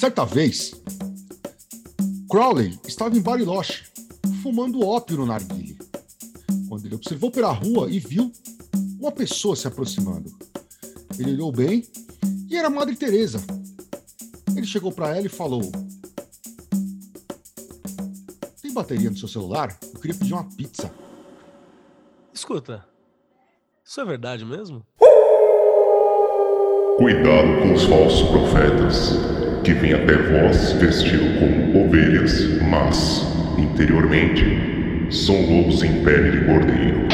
Certa 0.00 0.24
vez, 0.24 0.72
Crowley 2.30 2.80
estava 2.88 3.14
em 3.18 3.20
Bariloche, 3.20 3.84
fumando 4.42 4.80
ópio 4.80 5.18
no 5.18 5.26
narguile, 5.26 5.78
quando 6.70 6.86
ele 6.86 6.94
observou 6.94 7.30
pela 7.30 7.52
rua 7.52 7.90
e 7.90 7.98
viu 7.98 8.32
uma 8.98 9.12
pessoa 9.12 9.54
se 9.54 9.68
aproximando. 9.68 10.34
Ele 11.18 11.32
olhou 11.32 11.52
bem 11.52 11.86
e 12.48 12.56
era 12.56 12.70
Madre 12.70 12.96
Teresa. 12.96 13.44
Ele 14.56 14.66
chegou 14.66 14.90
para 14.90 15.14
ela 15.14 15.26
e 15.26 15.28
falou: 15.28 15.70
Tem 18.62 18.72
bateria 18.72 19.10
no 19.10 19.18
seu 19.18 19.28
celular? 19.28 19.78
Eu 19.82 20.00
queria 20.00 20.16
pedir 20.16 20.32
uma 20.32 20.48
pizza. 20.48 20.90
Escuta, 22.32 22.88
isso 23.84 24.00
é 24.00 24.04
verdade 24.06 24.46
mesmo? 24.46 24.82
Cuidado 27.00 27.62
com 27.62 27.72
os 27.72 27.84
falsos 27.84 28.28
profetas, 28.28 29.18
que 29.64 29.72
vêm 29.72 29.94
até 29.94 30.18
vós 30.18 30.72
vestido 30.72 31.40
como 31.40 31.86
ovelhas, 31.86 32.60
mas, 32.60 33.26
interiormente, 33.56 35.08
são 35.08 35.34
lobos 35.34 35.82
em 35.82 36.04
pele 36.04 36.30
de 36.30 36.44
cordeiro. 36.44 37.08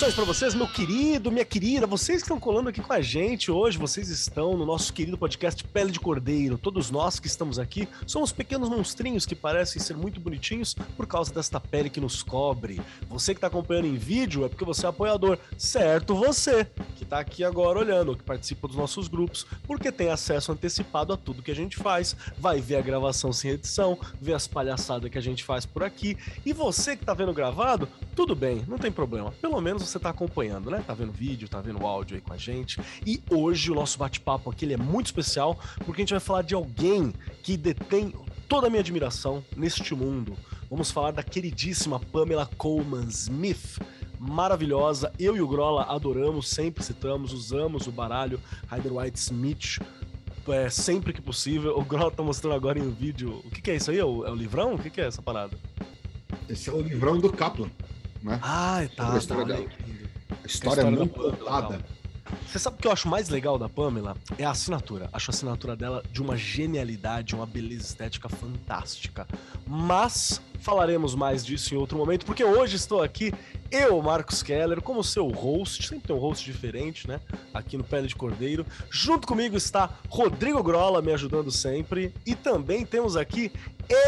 Saudações 0.00 0.14
para 0.14 0.24
vocês, 0.24 0.54
meu 0.54 0.66
querido, 0.66 1.30
minha 1.30 1.44
querida, 1.44 1.86
vocês 1.86 2.22
que 2.22 2.24
estão 2.24 2.40
colando 2.40 2.70
aqui 2.70 2.80
com 2.80 2.90
a 2.90 3.02
gente 3.02 3.50
hoje, 3.50 3.76
vocês 3.76 4.08
estão 4.08 4.56
no 4.56 4.64
nosso 4.64 4.94
querido 4.94 5.18
podcast 5.18 5.62
Pele 5.62 5.90
de 5.90 6.00
Cordeiro. 6.00 6.56
Todos 6.56 6.90
nós 6.90 7.20
que 7.20 7.26
estamos 7.26 7.58
aqui 7.58 7.86
somos 8.06 8.32
pequenos 8.32 8.70
monstrinhos 8.70 9.26
que 9.26 9.34
parecem 9.34 9.80
ser 9.82 9.94
muito 9.98 10.18
bonitinhos 10.18 10.72
por 10.96 11.06
causa 11.06 11.34
desta 11.34 11.60
pele 11.60 11.90
que 11.90 12.00
nos 12.00 12.22
cobre. 12.22 12.80
Você 13.10 13.34
que 13.34 13.38
está 13.38 13.48
acompanhando 13.48 13.88
em 13.88 13.96
vídeo 13.96 14.42
é 14.42 14.48
porque 14.48 14.64
você 14.64 14.86
é 14.86 14.88
apoiador, 14.88 15.38
certo 15.58 16.14
você 16.14 16.64
que 16.96 17.04
está 17.04 17.18
aqui 17.18 17.44
agora 17.44 17.78
olhando, 17.78 18.16
que 18.16 18.24
participa 18.24 18.68
dos 18.68 18.78
nossos 18.78 19.06
grupos, 19.06 19.46
porque 19.66 19.92
tem 19.92 20.08
acesso 20.08 20.50
antecipado 20.50 21.12
a 21.12 21.16
tudo 21.18 21.42
que 21.42 21.50
a 21.50 21.56
gente 21.56 21.76
faz, 21.76 22.16
vai 22.38 22.58
ver 22.58 22.76
a 22.76 22.82
gravação 22.82 23.34
sem 23.34 23.50
edição, 23.50 23.98
ver 24.18 24.32
as 24.32 24.48
palhaçadas 24.48 25.10
que 25.10 25.18
a 25.18 25.22
gente 25.22 25.44
faz 25.44 25.66
por 25.66 25.82
aqui. 25.82 26.16
E 26.46 26.54
você 26.54 26.96
que 26.96 27.02
está 27.02 27.12
vendo 27.12 27.34
gravado, 27.34 27.86
tudo 28.16 28.34
bem, 28.34 28.64
não 28.66 28.78
tem 28.78 28.90
problema. 28.90 29.30
Pelo 29.42 29.60
menos 29.60 29.89
você 29.90 29.98
tá 29.98 30.10
acompanhando, 30.10 30.70
né? 30.70 30.82
Tá 30.86 30.94
vendo 30.94 31.12
vídeo, 31.12 31.48
tá 31.48 31.60
vendo 31.60 31.84
áudio 31.86 32.16
aí 32.16 32.20
com 32.20 32.32
a 32.32 32.36
gente. 32.36 32.80
E 33.06 33.22
hoje 33.30 33.70
o 33.70 33.74
nosso 33.74 33.98
bate-papo 33.98 34.50
aqui 34.50 34.72
é 34.72 34.76
muito 34.76 35.06
especial, 35.06 35.58
porque 35.84 36.02
a 36.02 36.04
gente 36.04 36.12
vai 36.12 36.20
falar 36.20 36.42
de 36.42 36.54
alguém 36.54 37.12
que 37.42 37.56
detém 37.56 38.12
toda 38.48 38.66
a 38.66 38.70
minha 38.70 38.80
admiração 38.80 39.44
neste 39.56 39.94
mundo. 39.94 40.36
Vamos 40.68 40.90
falar 40.90 41.10
da 41.12 41.22
queridíssima 41.22 41.98
Pamela 41.98 42.48
Coleman 42.56 43.08
Smith. 43.08 43.78
Maravilhosa, 44.18 45.12
eu 45.18 45.34
e 45.34 45.40
o 45.40 45.48
Grola 45.48 45.84
adoramos, 45.84 46.48
sempre 46.48 46.84
citamos, 46.84 47.32
usamos 47.32 47.86
o 47.86 47.90
baralho 47.90 48.38
Rider 48.70 48.94
White 48.94 49.18
Smith 49.18 49.78
é, 50.48 50.68
sempre 50.68 51.12
que 51.12 51.20
possível. 51.20 51.78
O 51.78 51.84
Grola 51.84 52.10
tá 52.10 52.22
mostrando 52.22 52.54
agora 52.54 52.78
em 52.78 52.82
um 52.82 52.90
vídeo. 52.90 53.40
O 53.44 53.50
que, 53.50 53.60
que 53.60 53.70
é 53.70 53.76
isso 53.76 53.90
aí? 53.90 53.98
É 53.98 54.04
o, 54.04 54.26
é 54.26 54.30
o 54.30 54.34
livrão? 54.34 54.74
O 54.74 54.78
que, 54.78 54.90
que 54.90 55.00
é 55.00 55.06
essa 55.06 55.22
parada? 55.22 55.56
Esse 56.48 56.70
é 56.70 56.72
o 56.72 56.80
livrão 56.80 57.18
do 57.18 57.32
Kaplan. 57.32 57.70
Né? 58.22 58.38
Ah, 58.42 58.82
tá. 58.96 59.14
A 59.14 59.18
história 59.18 59.46
tá, 59.46 59.52
dela. 59.52 59.64
entendi. 59.64 60.10
A 60.42 60.46
história, 60.46 60.80
é 60.82 60.90
muito 60.90 61.14
contada. 61.14 61.80
Você 62.46 62.58
sabe 62.58 62.76
o 62.76 62.78
que 62.80 62.86
eu 62.86 62.92
acho 62.92 63.08
mais 63.08 63.28
legal 63.28 63.58
da 63.58 63.68
Pamela? 63.68 64.16
É 64.38 64.44
a 64.44 64.50
assinatura. 64.50 65.08
Acho 65.12 65.30
a 65.30 65.34
assinatura 65.34 65.76
dela 65.76 66.02
de 66.10 66.22
uma 66.22 66.36
genialidade, 66.36 67.34
uma 67.34 67.46
beleza 67.46 67.82
estética 67.82 68.28
fantástica. 68.28 69.26
Mas 69.66 70.40
falaremos 70.60 71.14
mais 71.14 71.44
disso 71.44 71.74
em 71.74 71.78
outro 71.78 71.96
momento, 71.96 72.26
porque 72.26 72.44
hoje 72.44 72.76
estou 72.76 73.02
aqui, 73.02 73.32
eu, 73.70 74.00
Marcos 74.02 74.42
Keller, 74.42 74.80
como 74.82 75.02
seu 75.02 75.28
host, 75.28 75.86
sempre 75.86 76.08
tem 76.08 76.14
um 76.16 76.18
host 76.18 76.44
diferente, 76.44 77.08
né? 77.08 77.20
Aqui 77.54 77.76
no 77.76 77.84
Pele 77.84 78.06
de 78.06 78.14
Cordeiro. 78.14 78.66
Junto 78.90 79.26
comigo 79.26 79.56
está 79.56 79.90
Rodrigo 80.08 80.62
Grola, 80.62 81.00
me 81.00 81.12
ajudando 81.12 81.50
sempre. 81.50 82.14
E 82.26 82.34
também 82.34 82.84
temos 82.84 83.16
aqui 83.16 83.50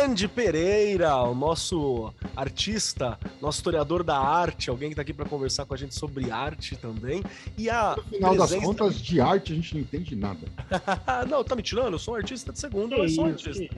Andy 0.04 0.28
Pereira, 0.28 1.16
o 1.16 1.34
nosso 1.34 2.12
artista, 2.36 3.18
nosso 3.40 3.58
historiador 3.58 4.04
da 4.04 4.16
arte, 4.16 4.70
alguém 4.70 4.88
que 4.90 4.92
está 4.92 5.02
aqui 5.02 5.12
para 5.12 5.24
conversar 5.28 5.64
com 5.66 5.74
a 5.74 5.76
gente 5.76 5.94
sobre 5.94 6.30
arte 6.30 6.76
também. 6.76 7.22
E 7.58 7.68
a 7.68 7.96
No 7.96 8.02
final 8.04 8.36
das 8.36 8.50
presença- 8.50 8.66
contas, 8.66 9.00
de 9.00 9.20
arte 9.20 9.52
a 9.52 9.56
gente 9.56 9.74
não 9.74 9.80
entende 9.80 10.14
nada. 10.14 10.40
não, 11.28 11.42
tá 11.42 11.56
me 11.56 11.62
tirando? 11.62 11.94
Eu 11.94 11.98
sou 11.98 12.14
um 12.14 12.16
artista 12.16 12.52
de 12.52 12.60
segunda, 12.60 12.94
Que 12.94 13.02
mas 13.02 13.14
sou 13.14 13.24
um 13.24 13.28
artista. 13.28 13.76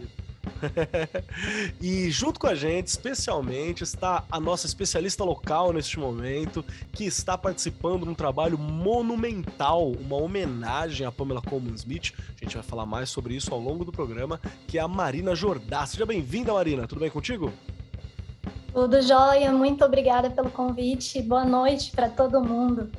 e 1.80 2.10
junto 2.10 2.38
com 2.40 2.46
a 2.46 2.54
gente, 2.54 2.88
especialmente, 2.88 3.82
está 3.82 4.24
a 4.30 4.40
nossa 4.40 4.66
especialista 4.66 5.24
local 5.24 5.72
neste 5.72 5.98
momento, 5.98 6.64
que 6.92 7.04
está 7.04 7.36
participando 7.36 8.04
de 8.04 8.10
um 8.10 8.14
trabalho 8.14 8.58
monumental, 8.58 9.90
uma 9.92 10.16
homenagem 10.16 11.06
a 11.06 11.12
Pamela 11.12 11.42
Coleman 11.42 11.74
Smith. 11.74 12.12
A 12.40 12.44
gente 12.44 12.54
vai 12.54 12.64
falar 12.64 12.86
mais 12.86 13.10
sobre 13.10 13.34
isso 13.34 13.52
ao 13.52 13.60
longo 13.60 13.84
do 13.84 13.92
programa, 13.92 14.40
que 14.66 14.78
é 14.78 14.80
a 14.80 14.88
Marina 14.88 15.34
Jordá. 15.34 15.86
Seja 15.86 16.06
bem-vinda, 16.06 16.52
Marina. 16.52 16.86
Tudo 16.86 17.00
bem 17.00 17.10
contigo? 17.10 17.52
Tudo 18.72 19.00
jóia, 19.00 19.52
muito 19.52 19.84
obrigada 19.84 20.28
pelo 20.30 20.50
convite. 20.50 21.22
Boa 21.22 21.44
noite 21.44 21.92
para 21.92 22.08
todo 22.08 22.40
mundo. 22.40 22.90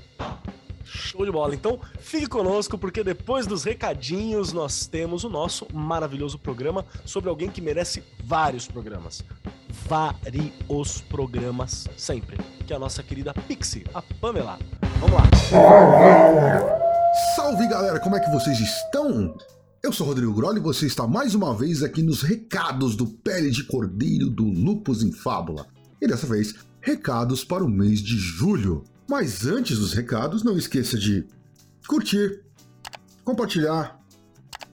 Show 0.85 1.25
de 1.25 1.31
bola. 1.31 1.53
Então, 1.53 1.79
fique 2.00 2.28
conosco, 2.28 2.78
porque 2.78 3.03
depois 3.03 3.47
dos 3.47 3.63
recadinhos, 3.63 4.53
nós 4.53 4.88
temos 4.88 5.23
o 5.23 5.29
nosso 5.29 5.68
maravilhoso 5.73 6.38
programa 6.38 6.85
sobre 7.03 7.29
alguém 7.29 7.50
que 7.50 7.59
merece 7.59 8.03
vários 8.23 8.68
programas. 8.68 9.24
Vários 9.88 11.01
programas 11.09 11.88
sempre. 11.97 12.38
Que 12.66 12.74
é 12.74 12.75
a 12.75 12.79
nossa 12.79 13.03
querida 13.03 13.34
Pixie, 13.34 13.84
a 13.94 14.01
Pamela. 14.01 14.59
Vamos 15.00 15.16
lá. 15.16 15.24
Salve 17.35 17.68
galera, 17.68 18.00
como 18.00 18.16
é 18.16 18.19
que 18.19 18.29
vocês 18.31 18.59
estão? 18.59 19.35
Eu 19.81 19.91
sou 19.91 20.07
Rodrigo 20.07 20.34
Grolli 20.34 20.59
e 20.59 20.63
você 20.63 20.85
está 20.85 21.07
mais 21.07 21.35
uma 21.35 21.53
vez 21.53 21.84
aqui 21.84 22.01
nos 22.01 22.22
recados 22.24 22.95
do 22.95 23.06
Pele 23.06 23.51
de 23.51 23.63
Cordeiro 23.63 24.29
do 24.29 24.44
Lupus 24.44 25.03
em 25.03 25.12
Fábula. 25.12 25.68
E 26.01 26.07
dessa 26.07 26.25
vez, 26.25 26.56
recados 26.81 27.44
para 27.44 27.63
o 27.63 27.69
mês 27.69 28.00
de 28.00 28.18
julho. 28.18 28.84
Mas 29.07 29.45
antes 29.45 29.77
dos 29.77 29.93
recados, 29.93 30.43
não 30.43 30.57
esqueça 30.57 30.97
de 30.97 31.25
curtir, 31.88 32.41
compartilhar, 33.23 33.99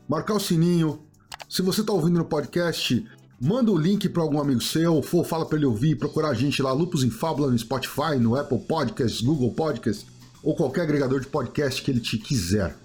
marcar 0.09 0.35
o 0.35 0.41
sininho. 0.41 1.03
Se 1.49 1.61
você 1.61 1.83
está 1.83 1.93
ouvindo 1.93 2.19
no 2.19 2.25
podcast, 2.25 3.07
manda 3.41 3.71
o 3.71 3.77
link 3.77 4.09
para 4.09 4.23
algum 4.23 4.41
amigo 4.41 4.63
seu, 4.63 4.95
ou 4.95 5.25
fala 5.25 5.45
para 5.45 5.59
ele 5.59 5.67
ouvir, 5.67 5.97
procurar 5.97 6.31
a 6.31 6.35
gente 6.35 6.63
lá, 6.63 6.73
Lupus 6.73 7.05
em 7.05 7.11
Fábula 7.11 7.51
no 7.51 7.59
Spotify, 7.59 8.17
no 8.19 8.35
Apple 8.37 8.61
Podcasts, 8.61 9.21
Google 9.21 9.53
Podcasts 9.53 10.07
ou 10.43 10.57
qualquer 10.57 10.83
agregador 10.83 11.21
de 11.21 11.27
podcast 11.29 11.81
que 11.83 11.91
ele 11.91 12.01
te 12.01 12.19
quiser. 12.19 12.77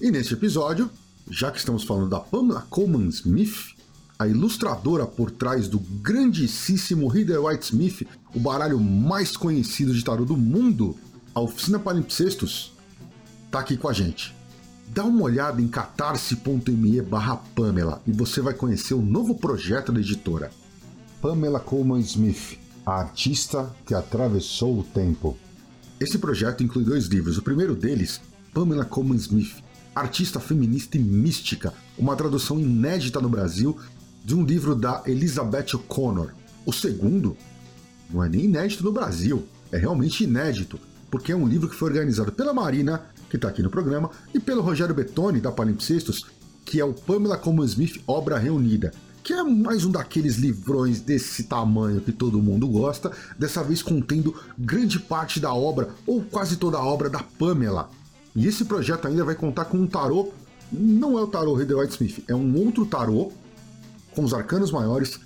E 0.00 0.10
neste 0.10 0.34
episódio, 0.34 0.90
já 1.30 1.50
que 1.50 1.58
estamos 1.58 1.84
falando 1.84 2.08
da 2.08 2.20
Pamela 2.20 2.62
Coleman 2.70 3.08
Smith, 3.08 3.73
a 4.18 4.26
ilustradora 4.26 5.06
por 5.06 5.30
trás 5.30 5.68
do 5.68 5.78
grandíssimo 5.78 7.08
Rider 7.08 7.44
White 7.44 7.64
Smith, 7.64 8.06
o 8.34 8.38
baralho 8.38 8.78
mais 8.78 9.36
conhecido 9.36 9.92
de 9.92 10.04
tarô 10.04 10.24
do 10.24 10.36
mundo, 10.36 10.96
a 11.34 11.40
oficina 11.40 11.78
Palimpsestos, 11.78 12.72
tá 13.50 13.60
aqui 13.60 13.76
com 13.76 13.88
a 13.88 13.92
gente. 13.92 14.34
Dá 14.88 15.04
uma 15.04 15.22
olhada 15.22 15.60
em 15.60 15.66
catarse.me 15.66 17.02
barra 17.02 17.36
Pamela 17.36 18.00
e 18.06 18.12
você 18.12 18.40
vai 18.40 18.54
conhecer 18.54 18.94
o 18.94 19.02
novo 19.02 19.34
projeto 19.34 19.90
da 19.90 20.00
editora. 20.00 20.50
Pamela 21.20 21.58
Coleman 21.58 22.00
Smith, 22.00 22.58
a 22.86 23.00
artista 23.00 23.74
que 23.84 23.94
atravessou 23.94 24.78
o 24.78 24.84
tempo. 24.84 25.36
Esse 25.98 26.18
projeto 26.18 26.62
inclui 26.62 26.84
dois 26.84 27.06
livros. 27.06 27.38
O 27.38 27.42
primeiro 27.42 27.74
deles, 27.74 28.20
Pamela 28.52 28.84
Coleman 28.84 29.16
Smith, 29.16 29.64
artista 29.94 30.38
feminista 30.38 30.98
e 30.98 31.00
mística, 31.00 31.72
uma 31.96 32.16
tradução 32.16 32.58
inédita 32.58 33.20
no 33.20 33.28
Brasil 33.28 33.78
de 34.24 34.34
um 34.34 34.42
livro 34.42 34.74
da 34.74 35.02
Elizabeth 35.06 35.74
O'Connor. 35.74 36.30
O 36.64 36.72
segundo 36.72 37.36
não 38.10 38.24
é 38.24 38.28
nem 38.28 38.46
inédito 38.46 38.82
no 38.82 38.90
Brasil, 38.90 39.46
é 39.70 39.76
realmente 39.76 40.24
inédito, 40.24 40.80
porque 41.10 41.30
é 41.30 41.36
um 41.36 41.46
livro 41.46 41.68
que 41.68 41.76
foi 41.76 41.90
organizado 41.90 42.32
pela 42.32 42.54
Marina, 42.54 43.02
que 43.28 43.36
está 43.36 43.48
aqui 43.48 43.62
no 43.62 43.68
programa, 43.68 44.10
e 44.32 44.40
pelo 44.40 44.62
Rogério 44.62 44.94
Betoni, 44.94 45.40
da 45.40 45.52
Palimpsestos, 45.52 46.26
que 46.64 46.80
é 46.80 46.84
o 46.84 46.94
Pamela 46.94 47.36
Coleman 47.36 47.66
Smith 47.66 48.02
Obra 48.06 48.38
Reunida, 48.38 48.92
que 49.22 49.34
é 49.34 49.42
mais 49.42 49.84
um 49.84 49.90
daqueles 49.90 50.36
livrões 50.36 51.00
desse 51.00 51.44
tamanho 51.44 52.00
que 52.00 52.12
todo 52.12 52.42
mundo 52.42 52.66
gosta, 52.66 53.12
dessa 53.38 53.62
vez 53.62 53.82
contendo 53.82 54.34
grande 54.58 54.98
parte 54.98 55.38
da 55.38 55.52
obra, 55.52 55.90
ou 56.06 56.22
quase 56.22 56.56
toda 56.56 56.78
a 56.78 56.84
obra 56.84 57.10
da 57.10 57.22
Pamela. 57.22 57.90
E 58.34 58.46
esse 58.46 58.64
projeto 58.64 59.06
ainda 59.06 59.24
vai 59.24 59.34
contar 59.34 59.66
com 59.66 59.76
um 59.76 59.86
tarô, 59.86 60.32
não 60.72 61.18
é 61.18 61.22
o 61.22 61.26
tarô 61.26 61.54
White 61.54 61.92
Smith, 61.92 62.24
é 62.26 62.34
um 62.34 62.56
outro 62.56 62.86
tarô, 62.86 63.30
com 64.14 64.24
os 64.24 64.34
arcanos 64.34 64.70
maiores, 64.70 65.18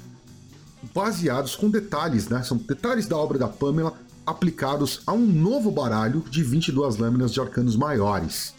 baseados 0.94 1.56
com 1.56 1.70
detalhes, 1.70 2.28
né? 2.28 2.42
São 2.42 2.56
detalhes 2.56 3.06
da 3.06 3.16
obra 3.16 3.38
da 3.38 3.48
Pamela 3.48 3.94
aplicados 4.26 5.00
a 5.06 5.12
um 5.12 5.26
novo 5.26 5.70
baralho 5.70 6.22
de 6.30 6.42
22 6.42 6.98
lâminas 6.98 7.32
de 7.32 7.40
arcanos 7.40 7.76
maiores. 7.76 8.54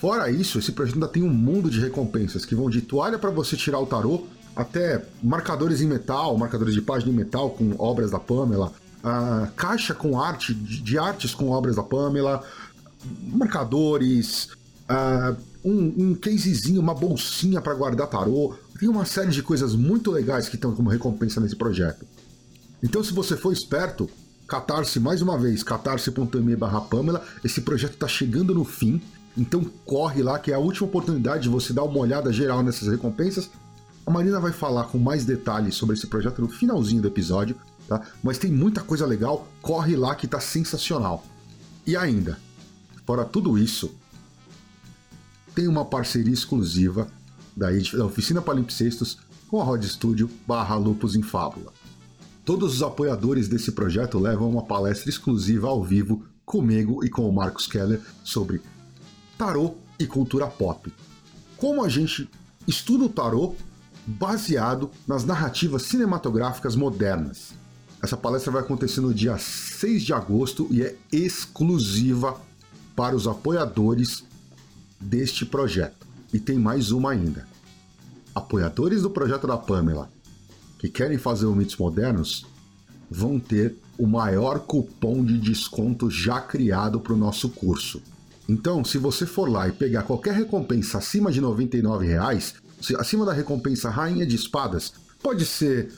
Fora 0.00 0.30
isso, 0.30 0.58
esse 0.58 0.72
projeto 0.72 0.94
ainda 0.94 1.08
tem 1.08 1.22
um 1.22 1.32
mundo 1.32 1.70
de 1.70 1.80
recompensas 1.80 2.44
que 2.44 2.54
vão 2.54 2.70
de 2.70 2.80
toalha 2.82 3.18
para 3.18 3.30
você 3.30 3.56
tirar 3.56 3.78
o 3.78 3.86
tarô, 3.86 4.24
até 4.54 5.04
marcadores 5.22 5.80
em 5.80 5.86
metal, 5.86 6.36
marcadores 6.36 6.74
de 6.74 6.80
página 6.80 7.12
em 7.12 7.14
metal 7.14 7.50
com 7.50 7.74
obras 7.78 8.10
da 8.10 8.18
Pamela, 8.18 8.72
uh, 9.02 9.50
caixa 9.54 9.94
com 9.94 10.18
arte, 10.18 10.54
de, 10.54 10.98
artes 10.98 11.34
com 11.34 11.50
obras 11.50 11.76
da 11.76 11.82
Pamela, 11.82 12.42
marcadores, 13.22 14.50
uh, 14.88 15.36
um, 15.64 15.94
um 15.98 16.14
casezinho, 16.14 16.80
uma 16.80 16.94
bolsinha 16.94 17.60
para 17.60 17.74
guardar 17.74 18.06
tarô. 18.06 18.54
Tem 18.78 18.88
uma 18.88 19.04
série 19.04 19.30
de 19.30 19.42
coisas 19.42 19.74
muito 19.74 20.10
legais 20.10 20.48
que 20.48 20.56
estão 20.56 20.74
como 20.74 20.90
recompensa 20.90 21.40
nesse 21.40 21.56
projeto. 21.56 22.06
Então, 22.82 23.02
se 23.02 23.12
você 23.12 23.36
for 23.36 23.52
esperto, 23.52 24.08
Catarse 24.46 25.00
mais 25.00 25.20
uma 25.20 25.36
vez, 25.36 25.64
catarse.me 25.64 26.54
barra 26.54 26.80
Pamela. 26.80 27.24
Esse 27.42 27.60
projeto 27.60 27.94
está 27.94 28.06
chegando 28.06 28.54
no 28.54 28.64
fim, 28.64 29.02
então 29.36 29.64
corre 29.84 30.22
lá 30.22 30.38
que 30.38 30.52
é 30.52 30.54
a 30.54 30.58
última 30.58 30.86
oportunidade 30.86 31.44
de 31.44 31.48
você 31.48 31.72
dar 31.72 31.82
uma 31.82 31.98
olhada 31.98 32.32
geral 32.32 32.62
nessas 32.62 32.86
recompensas. 32.86 33.50
A 34.06 34.10
Marina 34.10 34.38
vai 34.38 34.52
falar 34.52 34.84
com 34.84 34.98
mais 34.98 35.24
detalhes 35.24 35.74
sobre 35.74 35.96
esse 35.96 36.06
projeto 36.06 36.40
no 36.40 36.48
finalzinho 36.48 37.02
do 37.02 37.08
episódio, 37.08 37.56
tá? 37.88 38.00
Mas 38.22 38.38
tem 38.38 38.52
muita 38.52 38.82
coisa 38.82 39.04
legal, 39.04 39.48
corre 39.60 39.96
lá 39.96 40.14
que 40.14 40.28
tá 40.28 40.38
sensacional. 40.38 41.24
E 41.84 41.96
ainda, 41.96 42.38
fora 43.04 43.24
tudo 43.24 43.58
isso, 43.58 43.92
tem 45.56 45.66
uma 45.66 45.84
parceria 45.84 46.32
exclusiva 46.32 47.08
da, 47.56 47.68
Oficina 48.04 48.42
Palimpsestos 48.42 49.18
com 49.48 49.60
a 49.60 49.64
Rod 49.64 49.82
Studio 49.84 50.28
barra 50.46 50.76
Lupus 50.76 51.14
em 51.14 51.22
Fábula. 51.22 51.72
Todos 52.44 52.74
os 52.74 52.82
apoiadores 52.82 53.48
desse 53.48 53.72
projeto 53.72 54.18
levam 54.18 54.50
uma 54.50 54.64
palestra 54.64 55.08
exclusiva 55.08 55.68
ao 55.68 55.82
vivo 55.82 56.24
comigo 56.44 57.04
e 57.04 57.08
com 57.08 57.28
o 57.28 57.32
Marcos 57.32 57.66
Keller 57.66 58.00
sobre 58.22 58.60
tarô 59.38 59.74
e 59.98 60.06
cultura 60.06 60.46
pop. 60.46 60.92
Como 61.56 61.82
a 61.82 61.88
gente 61.88 62.28
estuda 62.66 63.04
o 63.04 63.08
tarô 63.08 63.54
baseado 64.06 64.90
nas 65.06 65.24
narrativas 65.24 65.82
cinematográficas 65.82 66.76
modernas. 66.76 67.52
Essa 68.00 68.16
palestra 68.16 68.52
vai 68.52 68.62
acontecer 68.62 69.00
no 69.00 69.12
dia 69.12 69.36
6 69.36 70.04
de 70.04 70.12
agosto 70.12 70.68
e 70.70 70.82
é 70.82 70.96
exclusiva 71.10 72.40
para 72.94 73.16
os 73.16 73.26
apoiadores 73.26 74.22
deste 75.00 75.44
projeto. 75.44 76.05
E 76.36 76.38
tem 76.38 76.58
mais 76.58 76.92
uma 76.92 77.12
ainda. 77.12 77.48
Apoiadores 78.34 79.00
do 79.00 79.08
projeto 79.08 79.46
da 79.46 79.56
Pamela 79.56 80.10
que 80.78 80.86
querem 80.86 81.16
fazer 81.16 81.46
o 81.46 81.56
Mitos 81.56 81.78
Modernos 81.78 82.44
vão 83.10 83.40
ter 83.40 83.74
o 83.96 84.06
maior 84.06 84.58
cupom 84.58 85.24
de 85.24 85.38
desconto 85.38 86.10
já 86.10 86.38
criado 86.38 87.00
para 87.00 87.14
o 87.14 87.16
nosso 87.16 87.48
curso. 87.48 88.02
Então, 88.46 88.84
se 88.84 88.98
você 88.98 89.24
for 89.24 89.48
lá 89.48 89.66
e 89.66 89.72
pegar 89.72 90.02
qualquer 90.02 90.34
recompensa 90.34 90.98
acima 90.98 91.32
de 91.32 91.40
99 91.40 92.06
reais, 92.06 92.56
acima 92.98 93.24
da 93.24 93.32
recompensa 93.32 93.88
Rainha 93.88 94.26
de 94.26 94.36
Espadas, 94.36 94.92
pode 95.22 95.46
ser 95.46 95.90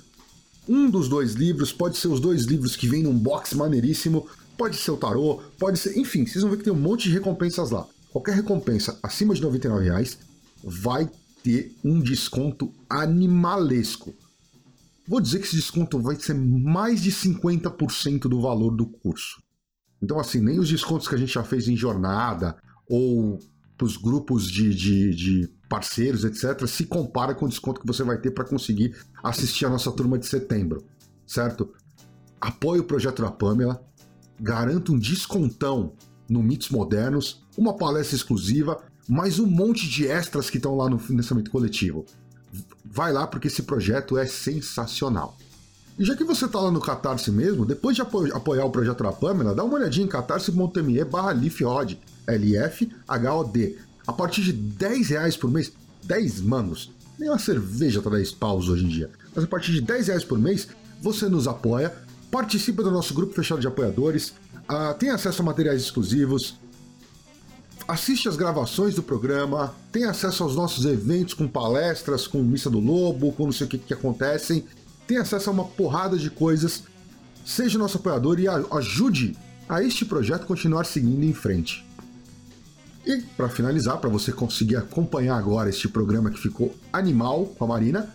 um 0.69 0.89
dos 0.89 1.09
dois 1.09 1.33
livros, 1.33 1.73
pode 1.73 1.97
ser 1.97 2.07
os 2.07 2.21
dois 2.21 2.45
livros 2.45 2.77
que 2.77 2.87
vêm 2.87 3.03
num 3.03 3.19
box 3.19 3.57
maneiríssimo, 3.57 4.25
pode 4.57 4.77
ser 4.77 4.93
o 4.93 4.97
tarô, 4.97 5.43
pode 5.59 5.81
ser. 5.81 5.99
Enfim, 5.99 6.25
vocês 6.25 6.43
vão 6.43 6.53
ver 6.53 6.59
que 6.59 6.63
tem 6.63 6.73
um 6.73 6.77
monte 6.77 7.09
de 7.09 7.15
recompensas 7.15 7.73
lá. 7.73 7.85
Qualquer 8.13 8.37
recompensa 8.37 8.97
acima 9.03 9.35
de 9.35 9.43
99 9.43 9.85
reais 9.85 10.17
vai 10.63 11.11
ter 11.43 11.75
um 11.85 12.01
desconto 12.01 12.73
animalesco. 12.89 14.15
Vou 15.07 15.21
dizer 15.21 15.39
que 15.39 15.47
esse 15.47 15.57
desconto 15.57 15.99
vai 15.99 16.17
ser 16.17 16.35
mais 16.35 17.03
de 17.03 17.11
50% 17.11 18.29
do 18.29 18.41
valor 18.41 18.77
do 18.77 18.87
curso. 18.87 19.43
Então, 20.03 20.21
assim, 20.21 20.41
nem 20.41 20.59
os 20.59 20.69
descontos 20.69 21.09
que 21.09 21.15
a 21.15 21.19
gente 21.19 21.33
já 21.33 21.43
fez 21.43 21.67
em 21.69 21.77
jornada 21.77 22.57
ou 22.89 23.39
para 23.77 23.87
os 23.87 23.97
grupos 23.97 24.51
de, 24.51 24.75
de, 24.75 25.15
de, 25.15 25.51
parceiros, 25.69 26.25
etc., 26.25 26.67
se 26.67 26.85
compara 26.85 27.35
com 27.35 27.47
o 27.47 27.49
desconto 27.49 27.81
que 27.81 27.87
você 27.87 28.03
vai 28.03 28.19
ter 28.19 28.33
para 28.33 28.45
conseguir 28.45 28.97
assistir 29.23 29.67
a 29.67 29.71
nossa 29.71 29.93
turma 29.93 30.19
de 30.19 30.27
setembro, 30.27 30.85
certo? 31.27 31.73
Apoie 32.41 32.81
o 32.81 32.85
projeto 32.85 33.23
da 33.23 33.31
Pamela, 33.31 33.81
garanta 34.41 34.93
um 34.93 34.99
descontão 34.99 35.95
no 36.29 36.43
Mitos 36.43 36.71
Modernos, 36.71 37.43
uma 37.57 37.77
palestra 37.77 38.17
exclusiva, 38.17 38.83
mais 39.09 39.39
um 39.39 39.47
monte 39.47 39.89
de 39.89 40.07
extras 40.07 40.51
que 40.51 40.59
estão 40.59 40.77
lá 40.77 40.89
no 40.89 40.99
financiamento 40.99 41.51
coletivo 41.51 42.05
vai 42.85 43.13
lá 43.13 43.27
porque 43.27 43.49
esse 43.49 43.63
projeto 43.63 44.19
é 44.19 44.27
sensacional. 44.27 45.37
E 45.99 46.05
já 46.05 46.15
que 46.15 46.25
você 46.25 46.47
está 46.47 46.61
lá 46.61 46.71
no 46.71 46.81
Catarse 46.81 47.31
mesmo, 47.31 47.67
depois 47.67 47.97
de 47.97 48.03
apoiar 48.03 48.65
o 48.65 48.71
projeto 48.71 49.03
da 49.03 49.13
Pamela, 49.13 49.55
dá 49.55 49.65
uma 49.65 49.75
olhadinha 49.75 50.07
em 50.07 50.09
catarse.me 50.09 51.05
barra 51.05 51.33
LFHOD, 51.33 51.99
L-F-H-O-D. 52.27 53.79
A 54.07 54.13
partir 54.13 54.43
de 54.43 54.53
10 54.53 55.09
reais 55.09 55.37
por 55.37 55.51
mês, 55.51 55.73
10 56.05 56.41
mangos, 56.41 56.91
nem 57.19 57.29
uma 57.29 57.39
cerveja 57.39 58.01
tá 58.01 58.11
10 58.11 58.33
paus 58.33 58.69
hoje 58.69 58.85
em 58.85 58.89
dia, 58.89 59.11
mas 59.35 59.45
a 59.45 59.49
partir 59.49 59.73
de 59.73 59.81
10 59.81 60.07
reais 60.07 60.25
por 60.25 60.39
mês, 60.39 60.69
você 61.03 61.29
nos 61.29 61.49
apoia, 61.49 61.93
participa 62.31 62.83
do 62.83 62.91
nosso 62.91 63.13
grupo 63.13 63.35
fechado 63.35 63.61
de 63.61 63.67
apoiadores, 63.67 64.33
uh, 64.71 64.95
tem 64.99 65.11
acesso 65.11 65.43
a 65.43 65.45
materiais 65.45 65.83
exclusivos, 65.83 66.57
assiste 67.89 68.29
as 68.29 68.37
gravações 68.37 68.95
do 68.95 69.03
programa, 69.03 69.75
tem 69.91 70.05
acesso 70.05 70.43
aos 70.43 70.55
nossos 70.55 70.85
eventos 70.85 71.33
com 71.33 71.49
palestras, 71.49 72.27
com 72.27 72.43
Missa 72.43 72.69
do 72.69 72.79
Lobo, 72.79 73.33
com 73.33 73.47
não 73.47 73.53
sei 73.53 73.67
o 73.67 73.71
que, 73.71 73.79
que 73.79 73.95
acontecem, 73.95 74.67
tem 75.07 75.17
acesso 75.17 75.49
a 75.49 75.53
uma 75.55 75.65
porrada 75.65 76.19
de 76.19 76.29
coisas. 76.29 76.85
Seja 77.47 77.79
nosso 77.79 77.97
apoiador 77.97 78.39
e 78.39 78.47
ajude 78.47 79.35
a 79.67 79.83
este 79.83 80.05
projeto 80.05 80.47
continuar 80.47 80.85
seguindo 80.85 81.25
em 81.25 81.33
frente. 81.33 81.83
E 83.07 83.23
para 83.23 83.49
finalizar, 83.49 83.97
para 83.97 84.11
você 84.11 84.33
conseguir 84.33 84.77
acompanhar 84.77 85.39
agora 85.39 85.71
este 85.71 85.89
programa 85.89 86.31
que 86.31 86.39
ficou 86.39 86.75
animal 86.93 87.47
com 87.47 87.65
a 87.65 87.69
Marina, 87.69 88.15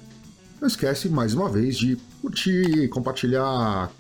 não 0.62 0.68
esquece 0.68 1.10
mais 1.10 1.34
uma 1.34 1.50
vez 1.50 1.76
de 1.76 1.98
curtir, 2.22 2.88
compartilhar 2.90 3.92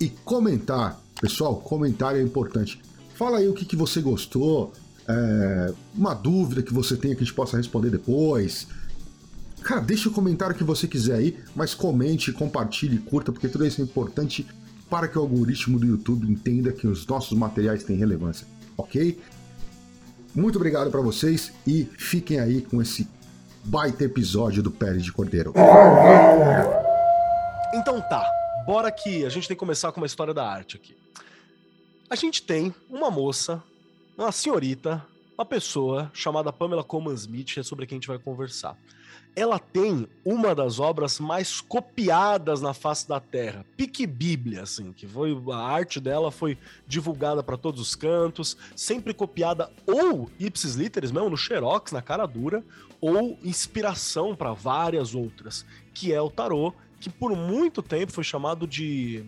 e 0.00 0.08
comentar. 0.08 1.00
Pessoal, 1.20 1.56
comentário 1.60 2.20
é 2.20 2.24
importante. 2.24 2.82
Fala 3.14 3.38
aí 3.38 3.48
o 3.48 3.54
que, 3.54 3.64
que 3.64 3.76
você 3.76 4.00
gostou, 4.00 4.72
é, 5.08 5.72
uma 5.94 6.14
dúvida 6.14 6.62
que 6.62 6.72
você 6.72 6.96
tenha 6.96 7.14
que 7.14 7.22
a 7.22 7.24
gente 7.24 7.34
possa 7.34 7.56
responder 7.56 7.90
depois. 7.90 8.66
Cara, 9.62 9.80
deixa 9.80 10.08
o 10.08 10.12
comentário 10.12 10.54
que 10.54 10.64
você 10.64 10.86
quiser 10.86 11.16
aí, 11.16 11.38
mas 11.54 11.74
comente, 11.74 12.32
compartilhe, 12.32 12.98
curta, 12.98 13.32
porque 13.32 13.48
tudo 13.48 13.66
isso 13.66 13.80
é 13.80 13.84
importante 13.84 14.46
para 14.88 15.08
que 15.08 15.18
o 15.18 15.22
algoritmo 15.22 15.78
do 15.78 15.86
YouTube 15.86 16.30
entenda 16.30 16.72
que 16.72 16.86
os 16.86 17.06
nossos 17.06 17.36
materiais 17.36 17.82
têm 17.82 17.96
relevância, 17.96 18.46
ok? 18.76 19.18
Muito 20.34 20.56
obrigado 20.56 20.90
para 20.90 21.00
vocês 21.00 21.52
e 21.66 21.88
fiquem 21.96 22.38
aí 22.38 22.60
com 22.60 22.80
esse 22.80 23.08
baita 23.64 24.04
episódio 24.04 24.62
do 24.62 24.70
Pele 24.70 25.00
de 25.00 25.10
Cordeiro. 25.10 25.52
Então 27.74 28.00
tá, 28.00 28.24
bora 28.64 28.92
que 28.92 29.24
a 29.24 29.28
gente 29.28 29.48
tem 29.48 29.56
que 29.56 29.60
começar 29.60 29.90
com 29.90 30.00
uma 30.00 30.06
história 30.06 30.32
da 30.32 30.48
arte 30.48 30.76
aqui. 30.76 30.96
A 32.08 32.14
gente 32.14 32.42
tem 32.42 32.72
uma 32.88 33.10
moça 33.10 33.60
uma 34.16 34.32
senhorita, 34.32 35.04
uma 35.36 35.44
pessoa 35.44 36.10
chamada 36.14 36.52
Pamela 36.52 36.82
Coleman 36.82 37.14
Smith, 37.14 37.58
é 37.58 37.62
sobre 37.62 37.86
quem 37.86 37.96
a 37.96 38.00
gente 38.00 38.08
vai 38.08 38.18
conversar. 38.18 38.76
Ela 39.34 39.58
tem 39.58 40.08
uma 40.24 40.54
das 40.54 40.80
obras 40.80 41.20
mais 41.20 41.60
copiadas 41.60 42.62
na 42.62 42.72
face 42.72 43.06
da 43.06 43.20
Terra, 43.20 43.66
Pique 43.76 44.06
Bíblia, 44.06 44.62
assim, 44.62 44.92
que 44.92 45.06
foi 45.06 45.36
a 45.52 45.58
arte 45.58 46.00
dela 46.00 46.30
foi 46.30 46.56
divulgada 46.86 47.42
para 47.42 47.58
todos 47.58 47.78
os 47.78 47.94
cantos, 47.94 48.56
sempre 48.74 49.12
copiada 49.12 49.70
ou 49.86 50.30
ipsis 50.38 50.74
literis 50.74 51.12
mesmo 51.12 51.28
no 51.28 51.36
xerox, 51.36 51.92
na 51.92 52.00
cara 52.00 52.24
dura, 52.24 52.64
ou 52.98 53.38
inspiração 53.44 54.34
para 54.34 54.54
várias 54.54 55.14
outras, 55.14 55.66
que 55.92 56.14
é 56.14 56.20
o 56.20 56.30
tarô, 56.30 56.72
que 56.98 57.10
por 57.10 57.36
muito 57.36 57.82
tempo 57.82 58.12
foi 58.12 58.24
chamado 58.24 58.66
de 58.66 59.22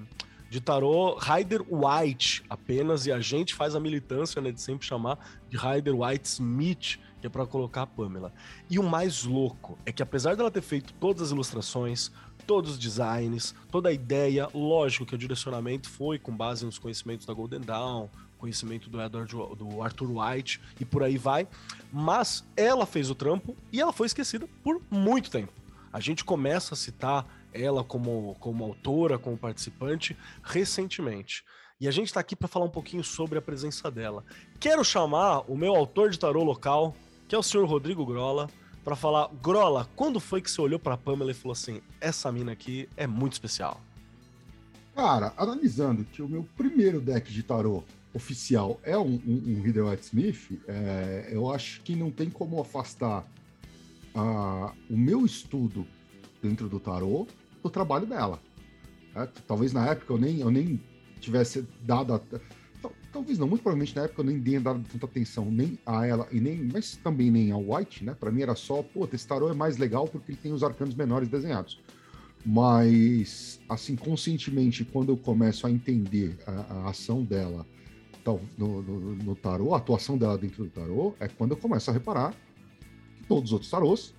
de 0.48 0.60
tarô 0.60 1.18
Rider 1.18 1.62
White 1.68 2.42
apenas, 2.48 3.06
e 3.06 3.12
a 3.12 3.20
gente 3.20 3.54
faz 3.54 3.74
a 3.74 3.80
militância 3.80 4.40
né, 4.40 4.50
de 4.50 4.60
sempre 4.60 4.86
chamar 4.86 5.18
de 5.48 5.56
Rider 5.56 5.94
White 5.94 6.28
Smith, 6.28 6.98
que 7.20 7.26
é 7.26 7.30
para 7.30 7.46
colocar 7.46 7.82
a 7.82 7.86
Pamela. 7.86 8.32
E 8.70 8.78
o 8.78 8.82
mais 8.82 9.24
louco 9.24 9.78
é 9.84 9.92
que 9.92 10.02
apesar 10.02 10.36
dela 10.36 10.50
ter 10.50 10.62
feito 10.62 10.92
todas 10.94 11.22
as 11.22 11.30
ilustrações, 11.30 12.10
todos 12.46 12.72
os 12.72 12.78
designs, 12.78 13.54
toda 13.70 13.90
a 13.90 13.92
ideia, 13.92 14.48
lógico 14.54 15.04
que 15.04 15.14
o 15.14 15.18
direcionamento 15.18 15.88
foi 15.88 16.18
com 16.18 16.34
base 16.34 16.64
nos 16.64 16.78
conhecimentos 16.78 17.26
da 17.26 17.34
Golden 17.34 17.60
Dawn, 17.60 18.08
conhecimento 18.38 18.88
do, 18.88 19.02
Edward, 19.02 19.30
do 19.30 19.82
Arthur 19.82 20.10
White 20.10 20.60
e 20.80 20.84
por 20.84 21.02
aí 21.02 21.18
vai, 21.18 21.46
mas 21.92 22.44
ela 22.56 22.86
fez 22.86 23.10
o 23.10 23.14
trampo 23.14 23.54
e 23.72 23.80
ela 23.80 23.92
foi 23.92 24.06
esquecida 24.06 24.48
por 24.62 24.80
muito 24.90 25.30
tempo. 25.30 25.52
A 25.92 26.00
gente 26.00 26.24
começa 26.24 26.74
a 26.74 26.76
citar 26.76 27.26
ela 27.52 27.84
como, 27.84 28.36
como 28.40 28.64
autora, 28.64 29.18
como 29.18 29.36
participante, 29.36 30.16
recentemente. 30.42 31.44
E 31.80 31.86
a 31.86 31.90
gente 31.90 32.08
está 32.08 32.20
aqui 32.20 32.34
para 32.34 32.48
falar 32.48 32.66
um 32.66 32.70
pouquinho 32.70 33.04
sobre 33.04 33.38
a 33.38 33.42
presença 33.42 33.90
dela. 33.90 34.24
Quero 34.58 34.84
chamar 34.84 35.40
o 35.50 35.56
meu 35.56 35.74
autor 35.74 36.10
de 36.10 36.18
tarô 36.18 36.42
local, 36.42 36.94
que 37.28 37.34
é 37.34 37.38
o 37.38 37.42
senhor 37.42 37.66
Rodrigo 37.68 38.04
Grola, 38.04 38.48
para 38.84 38.96
falar: 38.96 39.28
Grola, 39.42 39.88
quando 39.94 40.18
foi 40.18 40.42
que 40.42 40.50
você 40.50 40.60
olhou 40.60 40.78
para 40.78 40.94
a 40.94 40.98
Pamela 40.98 41.30
e 41.30 41.34
falou 41.34 41.52
assim: 41.52 41.80
essa 42.00 42.32
mina 42.32 42.52
aqui 42.52 42.88
é 42.96 43.06
muito 43.06 43.34
especial? 43.34 43.80
Cara, 44.94 45.32
analisando 45.36 46.04
que 46.04 46.20
o 46.20 46.28
meu 46.28 46.48
primeiro 46.56 47.00
deck 47.00 47.32
de 47.32 47.44
tarô 47.44 47.84
oficial 48.12 48.80
é 48.82 48.98
um, 48.98 49.20
um, 49.24 49.42
um 49.46 49.62
Rider 49.62 49.86
White 49.86 50.06
Smith, 50.06 50.60
é, 50.66 51.28
eu 51.30 51.52
acho 51.52 51.80
que 51.82 51.94
não 51.94 52.10
tem 52.10 52.28
como 52.28 52.60
afastar 52.60 53.24
uh, 54.14 54.72
o 54.90 54.96
meu 54.96 55.24
estudo 55.24 55.86
dentro 56.42 56.68
do 56.68 56.80
tarô 56.80 57.26
do 57.62 57.70
trabalho 57.70 58.06
dela. 58.06 58.40
É, 59.14 59.26
talvez 59.46 59.72
na 59.72 59.86
época 59.86 60.12
eu 60.12 60.18
nem, 60.18 60.40
eu 60.40 60.50
nem 60.50 60.80
tivesse 61.20 61.66
dado. 61.82 62.14
A, 62.14 62.20
talvez 63.12 63.38
não, 63.38 63.48
muito 63.48 63.62
provavelmente 63.62 63.96
na 63.96 64.04
época 64.04 64.20
eu 64.20 64.26
nem 64.26 64.40
tinha 64.40 64.60
dado 64.60 64.84
tanta 64.90 65.06
atenção 65.06 65.50
nem 65.50 65.78
a 65.84 66.06
ela 66.06 66.28
e 66.30 66.40
nem, 66.40 66.68
mas 66.72 66.96
também 66.96 67.30
nem 67.30 67.50
ao 67.50 67.74
White, 67.74 68.04
né? 68.04 68.14
Para 68.18 68.30
mim 68.30 68.42
era 68.42 68.54
só, 68.54 68.82
pô, 68.82 69.08
esse 69.12 69.26
tarô 69.26 69.50
é 69.50 69.54
mais 69.54 69.76
legal 69.76 70.06
porque 70.06 70.32
ele 70.32 70.38
tem 70.40 70.52
os 70.52 70.62
arcanos 70.62 70.94
menores 70.94 71.28
desenhados. 71.28 71.80
Mas, 72.46 73.60
assim, 73.68 73.96
conscientemente, 73.96 74.84
quando 74.84 75.10
eu 75.10 75.16
começo 75.16 75.66
a 75.66 75.70
entender 75.70 76.38
a, 76.46 76.52
a 76.52 76.90
ação 76.90 77.24
dela 77.24 77.66
no, 78.58 78.82
no, 78.82 79.14
no, 79.16 79.34
tarô, 79.34 79.74
a 79.74 79.78
atuação 79.78 80.18
dela 80.18 80.36
dentro 80.36 80.64
do 80.64 80.70
tarô, 80.70 81.14
é 81.18 81.28
quando 81.28 81.52
eu 81.52 81.56
começo 81.56 81.90
a 81.90 81.94
reparar 81.94 82.34
que 83.16 83.24
todos 83.24 83.50
os 83.50 83.52
outros 83.52 83.70
tarôs 83.70 84.14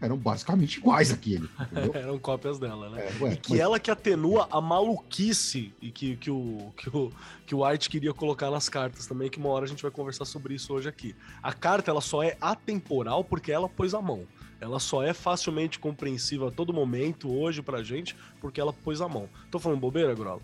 eram 0.00 0.16
basicamente 0.16 0.76
iguais 0.76 1.10
àquele. 1.10 1.48
eram 1.94 2.18
cópias 2.18 2.58
dela, 2.58 2.90
né? 2.90 3.06
É, 3.06 3.22
ué, 3.22 3.32
e 3.32 3.36
que 3.36 3.52
mas... 3.52 3.60
ela 3.60 3.80
que 3.80 3.90
atenua 3.90 4.48
a 4.50 4.60
maluquice 4.60 5.72
e 5.80 5.90
que, 5.90 6.16
que, 6.16 6.30
o, 6.30 6.72
que, 6.76 6.88
o, 6.88 7.12
que 7.46 7.54
o 7.54 7.66
White 7.66 7.88
queria 7.88 8.12
colocar 8.12 8.50
nas 8.50 8.68
cartas 8.68 9.06
também, 9.06 9.30
que 9.30 9.38
uma 9.38 9.48
hora 9.48 9.64
a 9.64 9.68
gente 9.68 9.82
vai 9.82 9.90
conversar 9.90 10.24
sobre 10.24 10.54
isso 10.54 10.72
hoje 10.72 10.88
aqui. 10.88 11.14
A 11.42 11.52
carta 11.52 11.90
ela 11.90 12.00
só 12.00 12.22
é 12.22 12.36
atemporal 12.40 13.24
porque 13.24 13.50
ela 13.50 13.68
pôs 13.68 13.94
a 13.94 14.02
mão. 14.02 14.26
Ela 14.60 14.78
só 14.78 15.02
é 15.02 15.12
facilmente 15.12 15.78
compreensível 15.78 16.48
a 16.48 16.50
todo 16.50 16.72
momento 16.72 17.30
hoje 17.32 17.62
pra 17.62 17.82
gente 17.82 18.16
porque 18.40 18.60
ela 18.60 18.72
pôs 18.72 19.00
a 19.00 19.08
mão. 19.08 19.28
Tô 19.50 19.58
falando 19.58 19.80
bobeira, 19.80 20.14
Grolo? 20.14 20.42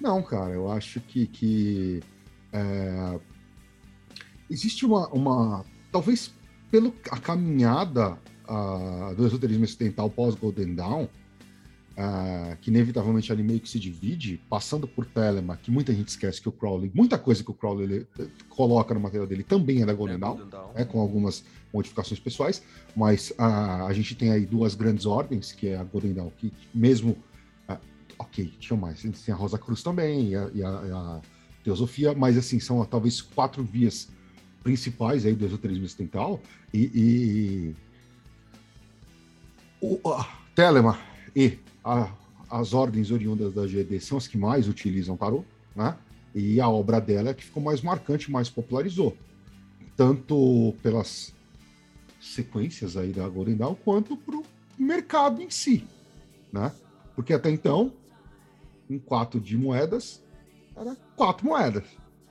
Não, 0.00 0.22
cara, 0.22 0.52
eu 0.52 0.70
acho 0.70 1.00
que, 1.00 1.26
que 1.26 2.00
é... 2.52 3.18
existe 4.48 4.86
uma, 4.86 5.08
uma. 5.08 5.64
Talvez 5.90 6.32
pela 6.70 6.90
caminhada 7.22 8.18
uh, 8.48 9.14
do 9.14 9.26
esoterismo 9.26 9.64
ocidental 9.64 10.08
pós-Golden 10.08 10.74
Dawn, 10.74 11.04
uh, 11.04 12.56
que 12.60 12.70
inevitavelmente 12.70 13.30
ali 13.30 13.42
meio 13.42 13.60
que 13.60 13.68
se 13.68 13.78
divide, 13.78 14.40
passando 14.48 14.88
por 14.88 15.04
Telema, 15.04 15.56
que 15.56 15.70
muita 15.70 15.92
gente 15.92 16.08
esquece 16.08 16.40
que 16.40 16.48
o 16.48 16.52
Crowley, 16.52 16.90
muita 16.94 17.18
coisa 17.18 17.44
que 17.44 17.50
o 17.50 17.54
Crowley 17.54 18.06
coloca 18.48 18.94
no 18.94 19.00
material 19.00 19.26
dele 19.26 19.42
também 19.42 19.82
é 19.82 19.86
da 19.86 19.92
Golden, 19.92 20.16
é 20.16 20.18
Dawn, 20.18 20.48
Dawn. 20.48 20.70
É, 20.74 20.84
com 20.84 21.00
algumas 21.00 21.44
modificações 21.72 22.18
pessoais, 22.18 22.62
mas 22.96 23.30
uh, 23.32 23.86
a 23.86 23.92
gente 23.92 24.14
tem 24.14 24.30
aí 24.30 24.46
duas 24.46 24.74
grandes 24.74 25.04
ordens, 25.04 25.52
que 25.52 25.68
é 25.68 25.76
a 25.76 25.84
Golden 25.84 26.14
Dawn, 26.14 26.30
que 26.30 26.52
mesmo. 26.74 27.16
ok, 28.18 28.52
tinha 28.58 28.76
mais, 28.76 29.02
tem 29.02 29.34
a 29.34 29.36
Rosa 29.36 29.58
Cruz 29.58 29.82
também, 29.82 30.30
e 30.30 30.36
a, 30.36 30.50
e 30.54 30.62
a, 30.62 30.68
a 30.70 31.20
Teosofia, 31.62 32.14
mas 32.14 32.36
assim, 32.38 32.58
são 32.58 32.84
talvez 32.84 33.20
quatro 33.20 33.62
vias 33.62 34.08
principais 34.62 35.24
aí 35.24 35.34
do 35.34 35.46
esoterismo 35.46 35.84
ocidental, 35.84 36.40
e, 36.72 36.90
e 36.94 37.76
o, 39.80 40.00
a 40.10 40.28
Telema 40.54 40.98
e 41.34 41.58
a, 41.84 42.10
as 42.50 42.74
ordens 42.74 43.10
oriundas 43.10 43.52
da 43.54 43.66
GD 43.66 44.00
são 44.00 44.18
as 44.18 44.26
que 44.26 44.36
mais 44.36 44.68
utilizam 44.68 45.16
tarô, 45.16 45.44
né? 45.74 45.96
E 46.34 46.60
a 46.60 46.68
obra 46.68 47.00
dela 47.00 47.30
é 47.30 47.34
que 47.34 47.44
ficou 47.44 47.62
mais 47.62 47.80
marcante, 47.80 48.30
mais 48.30 48.48
popularizou. 48.48 49.16
Tanto 49.96 50.74
pelas 50.82 51.34
sequências 52.20 52.96
aí 52.96 53.12
da 53.12 53.28
Golden 53.28 53.56
Dawn, 53.56 53.74
quanto 53.74 54.16
para 54.16 54.36
o 54.36 54.44
mercado 54.78 55.42
em 55.42 55.50
si, 55.50 55.86
né? 56.52 56.72
Porque 57.14 57.32
até 57.32 57.50
então, 57.50 57.92
um 58.88 58.98
quatro 58.98 59.40
de 59.40 59.56
moedas 59.56 60.22
era 60.76 60.96
quatro 61.16 61.46
moedas. 61.46 61.84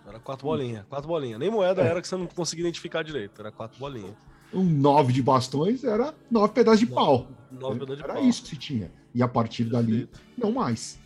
Era 0.05 0.19
quatro 0.19 0.47
bolinhas, 0.47 0.85
quatro 0.87 1.07
bolinhas. 1.07 1.39
Nem 1.39 1.51
moeda 1.51 1.81
é. 1.81 1.87
era 1.87 2.01
que 2.01 2.07
você 2.07 2.15
não 2.15 2.27
conseguia 2.27 2.63
identificar 2.63 3.03
direito, 3.03 3.39
era 3.41 3.51
quatro 3.51 3.77
bolinhas 3.77 4.15
um 4.53 4.63
nove 4.63 5.13
de 5.13 5.21
bastões 5.21 5.83
era 5.83 6.13
nove 6.29 6.53
pedaços 6.53 6.79
de 6.79 6.87
pau. 6.87 7.27
Nove 7.51 7.79
pedaços 7.79 7.97
de 7.97 8.03
era 8.03 8.13
pau. 8.15 8.23
isso 8.23 8.43
que 8.43 8.49
se 8.49 8.57
tinha. 8.57 8.91
E 9.13 9.21
a 9.21 9.27
partir 9.27 9.65
dali, 9.65 10.09
não 10.37 10.51
mais. 10.51 10.99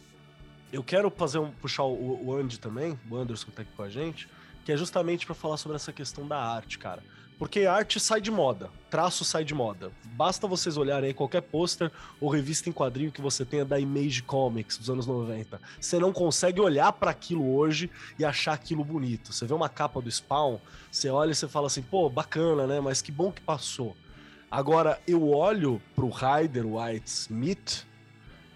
Eu 0.71 0.83
quero 0.83 1.09
fazer 1.11 1.39
um, 1.39 1.51
puxar 1.51 1.83
o, 1.83 2.27
o 2.27 2.35
Andy 2.35 2.59
também, 2.59 2.97
o 3.09 3.15
Anderson 3.15 3.47
que 3.47 3.51
tá 3.51 3.61
aqui 3.61 3.71
com 3.75 3.83
a 3.83 3.89
gente, 3.89 4.27
que 4.63 4.71
é 4.71 4.77
justamente 4.77 5.25
para 5.25 5.35
falar 5.35 5.57
sobre 5.57 5.75
essa 5.75 5.91
questão 5.91 6.27
da 6.27 6.37
arte, 6.37 6.77
cara. 6.77 7.03
Porque 7.41 7.65
arte 7.65 7.99
sai 7.99 8.21
de 8.21 8.29
moda, 8.29 8.69
traço 8.87 9.25
sai 9.25 9.43
de 9.43 9.55
moda. 9.55 9.91
Basta 10.13 10.45
vocês 10.45 10.77
olharem 10.77 11.07
aí 11.07 11.13
qualquer 11.15 11.41
pôster 11.41 11.91
ou 12.19 12.29
revista 12.29 12.69
em 12.69 12.71
quadrinho 12.71 13.11
que 13.11 13.19
você 13.19 13.43
tenha 13.43 13.65
da 13.65 13.79
Image 13.79 14.21
Comics 14.21 14.77
dos 14.77 14.91
anos 14.91 15.07
90. 15.07 15.59
Você 15.79 15.97
não 15.97 16.13
consegue 16.13 16.61
olhar 16.61 16.93
para 16.93 17.09
aquilo 17.09 17.55
hoje 17.55 17.89
e 18.19 18.23
achar 18.23 18.53
aquilo 18.53 18.85
bonito. 18.85 19.33
Você 19.33 19.47
vê 19.47 19.55
uma 19.55 19.69
capa 19.69 19.99
do 19.99 20.11
Spawn, 20.11 20.59
você 20.91 21.09
olha 21.09 21.31
e 21.31 21.35
você 21.35 21.47
fala 21.47 21.65
assim, 21.65 21.81
pô, 21.81 22.07
bacana, 22.11 22.67
né? 22.67 22.79
Mas 22.79 23.01
que 23.01 23.11
bom 23.11 23.31
que 23.31 23.41
passou. 23.41 23.97
Agora, 24.51 25.01
eu 25.07 25.27
olho 25.27 25.81
pro 25.95 26.09
Ryder 26.09 26.67
White 26.67 27.09
Smith 27.09 27.87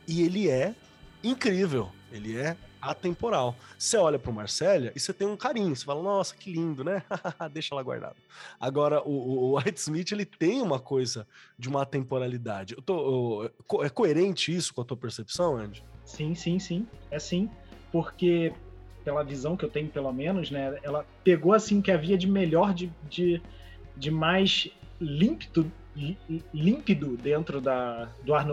e 0.07 0.21
ele 0.21 0.47
é 0.47 0.75
incrível. 1.23 1.89
Ele 2.11 2.37
é 2.37 2.55
atemporal. 2.91 3.55
Você 3.77 3.97
olha 3.97 4.19
para 4.19 4.31
o 4.31 4.33
Marcélia 4.33 4.91
e 4.95 4.99
você 4.99 5.13
tem 5.13 5.27
um 5.27 5.37
carinho, 5.37 5.75
você 5.75 5.85
fala, 5.85 6.01
nossa, 6.01 6.35
que 6.35 6.51
lindo, 6.51 6.83
né? 6.83 7.03
Deixa 7.51 7.73
lá 7.75 7.81
guardado. 7.81 8.15
Agora, 8.59 9.01
o, 9.01 9.53
o, 9.53 9.57
White 9.57 9.79
Smith, 9.79 10.11
ele 10.11 10.25
tem 10.25 10.61
uma 10.61 10.79
coisa 10.79 11.27
de 11.57 11.67
uma 11.67 11.81
atemporalidade. 11.81 12.75
Eu 12.75 12.81
tô, 12.81 13.43
eu, 13.43 13.83
é 13.83 13.89
coerente 13.89 14.55
isso 14.55 14.73
com 14.73 14.81
a 14.81 14.85
tua 14.85 14.97
percepção, 14.97 15.57
Andy? 15.57 15.83
Sim, 16.03 16.35
sim, 16.35 16.59
sim. 16.59 16.87
É 17.09 17.19
sim, 17.19 17.49
porque 17.91 18.53
pela 19.03 19.23
visão 19.23 19.55
que 19.55 19.63
eu 19.63 19.69
tenho, 19.69 19.87
pelo 19.87 20.11
menos, 20.11 20.49
né, 20.49 20.79
ela 20.81 21.05
pegou 21.23 21.53
assim 21.53 21.81
que 21.81 21.91
havia 21.91 22.17
de 22.17 22.27
melhor, 22.27 22.73
de, 22.73 22.91
de, 23.07 23.41
de 23.95 24.09
mais 24.09 24.67
límpido, 24.99 25.71
límpido 26.53 27.15
dentro 27.15 27.61
da, 27.61 28.09
do 28.23 28.33
Art 28.33 28.47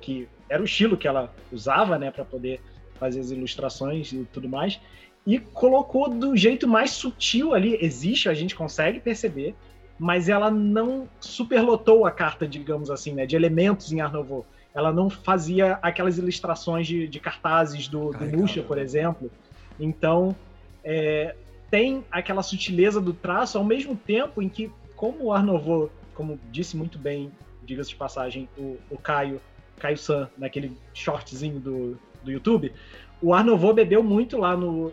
que 0.00 0.26
era 0.48 0.62
o 0.62 0.64
estilo 0.64 0.96
que 0.96 1.06
ela 1.06 1.32
usava, 1.52 1.98
né, 1.98 2.10
para 2.10 2.24
poder 2.24 2.60
fazer 2.98 3.20
as 3.20 3.30
ilustrações 3.30 4.12
e 4.12 4.26
tudo 4.32 4.48
mais, 4.48 4.80
e 5.26 5.38
colocou 5.38 6.08
do 6.08 6.36
jeito 6.36 6.66
mais 6.66 6.90
sutil 6.90 7.54
ali. 7.54 7.78
Existe, 7.80 8.28
a 8.28 8.34
gente 8.34 8.54
consegue 8.54 9.00
perceber, 9.00 9.54
mas 9.98 10.28
ela 10.28 10.50
não 10.50 11.08
superlotou 11.20 12.06
a 12.06 12.10
carta, 12.10 12.46
digamos 12.46 12.90
assim, 12.90 13.12
né, 13.12 13.26
de 13.26 13.36
elementos 13.36 13.92
em 13.92 14.00
Art 14.00 14.12
Nouveau. 14.12 14.46
Ela 14.74 14.92
não 14.92 15.10
fazia 15.10 15.78
aquelas 15.82 16.18
ilustrações 16.18 16.86
de, 16.86 17.08
de 17.08 17.18
cartazes 17.18 17.88
do, 17.88 18.10
do 18.12 18.62
por 18.62 18.78
exemplo. 18.78 19.30
Então, 19.78 20.36
é, 20.84 21.34
tem 21.70 22.04
aquela 22.10 22.42
sutileza 22.42 23.00
do 23.00 23.12
traço, 23.12 23.58
ao 23.58 23.64
mesmo 23.64 23.96
tempo 23.96 24.40
em 24.40 24.48
que, 24.48 24.70
como 24.94 25.24
o 25.24 25.32
Art 25.32 25.44
Nouveau, 25.44 25.90
como 26.14 26.38
disse 26.50 26.76
muito 26.76 26.98
bem, 26.98 27.30
diga-se 27.64 27.90
de 27.90 27.96
passagem, 27.96 28.48
o, 28.56 28.78
o 28.88 28.96
Caio, 28.96 29.40
Caio 29.78 29.98
San, 29.98 30.28
naquele 30.38 30.76
shortzinho 30.94 31.60
do, 31.60 31.98
do 32.22 32.30
YouTube, 32.30 32.72
o 33.20 33.34
Arnovo 33.34 33.72
bebeu 33.72 34.02
muito 34.02 34.38
lá 34.38 34.56
no 34.56 34.92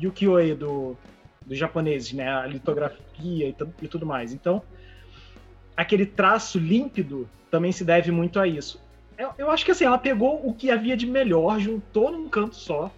Yukioi 0.00 0.54
do, 0.54 0.96
dos 1.44 1.58
japoneses, 1.58 2.12
né? 2.12 2.28
A 2.28 2.46
litografia 2.46 3.48
e, 3.48 3.56
e 3.82 3.88
tudo 3.88 4.06
mais. 4.06 4.32
Então, 4.32 4.62
aquele 5.76 6.06
traço 6.06 6.58
límpido 6.58 7.28
também 7.50 7.72
se 7.72 7.84
deve 7.84 8.10
muito 8.10 8.38
a 8.38 8.46
isso. 8.46 8.82
Eu, 9.16 9.30
eu, 9.38 9.50
acho 9.50 9.64
que 9.64 9.70
assim, 9.70 9.84
ela 9.84 9.98
pegou 9.98 10.46
o 10.46 10.52
que 10.52 10.70
havia 10.70 10.96
de 10.96 11.06
melhor, 11.06 11.60
juntou 11.60 12.10
num 12.10 12.28
canto 12.28 12.56
só, 12.56 12.90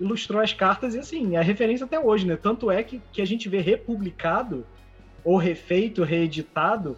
ilustrou 0.00 0.40
as 0.40 0.52
cartas 0.52 0.94
e 0.94 0.98
assim, 0.98 1.36
é 1.36 1.42
referência 1.42 1.86
até 1.86 1.98
hoje, 1.98 2.26
né? 2.26 2.36
Tanto 2.36 2.70
é 2.70 2.82
que, 2.82 3.00
que 3.12 3.22
a 3.22 3.26
gente 3.26 3.48
vê 3.48 3.60
republicado, 3.60 4.66
ou 5.24 5.36
refeito, 5.36 6.02
reeditado, 6.02 6.96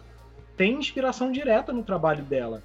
tem 0.55 0.73
inspiração 0.73 1.31
direta 1.31 1.71
no 1.71 1.83
trabalho 1.83 2.23
dela. 2.23 2.63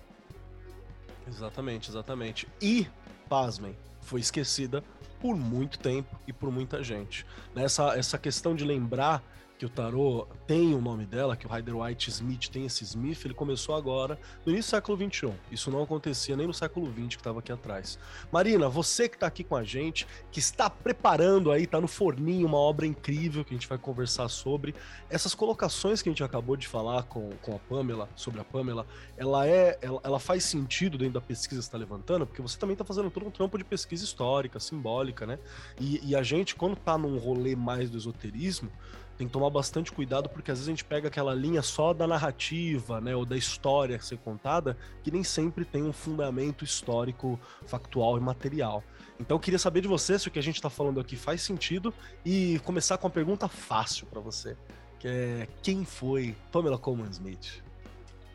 Exatamente, 1.29 1.91
exatamente. 1.91 2.49
E 2.61 2.87
pasmem, 3.33 3.75
foi 4.03 4.21
esquecida 4.21 4.85
por 5.19 5.35
muito 5.35 5.79
tempo 5.79 6.21
e 6.29 6.35
por 6.35 6.53
muita 6.53 6.85
gente. 6.85 7.25
Nessa 7.55 7.97
essa 7.97 8.19
questão 8.19 8.55
de 8.55 8.63
lembrar 8.63 9.23
que 9.63 9.67
o 9.67 9.69
tarô 9.69 10.27
tem 10.45 10.75
o 10.75 10.81
nome 10.81 11.07
dela, 11.07 11.37
que 11.37 11.47
o 11.47 11.49
Rider 11.49 11.77
White 11.77 12.11
Smith 12.11 12.49
tem 12.49 12.67
esse 12.67 12.83
Smith, 12.83 13.25
ele 13.25 13.33
começou 13.33 13.77
agora, 13.77 14.19
no 14.45 14.51
início 14.51 14.73
do 14.73 14.75
século 14.75 14.99
XXI. 14.99 15.33
Isso 15.53 15.71
não 15.71 15.85
acontecia 15.85 16.37
nem 16.37 16.49
no 16.49 16.53
século 16.53 16.87
XX 16.87 17.11
que 17.11 17.15
estava 17.15 17.39
aqui 17.39 17.53
atrás. 17.53 17.97
Marina, 18.33 18.69
você 18.69 19.09
que 19.09 19.15
está 19.15 19.29
aqui 19.29 19.45
com 19.45 19.55
a 19.55 19.63
gente, 19.63 20.05
que 20.33 20.41
está 20.41 20.69
preparando 20.69 21.53
aí, 21.53 21.63
está 21.63 21.81
no 21.81 21.87
forninho, 21.87 22.45
uma 22.45 22.59
obra 22.59 22.85
incrível 22.85 23.45
que 23.45 23.55
a 23.55 23.57
gente 23.57 23.69
vai 23.69 23.79
conversar 23.79 24.29
sobre. 24.29 24.75
Essas 25.09 25.33
colocações 25.33 26.03
que 26.03 26.09
a 26.09 26.13
gente 26.13 26.25
acabou 26.25 26.57
de 26.57 26.67
falar 26.67 27.05
com, 27.05 27.31
com 27.41 27.55
a 27.55 27.59
Pamela, 27.61 28.09
sobre 28.17 28.41
a 28.41 28.45
Pamela, 28.45 28.85
ela 29.17 29.47
é, 29.47 29.79
ela, 29.81 30.01
ela 30.03 30.19
faz 30.19 30.43
sentido 30.43 30.99
dentro 30.99 31.15
da 31.15 31.21
pesquisa 31.21 31.61
que 31.61 31.67
está 31.67 31.79
levantando, 31.79 32.27
porque 32.27 32.43
você 32.43 32.59
também 32.59 32.75
está 32.75 32.85
fazendo 32.85 33.13
todo 33.13 33.29
um 33.29 33.31
trampo 33.31 33.57
de 33.57 33.63
pesquisa 33.63 34.03
histórica, 34.03 34.59
simbólica, 34.59 35.25
né? 35.25 35.39
E, 35.79 36.01
e 36.11 36.17
a 36.17 36.23
gente, 36.25 36.57
quando 36.57 36.73
está 36.73 36.99
num 36.99 37.17
rolê 37.17 37.55
mais 37.55 37.89
do 37.89 37.97
esoterismo, 37.97 38.69
tem 39.17 39.27
que 39.27 39.33
tomar 39.33 39.51
bastante 39.51 39.93
cuidado 39.93 40.29
porque 40.29 40.51
às 40.51 40.59
vezes 40.59 40.69
a 40.69 40.73
gente 40.73 40.85
pega 40.85 41.09
aquela 41.09 41.35
linha 41.35 41.63
só 41.63 41.93
da 41.93 42.07
narrativa, 42.07 43.01
né, 43.01 43.15
ou 43.15 43.25
da 43.25 43.37
história 43.37 43.97
a 43.97 44.01
ser 44.01 44.19
contada, 44.19 44.77
que 45.03 45.11
nem 45.11 45.23
sempre 45.23 45.65
tem 45.65 45.83
um 45.83 45.93
fundamento 45.93 46.65
histórico, 46.65 47.39
factual 47.67 48.17
e 48.17 48.21
material. 48.21 48.83
Então 49.21 49.37
eu 49.37 49.41
queria 49.41 49.59
saber 49.59 49.81
de 49.81 49.89
você 49.89 50.19
se 50.19 50.29
o 50.29 50.31
que 50.31 50.39
a 50.39 50.43
gente 50.43 50.57
está 50.57 50.71
falando 50.71 51.01
aqui 51.01 51.17
faz 51.17 51.43
sentido 51.43 51.93
e 52.25 52.61
começar 52.65 52.99
com 52.99 53.07
uma 53.07 53.13
pergunta 53.13 53.49
fácil 53.49 54.07
para 54.07 54.21
você, 54.21 54.57
que 54.99 55.09
é 55.09 55.49
quem 55.63 55.85
foi 55.85 56.35
Pamela 56.51 56.79
Coleman 56.79 57.11
Smith? 57.11 57.63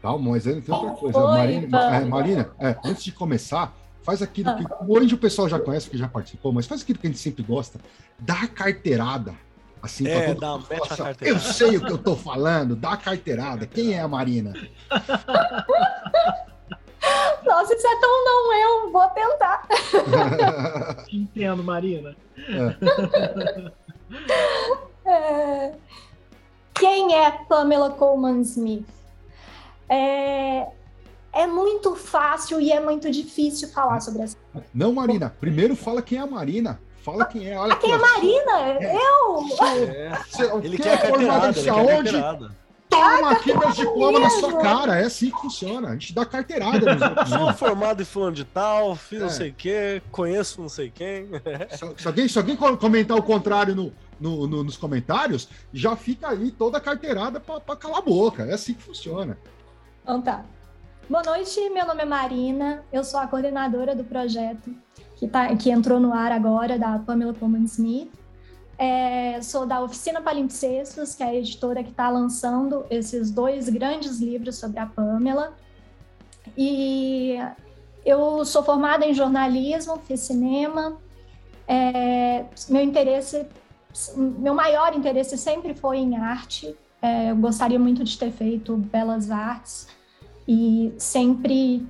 Calma, 0.01 0.31
mas 0.31 0.46
antes 0.46 0.65
tem 0.65 0.75
outra 0.75 0.91
coisa. 0.91 1.19
Marina, 1.19 1.96
é, 1.96 2.05
Marina 2.05 2.51
é, 2.60 2.77
antes 2.86 3.03
de 3.03 3.12
começar, 3.12 3.75
Faz 4.07 4.22
aquilo 4.22 4.55
que. 4.55 4.63
Hoje 4.88 5.15
o 5.15 5.17
pessoal 5.17 5.50
já 5.50 5.60
conhece, 5.60 5.88
porque 5.88 5.98
já 5.98 6.07
participou, 6.07 6.53
mas 6.53 6.65
faz 6.65 6.81
aquilo 6.81 6.98
que 6.98 7.07
a 7.07 7.10
gente 7.10 7.19
sempre 7.19 7.43
gosta. 7.43 7.77
Dá 8.17 8.43
a 8.43 8.48
carteirada. 8.48 9.36
Assim, 9.81 10.07
É, 10.07 10.27
todo 10.27 10.39
dá- 10.39 10.51
mundo 10.53 10.65
mete 10.69 10.81
a 10.81 10.86
falar, 10.96 11.10
carteirada. 11.10 11.39
Eu 11.48 11.53
sei 11.53 11.77
o 11.77 11.86
que 11.86 11.91
eu 11.91 11.98
tô 11.98 12.15
falando, 12.15 12.75
dá 12.75 12.93
a 12.93 12.98
carteirada. 12.98 13.65
Quem 13.67 13.93
é 13.93 14.01
a 14.01 14.07
Marina? 14.07 14.53
Nossa, 17.46 17.74
isso 17.74 17.88
é 17.88 18.00
tão 18.00 18.25
não 18.25 18.53
eu, 18.53 18.91
vou 18.91 19.07
tentar. 19.10 19.67
Entendo, 21.12 21.63
Marina. 21.63 22.15
É, 25.05 25.74
Quem 26.74 27.15
é 27.15 27.31
Pamela 27.48 27.91
Coleman 27.91 28.41
Smith? 28.41 28.86
É... 29.89 30.67
é 31.31 31.48
muito 31.48 31.96
fácil 31.96 32.60
e 32.60 32.72
é 32.72 32.79
muito 32.79 33.10
difícil 33.10 33.69
falar 33.69 34.01
sobre 34.01 34.24
essa. 34.24 34.36
Não, 34.74 34.91
Marina. 34.93 35.34
Primeiro 35.39 35.75
fala 35.75 36.01
quem 36.01 36.17
é 36.17 36.22
a 36.22 36.27
Marina. 36.27 36.79
Fala 37.08 37.24
quem 37.24 37.50
é. 37.50 37.58
Olha 37.58 37.74
Quem 37.78 37.90
é 37.90 37.96
aqui. 37.96 38.06
Marina? 38.06 38.84
Eu? 38.84 39.66
É, 39.66 40.22
Você- 40.30 40.52
ele 40.62 40.78
quer 40.78 40.90
é 40.90 40.94
a 40.94 40.98
carteirada, 40.98 41.46
ele 41.48 41.54
quer 41.54 41.70
a 41.70 41.74
saúde? 41.74 41.94
carteirada. 42.12 42.52
Toma 42.90 43.32
aqui 43.32 43.54
meus 43.58 43.76
diplomas 43.78 44.22
na 44.22 44.30
sua 44.30 44.58
cara. 44.62 45.00
É 45.00 45.06
assim 45.06 45.30
que 45.32 45.40
funciona. 45.40 45.88
A 45.88 45.94
gente 45.94 46.14
dá 46.14 46.26
carteirada 46.26 46.80
nos 46.96 47.02
outros. 47.02 47.30
Sou 47.30 47.54
formado 47.54 48.02
em 48.02 48.06
fulano 48.06 48.36
de 48.36 48.44
tal, 48.44 48.94
fiz 48.98 49.20
não 49.22 49.28
É. 49.28 49.30
sei 49.30 49.50
o 49.52 49.54
quê, 49.54 50.02
conheço 50.12 50.62
não 50.62 50.68
sei 50.68 50.92
quem. 50.92 51.30
Se, 51.72 52.02
se 52.02 52.08
alguém, 52.08 52.28
se 52.28 52.38
alguém 52.38 52.56
co- 52.58 52.76
comentar 52.76 53.16
o 53.18 53.24
contrário 53.24 53.74
no, 53.74 53.94
no- 54.20 54.46
no- 54.46 54.64
nos 54.66 54.76
comentários, 54.76 55.48
já 55.74 55.96
fica 55.96 56.28
aí 56.28 56.52
toda 56.52 56.78
a 56.78 56.82
carteirada 56.82 57.40
para 57.40 57.76
calar 57.78 58.00
a 58.00 58.02
boca. 58.02 58.44
É 58.44 58.54
assim 58.54 58.74
que 58.74 58.84
funciona. 58.84 59.38
Então 60.04 60.22
tá. 60.22 60.44
Boa 61.10 61.24
noite, 61.24 61.70
meu 61.70 61.86
nome 61.88 62.02
é 62.02 62.06
Marina, 62.06 62.84
eu 62.92 63.02
sou 63.02 63.18
a 63.22 63.28
coordenadora 63.28 63.96
do 63.96 64.04
projeto 64.04 64.76
que, 65.17 65.27
tá, 65.27 65.53
que 65.55 65.69
entrou 65.69 66.00
no 66.00 66.13
ar 66.13 66.31
agora, 66.31 66.77
da 66.77 67.00
Pamela 67.00 67.33
Coleman 67.33 67.65
Smith. 67.65 68.12
É, 68.77 69.41
sou 69.41 69.65
da 69.65 69.81
Oficina 69.81 70.21
Palimpsestos, 70.21 71.15
que 71.15 71.24
é 71.24 71.27
a 71.27 71.36
editora 71.36 71.83
que 71.83 71.89
está 71.89 72.09
lançando 72.09 72.86
esses 72.89 73.31
dois 73.31 73.67
grandes 73.67 74.19
livros 74.19 74.55
sobre 74.55 74.79
a 74.79 74.86
Pamela. 74.86 75.53
E 76.55 77.38
eu 78.05 78.45
sou 78.45 78.63
formada 78.63 79.05
em 79.05 79.13
jornalismo, 79.13 79.97
fiz 79.97 80.19
cinema. 80.21 80.97
É, 81.67 82.45
meu 82.69 82.83
interesse, 82.83 83.47
meu 84.15 84.53
maior 84.53 84.95
interesse 84.95 85.36
sempre 85.38 85.74
foi 85.74 85.97
em 85.97 86.15
arte. 86.15 86.75
É, 87.01 87.31
eu 87.31 87.36
gostaria 87.36 87.79
muito 87.79 88.03
de 88.03 88.17
ter 88.17 88.31
feito 88.31 88.77
belas 88.77 89.31
artes 89.31 89.88
e 90.47 90.93
sempre 90.97 91.86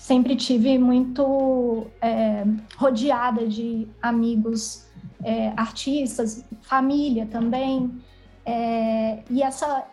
sempre 0.00 0.34
tive 0.34 0.78
muito 0.78 1.86
é, 2.00 2.42
rodeada 2.76 3.46
de 3.46 3.86
amigos 4.00 4.86
é, 5.22 5.52
artistas, 5.56 6.42
família 6.62 7.26
também 7.26 8.02
é, 8.46 9.22
e 9.28 9.42
essa 9.42 9.86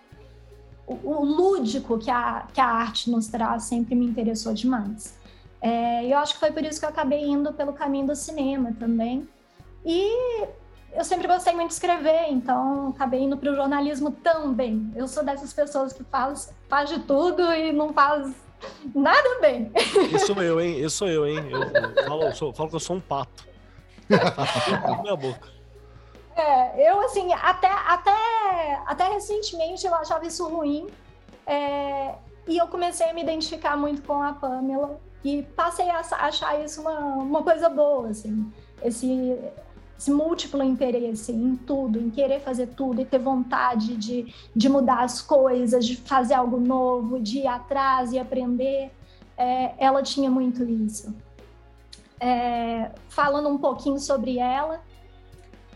o, 0.88 0.94
o 0.94 1.26
lúdico 1.26 1.98
que 2.00 2.10
a, 2.10 2.48
que 2.54 2.62
a 2.62 2.66
arte 2.66 3.12
nos 3.12 3.28
traz 3.28 3.64
sempre 3.64 3.96
me 3.96 4.06
interessou 4.06 4.54
demais. 4.54 5.20
É, 5.62 6.06
eu 6.06 6.18
acho 6.18 6.36
que 6.36 6.40
foi 6.40 6.52
por 6.52 6.64
isso 6.64 6.80
que 6.80 6.86
eu 6.86 6.90
acabei 6.90 7.26
indo 7.26 7.52
pelo 7.52 7.74
caminho 7.74 8.08
do 8.08 8.16
cinema 8.16 8.74
também. 8.80 9.28
E 9.86 10.48
eu 10.94 11.04
sempre 11.04 11.28
gostei 11.28 11.54
muito 11.54 11.68
de 11.68 11.74
escrever, 11.74 12.28
então 12.30 12.90
acabei 12.90 13.24
indo 13.24 13.36
para 13.38 13.52
o 13.52 13.56
jornalismo 13.56 14.12
também. 14.12 14.90
Eu 14.96 15.06
sou 15.06 15.24
dessas 15.24 15.52
pessoas 15.52 15.92
que 15.92 16.04
faz, 16.06 16.54
faz 16.70 16.90
de 16.90 17.00
tudo 17.00 17.42
e 17.52 17.74
não 17.74 17.92
faz 17.92 18.47
nada 18.96 19.40
bem. 19.42 19.72
Esse 20.14 20.26
sou 20.28 20.42
eu, 20.42 20.60
hein? 20.62 20.80
Esse 20.80 20.96
sou 20.96 21.08
eu, 21.08 21.28
hein? 21.28 21.38
Eu, 21.52 21.62
eu 21.64 22.04
falo, 22.06 22.24
eu 22.24 22.36
sou- 22.36 22.54
falo 22.54 22.70
que 22.70 22.76
eu 22.76 22.80
sou 22.80 22.96
um 22.96 23.02
pato. 23.02 23.48
Pato 24.10 25.02
minha 25.02 25.16
boca. 25.16 25.50
É, 26.36 26.90
eu, 26.92 27.02
assim, 27.02 27.34
até, 27.34 27.68
até, 27.68 28.82
até 28.86 29.08
recentemente 29.10 29.86
eu 29.86 29.96
achava 29.96 30.26
isso 30.26 30.48
ruim. 30.48 30.88
é, 31.46 32.14
e 32.48 32.58
eu 32.58 32.68
comecei 32.68 33.10
a 33.10 33.14
me 33.14 33.22
identificar 33.22 33.76
muito 33.76 34.02
com 34.04 34.22
a 34.22 34.32
Pamela 34.34 35.02
e 35.24 35.44
passei 35.44 35.90
a 35.90 36.00
achar 36.00 36.64
isso 36.64 36.80
uma, 36.82 37.00
uma 37.18 37.44
coisa 37.44 37.68
boa, 37.70 38.10
assim. 38.10 38.52
Esse, 38.82 39.38
esse 39.98 40.12
múltiplo 40.12 40.64
interesse 40.64 41.32
em 41.32 41.56
tudo, 41.56 42.00
em 42.00 42.10
querer 42.10 42.40
fazer 42.42 42.68
tudo 42.68 43.02
e 43.02 43.06
ter 43.06 43.18
vontade 43.18 43.98
de, 43.98 44.34
de 44.56 44.70
mudar 44.70 45.04
as 45.04 45.22
coisas, 45.22 45.86
de 45.86 45.98
fazer 45.98 46.36
algo 46.36 46.60
novo, 46.60 47.20
de 47.20 47.40
ir 47.40 47.48
atrás 47.48 48.12
e 48.14 48.20
aprender. 48.20 48.92
É, 49.36 49.74
ela 49.78 50.04
tinha 50.04 50.30
muito 50.30 50.64
isso. 50.64 51.16
É, 52.20 52.92
falando 53.10 53.50
um 53.50 53.58
pouquinho 53.58 54.00
sobre 54.00 54.38
ela, 54.38 54.82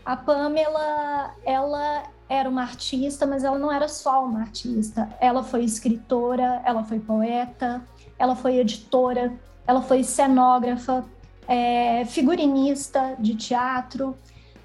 a 0.04 0.16
Pamela, 0.16 1.34
ela 1.44 2.04
era 2.28 2.48
uma 2.48 2.62
artista, 2.62 3.26
mas 3.26 3.44
ela 3.44 3.58
não 3.58 3.70
era 3.70 3.88
só 3.88 4.24
uma 4.24 4.40
artista. 4.40 5.08
Ela 5.20 5.42
foi 5.42 5.64
escritora, 5.64 6.62
ela 6.64 6.84
foi 6.84 6.98
poeta, 6.98 7.82
ela 8.18 8.34
foi 8.34 8.58
editora, 8.58 9.32
ela 9.66 9.82
foi 9.82 10.02
cenógrafa, 10.02 11.04
é, 11.48 12.04
figurinista 12.04 13.16
de 13.18 13.34
teatro, 13.34 14.16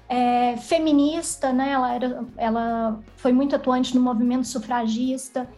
é, 0.08 0.56
feminista, 0.56 1.52
né? 1.52 1.70
Ela, 1.72 1.94
era, 1.94 2.24
ela 2.36 3.00
foi 3.16 3.32
muito 3.32 3.54
atuante 3.56 3.94
no 3.94 4.00
movimento 4.02 4.46
sufragista. 4.46 5.48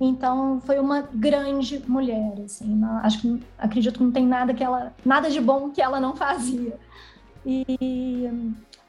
Então 0.00 0.60
foi 0.64 0.78
uma 0.78 1.02
grande 1.12 1.82
mulher, 1.86 2.34
assim. 2.44 2.64
não- 2.74 2.98
acho 2.98 3.20
que 3.20 3.42
acredito 3.58 3.98
que 3.98 4.04
não 4.04 4.10
tem 4.10 4.26
nada 4.26 4.54
que 4.54 4.64
ela, 4.64 4.94
nada 5.04 5.30
de 5.30 5.40
bom 5.40 5.70
que 5.70 5.82
ela 5.82 6.00
não 6.00 6.16
fazia. 6.16 6.78
E 7.44 8.30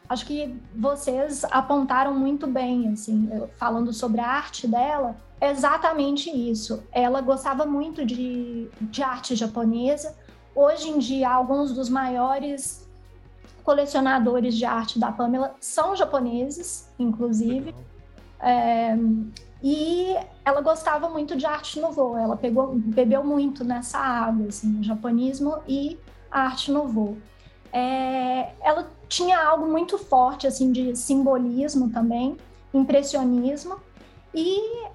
acho 0.07 0.25
que 0.25 0.55
vocês 0.75 1.43
apontaram 1.45 2.13
muito 2.13 2.47
bem, 2.47 2.89
assim, 2.89 3.29
falando 3.57 3.93
sobre 3.93 4.19
a 4.21 4.27
arte 4.27 4.67
dela, 4.67 5.15
é 5.39 5.49
exatamente 5.51 6.29
isso. 6.29 6.83
Ela 6.91 7.21
gostava 7.21 7.65
muito 7.65 8.05
de, 8.05 8.69
de 8.79 9.03
arte 9.03 9.35
japonesa. 9.35 10.15
Hoje 10.55 10.89
em 10.89 10.97
dia, 10.97 11.29
alguns 11.29 11.73
dos 11.73 11.89
maiores 11.89 12.87
colecionadores 13.63 14.55
de 14.55 14.65
arte 14.65 14.99
da 14.99 15.11
Pamela 15.11 15.55
são 15.59 15.95
japoneses, 15.95 16.89
inclusive. 16.97 17.73
É, 18.39 18.97
e 19.63 20.15
ela 20.43 20.61
gostava 20.61 21.07
muito 21.07 21.35
de 21.35 21.45
arte 21.45 21.79
nouveau. 21.79 22.17
Ela 22.17 22.35
pegou, 22.35 22.73
bebeu 22.75 23.23
muito 23.23 23.63
nessa 23.63 23.99
água, 23.99 24.47
assim, 24.47 24.79
o 24.79 24.83
japonismo 24.83 25.59
e 25.67 25.97
a 26.31 26.41
arte 26.41 26.71
nouveau. 26.71 27.17
É, 27.71 28.53
ela 28.61 28.89
tinha 29.07 29.41
algo 29.41 29.67
muito 29.67 29.97
forte 29.97 30.47
assim 30.47 30.71
de 30.71 30.95
simbolismo 30.95 31.89
também, 31.89 32.37
impressionismo 32.73 33.77
e 34.33 34.87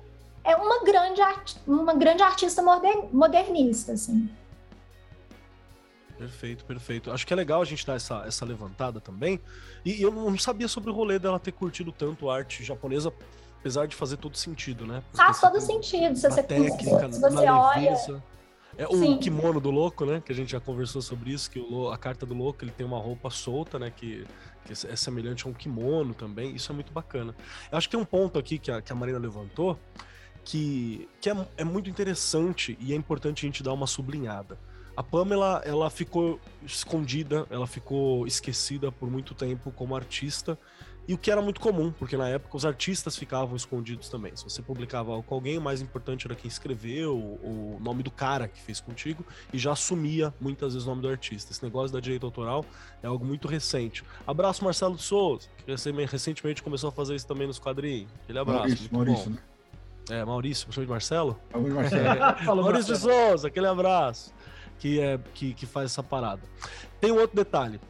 é 0.45 0.57
uma 0.57 0.85
grande 0.85 1.21
uma 1.67 1.95
grande 1.95 2.23
artista 2.23 2.63
moder- 2.63 3.09
modernista 3.13 3.93
assim. 3.93 4.29
Perfeito, 6.19 6.65
perfeito. 6.65 7.11
Acho 7.11 7.27
que 7.27 7.33
é 7.33 7.37
legal 7.37 7.61
a 7.61 7.65
gente 7.65 7.87
dar 7.87 7.95
essa, 7.95 8.25
essa 8.27 8.45
levantada 8.45 9.01
também. 9.01 9.41
E 9.85 10.01
eu 10.01 10.11
não 10.11 10.37
sabia 10.39 10.69
sobre 10.69 10.91
o 10.91 10.93
rolê 10.93 11.19
dela 11.19 11.39
ter 11.39 11.53
curtido 11.53 11.93
tanto 11.93 12.31
arte 12.31 12.65
japonesa, 12.65 13.13
apesar 13.61 13.87
de 13.87 13.95
fazer 13.95 14.17
todo 14.17 14.37
sentido, 14.37 14.87
né? 14.87 15.03
Porque 15.11 15.17
Faz 15.17 15.41
todo 15.41 15.61
sentido 15.61 16.17
se 16.17 16.29
você, 16.29 16.43
técnica, 16.43 17.13
se 17.13 17.21
você 17.21 17.49
olha. 17.49 17.81
leveza. 17.81 18.23
É 18.79 18.87
o 18.87 18.97
Sim. 18.99 19.19
kimono 19.19 19.59
do 19.59 19.71
louco, 19.71 20.05
né? 20.05 20.23
Que 20.25 20.33
a 20.33 20.35
gente 20.35 20.53
já 20.53 20.61
conversou 20.61 21.01
sobre 21.01 21.31
isso, 21.31 21.51
que 21.51 21.59
o, 21.59 21.91
a 21.91 21.97
carta 21.97 22.27
do 22.27 22.35
louco 22.35 22.63
ele 22.63 22.71
tem 22.71 22.87
uma 22.87 22.99
roupa 22.99 23.31
solta, 23.31 23.79
né? 23.79 23.91
Que, 23.91 24.27
que 24.65 24.73
é 24.73 24.97
semelhante 24.97 25.47
a 25.47 25.51
um 25.51 25.55
kimono 25.55 26.13
também. 26.13 26.55
Isso 26.55 26.71
é 26.73 26.75
muito 26.75 26.93
bacana. 26.93 27.35
Eu 27.71 27.79
acho 27.79 27.89
que 27.89 27.97
tem 27.97 28.01
um 28.01 28.05
ponto 28.05 28.39
aqui 28.39 28.59
que 28.59 28.71
a, 28.71 28.83
que 28.83 28.93
a 28.93 28.95
Marina 28.95 29.19
levantou 29.19 29.79
que, 30.47 31.09
que 31.21 31.29
é, 31.29 31.49
é 31.57 31.65
muito 31.65 31.91
interessante 31.91 32.79
e 32.81 32.93
é 32.93 32.97
importante 32.97 33.45
a 33.45 33.49
gente 33.49 33.63
dar 33.63 33.73
uma 33.73 33.87
sublinhada. 33.87 34.57
A 34.97 35.03
Pamela, 35.03 35.63
ela 35.65 35.91
ficou 35.91 36.41
escondida, 36.65 37.47
ela 37.51 37.67
ficou 37.67 38.27
esquecida 38.27 38.91
por 38.91 39.11
muito 39.11 39.35
tempo 39.35 39.71
como 39.71 39.95
artista, 39.95 40.59
e 41.09 41.15
o 41.15 41.19
que 41.19 41.31
era 41.31 41.41
muito 41.41 41.61
comum, 41.61 41.93
porque 41.93 42.17
na 42.17 42.29
época 42.29 42.57
os 42.57 42.67
artistas 42.67 43.17
ficavam 43.17 43.55
escondidos 43.55 44.09
também. 44.09 44.35
Se 44.35 44.43
você 44.43 44.61
publicava 44.61 45.13
algo 45.13 45.23
com 45.23 45.37
alguém, 45.37 45.57
o 45.57 45.61
mais 45.61 45.81
importante 45.81 46.27
era 46.27 46.35
quem 46.35 46.49
escreveu, 46.49 47.17
o 47.17 47.79
nome 47.81 48.03
do 48.03 48.11
cara 48.11 48.49
que 48.49 48.61
fez 48.61 48.81
contigo, 48.81 49.25
e 49.53 49.59
já 49.59 49.73
assumia 49.73 50.35
muitas 50.41 50.73
vezes 50.73 50.87
o 50.87 50.91
nome 50.91 51.03
do 51.03 51.09
artista. 51.09 51.53
Esse 51.53 51.63
negócio 51.63 51.93
da 51.93 52.01
direito 52.01 52.27
autoral 52.27 52.65
é 53.03 53.07
algo 53.07 53.25
muito 53.25 53.47
recente. 53.47 54.03
Abraço 54.27 54.65
Marcelo 54.65 54.99
Souza, 54.99 55.49
que 55.65 55.73
recentemente 56.07 56.61
começou 56.61 56.89
a 56.89 56.93
fazer 56.93 57.15
isso 57.15 57.27
também 57.27 57.47
nos 57.47 57.61
quadrinhos. 57.61 58.11
Aquele 58.25 58.41
abraço. 58.41 58.61
Maurício, 58.61 58.89
Maurício, 58.93 59.31
né? 59.31 59.39
É, 60.09 60.25
Maurício, 60.25 60.73
chama 60.73 60.87
de 60.87 60.91
Marcelo? 60.91 61.39
Vamos, 61.53 61.73
Marcelo. 61.73 62.57
Maurício 62.63 62.95
de. 62.95 63.01
Souza, 63.01 63.49
aquele 63.49 63.67
abraço. 63.67 64.33
Que, 64.79 65.01
é, 65.01 65.19
que, 65.35 65.55
que 65.55 65.67
faz 65.67 65.93
essa 65.93 66.03
parada. 66.03 66.43
Tem 67.01 67.11
um 67.11 67.19
outro 67.19 67.37
detalhe 67.37 67.81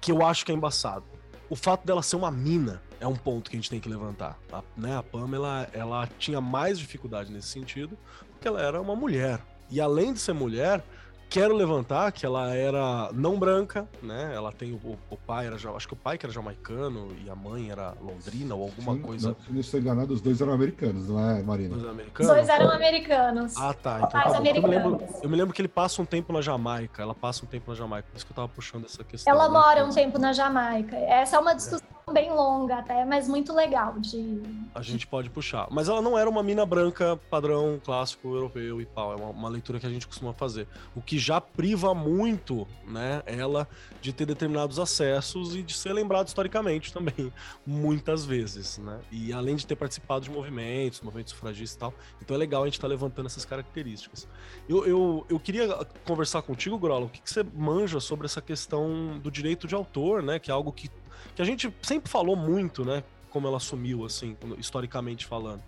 que 0.00 0.10
eu 0.10 0.24
acho 0.24 0.44
que 0.44 0.52
é 0.52 0.54
embaçado. 0.54 1.04
O 1.48 1.56
fato 1.56 1.86
dela 1.86 2.02
ser 2.02 2.16
uma 2.16 2.30
mina 2.30 2.80
é 3.00 3.06
um 3.06 3.16
ponto 3.16 3.50
que 3.50 3.56
a 3.56 3.58
gente 3.58 3.70
tem 3.70 3.80
que 3.80 3.88
levantar. 3.88 4.38
A, 4.52 4.62
né? 4.76 4.96
a 4.96 5.02
Pamela 5.02 5.68
ela 5.72 6.08
tinha 6.18 6.40
mais 6.40 6.78
dificuldade 6.78 7.32
nesse 7.32 7.48
sentido, 7.48 7.98
porque 8.32 8.46
ela 8.46 8.60
era 8.60 8.80
uma 8.80 8.94
mulher. 8.94 9.40
E 9.70 9.80
além 9.80 10.12
de 10.12 10.18
ser 10.18 10.32
mulher, 10.32 10.84
quero 11.30 11.54
levantar 11.54 12.10
que 12.10 12.26
ela 12.26 12.52
era 12.54 13.08
não 13.12 13.38
branca, 13.38 13.88
né? 14.02 14.32
Ela 14.34 14.50
tem 14.50 14.72
o, 14.72 14.98
o 15.08 15.16
pai 15.16 15.46
era 15.46 15.54
acho 15.54 15.86
que 15.86 15.94
o 15.94 15.96
pai 15.96 16.18
que 16.18 16.26
era 16.26 16.32
jamaicano 16.32 17.08
e 17.24 17.30
a 17.30 17.36
mãe 17.36 17.70
era 17.70 17.94
londrina 18.00 18.54
ou 18.56 18.64
alguma 18.64 18.94
Sim, 18.94 19.00
coisa. 19.00 19.28
Não, 19.28 19.36
se 19.36 19.52
não 19.52 19.60
estou 19.60 19.80
enganado, 19.80 20.12
os 20.12 20.20
dois 20.20 20.40
eram 20.40 20.52
americanos, 20.52 21.08
não 21.08 21.30
é, 21.30 21.40
Marina? 21.42 21.76
Os 21.76 21.82
Os 21.82 21.88
americanos. 21.88 22.32
dois 22.32 22.48
eram 22.48 22.70
americanos. 22.70 23.56
Ah, 23.56 23.72
tá. 23.72 23.96
Então, 23.98 24.08
tá 24.10 24.32
eu, 24.36 24.42
me 24.42 24.52
lembro, 24.60 25.00
eu 25.22 25.28
me 25.28 25.36
lembro 25.36 25.54
que 25.54 25.62
ele 25.62 25.68
passa 25.68 26.02
um 26.02 26.04
tempo 26.04 26.32
na 26.32 26.42
Jamaica. 26.42 27.00
Ela 27.00 27.14
passa 27.14 27.44
um 27.44 27.48
tempo 27.48 27.70
na 27.70 27.76
Jamaica. 27.76 28.08
Por 28.10 28.16
isso 28.16 28.26
que 28.26 28.32
eu 28.32 28.36
tava 28.36 28.48
puxando 28.48 28.84
essa 28.86 29.04
questão. 29.04 29.32
Ela 29.32 29.48
né? 29.48 29.54
mora 29.54 29.84
um 29.84 29.90
tempo 29.90 30.18
na 30.18 30.32
Jamaica. 30.32 30.96
Essa 30.96 31.36
é 31.36 31.38
uma 31.38 31.54
discussão 31.54 31.86
bem 32.12 32.30
longa 32.32 32.78
até, 32.78 33.04
mas 33.04 33.28
muito 33.28 33.52
legal 33.54 33.94
de 33.98 34.42
A 34.74 34.82
gente 34.82 35.06
pode 35.06 35.30
puxar. 35.30 35.68
Mas 35.70 35.88
ela 35.88 36.02
não 36.02 36.18
era 36.18 36.28
uma 36.28 36.42
mina 36.42 36.66
branca 36.66 37.18
padrão 37.30 37.80
clássico 37.84 38.34
europeu 38.34 38.80
e 38.80 38.86
tal. 38.86 39.12
É 39.12 39.16
uma, 39.16 39.28
uma 39.28 39.48
leitura 39.48 39.78
que 39.78 39.86
a 39.86 39.90
gente 39.90 40.06
costuma 40.06 40.32
fazer. 40.32 40.66
O 40.94 41.00
que 41.00 41.18
já 41.20 41.40
priva 41.40 41.94
muito, 41.94 42.66
né, 42.86 43.22
ela 43.26 43.68
de 44.00 44.12
ter 44.12 44.26
determinados 44.26 44.78
acessos 44.78 45.54
e 45.54 45.62
de 45.62 45.74
ser 45.74 45.92
lembrado 45.92 46.26
historicamente 46.26 46.92
também, 46.92 47.32
muitas 47.66 48.24
vezes, 48.24 48.78
né? 48.78 48.98
E 49.12 49.32
além 49.32 49.56
de 49.56 49.66
ter 49.66 49.76
participado 49.76 50.24
de 50.24 50.30
movimentos, 50.30 51.00
movimentos 51.00 51.32
sufragistas 51.32 51.76
e 51.76 51.78
tal. 51.78 51.94
Então 52.20 52.34
é 52.34 52.38
legal 52.38 52.62
a 52.62 52.66
gente 52.66 52.74
estar 52.74 52.88
levantando 52.88 53.26
essas 53.26 53.44
características. 53.44 54.26
Eu, 54.68 54.86
eu, 54.86 55.26
eu 55.28 55.38
queria 55.38 55.68
conversar 56.04 56.42
contigo, 56.42 56.78
Grola, 56.78 57.06
o 57.06 57.08
que, 57.08 57.20
que 57.20 57.30
você 57.30 57.42
manja 57.42 58.00
sobre 58.00 58.26
essa 58.26 58.40
questão 58.40 59.18
do 59.18 59.30
direito 59.30 59.66
de 59.68 59.74
autor, 59.74 60.22
né? 60.22 60.38
Que 60.38 60.50
é 60.50 60.54
algo 60.54 60.72
que, 60.72 60.90
que 61.34 61.42
a 61.42 61.44
gente 61.44 61.72
sempre 61.82 62.10
falou 62.10 62.34
muito, 62.34 62.84
né? 62.84 63.04
Como 63.28 63.46
ela 63.46 63.58
assumiu, 63.58 64.04
assim, 64.04 64.36
historicamente 64.58 65.26
falando. 65.26 65.62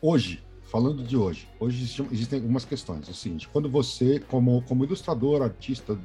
Hoje, 0.00 0.44
falando 0.68 1.02
de 1.02 1.16
hoje, 1.16 1.48
hoje 1.58 1.82
existem, 2.12 2.38
algumas 2.38 2.64
questões. 2.64 3.08
É 3.08 3.10
o 3.10 3.14
seguinte, 3.14 3.48
quando 3.48 3.68
você, 3.68 4.20
como, 4.20 4.62
como 4.62 4.84
ilustrador, 4.84 5.42
artista, 5.42 5.98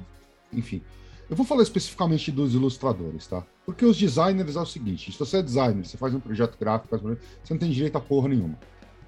enfim, 0.52 0.82
eu 1.30 1.36
vou 1.36 1.45
falar 1.45 1.63
especificamente 1.63 2.32
dos 2.32 2.54
ilustradores, 2.54 3.28
tá? 3.28 3.45
Porque 3.65 3.86
os 3.86 3.97
designers 3.97 4.56
é 4.56 4.62
o 4.62 4.65
seguinte, 4.65 5.12
se 5.12 5.19
você 5.19 5.38
é 5.38 5.41
designer, 5.41 5.86
você 5.86 5.97
faz 5.97 6.13
um 6.13 6.19
projeto 6.19 6.58
gráfico, 6.58 6.97
você 6.97 7.54
não 7.54 7.58
tem 7.58 7.71
direito 7.71 7.97
a 7.97 8.02
porra 8.02 8.30
nenhuma. 8.30 8.58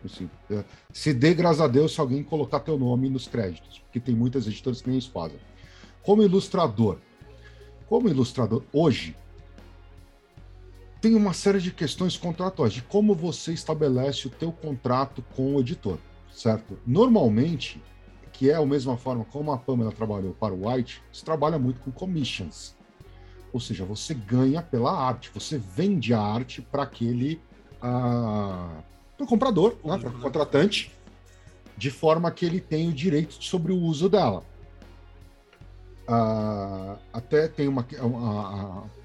Assim, 0.03 0.29
é, 0.51 0.63
se 0.91 1.13
dê 1.13 1.33
graças 1.33 1.61
a 1.61 1.67
Deus 1.67 1.93
se 1.93 1.99
alguém 1.99 2.23
colocar 2.23 2.59
teu 2.59 2.77
nome 2.77 3.09
nos 3.09 3.27
créditos, 3.27 3.79
porque 3.79 3.99
tem 3.99 4.13
muitas 4.13 4.45
editoras 4.45 4.81
que 4.81 4.89
nem 4.89 4.99
isso 4.99 5.09
fazem. 5.11 5.39
Como 6.03 6.21
ilustrador, 6.21 6.97
como 7.87 8.07
ilustrador, 8.09 8.61
hoje, 8.71 9.15
tem 11.05 11.13
uma 11.13 11.33
série 11.33 11.59
de 11.61 11.69
questões 11.69 12.17
contratuais, 12.17 12.73
de 12.73 12.81
como 12.81 13.13
você 13.13 13.53
estabelece 13.53 14.25
o 14.25 14.29
teu 14.31 14.51
contrato 14.51 15.23
com 15.35 15.53
o 15.53 15.59
editor, 15.59 15.99
certo? 16.33 16.79
Normalmente, 16.83 17.79
que 18.33 18.49
é 18.49 18.55
a 18.55 18.65
mesma 18.65 18.97
forma 18.97 19.23
como 19.23 19.51
a 19.51 19.57
Pamela 19.59 19.91
trabalhou 19.91 20.33
para 20.33 20.51
o 20.51 20.67
White, 20.67 21.03
você 21.13 21.23
trabalha 21.23 21.59
muito 21.59 21.79
com 21.79 21.91
commissions. 21.91 22.75
Ou 23.53 23.59
seja, 23.59 23.85
você 23.85 24.15
ganha 24.15 24.63
pela 24.63 24.91
arte, 24.91 25.29
você 25.31 25.59
vende 25.59 26.11
a 26.11 26.19
arte 26.19 26.59
para 26.63 26.81
aquele 26.81 27.39
ah, 27.79 28.81
pro 29.15 29.27
comprador, 29.27 29.77
né, 29.85 29.99
para 29.99 30.09
o 30.09 30.11
né? 30.11 30.19
contratante, 30.23 30.91
de 31.77 31.91
forma 31.91 32.31
que 32.31 32.47
ele 32.47 32.59
tem 32.59 32.89
o 32.89 32.93
direito 32.93 33.35
sobre 33.43 33.71
o 33.71 33.77
uso 33.77 34.09
dela. 34.09 34.43
Ah, 36.07 36.97
até 37.13 37.47
tem 37.47 37.67
uma. 37.67 37.85
uma- 38.01 38.81
tem, 38.81 39.04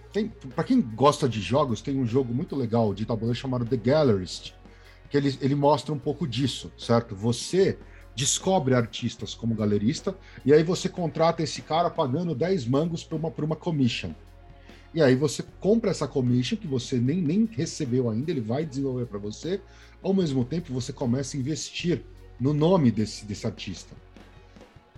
para 0.54 0.64
quem 0.64 0.80
gosta 0.80 1.28
de 1.28 1.40
jogos, 1.40 1.80
tem 1.80 1.98
um 1.98 2.06
jogo 2.06 2.34
muito 2.34 2.56
legal 2.56 2.92
de 2.92 3.06
tabuleiro 3.06 3.38
chamado 3.38 3.64
The 3.64 3.76
Gallerist, 3.76 4.52
que 5.08 5.16
ele, 5.16 5.36
ele 5.40 5.54
mostra 5.54 5.92
um 5.94 5.98
pouco 5.98 6.26
disso, 6.26 6.72
certo? 6.76 7.14
Você 7.14 7.78
descobre 8.14 8.74
artistas 8.74 9.34
como 9.34 9.54
galerista, 9.54 10.16
e 10.44 10.52
aí 10.52 10.62
você 10.62 10.88
contrata 10.88 11.42
esse 11.42 11.62
cara 11.62 11.88
pagando 11.88 12.34
10 12.34 12.66
mangos 12.66 13.04
por 13.04 13.16
uma, 13.16 13.32
uma 13.38 13.56
commission. 13.56 14.12
E 14.92 15.00
aí 15.00 15.14
você 15.14 15.44
compra 15.60 15.90
essa 15.90 16.08
commission, 16.08 16.58
que 16.58 16.66
você 16.66 16.98
nem, 16.98 17.22
nem 17.22 17.44
recebeu 17.44 18.10
ainda, 18.10 18.30
ele 18.30 18.40
vai 18.40 18.64
desenvolver 18.66 19.06
para 19.06 19.18
você, 19.18 19.60
ao 20.02 20.12
mesmo 20.12 20.44
tempo 20.44 20.72
você 20.72 20.92
começa 20.92 21.36
a 21.36 21.40
investir 21.40 22.02
no 22.38 22.52
nome 22.52 22.90
desse, 22.90 23.24
desse 23.24 23.46
artista. 23.46 23.94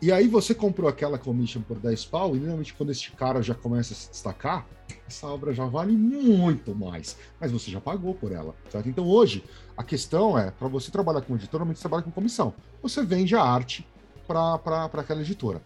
E 0.03 0.11
aí 0.11 0.27
você 0.27 0.53
comprou 0.53 0.89
aquela 0.89 1.17
commission 1.17 1.63
por 1.63 1.79
10 1.79 2.05
pau, 2.05 2.35
e 2.35 2.41
normalmente 2.41 2.75
quando 2.75 2.91
esse 2.91 3.13
cara 3.13 3.41
já 3.41 3.55
começa 3.55 3.93
a 3.93 3.97
se 3.97 4.11
destacar, 4.11 4.67
essa 5.07 5.29
obra 5.29 5.55
já 5.55 5.65
vale 5.65 5.93
muito 5.93 6.75
mais, 6.75 7.17
mas 7.41 7.53
você 7.53 7.71
já 7.71 7.81
pagou 7.81 8.13
por 8.13 8.33
ela, 8.33 8.53
certo? 8.69 8.89
Então 8.89 9.07
hoje, 9.07 9.45
a 9.77 9.85
questão 9.85 10.37
é, 10.37 10.51
para 10.51 10.67
você 10.67 10.91
trabalhar 10.91 11.21
com 11.21 11.37
editor, 11.37 11.53
normalmente 11.61 11.77
você 11.77 11.83
trabalha 11.83 12.03
com 12.03 12.11
comissão. 12.11 12.53
Você 12.83 13.05
vende 13.05 13.37
a 13.37 13.43
arte 13.45 13.87
para 14.27 14.57
aquela 14.95 15.21
editora. 15.21 15.63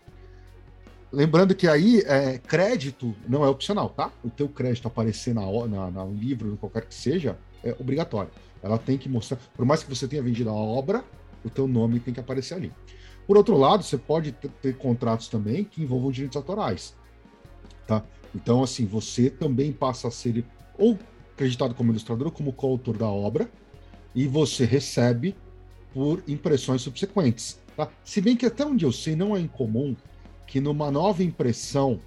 Lembrando 1.10 1.54
que 1.54 1.66
aí, 1.66 2.00
é, 2.00 2.36
crédito 2.36 3.14
não 3.26 3.42
é 3.42 3.48
opcional, 3.48 3.88
tá? 3.88 4.12
O 4.22 4.28
teu 4.28 4.50
crédito 4.50 4.86
aparecer 4.86 5.34
na, 5.34 5.46
na, 5.66 5.90
na- 5.90 6.04
no 6.04 6.12
livro, 6.14 6.52
em 6.52 6.56
qualquer 6.56 6.84
que 6.84 6.94
seja, 6.94 7.38
é 7.64 7.74
obrigatório. 7.78 8.30
Ela 8.62 8.76
tem 8.76 8.98
que 8.98 9.08
mostrar, 9.08 9.38
por 9.54 9.64
mais 9.64 9.82
que 9.82 9.88
você 9.88 10.06
tenha 10.06 10.22
vendido 10.22 10.50
a 10.50 10.52
obra, 10.52 11.02
o 11.42 11.48
teu 11.48 11.66
nome 11.66 12.00
tem 12.00 12.12
que 12.12 12.20
aparecer 12.20 12.54
ali. 12.54 12.72
Por 13.26 13.36
outro 13.36 13.56
lado, 13.56 13.82
você 13.82 13.98
pode 13.98 14.32
ter, 14.32 14.76
contratos 14.76 15.28
também 15.28 15.64
que 15.64 15.82
envolvam 15.82 16.10
direitos 16.12 16.36
autorais, 16.36 16.94
tá? 17.86 18.04
Então, 18.34 18.62
assim, 18.62 18.86
você 18.86 19.28
também 19.30 19.72
passa 19.72 20.08
a 20.08 20.10
ser 20.10 20.44
ou 20.78 20.98
acreditado 21.34 21.74
como 21.74 21.90
ilustrador 21.90 22.26
ou 22.28 22.32
como 22.32 22.52
coautor 22.52 22.96
da 22.96 23.08
obra, 23.08 23.50
e 24.14 24.26
você 24.26 24.64
recebe 24.64 25.34
por 25.92 26.22
impressões 26.28 26.82
subsequentes, 26.82 27.58
tá? 27.76 27.88
Se 28.04 28.20
bem 28.20 28.36
que 28.36 28.46
até 28.46 28.64
onde 28.64 28.84
eu 28.84 28.92
sei, 28.92 29.16
não 29.16 29.36
é 29.36 29.40
incomum 29.40 29.96
que 30.46 30.60
numa 30.60 30.90
nova 30.90 31.22
impressão, 31.22 32.00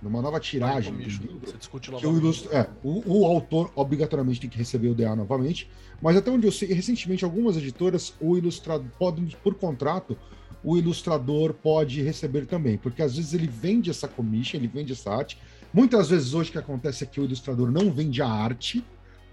numa 0.00 0.22
nova 0.22 0.38
tiragem 0.40 0.92
Commission. 0.92 1.22
livro, 1.22 1.58
que 1.98 2.06
o, 2.06 2.16
ilustro- 2.16 2.54
é, 2.54 2.68
o, 2.82 3.20
o 3.20 3.26
autor 3.26 3.70
obrigatoriamente 3.74 4.40
tem 4.40 4.48
que 4.48 4.56
receber 4.56 4.88
o 4.88 4.94
DA 4.94 5.14
novamente, 5.16 5.68
mas 6.00 6.16
até 6.16 6.30
onde 6.30 6.46
eu 6.46 6.52
sei, 6.52 6.72
recentemente 6.72 7.24
algumas 7.24 7.56
editoras, 7.56 8.14
o 8.20 8.36
ilustrador 8.38 8.86
pode, 8.98 9.36
por 9.42 9.54
contrato, 9.54 10.16
o 10.62 10.76
ilustrador 10.76 11.54
pode 11.54 12.02
receber 12.02 12.46
também, 12.46 12.76
porque 12.76 13.02
às 13.02 13.16
vezes 13.16 13.32
ele 13.34 13.46
vende 13.46 13.90
essa 13.90 14.06
commission, 14.06 14.58
ele 14.58 14.68
vende 14.68 14.92
essa 14.92 15.10
arte. 15.10 15.38
Muitas 15.72 16.10
vezes 16.10 16.34
hoje 16.34 16.50
o 16.50 16.52
que 16.52 16.58
acontece 16.58 17.04
é 17.04 17.06
que 17.06 17.20
o 17.20 17.24
ilustrador 17.24 17.70
não 17.70 17.90
vende 17.92 18.20
a 18.20 18.28
arte, 18.28 18.84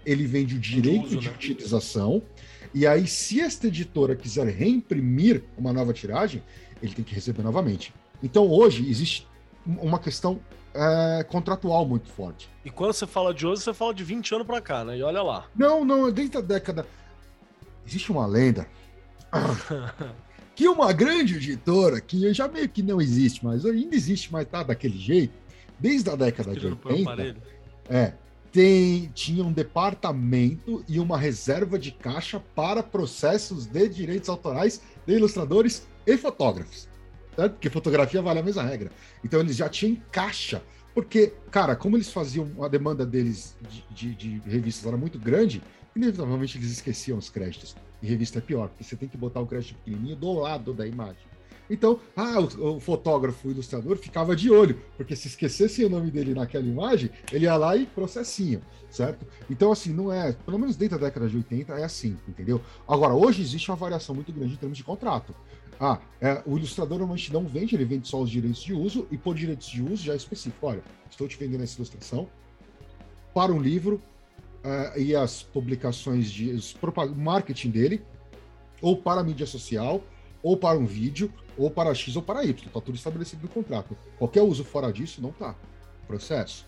ele 0.06 0.26
vende 0.26 0.54
o 0.56 0.58
direito 0.58 1.06
uso, 1.06 1.16
de 1.18 1.28
né? 1.28 1.34
utilização. 1.34 2.22
E 2.74 2.86
aí, 2.86 3.06
se 3.06 3.40
esta 3.40 3.66
editora 3.66 4.14
quiser 4.16 4.46
reimprimir 4.46 5.42
uma 5.56 5.72
nova 5.72 5.92
tiragem, 5.92 6.42
ele 6.82 6.94
tem 6.94 7.04
que 7.04 7.14
receber 7.14 7.42
novamente. 7.42 7.92
Então, 8.22 8.48
hoje, 8.48 8.88
existe 8.88 9.26
um- 9.66 9.76
uma 9.80 9.98
questão 9.98 10.40
é, 10.74 11.24
contratual 11.24 11.84
muito 11.86 12.08
forte. 12.08 12.48
E 12.64 12.70
quando 12.70 12.92
você 12.92 13.06
fala 13.06 13.34
de 13.34 13.44
hoje, 13.46 13.62
você 13.62 13.74
fala 13.74 13.92
de 13.92 14.04
20 14.04 14.32
anos 14.34 14.46
pra 14.46 14.60
cá, 14.60 14.84
né? 14.84 14.96
E 14.98 15.02
olha 15.02 15.22
lá. 15.22 15.46
Não, 15.56 15.84
não, 15.84 16.10
desde 16.12 16.36
a 16.36 16.40
década. 16.40 16.86
Existe 17.86 18.12
uma 18.12 18.26
lenda 18.26 18.66
que 20.58 20.66
uma 20.66 20.92
grande 20.92 21.36
editora, 21.36 22.00
que 22.00 22.34
já 22.34 22.48
meio 22.48 22.68
que 22.68 22.82
não 22.82 23.00
existe 23.00 23.44
mais, 23.44 23.64
ainda 23.64 23.94
existe, 23.94 24.32
mas 24.32 24.44
tá 24.44 24.64
daquele 24.64 24.98
jeito, 24.98 25.32
desde 25.78 26.10
a 26.10 26.16
década 26.16 26.52
de 26.52 26.58
Tirando 26.58 26.76
por 26.78 26.90
80, 26.90 27.12
aparelho. 27.12 27.42
é, 27.88 28.12
tem, 28.50 29.08
tinha 29.14 29.44
um 29.44 29.52
departamento 29.52 30.84
e 30.88 30.98
uma 30.98 31.16
reserva 31.16 31.78
de 31.78 31.92
caixa 31.92 32.40
para 32.56 32.82
processos 32.82 33.66
de 33.66 33.88
direitos 33.88 34.28
autorais 34.28 34.82
de 35.06 35.14
ilustradores 35.14 35.86
e 36.04 36.16
fotógrafos. 36.16 36.88
Certo? 37.36 37.52
Porque 37.52 37.70
fotografia 37.70 38.20
vale 38.20 38.40
a 38.40 38.42
mesma 38.42 38.64
regra. 38.64 38.90
Então 39.24 39.38
eles 39.38 39.54
já 39.54 39.68
tinham 39.68 39.96
caixa. 40.10 40.60
Porque, 40.92 41.32
cara, 41.52 41.76
como 41.76 41.96
eles 41.96 42.10
faziam, 42.10 42.48
a 42.64 42.66
demanda 42.66 43.06
deles 43.06 43.56
de, 43.94 44.14
de- 44.14 44.40
de 44.40 44.50
revistas 44.50 44.84
era 44.86 44.96
muito 44.96 45.20
grande, 45.20 45.62
inevitavelmente 45.94 46.58
eles 46.58 46.72
esqueciam 46.72 47.16
os 47.16 47.30
créditos. 47.30 47.76
E 48.02 48.06
revista 48.06 48.38
é 48.38 48.42
pior, 48.42 48.68
porque 48.68 48.84
você 48.84 48.96
tem 48.96 49.08
que 49.08 49.16
botar 49.16 49.40
o 49.40 49.46
crédito 49.46 49.74
pequenininho 49.76 50.16
do 50.16 50.32
lado 50.32 50.72
da 50.72 50.86
imagem. 50.86 51.28
Então, 51.70 52.00
ah, 52.16 52.40
o, 52.40 52.76
o 52.76 52.80
fotógrafo, 52.80 53.48
o 53.48 53.50
ilustrador 53.50 53.96
ficava 53.96 54.34
de 54.34 54.50
olho, 54.50 54.80
porque 54.96 55.14
se 55.14 55.28
esquecesse 55.28 55.84
o 55.84 55.90
nome 55.90 56.10
dele 56.10 56.32
naquela 56.32 56.64
imagem, 56.64 57.10
ele 57.30 57.44
ia 57.44 57.56
lá 57.56 57.76
e 57.76 57.84
processinho, 57.86 58.62
certo? 58.90 59.26
Então, 59.50 59.70
assim, 59.70 59.92
não 59.92 60.12
é, 60.12 60.32
pelo 60.32 60.58
menos 60.58 60.76
dentro 60.76 60.98
da 60.98 61.06
década 61.06 61.28
de 61.28 61.36
80 61.36 61.74
é 61.74 61.84
assim, 61.84 62.16
entendeu? 62.26 62.60
Agora, 62.86 63.14
hoje 63.14 63.42
existe 63.42 63.70
uma 63.70 63.76
variação 63.76 64.14
muito 64.14 64.32
grande 64.32 64.54
em 64.54 64.56
termos 64.56 64.78
de 64.78 64.84
contrato. 64.84 65.34
Ah, 65.80 66.00
é, 66.20 66.42
o 66.44 66.56
ilustrador 66.56 66.98
normalmente 66.98 67.32
não 67.32 67.46
vende, 67.46 67.76
ele 67.76 67.84
vende 67.84 68.08
só 68.08 68.20
os 68.20 68.30
direitos 68.30 68.62
de 68.62 68.72
uso, 68.72 69.06
e 69.10 69.18
por 69.18 69.34
direitos 69.34 69.68
de 69.68 69.82
uso 69.82 70.02
já 70.02 70.14
é 70.14 70.16
específico. 70.16 70.66
Olha, 70.66 70.82
estou 71.10 71.28
te 71.28 71.36
vendendo 71.36 71.62
essa 71.62 71.76
ilustração 71.76 72.28
para 73.34 73.52
um 73.52 73.60
livro 73.60 74.00
eh, 74.64 75.00
e 75.00 75.16
as 75.16 75.42
publicações 75.42 76.30
de 76.30 76.50
os 76.50 76.76
marketing 77.16 77.70
dele, 77.70 78.02
ou 78.80 78.96
para 78.96 79.20
a 79.20 79.24
mídia 79.24 79.46
social, 79.46 80.02
ou 80.42 80.56
para 80.56 80.78
um 80.78 80.86
vídeo, 80.86 81.32
ou 81.56 81.70
para 81.70 81.94
X 81.94 82.16
ou 82.16 82.22
para 82.22 82.44
Y. 82.44 82.66
Está 82.66 82.80
tudo 82.80 82.94
estabelecido 82.94 83.42
no 83.42 83.48
contrato. 83.48 83.96
Qualquer 84.18 84.42
uso 84.42 84.64
fora 84.64 84.92
disso 84.92 85.20
não 85.20 85.32
tá. 85.32 85.54
Processo. 86.06 86.66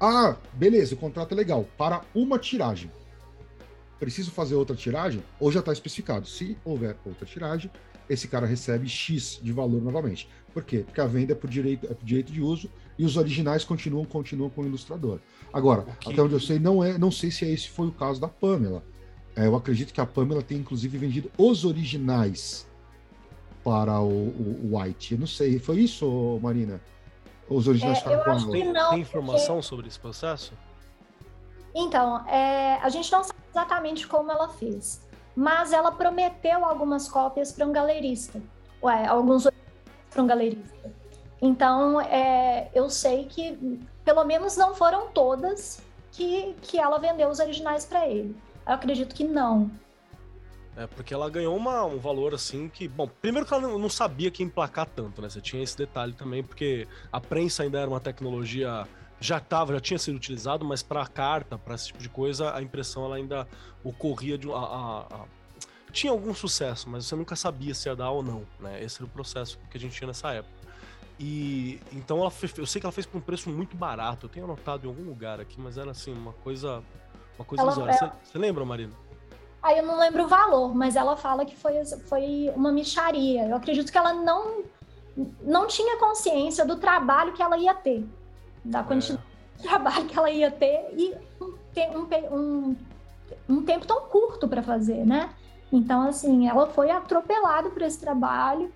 Ah, 0.00 0.36
beleza, 0.52 0.94
o 0.94 0.98
contrato 0.98 1.32
é 1.32 1.34
legal. 1.34 1.66
Para 1.76 2.02
uma 2.14 2.38
tiragem. 2.38 2.90
Preciso 3.98 4.30
fazer 4.30 4.54
outra 4.54 4.74
tiragem? 4.74 5.22
Ou 5.38 5.52
já 5.52 5.60
está 5.60 5.72
especificado? 5.72 6.26
Se 6.26 6.56
houver 6.64 6.96
outra 7.04 7.24
tiragem, 7.24 7.70
esse 8.08 8.26
cara 8.26 8.46
recebe 8.46 8.88
X 8.88 9.38
de 9.42 9.52
valor 9.52 9.80
novamente. 9.80 10.28
Por 10.52 10.64
quê? 10.64 10.78
Porque 10.84 11.00
a 11.00 11.06
venda 11.06 11.32
é 11.32 11.36
por 11.36 11.48
direito, 11.48 11.86
é 11.86 11.94
por 11.94 12.04
direito 12.04 12.32
de 12.32 12.40
uso 12.40 12.68
e 12.98 13.04
os 13.04 13.16
originais 13.16 13.64
continuam, 13.64 14.04
continuam 14.04 14.50
com 14.50 14.62
o 14.62 14.66
ilustrador. 14.66 15.18
Agora, 15.52 15.82
que... 16.00 16.12
até 16.12 16.22
onde 16.22 16.34
eu 16.34 16.40
sei, 16.40 16.58
não, 16.58 16.82
é, 16.82 16.96
não 16.98 17.10
sei 17.10 17.30
se 17.30 17.44
esse 17.44 17.68
foi 17.68 17.88
o 17.88 17.92
caso 17.92 18.20
da 18.20 18.28
Pamela. 18.28 18.82
É, 19.34 19.46
eu 19.46 19.56
acredito 19.56 19.92
que 19.92 20.00
a 20.00 20.06
Pamela 20.06 20.42
tem 20.42 20.58
inclusive 20.58 20.96
vendido 20.98 21.30
os 21.38 21.64
originais 21.64 22.66
para 23.64 24.00
o, 24.00 24.08
o, 24.08 24.70
o 24.72 24.78
White. 24.78 25.14
Eu 25.14 25.20
não 25.20 25.26
sei, 25.26 25.58
foi 25.58 25.80
isso, 25.80 26.38
Marina? 26.42 26.80
Os 27.48 27.66
originais 27.66 27.98
é, 27.98 28.00
ficaram 28.00 28.24
com 28.24 28.30
a 28.30 28.52
tem, 28.52 28.72
não, 28.72 28.90
tem 28.90 29.00
informação 29.00 29.56
porque... 29.56 29.68
sobre 29.68 29.88
esse 29.88 29.98
processo? 29.98 30.52
Então, 31.74 32.26
é, 32.28 32.78
a 32.82 32.88
gente 32.88 33.10
não 33.10 33.24
sabe 33.24 33.38
exatamente 33.50 34.06
como 34.06 34.30
ela 34.30 34.48
fez, 34.48 35.00
mas 35.34 35.72
ela 35.72 35.92
prometeu 35.92 36.64
algumas 36.64 37.08
cópias 37.08 37.50
para 37.52 37.66
um 37.66 37.72
galerista, 37.72 38.42
Ué, 38.82 39.06
alguns 39.06 39.46
para 40.10 40.22
um 40.22 40.26
galerista. 40.26 41.01
Então, 41.42 42.00
é, 42.00 42.70
eu 42.72 42.88
sei 42.88 43.24
que 43.24 43.58
pelo 44.04 44.24
menos 44.24 44.56
não 44.56 44.76
foram 44.76 45.08
todas 45.08 45.82
que, 46.12 46.54
que 46.62 46.78
ela 46.78 46.98
vendeu 46.98 47.28
os 47.28 47.40
originais 47.40 47.84
para 47.84 48.08
ele. 48.08 48.36
Eu 48.64 48.74
acredito 48.74 49.12
que 49.12 49.24
não. 49.24 49.68
É, 50.76 50.86
porque 50.86 51.12
ela 51.12 51.28
ganhou 51.28 51.56
uma, 51.56 51.84
um 51.84 51.98
valor 51.98 52.32
assim 52.32 52.68
que. 52.68 52.86
Bom, 52.86 53.08
primeiro 53.20 53.46
que 53.46 53.52
ela 53.52 53.66
não, 53.76 53.88
sabia 53.88 54.30
que 54.30 54.42
emplacar 54.42 54.86
tanto, 54.86 55.20
né? 55.20 55.28
Você 55.28 55.40
tinha 55.40 55.60
esse 55.62 55.76
detalhe 55.76 56.12
também, 56.12 56.44
porque 56.44 56.86
a 57.10 57.20
prensa 57.20 57.64
ainda 57.64 57.80
era 57.80 57.90
uma 57.90 58.00
tecnologia. 58.00 58.86
Já 59.20 59.38
tava, 59.38 59.72
já 59.74 59.80
tinha 59.80 59.98
sido 59.98 60.16
utilizado, 60.16 60.64
mas 60.64 60.82
para 60.82 61.06
carta, 61.06 61.58
para 61.58 61.74
esse 61.74 61.88
tipo 61.88 62.00
de 62.00 62.08
coisa, 62.08 62.54
a 62.56 62.62
impressão 62.62 63.04
ela 63.04 63.16
ainda 63.16 63.48
ocorria 63.84 64.38
de. 64.38 64.50
A, 64.50 64.56
a, 64.56 65.00
a, 65.00 65.24
tinha 65.92 66.10
algum 66.10 66.32
sucesso, 66.34 66.88
mas 66.88 67.04
você 67.04 67.14
nunca 67.14 67.36
sabia 67.36 67.74
se 67.74 67.88
ia 67.88 67.94
dar 67.94 68.10
ou 68.10 68.22
não, 68.22 68.44
né? 68.58 68.82
Esse 68.82 68.98
era 68.98 69.04
o 69.04 69.08
processo 69.08 69.58
que 69.70 69.76
a 69.76 69.80
gente 69.80 69.94
tinha 69.94 70.06
nessa 70.06 70.32
época. 70.32 70.62
E 71.18 71.80
então 71.92 72.18
ela 72.18 72.30
fez, 72.30 72.56
eu 72.56 72.66
sei 72.66 72.80
que 72.80 72.86
ela 72.86 72.92
fez 72.92 73.06
por 73.06 73.18
um 73.18 73.20
preço 73.20 73.50
muito 73.50 73.76
barato. 73.76 74.26
Eu 74.26 74.30
tenho 74.30 74.44
anotado 74.44 74.86
em 74.86 74.88
algum 74.88 75.04
lugar 75.04 75.40
aqui, 75.40 75.60
mas 75.60 75.78
era 75.78 75.90
assim, 75.90 76.12
uma 76.12 76.32
coisa. 76.32 76.82
Uma 77.38 77.44
coisa 77.44 77.62
ela, 77.62 77.72
ela... 77.72 77.92
Você, 77.92 78.10
você 78.24 78.38
lembra, 78.38 78.64
Marina? 78.64 78.92
Aí 79.62 79.78
eu 79.78 79.86
não 79.86 79.98
lembro 79.98 80.24
o 80.24 80.28
valor, 80.28 80.74
mas 80.74 80.96
ela 80.96 81.16
fala 81.16 81.44
que 81.44 81.56
foi, 81.56 81.84
foi 82.08 82.50
uma 82.56 82.72
micharia. 82.72 83.46
Eu 83.46 83.56
acredito 83.56 83.92
que 83.92 83.96
ela 83.96 84.12
não, 84.12 84.64
não 85.40 85.68
tinha 85.68 85.96
consciência 85.98 86.64
do 86.64 86.76
trabalho 86.76 87.32
que 87.32 87.42
ela 87.42 87.56
ia 87.56 87.72
ter, 87.72 88.04
da 88.64 88.80
é. 88.80 88.82
quantidade 88.82 89.22
é. 89.22 89.56
de 89.56 89.62
trabalho 89.62 90.06
que 90.06 90.18
ela 90.18 90.30
ia 90.30 90.50
ter 90.50 90.92
e 90.96 91.14
um, 91.40 92.36
um, 92.36 92.76
um 93.48 93.62
tempo 93.62 93.86
tão 93.86 94.00
curto 94.02 94.48
para 94.48 94.62
fazer, 94.62 95.06
né? 95.06 95.30
Então, 95.72 96.08
assim, 96.08 96.48
ela 96.48 96.66
foi 96.66 96.90
atropelada 96.90 97.70
por 97.70 97.82
esse 97.82 98.00
trabalho 98.00 98.70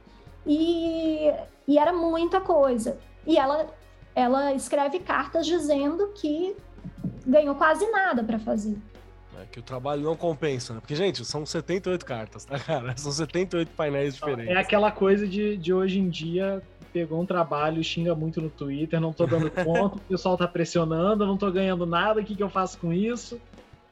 e, 0.46 1.30
e 1.66 1.78
era 1.78 1.92
muita 1.92 2.40
coisa. 2.40 2.98
E 3.26 3.36
ela, 3.36 3.66
ela 4.14 4.52
escreve 4.54 5.00
cartas 5.00 5.46
dizendo 5.46 6.08
que 6.14 6.56
ganhou 7.26 7.54
quase 7.54 7.90
nada 7.90 8.22
para 8.22 8.38
fazer. 8.38 8.76
É, 9.40 9.44
que 9.46 9.58
o 9.58 9.62
trabalho 9.62 10.02
não 10.02 10.16
compensa, 10.16 10.72
né? 10.72 10.80
Porque, 10.80 10.94
gente, 10.94 11.24
são 11.24 11.44
78 11.44 12.06
cartas, 12.06 12.44
tá, 12.44 12.58
cara? 12.58 12.96
São 12.96 13.12
78 13.12 13.68
painéis 13.72 14.14
diferentes. 14.14 14.54
É 14.54 14.58
aquela 14.58 14.90
coisa 14.90 15.26
de, 15.26 15.56
de 15.56 15.74
hoje 15.74 15.98
em 15.98 16.08
dia, 16.08 16.62
pegou 16.92 17.20
um 17.20 17.26
trabalho, 17.26 17.82
xinga 17.84 18.14
muito 18.14 18.40
no 18.40 18.48
Twitter, 18.48 18.98
não 19.00 19.12
tô 19.12 19.26
dando 19.26 19.50
conta, 19.64 19.96
o 19.96 20.00
pessoal 20.00 20.36
tá 20.36 20.48
pressionando, 20.48 21.26
não 21.26 21.36
tô 21.36 21.50
ganhando 21.50 21.84
nada, 21.84 22.20
o 22.20 22.24
que, 22.24 22.34
que 22.34 22.42
eu 22.42 22.48
faço 22.48 22.78
com 22.78 22.92
isso? 22.92 23.38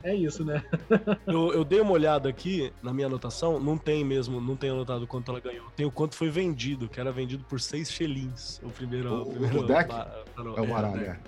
É 0.04 0.14
isso, 0.14 0.44
né? 0.44 0.62
eu, 1.26 1.54
eu, 1.54 1.64
dei 1.64 1.80
uma 1.80 1.92
olhada 1.92 2.28
aqui 2.28 2.70
na 2.82 2.92
minha 2.92 3.06
anotação, 3.06 3.58
não 3.58 3.78
tem 3.78 4.04
mesmo, 4.04 4.38
não 4.38 4.54
tem 4.54 4.68
anotado 4.68 5.06
quanto 5.06 5.30
ela 5.30 5.40
ganhou. 5.40 5.64
Tem 5.74 5.86
o 5.86 5.90
quanto 5.90 6.14
foi 6.14 6.28
vendido, 6.28 6.90
que 6.90 7.00
era 7.00 7.10
vendido 7.10 7.42
por 7.44 7.58
seis 7.58 7.90
shillings. 7.90 8.60
O 8.62 8.68
primeiro. 8.68 9.10
O, 9.10 9.22
o, 9.22 9.30
primeiro, 9.30 9.60
o 9.60 9.66
deck? 9.66 9.90
é 9.90 10.60
o 10.60 10.66
baralho, 10.66 11.00
é. 11.00 11.18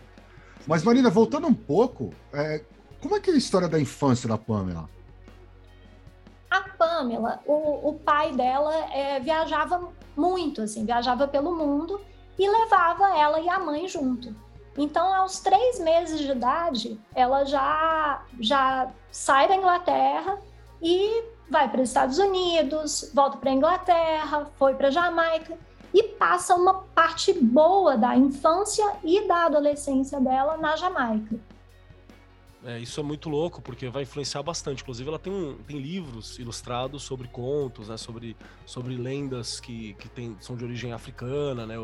Mas, 0.66 0.84
Marina, 0.84 1.08
voltando 1.08 1.46
um 1.46 1.54
pouco, 1.54 2.12
é, 2.34 2.62
como 3.00 3.16
é 3.16 3.20
que 3.20 3.30
é 3.30 3.32
a 3.32 3.36
história 3.38 3.66
da 3.66 3.80
infância 3.80 4.28
da 4.28 4.36
Pamela? 4.36 4.90
A 6.50 6.60
Pamela, 6.60 7.40
o, 7.46 7.88
o 7.88 7.94
pai 7.94 8.32
dela 8.32 8.74
é, 8.92 9.18
viajava 9.20 9.88
muito, 10.14 10.60
assim, 10.60 10.84
viajava 10.84 11.26
pelo 11.26 11.54
mundo 11.56 11.98
e 12.38 12.46
levava 12.46 13.16
ela 13.18 13.40
e 13.40 13.48
a 13.48 13.58
mãe 13.58 13.88
junto. 13.88 14.34
Então, 14.76 15.14
aos 15.14 15.40
três 15.40 15.80
meses 15.80 16.20
de 16.20 16.30
idade, 16.30 17.00
ela 17.14 17.44
já, 17.44 18.22
já 18.38 18.92
sai 19.10 19.48
da 19.48 19.56
Inglaterra 19.56 20.38
e 20.82 21.24
vai 21.50 21.68
para 21.68 21.80
os 21.80 21.88
Estados 21.88 22.18
Unidos, 22.18 23.10
volta 23.14 23.38
para 23.38 23.50
a 23.50 23.54
Inglaterra, 23.54 24.50
foi 24.56 24.74
para 24.74 24.90
Jamaica 24.90 25.56
e 25.94 26.02
passa 26.02 26.54
uma 26.54 26.74
parte 26.94 27.32
boa 27.32 27.96
da 27.96 28.14
infância 28.16 28.84
e 29.02 29.26
da 29.26 29.46
adolescência 29.46 30.20
dela 30.20 30.58
na 30.58 30.76
Jamaica. 30.76 31.40
É, 32.66 32.80
isso 32.80 32.98
é 32.98 33.02
muito 33.02 33.28
louco, 33.28 33.62
porque 33.62 33.88
vai 33.88 34.02
influenciar 34.02 34.42
bastante. 34.42 34.82
Inclusive, 34.82 35.08
ela 35.08 35.20
tem, 35.20 35.32
um, 35.32 35.56
tem 35.68 35.78
livros 35.78 36.36
ilustrados 36.36 37.04
sobre 37.04 37.28
contos, 37.28 37.88
né? 37.88 37.96
Sobre, 37.96 38.36
sobre 38.66 38.96
lendas 38.96 39.60
que, 39.60 39.94
que 39.94 40.08
tem, 40.08 40.36
são 40.40 40.56
de 40.56 40.64
origem 40.64 40.92
africana, 40.92 41.64
né? 41.64 41.76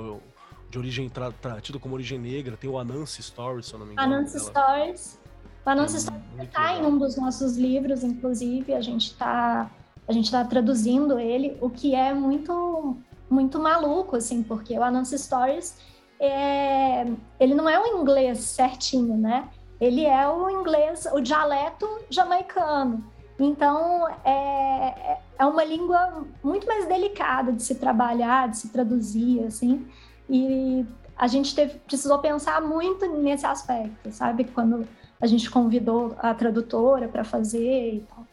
De 0.73 0.79
origem 0.79 1.09
tra, 1.09 1.31
tra, 1.31 1.61
tido 1.61 1.79
como 1.79 1.95
origem 1.95 2.19
negra. 2.19 2.57
Tem 2.57 2.69
o 2.69 2.79
Anansi 2.79 3.23
Stories, 3.23 3.67
se 3.67 3.75
eu 3.75 3.79
não 3.79 3.87
me 3.87 3.93
engano. 3.93 4.15
Anansi 4.15 4.41
Stories. 4.41 5.21
O 5.65 5.69
Anansi 5.69 5.97
é, 5.97 6.01
Stories 6.01 6.23
está 6.43 6.75
em 6.75 6.87
um 6.87 6.97
dos 6.99 7.17
nossos 7.17 7.57
livros, 7.57 8.03
inclusive. 8.03 8.73
A 8.73 8.81
gente 8.81 9.09
está 9.09 9.71
a 10.09 10.13
gente 10.13 10.31
tá 10.31 10.45
traduzindo 10.45 11.19
ele, 11.19 11.57
o 11.61 11.71
que 11.71 11.95
é 11.95 12.13
muito 12.13 12.97
muito 13.31 13.59
maluco, 13.59 14.17
assim, 14.17 14.43
porque 14.43 14.79
o 14.79 14.83
Anansi 14.83 15.19
Stories 15.19 15.77
é, 16.19 17.07
ele 17.39 17.55
não 17.55 17.69
é 17.69 17.79
o 17.79 18.01
inglês 18.01 18.39
certinho, 18.41 19.17
né? 19.17 19.49
ele 19.83 20.07
é 20.07 20.29
o 20.29 20.49
inglês, 20.49 21.09
o 21.13 21.21
dialeto 21.21 21.89
jamaicano. 22.09 23.05
Então, 23.37 24.09
é, 24.25 25.19
é 25.37 25.45
uma 25.45 25.65
língua 25.65 26.25
muito 26.41 26.69
mais 26.69 26.87
delicada 26.87 27.51
de 27.53 27.65
se 27.65 27.75
trabalhar, 27.75 28.49
de 28.49 28.59
se 28.59 28.69
traduzir, 28.69 29.43
assim. 29.45 29.85
E 30.33 30.87
a 31.15 31.27
gente 31.27 31.55
teve, 31.55 31.79
precisou 31.81 32.19
pensar 32.19 32.63
muito 32.63 33.07
nesse 33.07 33.45
aspecto, 33.45 34.11
sabe? 34.11 34.45
Quando 34.45 34.89
a 35.21 35.27
gente 35.27 35.51
convidou 35.51 36.17
a 36.19 36.33
tradutora 36.33 37.07
para 37.07 37.23
fazer 37.23 37.97
e 37.97 38.01
tal. 38.01 38.27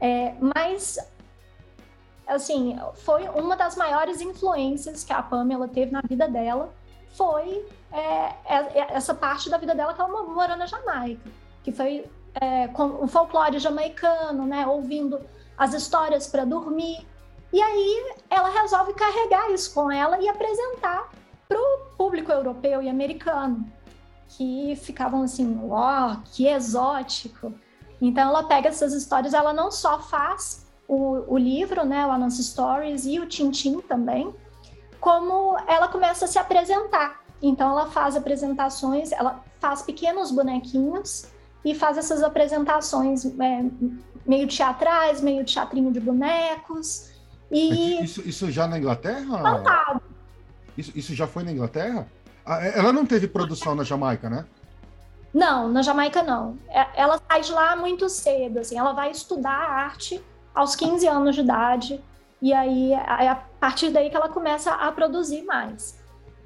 É, 0.00 0.34
mas, 0.40 0.98
assim, 2.26 2.76
foi 2.94 3.28
uma 3.28 3.56
das 3.56 3.76
maiores 3.76 4.20
influências 4.20 5.04
que 5.04 5.12
a 5.12 5.22
Pamela 5.22 5.68
teve 5.68 5.92
na 5.92 6.00
vida 6.00 6.26
dela, 6.26 6.74
foi 7.12 7.64
é, 7.92 7.98
é, 8.00 8.56
é, 8.80 8.86
essa 8.90 9.14
parte 9.14 9.48
da 9.48 9.58
vida 9.58 9.76
dela 9.76 9.94
que 9.94 10.00
ela 10.00 10.24
morou 10.24 10.56
na 10.56 10.66
Jamaica, 10.66 11.30
que 11.62 11.70
foi 11.70 12.04
é, 12.34 12.66
com 12.66 13.04
o 13.04 13.06
folclore 13.06 13.60
jamaicano, 13.60 14.44
né, 14.44 14.66
ouvindo 14.66 15.20
as 15.56 15.72
histórias 15.72 16.26
para 16.26 16.44
dormir. 16.44 17.06
E 17.52 17.62
aí 17.62 18.12
ela 18.28 18.48
resolve 18.60 18.92
carregar 18.94 19.52
isso 19.52 19.72
com 19.72 19.88
ela 19.88 20.20
e 20.20 20.28
apresentar 20.28 21.08
para 21.48 21.58
o 21.58 21.78
público 21.96 22.30
europeu 22.30 22.82
e 22.82 22.88
americano, 22.88 23.64
que 24.28 24.76
ficavam 24.76 25.22
assim, 25.22 25.58
ó, 25.70 26.12
oh, 26.12 26.16
que 26.30 26.46
exótico. 26.46 27.54
Então 28.00 28.28
ela 28.28 28.44
pega 28.44 28.68
essas 28.68 28.92
histórias, 28.92 29.32
ela 29.32 29.52
não 29.52 29.70
só 29.70 29.98
faz 29.98 30.66
o, 30.86 31.24
o 31.26 31.38
livro, 31.38 31.84
né, 31.84 32.06
o 32.06 32.12
Announce 32.12 32.44
Stories 32.44 33.06
e 33.06 33.18
o 33.18 33.26
Tintin 33.26 33.80
também, 33.80 34.32
como 35.00 35.56
ela 35.66 35.88
começa 35.88 36.26
a 36.26 36.28
se 36.28 36.38
apresentar. 36.38 37.24
Então 37.42 37.70
ela 37.70 37.86
faz 37.86 38.16
apresentações, 38.16 39.10
ela 39.10 39.42
faz 39.58 39.82
pequenos 39.82 40.30
bonequinhos 40.30 41.26
e 41.64 41.74
faz 41.74 41.96
essas 41.96 42.22
apresentações 42.22 43.24
é, 43.24 43.64
meio 44.26 44.46
teatrais, 44.46 45.20
meio 45.20 45.44
teatrinho 45.44 45.90
de 45.90 46.00
bonecos. 46.00 47.10
E 47.50 48.02
isso, 48.02 48.20
isso 48.28 48.50
já 48.50 48.66
na 48.66 48.78
Inglaterra? 48.78 50.00
Isso, 50.78 50.92
isso 50.94 51.14
já 51.14 51.26
foi 51.26 51.42
na 51.42 51.50
Inglaterra? 51.50 52.06
Ah, 52.46 52.64
é, 52.64 52.78
ela 52.78 52.92
não 52.92 53.04
teve 53.04 53.26
produção 53.26 53.74
na 53.74 53.82
Jamaica, 53.82 54.30
né? 54.30 54.46
Não, 55.34 55.68
na 55.68 55.82
Jamaica 55.82 56.22
não. 56.22 56.56
É, 56.68 56.86
ela 56.94 57.20
sai 57.28 57.40
de 57.40 57.50
lá 57.52 57.74
muito 57.74 58.08
cedo, 58.08 58.60
assim. 58.60 58.78
Ela 58.78 58.92
vai 58.92 59.10
estudar 59.10 59.50
arte 59.50 60.22
aos 60.54 60.76
15 60.76 61.06
anos 61.08 61.34
de 61.34 61.40
idade. 61.40 62.00
E 62.40 62.52
aí, 62.52 62.94
a 62.94 63.34
partir 63.58 63.90
daí 63.90 64.08
que 64.08 64.16
ela 64.16 64.28
começa 64.28 64.70
a 64.70 64.92
produzir 64.92 65.42
mais. 65.42 65.97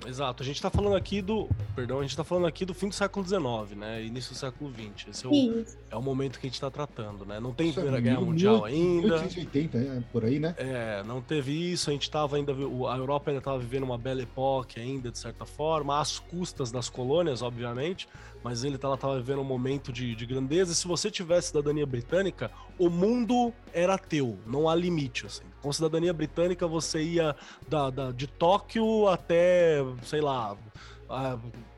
Exato, 0.06 0.42
a 0.42 0.46
gente 0.46 0.56
está 0.56 0.70
falando 0.70 0.96
aqui 0.96 1.22
do. 1.22 1.48
Perdão, 1.74 1.98
a 1.98 2.02
gente 2.02 2.10
está 2.10 2.24
falando 2.24 2.46
aqui 2.46 2.64
do 2.64 2.74
fim 2.74 2.88
do 2.88 2.94
século 2.94 3.26
XIX, 3.26 3.76
né? 3.76 4.04
Início 4.04 4.32
do 4.32 4.38
século 4.38 4.72
XX. 4.72 5.08
Esse 5.08 5.26
é 5.26 5.28
o, 5.28 5.64
é 5.90 5.96
o 5.96 6.02
momento 6.02 6.38
que 6.38 6.46
a 6.46 6.48
gente 6.48 6.54
está 6.54 6.70
tratando, 6.70 7.24
né? 7.24 7.40
Não 7.40 7.52
tem 7.52 7.68
isso 7.68 7.80
Primeira 7.80 7.98
é 7.98 8.00
Guerra 8.00 8.20
Mundial 8.20 8.64
ainda. 8.64 9.08
1880, 9.08 9.78
é, 9.78 10.02
por 10.12 10.24
aí, 10.24 10.38
né? 10.38 10.54
É, 10.58 11.02
não 11.04 11.20
teve 11.20 11.52
isso, 11.72 11.90
a 11.90 11.92
gente 11.92 12.02
estava 12.02 12.36
ainda. 12.36 12.52
A 12.52 12.96
Europa 12.96 13.30
ainda 13.30 13.38
estava 13.38 13.58
vivendo 13.58 13.84
uma 13.84 13.98
bela 13.98 14.22
época 14.22 14.80
ainda, 14.80 15.10
de 15.10 15.18
certa 15.18 15.44
forma, 15.44 16.00
às 16.00 16.18
custas 16.18 16.70
das 16.70 16.88
colônias, 16.88 17.42
obviamente, 17.42 18.08
mas 18.42 18.64
ele 18.64 18.76
estava 18.76 18.96
vivendo 19.16 19.40
um 19.40 19.44
momento 19.44 19.92
de, 19.92 20.14
de 20.14 20.26
grandeza. 20.26 20.72
E 20.72 20.74
se 20.74 20.86
você 20.86 21.10
tivesse 21.10 21.48
cidadania 21.48 21.86
britânica, 21.86 22.50
o 22.78 22.90
mundo 22.90 23.52
era 23.72 23.96
teu, 23.96 24.38
não 24.46 24.68
há 24.68 24.74
limite. 24.74 25.26
Assim. 25.26 25.44
Com 25.60 25.72
cidadania 25.72 26.12
britânica, 26.12 26.66
você 26.66 27.02
ia 27.02 27.36
da, 27.68 27.90
da 27.90 28.10
de 28.10 28.26
Tóquio 28.26 29.08
até, 29.08 29.76
sei 30.04 30.20
lá, 30.20 30.56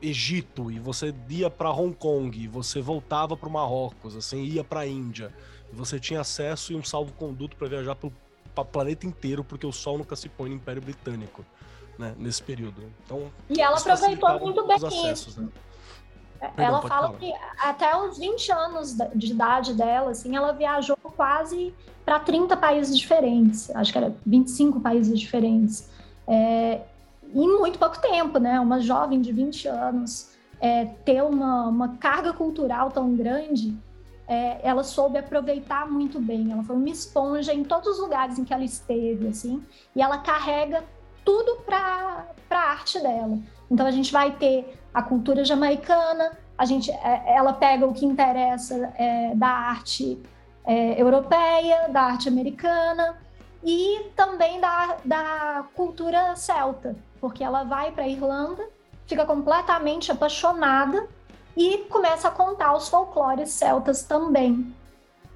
Egito, 0.01 0.71
e 0.71 0.79
você 0.79 1.13
ia 1.29 1.49
para 1.49 1.71
Hong 1.71 1.95
Kong, 1.95 2.37
e 2.37 2.47
você 2.47 2.81
voltava 2.81 3.35
para 3.35 3.49
o 3.49 3.51
Marrocos, 3.51 4.15
assim, 4.15 4.43
ia 4.43 4.63
para 4.63 4.81
a 4.81 4.87
Índia. 4.87 5.33
E 5.71 5.75
você 5.75 5.99
tinha 5.99 6.21
acesso 6.21 6.73
e 6.73 6.75
um 6.75 6.83
salvo-conduto 6.83 7.55
para 7.57 7.67
viajar 7.67 7.95
para 7.95 8.09
o 8.09 8.65
planeta 8.65 9.05
inteiro, 9.05 9.43
porque 9.43 9.65
o 9.65 9.71
Sol 9.71 9.97
nunca 9.97 10.15
se 10.15 10.29
põe 10.29 10.49
no 10.49 10.55
Império 10.55 10.81
Britânico. 10.81 11.45
Né, 11.97 12.13
nesse 12.19 12.43
período. 12.43 12.91
Então, 13.05 13.31
e 13.49 13.61
ela 13.61 13.77
aproveitou 13.77 14.37
muito 14.41 14.67
bem 14.67 14.75
acessos, 14.75 15.37
isso. 15.37 15.49
Né? 16.57 16.63
ela 16.65 16.81
fala 16.81 17.07
falar. 17.07 17.19
que 17.19 17.33
até 17.59 17.97
os 17.97 18.17
20 18.17 18.51
anos 18.51 18.97
de 19.15 19.31
idade 19.31 19.73
dela, 19.73 20.11
assim, 20.11 20.35
ela 20.35 20.51
viajou 20.51 20.97
quase 21.15 21.73
para 22.05 22.19
30 22.19 22.55
países 22.57 22.97
diferentes, 22.97 23.73
acho 23.75 23.91
que 23.91 23.97
era 23.97 24.15
25 24.25 24.79
países 24.79 25.19
diferentes. 25.19 25.89
É, 26.27 26.81
em 27.33 27.59
muito 27.59 27.79
pouco 27.79 27.99
tempo, 27.99 28.39
né? 28.39 28.59
Uma 28.59 28.79
jovem 28.79 29.19
de 29.19 29.31
20 29.31 29.67
anos 29.67 30.35
é, 30.59 30.85
ter 30.85 31.23
uma, 31.23 31.67
uma 31.67 31.97
carga 31.97 32.33
cultural 32.33 32.91
tão 32.91 33.15
grande, 33.15 33.75
é, 34.27 34.59
ela 34.67 34.83
soube 34.83 35.17
aproveitar 35.17 35.89
muito 35.89 36.19
bem. 36.19 36.51
Ela 36.51 36.63
foi 36.63 36.75
uma 36.75 36.89
esponja 36.89 37.53
em 37.53 37.63
todos 37.63 37.87
os 37.87 37.99
lugares 37.99 38.39
em 38.39 38.43
que 38.43 38.53
ela 38.53 38.63
esteve, 38.63 39.27
assim, 39.27 39.63
e 39.95 40.01
ela 40.01 40.17
carrega 40.19 40.83
tudo 41.23 41.61
para 41.65 42.25
a 42.49 42.57
arte 42.57 42.99
dela. 42.99 43.37
Então 43.69 43.85
a 43.85 43.91
gente 43.91 44.11
vai 44.11 44.31
ter 44.31 44.77
a 44.93 45.01
cultura 45.01 45.43
jamaicana, 45.43 46.37
a 46.57 46.65
gente, 46.65 46.89
é, 46.91 47.35
ela 47.35 47.53
pega 47.53 47.85
o 47.85 47.93
que 47.93 48.05
interessa 48.05 48.93
é, 48.97 49.35
da 49.35 49.47
arte 49.47 50.21
é, 50.63 51.01
europeia, 51.01 51.89
da 51.89 52.01
arte 52.01 52.29
americana 52.29 53.17
e 53.63 54.11
também 54.15 54.59
da, 54.59 54.97
da 55.03 55.65
cultura 55.73 56.35
celta, 56.35 56.95
porque 57.19 57.43
ela 57.43 57.63
vai 57.63 57.91
para 57.91 58.03
a 58.03 58.07
Irlanda, 58.07 58.63
fica 59.05 59.25
completamente 59.25 60.11
apaixonada 60.11 61.07
e 61.57 61.79
começa 61.89 62.27
a 62.27 62.31
contar 62.31 62.75
os 62.75 62.87
folclores 62.87 63.49
celtas 63.49 64.03
também. 64.03 64.73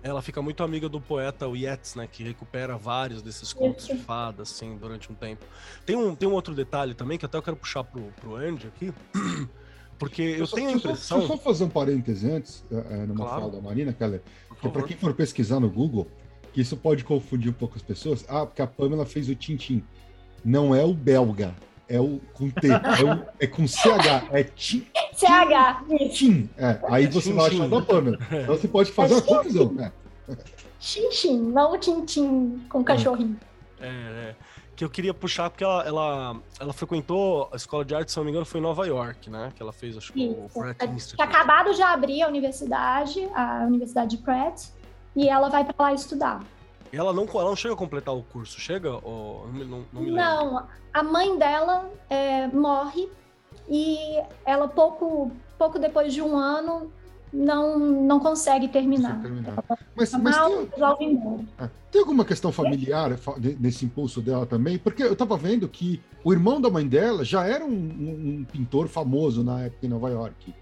Ela 0.02 0.22
fica 0.22 0.42
muito 0.42 0.64
amiga 0.64 0.88
do 0.88 1.02
poeta 1.02 1.46
Yeats, 1.46 1.96
né, 1.96 2.08
que 2.08 2.24
recupera 2.24 2.78
vários 2.78 3.22
desses 3.22 3.52
contos 3.52 3.88
de 3.88 3.98
fadas, 3.98 4.52
assim, 4.52 4.78
durante 4.78 5.12
um 5.12 5.16
tempo. 5.16 5.46
Tem 5.86 5.96
um, 5.96 6.16
tem 6.16 6.28
um 6.28 6.34
outro 6.34 6.56
detalhe 6.56 6.94
também 6.94 7.18
que 7.18 7.26
até 7.26 7.38
eu 7.38 7.42
quero 7.42 7.58
puxar 7.58 7.84
pro, 7.84 8.02
pro 8.22 8.36
Andy 8.36 8.68
aqui, 8.68 8.94
porque 10.00 10.22
eu, 10.22 10.38
eu 10.38 10.48
só, 10.48 10.56
tenho 10.56 10.70
a 10.70 10.72
impressão... 10.72 11.20
Deixa 11.20 11.34
eu 11.34 11.38
só 11.38 11.44
fazer 11.44 11.64
um 11.66 11.70
parêntese 11.70 12.32
antes, 12.32 12.64
é, 12.72 13.06
numa 13.06 13.26
claro. 13.26 13.42
fala 13.42 13.52
da 13.52 13.62
Marina, 13.62 13.92
Keller, 13.92 14.22
que 14.62 14.70
para 14.70 14.84
quem 14.84 14.96
for 14.96 15.14
pesquisar 15.14 15.60
no 15.60 15.70
Google, 15.70 16.08
que 16.54 16.62
isso 16.62 16.78
pode 16.78 17.04
confundir 17.04 17.52
um 17.52 17.54
pouco 17.54 17.76
as 17.76 17.82
pessoas, 17.82 18.26
ah, 18.28 18.46
porque 18.46 18.62
a 18.62 18.68
Pamela 18.68 19.06
fez 19.06 19.30
o 19.30 19.36
Tintim. 19.36 19.84
Não 20.44 20.74
é 20.74 20.84
o 20.84 20.94
belga, 20.94 21.54
é 21.90 22.00
o 22.00 22.22
com 22.34 22.50
T, 22.52 22.68
é, 22.68 23.04
o, 23.04 23.26
é 23.40 23.48
com 23.48 23.68
CH, 23.68 24.30
é 24.32 24.44
Tim. 24.44 24.88
CH, 25.16 26.14
Tim. 26.14 26.50
É, 26.56 26.80
aí 26.88 27.08
você 27.08 27.34
vai 27.34 27.48
achar 27.48 27.68
da 27.68 27.82
Pamela. 27.82 28.18
Então 28.32 28.56
você 28.56 28.68
pode 28.68 28.92
fazer 28.92 29.16
uma 29.16 29.22
confusão. 29.24 29.74
Né? 29.74 29.92
Xinxin, 30.80 31.40
não 31.40 31.74
o 31.74 31.78
Tintim 31.80 32.62
com 32.70 32.84
cachorrinho. 32.84 33.38
É, 33.82 33.88
é, 33.88 34.36
que 34.76 34.86
eu 34.86 34.90
queria 34.90 35.14
puxar 35.14 35.50
porque 35.50 35.64
ela, 35.64 35.84
ela, 35.84 36.42
ela 36.60 36.74
frequentou 36.74 37.50
a 37.52 37.56
escola 37.56 37.84
de 37.84 37.96
arte, 37.96 38.12
se 38.12 38.18
não 38.18 38.24
me 38.24 38.30
engano, 38.30 38.46
foi 38.46 38.60
em 38.60 38.64
Nova 38.64 38.86
York, 38.86 39.30
né? 39.30 39.52
Que 39.56 39.62
ela 39.62 39.74
fez, 39.74 39.98
acho 39.98 40.14
que 40.14 40.30
o 40.30 40.48
Pratt 40.54 40.84
Institute. 40.84 41.16
Tinha 41.18 41.28
acabado 41.28 41.74
de 41.74 41.82
abrir 41.82 42.22
a 42.22 42.28
universidade, 42.28 43.28
a 43.34 43.66
Universidade 43.66 44.16
de 44.16 44.24
Pratt, 44.24 44.68
e 45.16 45.28
ela 45.28 45.50
vai 45.50 45.66
para 45.66 45.76
lá 45.80 45.94
estudar. 45.94 46.42
E 46.92 46.98
ela 46.98 47.14
não, 47.14 47.24
ela 47.26 47.46
não 47.46 47.56
chega 47.56 47.74
a 47.74 47.78
completar 47.78 48.16
o 48.16 48.24
curso, 48.24 48.60
chega? 48.60 48.94
Ou, 49.04 49.48
não, 49.54 49.66
não, 49.66 49.86
não 49.94 50.02
me 50.02 50.12
lembro. 50.12 50.16
Não, 50.16 50.68
a 50.94 51.04
mãe 51.04 51.38
dela 51.38 51.90
é, 52.10 52.48
morre 52.48 53.10
e 53.70 53.98
ela 54.46 54.68
pouco, 54.68 55.32
pouco 55.58 55.78
depois 55.78 56.14
de 56.14 56.22
um 56.22 56.38
ano 56.38 56.92
não, 57.32 57.78
não 57.78 58.20
consegue 58.20 58.68
terminar. 58.68 59.22
terminar. 59.22 59.64
Mas, 59.96 60.12
mas 60.14 60.36
tem, 60.98 61.48
é, 61.60 61.70
tem, 61.92 62.02
alguma 62.02 62.26
questão 62.26 62.52
familiar 62.52 63.12
nesse 63.60 63.86
impulso 63.86 64.22
dela 64.22 64.46
também? 64.46 64.78
Porque 64.78 65.04
eu 65.04 65.14
estava 65.14 65.38
vendo 65.38 65.68
que 65.68 66.02
o 66.24 66.34
irmão 66.34 66.60
da 66.60 66.70
mãe 66.70 66.88
dela 66.88 67.24
já 67.24 67.46
era 67.46 67.64
um, 67.64 67.70
um, 67.70 68.40
um, 68.40 68.46
pintor 68.52 68.88
famoso 68.88 69.44
na 69.44 69.62
época 69.62 69.86
em 69.86 69.90
Nova 69.90 70.10
York. 70.10 70.54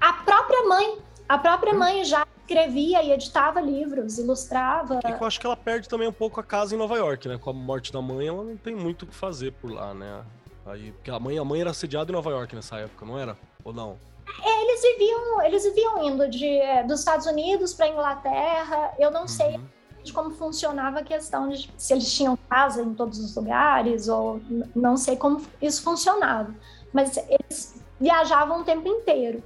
A 0.00 0.12
própria 0.12 0.66
mãe, 0.66 0.98
a 1.28 1.38
própria 1.38 1.74
mãe 1.74 2.04
já 2.04 2.26
escrevia 2.44 3.02
e 3.02 3.10
editava 3.10 3.60
livros, 3.60 4.18
ilustrava. 4.18 5.00
É 5.04 5.12
eu 5.12 5.26
acho 5.26 5.40
que 5.40 5.46
ela 5.46 5.56
perde 5.56 5.88
também 5.88 6.06
um 6.06 6.12
pouco 6.12 6.38
a 6.40 6.44
casa 6.44 6.74
em 6.74 6.78
Nova 6.78 6.96
York, 6.96 7.26
né? 7.26 7.38
Com 7.38 7.50
a 7.50 7.52
morte 7.52 7.92
da 7.92 8.00
mãe, 8.00 8.28
ela 8.28 8.44
não 8.44 8.56
tem 8.56 8.74
muito 8.74 9.02
o 9.02 9.06
que 9.06 9.14
fazer 9.14 9.52
por 9.52 9.70
lá, 9.70 9.94
né? 9.94 10.22
Aí, 10.66 10.92
porque 10.92 11.10
a 11.10 11.18
mãe, 11.18 11.38
a 11.38 11.44
mãe 11.44 11.60
era 11.60 11.74
sediada 11.74 12.10
em 12.10 12.14
Nova 12.14 12.30
York 12.30 12.54
nessa 12.54 12.78
época, 12.78 13.04
não 13.04 13.18
era? 13.18 13.36
Ou 13.64 13.72
não? 13.72 13.98
É, 14.42 14.62
eles 14.62 14.82
viviam, 14.82 15.42
eles 15.42 15.64
viviam 15.64 16.04
indo 16.04 16.28
de, 16.28 16.46
é, 16.46 16.82
dos 16.82 17.00
Estados 17.00 17.26
Unidos 17.26 17.74
para 17.74 17.88
Inglaterra. 17.88 18.94
Eu 18.98 19.10
não 19.10 19.22
uhum. 19.22 19.28
sei 19.28 19.60
de 20.02 20.12
como 20.12 20.30
funcionava 20.30 21.00
a 21.00 21.02
questão 21.02 21.48
de 21.48 21.70
se 21.78 21.92
eles 21.92 22.12
tinham 22.12 22.36
casa 22.48 22.82
em 22.82 22.94
todos 22.94 23.18
os 23.18 23.34
lugares 23.34 24.06
ou 24.08 24.40
não 24.74 24.96
sei 24.96 25.16
como 25.16 25.40
isso 25.60 25.82
funcionava. 25.82 26.54
Mas 26.92 27.16
eles 27.16 27.82
viajavam 27.98 28.60
o 28.60 28.64
tempo 28.64 28.86
inteiro. 28.86 29.42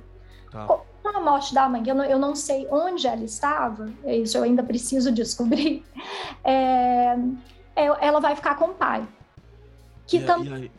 Tá 0.50 0.66
com 1.12 1.18
a 1.18 1.20
morte 1.20 1.54
da 1.54 1.68
mãe, 1.68 1.82
eu 1.86 1.94
não, 1.94 2.04
eu 2.04 2.18
não 2.18 2.34
sei 2.34 2.66
onde 2.70 3.06
ela 3.06 3.24
estava, 3.24 3.86
isso 4.06 4.36
eu 4.36 4.42
ainda 4.42 4.62
preciso 4.62 5.10
descobrir, 5.12 5.84
é, 6.44 7.16
é, 7.74 7.86
ela 8.00 8.20
vai 8.20 8.34
ficar 8.36 8.56
com 8.56 8.66
o 8.66 8.74
pai. 8.74 9.06
Que 10.06 10.20
também. 10.20 10.70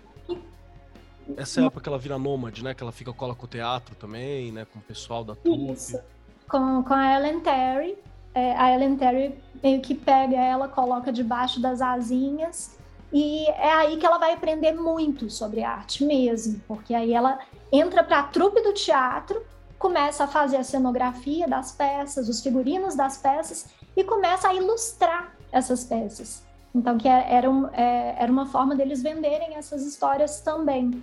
Essa 1.38 1.60
é 1.60 1.64
a 1.64 1.68
época 1.68 1.84
que 1.84 1.90
ela 1.90 2.00
vira 2.00 2.18
nômade, 2.18 2.64
né? 2.64 2.74
Que 2.74 2.82
ela 2.82 2.92
fica 2.92 3.14
cola 3.14 3.36
com 3.36 3.46
o 3.46 3.48
teatro 3.48 3.96
também, 3.96 4.52
né? 4.52 4.66
Com 4.66 4.80
o 4.80 4.82
pessoal 4.82 5.24
da. 5.24 5.36
Isso. 5.46 6.00
Com, 6.48 6.84
com 6.84 6.94
a 6.94 7.16
Ellen 7.16 7.40
Terry. 7.40 7.96
É, 8.34 8.54
a 8.58 8.74
Ellen 8.74 8.96
Terry 8.96 9.36
meio 9.62 9.82
que 9.82 9.94
pega 9.94 10.36
ela, 10.36 10.68
coloca 10.68 11.14
debaixo 11.14 11.62
das 11.62 11.82
asinhas. 11.82 12.78
E 13.14 13.48
é 13.50 13.72
aí 13.72 13.98
que 13.98 14.06
ela 14.06 14.18
vai 14.18 14.34
aprender 14.34 14.74
muito 14.74 15.30
sobre 15.30 15.64
arte 15.64 16.04
mesmo. 16.04 16.60
Porque 16.68 16.94
aí 16.94 17.14
ela 17.14 17.40
entra 17.72 18.04
para 18.04 18.20
a 18.20 18.24
trupe 18.24 18.62
do 18.62 18.74
teatro 18.74 19.44
começa 19.80 20.26
a 20.26 20.28
fazer 20.28 20.58
a 20.58 20.64
cenografia 20.64 21.48
das 21.48 21.72
peças, 21.72 22.28
os 22.28 22.44
figurinos 22.44 22.96
das 22.96 23.18
peças 23.18 23.68
e 23.96 24.04
começa 24.04 24.50
a 24.50 24.54
ilustrar 24.54 25.34
essas 25.52 25.86
peças. 25.86 26.44
Então, 26.76 26.98
que 26.98 27.08
é, 27.08 27.34
era, 27.34 27.50
um, 27.50 27.68
é, 27.70 28.16
era 28.20 28.32
uma 28.32 28.46
forma 28.46 28.76
deles 28.76 29.02
venderem 29.02 29.56
essas 29.56 29.84
histórias 29.84 30.42
também. 30.42 31.02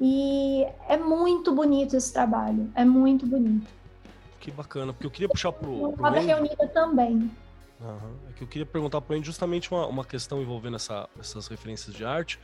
E 0.00 0.66
é 0.88 0.96
muito 0.96 1.54
bonito 1.54 1.96
esse 1.96 2.12
trabalho, 2.12 2.70
é 2.74 2.84
muito 2.84 3.26
bonito. 3.26 3.70
Que 4.38 4.50
bacana, 4.50 4.92
porque 4.92 5.06
eu 5.06 5.10
queria 5.10 5.28
puxar 5.28 5.52
pro. 5.52 5.70
Uma 5.70 6.10
roda 6.10 6.20
reunida 6.20 6.68
também. 6.68 7.30
Uhum. 7.80 8.16
É 8.28 8.32
que 8.32 8.42
eu 8.42 8.48
queria 8.48 8.66
perguntar 8.66 9.00
para 9.00 9.16
o 9.16 9.24
justamente 9.24 9.70
uma, 9.72 9.86
uma 9.86 10.04
questão 10.04 10.40
envolvendo 10.40 10.76
essa, 10.76 11.08
essas 11.18 11.46
referências 11.46 11.94
de 11.94 12.04
arte, 12.04 12.38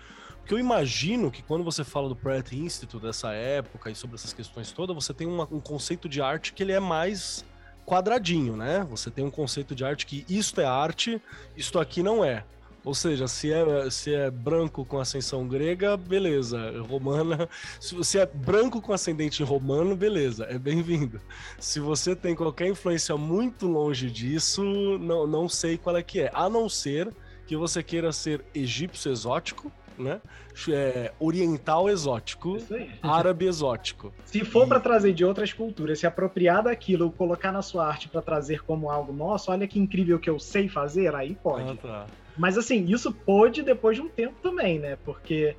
porque 0.44 0.52
eu 0.52 0.59
imagino 0.59 1.30
que 1.30 1.42
quando 1.42 1.64
você 1.64 1.83
fala 1.83 2.07
do 2.07 2.14
Pratt 2.14 2.52
Institute 2.52 3.02
dessa 3.02 3.33
época 3.33 3.90
e 3.90 3.94
sobre 3.94 4.16
essas 4.16 4.35
questões 4.35 4.70
todas, 4.70 4.94
você 4.94 5.14
tem 5.14 5.26
uma, 5.26 5.48
um 5.50 5.59
conceito 5.59 6.07
de 6.07 6.20
arte 6.20 6.52
que 6.52 6.62
ele 6.62 6.72
é 6.72 6.78
mais 6.78 7.42
quadradinho, 7.87 8.54
né? 8.54 8.87
Você 8.90 9.11
tem 9.11 9.24
um 9.24 9.30
conceito 9.30 9.74
de 9.74 9.87
arte 9.87 10.04
que 10.04 10.22
isto 10.28 10.61
é 10.61 10.66
arte, 10.66 11.18
isto 11.57 11.78
aqui 11.78 12.02
não 12.02 12.22
é. 12.22 12.44
Ou 12.85 12.94
seja, 12.94 13.26
se 13.26 13.50
é, 13.50 13.88
se 13.88 14.14
é 14.14 14.30
branco 14.30 14.85
com 14.85 15.00
ascensão 15.00 15.48
grega, 15.48 15.96
beleza. 15.96 16.78
Romana. 16.83 17.48
Se 17.80 17.94
você 17.94 18.18
é 18.18 18.26
branco 18.26 18.83
com 18.83 18.92
ascendente 18.92 19.42
romano, 19.42 19.96
beleza, 19.96 20.44
é 20.44 20.59
bem-vindo. 20.59 21.22
Se 21.59 21.80
você 21.80 22.14
tem 22.14 22.35
qualquer 22.35 22.68
influência 22.68 23.16
muito 23.16 23.66
longe 23.66 24.11
disso, 24.11 24.62
não, 24.98 25.26
não 25.26 25.48
sei 25.48 25.78
qual 25.78 25.96
é 25.96 26.02
que 26.02 26.20
é. 26.20 26.30
A 26.35 26.50
não 26.50 26.68
ser 26.68 27.11
que 27.46 27.57
você 27.57 27.83
queira 27.83 28.12
ser 28.12 28.44
egípcio 28.54 29.11
exótico, 29.11 29.72
né? 29.98 30.20
É, 30.68 31.12
oriental 31.18 31.88
exótico, 31.88 32.58
árabe 33.02 33.46
exótico. 33.46 34.12
Se 34.25 34.44
for 34.44 34.66
e... 34.66 34.69
para 34.69 34.81
trazer 34.81 35.12
de 35.12 35.25
outras 35.25 35.52
culturas, 35.52 35.98
se 35.98 36.06
apropriar 36.06 36.62
daquilo, 36.62 37.10
colocar 37.12 37.52
na 37.52 37.62
sua 37.62 37.87
arte 37.87 38.08
para 38.08 38.23
trazer 38.23 38.62
como 38.62 38.90
algo 38.90 39.12
nosso, 39.12 39.50
olha 39.50 39.66
que 39.66 39.79
incrível 39.79 40.19
que 40.19 40.31
eu 40.31 40.38
sei 40.38 40.69
fazer, 40.69 41.14
aí 41.14 41.35
pode. 41.35 41.71
Ah, 41.71 41.77
tá. 41.77 42.06
Mas 42.37 42.58
assim, 42.58 42.85
isso 42.87 43.12
pode 43.12 43.62
depois 43.62 43.96
de 43.96 44.02
um 44.02 44.08
tempo 44.08 44.35
também, 44.42 44.79
né? 44.79 44.96
Porque 45.04 45.56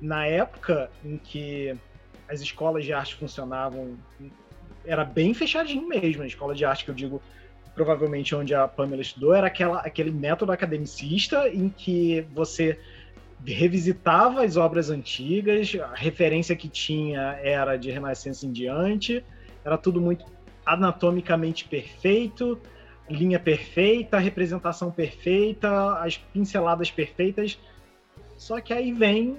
na 0.00 0.26
época 0.26 0.90
em 1.04 1.18
que 1.18 1.76
as 2.28 2.40
escolas 2.40 2.84
de 2.84 2.92
arte 2.92 3.14
funcionavam, 3.14 3.96
era 4.84 5.04
bem 5.04 5.32
fechadinho 5.34 5.88
mesmo. 5.88 6.22
A 6.22 6.26
escola 6.26 6.54
de 6.54 6.64
arte 6.64 6.84
que 6.84 6.90
eu 6.90 6.94
digo, 6.94 7.22
provavelmente 7.74 8.34
onde 8.34 8.54
a 8.54 8.68
Pamela 8.68 9.02
estudou, 9.02 9.34
era 9.34 9.46
aquela, 9.46 9.80
aquele 9.80 10.10
método 10.10 10.52
academicista 10.52 11.48
em 11.48 11.68
que 11.68 12.26
você 12.32 12.78
revisitava 13.46 14.44
as 14.44 14.56
obras 14.56 14.90
antigas, 14.90 15.76
a 15.80 15.94
referência 15.94 16.56
que 16.56 16.68
tinha 16.68 17.38
era 17.42 17.76
de 17.76 17.90
Renascença 17.90 18.46
em 18.46 18.52
diante, 18.52 19.24
era 19.64 19.78
tudo 19.78 20.00
muito 20.00 20.24
anatomicamente 20.64 21.64
perfeito, 21.64 22.60
linha 23.08 23.38
perfeita, 23.38 24.18
representação 24.18 24.90
perfeita, 24.90 25.94
as 25.98 26.16
pinceladas 26.16 26.90
perfeitas. 26.90 27.58
Só 28.36 28.60
que 28.60 28.72
aí 28.72 28.92
vem 28.92 29.36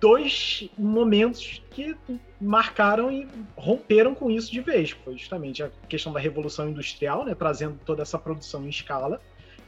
dois 0.00 0.68
momentos 0.78 1.62
que 1.70 1.96
marcaram 2.40 3.10
e 3.10 3.26
romperam 3.56 4.14
com 4.14 4.30
isso 4.30 4.50
de 4.52 4.60
vez. 4.60 4.90
Foi 4.90 5.16
justamente 5.16 5.62
a 5.62 5.70
questão 5.88 6.12
da 6.12 6.20
revolução 6.20 6.68
industrial, 6.68 7.24
né, 7.24 7.34
trazendo 7.34 7.78
toda 7.84 8.02
essa 8.02 8.18
produção 8.18 8.64
em 8.64 8.68
escala, 8.68 9.20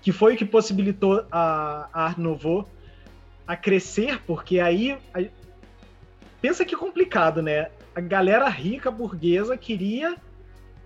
que 0.03 0.13
foi 0.13 0.35
o 0.35 0.37
que 0.37 0.45
possibilitou 0.45 1.25
a, 1.31 1.89
Art 1.93 2.19
Nouveau 2.19 2.69
a 3.47 3.57
crescer, 3.57 4.23
porque 4.23 4.61
aí 4.61 4.99
a, 5.15 5.25
pensa 6.41 6.65
que 6.65 6.77
complicado, 6.77 7.43
né? 7.43 7.71
A 7.95 8.01
galera 8.01 8.49
rica 8.49 8.91
burguesa 8.91 9.57
queria 9.57 10.17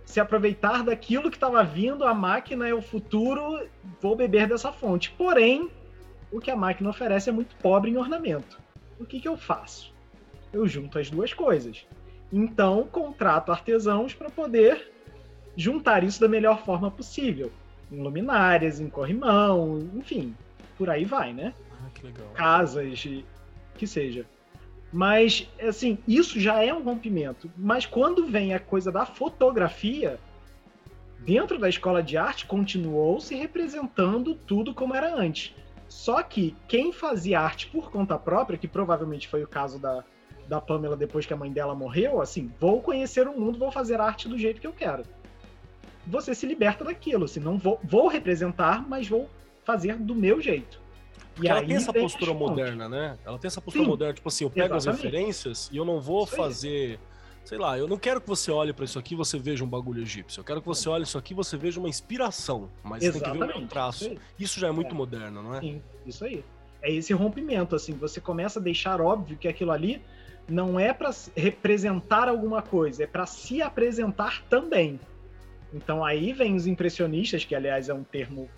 se 0.04 0.20
aproveitar 0.20 0.84
daquilo 0.84 1.30
que 1.30 1.36
estava 1.36 1.62
vindo, 1.64 2.04
a 2.04 2.14
máquina 2.14 2.68
é 2.68 2.74
o 2.74 2.82
futuro, 2.82 3.66
vou 4.00 4.14
beber 4.14 4.46
dessa 4.46 4.70
fonte. 4.70 5.10
Porém, 5.12 5.70
o 6.30 6.40
que 6.40 6.50
a 6.50 6.56
máquina 6.56 6.90
oferece 6.90 7.30
é 7.30 7.32
muito 7.32 7.56
pobre 7.56 7.90
em 7.90 7.96
ornamento. 7.96 8.58
O 8.98 9.04
que, 9.04 9.20
que 9.20 9.28
eu 9.28 9.36
faço? 9.36 9.92
Eu 10.52 10.66
junto 10.66 10.98
as 10.98 11.10
duas 11.10 11.32
coisas. 11.32 11.86
Então, 12.32 12.86
contrato 12.90 13.50
artesãos 13.50 14.14
para 14.14 14.30
poder 14.30 14.92
juntar 15.56 16.04
isso 16.04 16.20
da 16.20 16.28
melhor 16.28 16.64
forma 16.64 16.90
possível. 16.90 17.50
Em 17.90 18.00
luminárias, 18.00 18.80
em 18.80 18.88
corrimão, 18.88 19.88
enfim, 19.94 20.34
por 20.76 20.90
aí 20.90 21.04
vai, 21.04 21.32
né? 21.32 21.54
Casas, 22.34 23.06
que 23.76 23.86
seja. 23.86 24.26
Mas, 24.92 25.48
assim, 25.60 25.98
isso 26.06 26.38
já 26.38 26.62
é 26.62 26.72
um 26.72 26.82
rompimento. 26.82 27.50
Mas 27.56 27.84
quando 27.84 28.26
vem 28.26 28.54
a 28.54 28.60
coisa 28.60 28.92
da 28.92 29.04
fotografia, 29.04 30.20
dentro 31.18 31.58
da 31.58 31.68
escola 31.68 32.02
de 32.02 32.16
arte 32.16 32.46
continuou 32.46 33.20
se 33.20 33.34
representando 33.34 34.34
tudo 34.34 34.72
como 34.72 34.94
era 34.94 35.12
antes. 35.12 35.54
Só 35.88 36.22
que 36.22 36.54
quem 36.68 36.92
fazia 36.92 37.40
arte 37.40 37.66
por 37.66 37.90
conta 37.90 38.18
própria, 38.18 38.58
que 38.58 38.68
provavelmente 38.68 39.26
foi 39.26 39.42
o 39.42 39.48
caso 39.48 39.78
da, 39.78 40.04
da 40.46 40.60
Pamela 40.60 40.96
depois 40.96 41.26
que 41.26 41.32
a 41.32 41.36
mãe 41.36 41.52
dela 41.52 41.74
morreu, 41.74 42.20
assim, 42.20 42.52
vou 42.60 42.80
conhecer 42.80 43.26
o 43.26 43.38
mundo, 43.38 43.58
vou 43.58 43.70
fazer 43.70 44.00
arte 44.00 44.28
do 44.28 44.38
jeito 44.38 44.60
que 44.60 44.66
eu 44.66 44.72
quero. 44.72 45.02
Você 46.06 46.34
se 46.34 46.46
liberta 46.46 46.84
daquilo, 46.84 47.24
assim, 47.24 47.40
não 47.40 47.58
vou, 47.58 47.80
vou 47.82 48.08
representar, 48.08 48.86
mas 48.86 49.08
vou 49.08 49.28
fazer 49.64 49.96
do 49.96 50.14
meu 50.14 50.40
jeito. 50.40 50.83
Porque 51.34 51.48
ela 51.48 51.64
tem 51.64 51.76
essa 51.76 51.92
postura 51.92 52.32
moderna, 52.32 52.88
né? 52.88 53.18
Ela 53.24 53.38
tem 53.38 53.48
essa 53.48 53.60
postura 53.60 53.84
Sim, 53.84 53.90
moderna, 53.90 54.14
tipo 54.14 54.28
assim, 54.28 54.44
eu 54.44 54.50
pego 54.50 54.76
exatamente. 54.76 55.06
as 55.06 55.12
referências 55.12 55.70
e 55.72 55.76
eu 55.76 55.84
não 55.84 56.00
vou 56.00 56.24
isso 56.24 56.36
fazer. 56.36 56.90
Aí. 56.92 57.14
Sei 57.44 57.58
lá, 57.58 57.76
eu 57.76 57.86
não 57.86 57.98
quero 57.98 58.20
que 58.20 58.28
você 58.28 58.50
olhe 58.50 58.72
para 58.72 58.86
isso 58.86 58.98
aqui 58.98 59.12
e 59.12 59.16
você 59.16 59.38
veja 59.38 59.62
um 59.62 59.68
bagulho 59.68 60.00
egípcio. 60.00 60.40
Eu 60.40 60.44
quero 60.44 60.62
que 60.62 60.66
você 60.66 60.88
olhe 60.88 61.02
isso 61.02 61.18
aqui 61.18 61.34
e 61.34 61.36
você 61.36 61.56
veja 61.56 61.78
uma 61.78 61.88
inspiração. 61.88 62.70
Mas 62.82 63.02
exatamente, 63.02 63.38
tem 63.38 63.48
que 63.48 63.58
ver 63.58 63.64
um 63.64 63.66
traço. 63.66 64.04
Isso, 64.04 64.20
isso, 64.38 64.60
já 64.60 64.68
é 64.68 64.70
muito 64.70 64.94
é. 64.94 64.94
moderno, 64.94 65.42
não 65.42 65.54
é? 65.54 65.60
Sim, 65.60 65.82
isso 66.06 66.24
aí. 66.24 66.42
É 66.80 66.90
esse 66.90 67.12
rompimento, 67.12 67.74
assim, 67.74 67.92
você 67.92 68.20
começa 68.20 68.58
a 68.58 68.62
deixar 68.62 69.00
óbvio 69.00 69.36
que 69.36 69.48
aquilo 69.48 69.72
ali 69.72 70.00
não 70.48 70.78
é 70.78 70.92
para 70.92 71.10
representar 71.36 72.28
alguma 72.28 72.62
coisa, 72.62 73.04
é 73.04 73.06
para 73.06 73.26
se 73.26 73.60
apresentar 73.60 74.42
também. 74.48 75.00
Então 75.72 76.04
aí 76.04 76.32
vem 76.32 76.54
os 76.54 76.66
impressionistas, 76.66 77.44
que 77.44 77.54
aliás 77.54 77.88
é 77.88 77.94
um 77.94 78.04
termo 78.04 78.48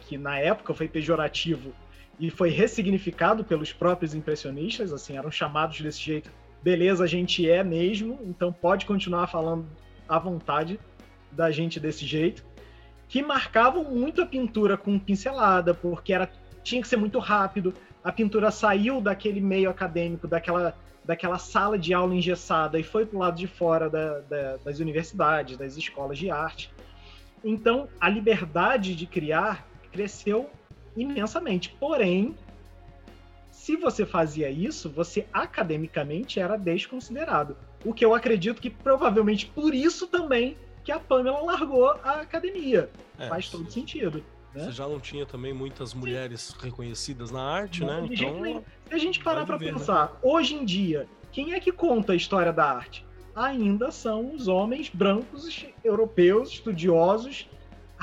que 0.00 0.18
na 0.18 0.38
época 0.38 0.74
foi 0.74 0.88
pejorativo 0.88 1.72
e 2.18 2.30
foi 2.30 2.50
ressignificado 2.50 3.44
pelos 3.44 3.72
próprios 3.72 4.14
impressionistas, 4.14 4.92
assim, 4.92 5.16
eram 5.16 5.30
chamados 5.30 5.80
desse 5.80 6.00
jeito. 6.00 6.30
Beleza, 6.62 7.04
a 7.04 7.06
gente 7.06 7.48
é 7.48 7.62
mesmo, 7.62 8.18
então 8.22 8.52
pode 8.52 8.86
continuar 8.86 9.26
falando 9.26 9.66
à 10.08 10.18
vontade 10.18 10.78
da 11.30 11.50
gente 11.50 11.78
desse 11.80 12.06
jeito, 12.06 12.44
que 13.08 13.22
marcavam 13.22 13.84
muito 13.84 14.22
a 14.22 14.26
pintura 14.26 14.76
com 14.76 14.98
pincelada, 14.98 15.74
porque 15.74 16.12
era 16.12 16.30
tinha 16.64 16.80
que 16.80 16.88
ser 16.88 16.96
muito 16.96 17.18
rápido. 17.18 17.74
A 18.02 18.10
pintura 18.10 18.50
saiu 18.50 19.00
daquele 19.00 19.40
meio 19.40 19.68
acadêmico, 19.68 20.26
daquela, 20.26 20.74
daquela 21.04 21.38
sala 21.38 21.78
de 21.78 21.92
aula 21.92 22.14
engessada 22.14 22.78
e 22.78 22.82
foi 22.82 23.04
para 23.06 23.16
o 23.16 23.20
lado 23.20 23.36
de 23.36 23.46
fora 23.46 23.88
da, 23.88 24.20
da, 24.20 24.56
das 24.56 24.78
universidades, 24.80 25.56
das 25.56 25.76
escolas 25.76 26.18
de 26.18 26.30
arte. 26.30 26.72
Então, 27.44 27.88
a 28.00 28.08
liberdade 28.08 28.96
de 28.96 29.06
criar 29.06 29.68
cresceu 29.92 30.50
imensamente. 30.96 31.74
Porém, 31.78 32.34
se 33.50 33.76
você 33.76 34.04
fazia 34.04 34.50
isso, 34.50 34.90
você 34.90 35.26
academicamente 35.32 36.38
era 36.38 36.56
desconsiderado. 36.56 37.56
O 37.84 37.92
que 37.92 38.04
eu 38.04 38.14
acredito 38.14 38.60
que 38.60 38.70
provavelmente 38.70 39.46
por 39.46 39.74
isso 39.74 40.06
também 40.06 40.56
que 40.84 40.92
a 40.92 41.00
Pamela 41.00 41.40
largou 41.42 41.88
a 41.88 42.20
academia. 42.20 42.90
É, 43.18 43.28
Faz 43.28 43.48
todo 43.48 43.70
sentido. 43.70 44.22
Né? 44.54 44.64
Você 44.64 44.72
já 44.72 44.86
não 44.86 45.00
tinha 45.00 45.24
também 45.24 45.52
muitas 45.52 45.94
mulheres 45.94 46.54
Sim. 46.58 46.66
reconhecidas 46.66 47.30
na 47.30 47.42
arte, 47.42 47.80
não, 47.80 48.02
né? 48.02 48.08
Então, 48.12 48.64
se 48.88 48.94
a 48.94 48.98
gente 48.98 49.22
parar 49.22 49.46
para 49.46 49.58
pensar, 49.58 50.12
né? 50.12 50.18
hoje 50.22 50.54
em 50.54 50.64
dia, 50.64 51.08
quem 51.32 51.54
é 51.54 51.60
que 51.60 51.72
conta 51.72 52.12
a 52.12 52.16
história 52.16 52.52
da 52.52 52.70
arte? 52.70 53.04
Ainda 53.34 53.90
são 53.90 54.32
os 54.32 54.46
homens 54.46 54.88
brancos 54.90 55.66
europeus, 55.82 56.50
estudiosos, 56.50 57.48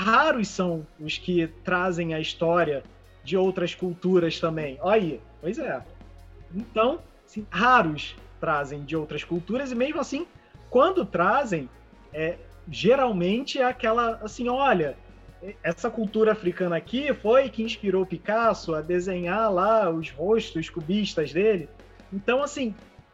raros 0.02 0.48
são 0.48 0.86
os 1.00 1.18
que 1.18 1.48
trazem 1.64 2.14
a 2.14 2.20
história 2.20 2.84
de 3.24 3.38
outras 3.38 3.76
culturas 3.76 4.40
também. 4.40 4.78
Olha 4.82 4.96
aí, 4.96 5.22
pois 5.40 5.60
é. 5.60 5.82
Então, 6.54 7.00
assim, 7.26 7.46
raros 7.50 8.16
trazem 8.40 8.84
de 8.84 8.96
outras 8.96 9.24
culturas 9.24 9.72
e 9.72 9.76
mesmo 9.76 10.00
assim, 10.00 10.26
quando 10.70 11.06
trazem, 11.06 11.70
é, 12.12 12.38
geralmente 12.68 13.60
é 13.60 13.64
aquela 13.64 14.20
assim, 14.24 14.50
olha, 14.50 14.98
essa 15.64 15.90
cultura 15.90 16.32
africana 16.32 16.76
aqui 16.76 17.14
foi 17.14 17.50
que 17.50 17.62
inspirou 17.62 18.06
Picasso 18.06 18.74
a 18.74 18.82
desenhar 18.82 19.52
lá 19.54 19.90
os 19.90 20.10
rostos 20.10 20.70
cubistas 20.70 21.32
dele. 21.32 21.70
Então, 22.12 22.44
assim, 22.44 22.74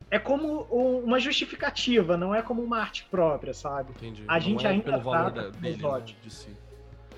é 0.09 0.17
como 0.17 0.61
uma 1.03 1.19
justificativa, 1.19 2.15
não 2.15 2.33
é 2.33 2.41
como 2.41 2.63
uma 2.63 2.79
arte 2.79 3.05
própria, 3.11 3.53
sabe? 3.53 3.91
Entendi. 3.91 4.23
A 4.27 4.35
não 4.35 4.41
gente 4.41 4.65
é 4.65 4.69
ainda 4.69 4.99
trata 4.99 5.51
dele, 5.51 5.83
né, 5.83 6.01
de 6.23 6.29
si. 6.31 6.66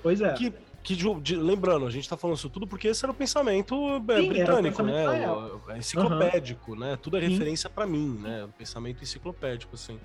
Pois 0.02 0.20
é. 0.20 0.32
Que, 0.34 0.52
que 0.82 0.96
de, 0.96 1.36
lembrando, 1.36 1.86
a 1.86 1.90
gente 1.90 2.08
tá 2.08 2.16
falando 2.16 2.36
isso 2.36 2.48
tudo 2.48 2.66
porque 2.66 2.88
esse 2.88 3.04
era 3.04 3.12
o 3.12 3.14
pensamento 3.14 3.74
é, 3.74 4.20
Sim, 4.20 4.28
britânico, 4.28 4.82
o 4.82 4.86
pensamento 4.86 5.10
né? 5.10 5.30
O, 5.30 5.70
é 5.70 5.78
enciclopédico, 5.78 6.72
uhum. 6.72 6.78
né? 6.78 6.98
Tudo 7.00 7.16
é 7.16 7.20
referência 7.20 7.68
para 7.68 7.86
mim, 7.86 8.18
né? 8.20 8.44
O 8.44 8.48
pensamento 8.48 9.02
enciclopédico, 9.02 9.74
assim. 9.74 9.98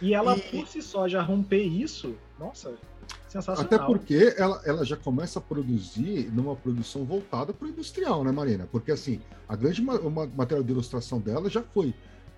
E 0.00 0.14
ela, 0.14 0.36
e... 0.36 0.40
por 0.40 0.66
si 0.66 0.82
só, 0.82 1.08
já 1.08 1.22
romper 1.22 1.62
isso, 1.62 2.14
nossa, 2.38 2.74
sensacional. 3.28 3.64
Até 3.64 3.78
porque 3.78 4.34
ela, 4.36 4.60
ela 4.64 4.84
já 4.84 4.96
começa 4.96 5.38
a 5.38 5.42
produzir 5.42 6.30
numa 6.32 6.54
produção 6.54 7.04
voltada 7.04 7.52
para 7.52 7.66
o 7.66 7.70
industrial, 7.70 8.24
né, 8.24 8.32
Marina? 8.32 8.68
Porque, 8.70 8.92
assim, 8.92 9.20
a 9.48 9.56
grande 9.56 9.82
ma 9.82 9.98
material 10.34 10.62
de 10.62 10.72
ilustração 10.72 11.20
dela 11.20 11.48
já 11.48 11.62
foi. 11.62 11.94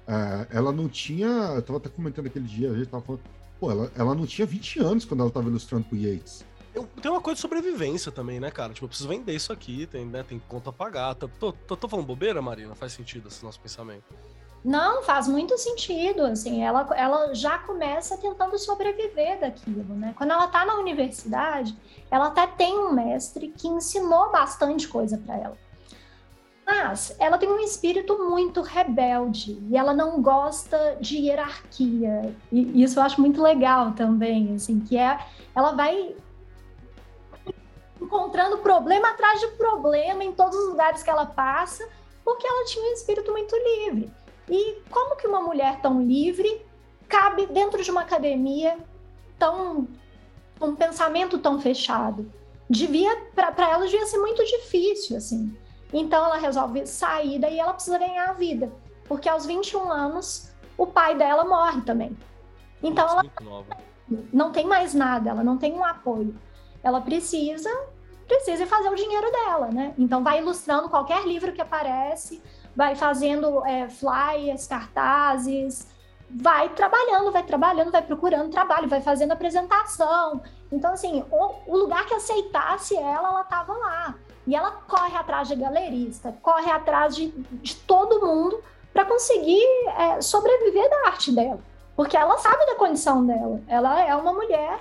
É, 0.07 0.47
ela 0.51 0.73
não 0.73 0.89
tinha. 0.89 1.27
Eu 1.27 1.63
tava 1.63 1.79
até 1.79 1.89
comentando 1.89 2.27
aquele 2.27 2.47
dia, 2.47 2.71
a 2.71 2.77
gente 2.77 2.89
tava 2.89 3.03
falando. 3.03 3.23
Pô, 3.59 3.71
ela, 3.71 3.91
ela 3.97 4.15
não 4.15 4.25
tinha 4.25 4.47
20 4.47 4.79
anos 4.81 5.05
quando 5.05 5.21
ela 5.21 5.31
tava 5.31 5.49
ilustrando 5.49 5.85
pro 5.85 5.99
Yates. 5.99 6.45
Tem 6.85 7.11
uma 7.11 7.21
coisa 7.21 7.37
de 7.37 7.41
sobrevivência 7.41 8.11
também, 8.13 8.41
né, 8.41 8.51
cara? 8.51 8.73
Tipo, 8.73 8.85
eu 8.85 8.89
preciso 8.89 9.09
vender 9.09 9.35
isso 9.35 9.53
aqui, 9.53 9.87
tem, 9.87 10.05
né, 10.05 10.23
tem 10.23 10.39
conta 10.49 10.71
a 10.71 10.73
pagar. 10.73 11.15
Tô, 11.15 11.29
tô, 11.53 11.77
tô 11.77 11.89
falando 11.89 12.07
bobeira, 12.07 12.43
Marina? 12.43 12.75
Faz 12.75 12.93
sentido 12.93 13.29
esse 13.29 13.45
nosso 13.45 13.61
pensamento? 13.61 14.05
Não, 14.65 15.03
faz 15.03 15.29
muito 15.29 15.57
sentido, 15.57 16.23
assim, 16.23 16.65
ela, 16.65 16.87
ela 16.97 17.33
já 17.33 17.59
começa 17.59 18.19
tentando 18.19 18.59
sobreviver 18.59 19.41
daquilo, 19.41 19.95
né? 19.95 20.13
Quando 20.17 20.33
ela 20.33 20.49
tá 20.49 20.65
na 20.67 20.75
universidade, 20.75 21.77
ela 22.11 22.27
até 22.27 22.47
tem 22.47 22.77
um 22.77 22.93
mestre 22.93 23.49
que 23.57 23.69
ensinou 23.69 24.33
bastante 24.33 24.89
coisa 24.89 25.17
para 25.17 25.37
ela. 25.37 25.57
Mas 26.67 27.17
ela 27.19 27.39
tem 27.39 27.49
um 27.49 27.61
espírito 27.61 28.19
muito 28.19 28.61
rebelde 28.61 29.59
e 29.71 29.77
ela 29.77 29.95
não 29.95 30.21
gosta 30.21 30.99
de 31.01 31.17
hierarquia. 31.17 32.37
E 32.53 32.83
isso 32.83 32.99
eu 32.99 33.03
acho 33.05 33.21
muito 33.23 33.41
legal 33.41 33.93
também, 33.93 34.55
assim, 34.55 34.81
que 34.81 34.99
é 34.99 35.19
ela 35.55 35.73
vai 35.73 36.15
encontrando 38.01 38.59
problema 38.59 39.11
atrás 39.11 39.41
de 39.41 39.49
problema 39.49 40.25
em 40.25 40.33
todos 40.33 40.57
os 40.57 40.69
lugares 40.69 41.03
que 41.03 41.11
ela 41.11 41.27
passa, 41.27 41.89
porque 42.25 42.47
ela 42.47 42.65
tinha 42.65 42.85
um 42.85 42.93
espírito 42.93 43.33
muito 43.33 43.55
livre. 43.57 44.13
E 44.49 44.81
como 44.91 45.17
que 45.17 45.27
uma 45.27 45.41
mulher 45.41 45.81
tão 45.81 46.03
livre 46.03 46.65
cabe 47.09 47.47
dentro 47.47 47.83
de 47.83 47.91
uma 47.91 48.03
academia 48.03 48.79
tão 49.39 49.87
um 50.61 50.75
pensamento 50.75 51.39
tão 51.39 51.61
fechado? 51.61 52.31
Devia 52.69 53.15
para 53.35 53.71
ela 53.71 53.85
devia 53.85 54.07
ser 54.07 54.19
muito 54.19 54.45
difícil, 54.45 55.17
assim. 55.17 55.57
Então 55.93 56.25
ela 56.25 56.37
resolve 56.37 56.87
sair 56.87 57.39
daí 57.39 57.59
ela 57.59 57.73
precisa 57.73 57.99
ganhar 57.99 58.31
a 58.31 58.33
vida. 58.33 58.73
Porque 59.07 59.29
aos 59.29 59.47
21 59.47 59.91
anos 59.91 60.51
o 60.77 60.87
pai 60.87 61.17
dela 61.17 61.45
morre 61.45 61.81
também. 61.83 62.17
Então 62.83 63.09
ela 63.09 63.25
não 64.33 64.53
tem 64.53 64.67
mais 64.67 64.95
nada, 64.95 65.31
ela 65.31 65.43
não 65.43 65.59
tem 65.59 65.75
um 65.75 65.85
apoio. 65.85 66.35
Ela 66.89 67.01
precisa 67.01 67.71
precisa 68.27 68.67
fazer 68.67 68.91
o 68.91 68.95
dinheiro 68.95 69.31
dela, 69.33 69.69
né? 69.69 69.95
Então 69.97 70.23
vai 70.23 70.39
ilustrando 70.41 70.91
qualquer 70.91 71.27
livro 71.27 71.51
que 71.53 71.63
aparece, 71.63 72.43
vai 72.77 72.95
fazendo 72.95 73.65
é, 73.65 73.89
flyers, 73.89 74.67
cartazes, 74.67 75.89
vai 76.31 76.69
trabalhando, 76.69 77.33
vai 77.33 77.43
trabalhando, 77.43 77.91
vai 77.91 78.03
procurando 78.03 78.51
trabalho, 78.51 78.89
vai 78.89 79.01
fazendo 79.01 79.33
apresentação. 79.33 80.43
Então, 80.71 80.93
assim, 80.93 81.25
o, 81.31 81.55
o 81.67 81.79
lugar 81.79 82.05
que 82.05 82.15
aceitasse 82.15 82.95
ela, 82.97 83.31
ela 83.31 83.41
estava 83.41 83.73
lá. 83.73 84.15
E 84.47 84.55
ela 84.55 84.71
corre 84.71 85.17
atrás 85.17 85.49
de 85.49 85.57
galerista, 85.57 86.37
corre 86.43 86.71
atrás 86.71 87.17
de, 87.17 87.29
de 87.31 87.75
todo 87.77 88.25
mundo 88.25 88.63
para 88.93 89.05
conseguir 89.05 89.65
é, 89.97 90.21
sobreviver 90.21 90.89
da 90.91 91.09
arte 91.09 91.33
dela. 91.33 91.61
Porque 91.97 92.17
ela 92.17 92.39
sabe 92.39 92.65
da 92.67 92.75
condição 92.75 93.27
dela. 93.27 93.61
Ela 93.67 94.01
é 94.05 94.15
uma 94.15 94.33
mulher 94.33 94.79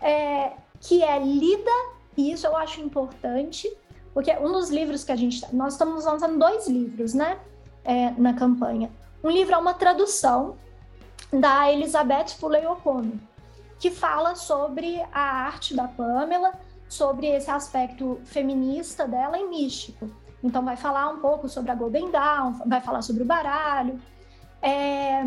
é, 0.00 0.52
que 0.82 1.02
é 1.02 1.18
lida 1.18 1.70
e 2.16 2.32
isso 2.32 2.46
eu 2.46 2.56
acho 2.56 2.80
importante, 2.80 3.72
porque 4.12 4.32
um 4.36 4.52
dos 4.52 4.68
livros 4.68 5.04
que 5.04 5.12
a 5.12 5.16
gente. 5.16 5.42
Nós 5.54 5.74
estamos 5.74 6.04
lançando 6.04 6.38
dois 6.38 6.68
livros, 6.68 7.14
né? 7.14 7.38
É, 7.84 8.10
na 8.12 8.34
campanha. 8.34 8.90
Um 9.24 9.30
livro 9.30 9.54
é 9.54 9.58
uma 9.58 9.74
tradução 9.74 10.56
da 11.32 11.72
Elizabeth 11.72 12.28
Fuller 12.38 12.70
O'Connor, 12.70 13.16
que 13.78 13.90
fala 13.90 14.34
sobre 14.34 15.02
a 15.12 15.20
arte 15.20 15.74
da 15.74 15.88
Pamela, 15.88 16.52
sobre 16.88 17.26
esse 17.26 17.50
aspecto 17.50 18.20
feminista 18.24 19.06
dela 19.06 19.38
e 19.38 19.48
místico. 19.48 20.10
Então, 20.44 20.64
vai 20.64 20.76
falar 20.76 21.08
um 21.08 21.20
pouco 21.20 21.48
sobre 21.48 21.70
a 21.70 21.74
Golden 21.74 22.10
Dawn, 22.10 22.54
vai 22.66 22.80
falar 22.80 23.02
sobre 23.02 23.22
o 23.22 23.26
baralho. 23.26 24.00
É... 24.60 25.22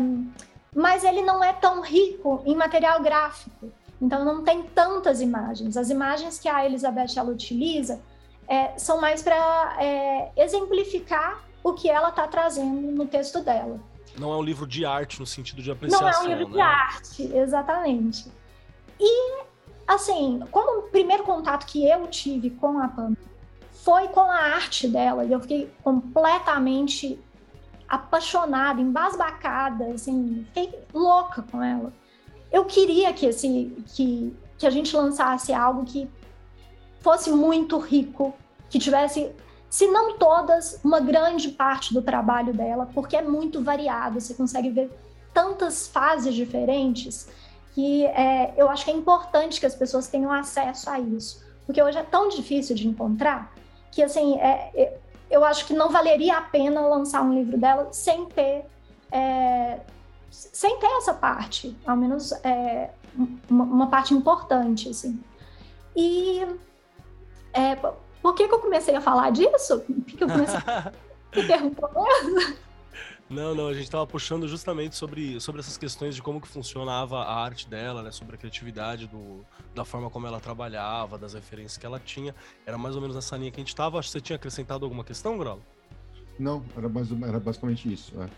Mas 0.74 1.04
ele 1.04 1.22
não 1.22 1.42
é 1.42 1.54
tão 1.54 1.80
rico 1.80 2.42
em 2.44 2.54
material 2.54 3.02
gráfico. 3.02 3.72
Então 4.00 4.24
não 4.24 4.44
tem 4.44 4.62
tantas 4.62 5.20
imagens. 5.20 5.76
As 5.76 5.90
imagens 5.90 6.38
que 6.38 6.48
a 6.48 6.64
Elizabeth 6.64 7.16
ela 7.16 7.30
utiliza 7.30 8.00
é, 8.48 8.78
são 8.78 9.00
mais 9.00 9.22
para 9.22 9.76
é, 9.80 10.30
exemplificar 10.36 11.44
o 11.62 11.72
que 11.72 11.88
ela 11.88 12.10
está 12.10 12.28
trazendo 12.28 12.92
no 12.92 13.06
texto 13.06 13.40
dela. 13.40 13.80
Não 14.18 14.32
é 14.32 14.36
um 14.36 14.42
livro 14.42 14.66
de 14.66 14.84
arte 14.84 15.18
no 15.18 15.26
sentido 15.26 15.62
de 15.62 15.70
apreciação. 15.70 16.06
Não 16.06 16.14
é 16.14 16.20
um 16.20 16.38
livro 16.38 16.48
né? 16.48 16.54
de 16.54 16.60
arte, 16.60 17.36
exatamente. 17.36 18.30
E 19.00 19.42
assim, 19.86 20.40
como 20.50 20.80
o 20.80 20.82
primeiro 20.90 21.22
contato 21.24 21.66
que 21.66 21.88
eu 21.88 22.06
tive 22.06 22.50
com 22.50 22.78
a 22.78 22.88
Pam 22.88 23.16
foi 23.72 24.08
com 24.08 24.20
a 24.20 24.36
arte 24.36 24.88
dela, 24.88 25.24
e 25.24 25.32
eu 25.32 25.40
fiquei 25.40 25.70
completamente 25.82 27.20
apaixonada, 27.88 28.80
embasbacada, 28.80 29.92
assim, 29.92 30.44
fiquei 30.52 30.74
louca 30.92 31.42
com 31.42 31.62
ela 31.62 31.92
eu 32.52 32.64
queria 32.64 33.12
que, 33.12 33.26
esse, 33.26 33.76
que, 33.94 34.36
que 34.58 34.66
a 34.66 34.70
gente 34.70 34.96
lançasse 34.96 35.52
algo 35.52 35.84
que 35.84 36.08
fosse 37.00 37.30
muito 37.30 37.78
rico, 37.78 38.34
que 38.68 38.78
tivesse, 38.78 39.30
se 39.70 39.86
não 39.88 40.18
todas, 40.18 40.80
uma 40.82 41.00
grande 41.00 41.50
parte 41.50 41.94
do 41.94 42.02
trabalho 42.02 42.52
dela, 42.52 42.88
porque 42.92 43.16
é 43.16 43.22
muito 43.22 43.62
variado, 43.62 44.20
você 44.20 44.34
consegue 44.34 44.70
ver 44.70 44.90
tantas 45.32 45.86
fases 45.86 46.34
diferentes 46.34 47.28
que 47.74 48.06
é, 48.06 48.54
eu 48.56 48.70
acho 48.70 48.86
que 48.86 48.90
é 48.90 48.94
importante 48.94 49.60
que 49.60 49.66
as 49.66 49.74
pessoas 49.74 50.08
tenham 50.08 50.32
acesso 50.32 50.88
a 50.88 50.98
isso, 50.98 51.44
porque 51.66 51.82
hoje 51.82 51.98
é 51.98 52.02
tão 52.02 52.28
difícil 52.28 52.74
de 52.74 52.88
encontrar 52.88 53.52
que 53.92 54.02
assim 54.02 54.38
é, 54.38 54.70
é 54.74 54.98
eu 55.30 55.44
acho 55.44 55.66
que 55.66 55.74
não 55.74 55.90
valeria 55.90 56.38
a 56.38 56.40
pena 56.40 56.80
lançar 56.86 57.22
um 57.22 57.34
livro 57.34 57.58
dela 57.58 57.88
sem 57.92 58.26
ter 58.26 58.64
é, 59.10 59.80
sem 60.30 60.78
ter 60.78 60.86
essa 60.86 61.14
parte, 61.14 61.76
ao 61.86 61.96
menos 61.96 62.32
é, 62.44 62.90
uma, 63.48 63.64
uma, 63.64 63.86
parte 63.88 64.14
importante, 64.14 64.88
assim. 64.88 65.18
E 65.94 66.46
é, 67.52 67.76
por 68.22 68.34
que, 68.34 68.46
que 68.46 68.54
eu 68.54 68.58
comecei 68.58 68.94
a 68.94 69.00
falar 69.00 69.30
disso? 69.30 69.80
Por 69.80 70.04
que, 70.04 70.16
que 70.16 70.24
eu 70.24 70.28
comecei 70.28 70.58
a... 70.66 70.92
Me 71.34 71.46
perguntou 71.46 71.90
mesmo? 71.92 72.56
Não, 73.28 73.54
não, 73.54 73.66
a 73.66 73.74
gente 73.74 73.84
estava 73.84 74.06
puxando 74.06 74.46
justamente 74.46 74.94
sobre, 74.94 75.40
sobre 75.40 75.60
essas 75.60 75.76
questões 75.76 76.14
de 76.14 76.22
como 76.22 76.40
que 76.40 76.46
funcionava 76.46 77.18
a 77.22 77.42
arte 77.42 77.68
dela, 77.68 78.00
né? 78.00 78.12
Sobre 78.12 78.36
a 78.36 78.38
criatividade, 78.38 79.08
do, 79.08 79.44
da 79.74 79.84
forma 79.84 80.08
como 80.08 80.28
ela 80.28 80.38
trabalhava, 80.38 81.18
das 81.18 81.34
referências 81.34 81.76
que 81.76 81.84
ela 81.84 81.98
tinha. 81.98 82.34
Era 82.64 82.78
mais 82.78 82.94
ou 82.94 83.00
menos 83.00 83.16
nessa 83.16 83.36
linha 83.36 83.50
que 83.50 83.56
a 83.56 83.62
gente 83.62 83.68
estava. 83.68 83.98
Acho 83.98 84.08
que 84.08 84.12
você 84.12 84.20
tinha 84.20 84.36
acrescentado 84.36 84.84
alguma 84.84 85.02
questão, 85.02 85.36
Grolo? 85.36 85.60
Não, 86.38 86.64
era, 86.76 86.88
mais, 86.88 87.10
era 87.10 87.40
basicamente 87.40 87.92
isso. 87.92 88.12
É. 88.22 88.28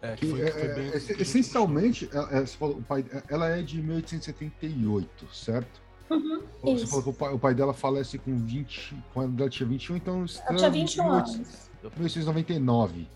É, 0.00 0.14
que 0.14 0.26
foi, 0.26 0.46
foi 0.50 0.68
bem, 0.68 0.90
é, 0.90 0.96
essencialmente, 0.96 2.08
ela, 2.12 2.46
falou, 2.46 2.76
o 2.76 2.82
pai, 2.82 3.04
ela 3.28 3.48
é 3.48 3.62
de 3.62 3.82
1878, 3.82 5.26
certo? 5.34 5.80
Uhum, 6.08 6.42
Você 6.62 6.84
isso. 6.84 6.86
falou 6.86 7.02
que 7.02 7.10
o 7.10 7.12
pai, 7.12 7.32
o 7.34 7.38
pai, 7.38 7.54
dela 7.54 7.74
falece 7.74 8.16
com 8.16 8.36
20, 8.36 8.96
quando 9.12 9.40
ela 9.40 9.50
tinha 9.50 9.68
21, 9.68 9.96
então 9.96 10.24
ela 10.46 10.56
tinha 10.56 10.70
21 10.70 11.10
anos. 11.10 11.68
1899. 11.96 13.08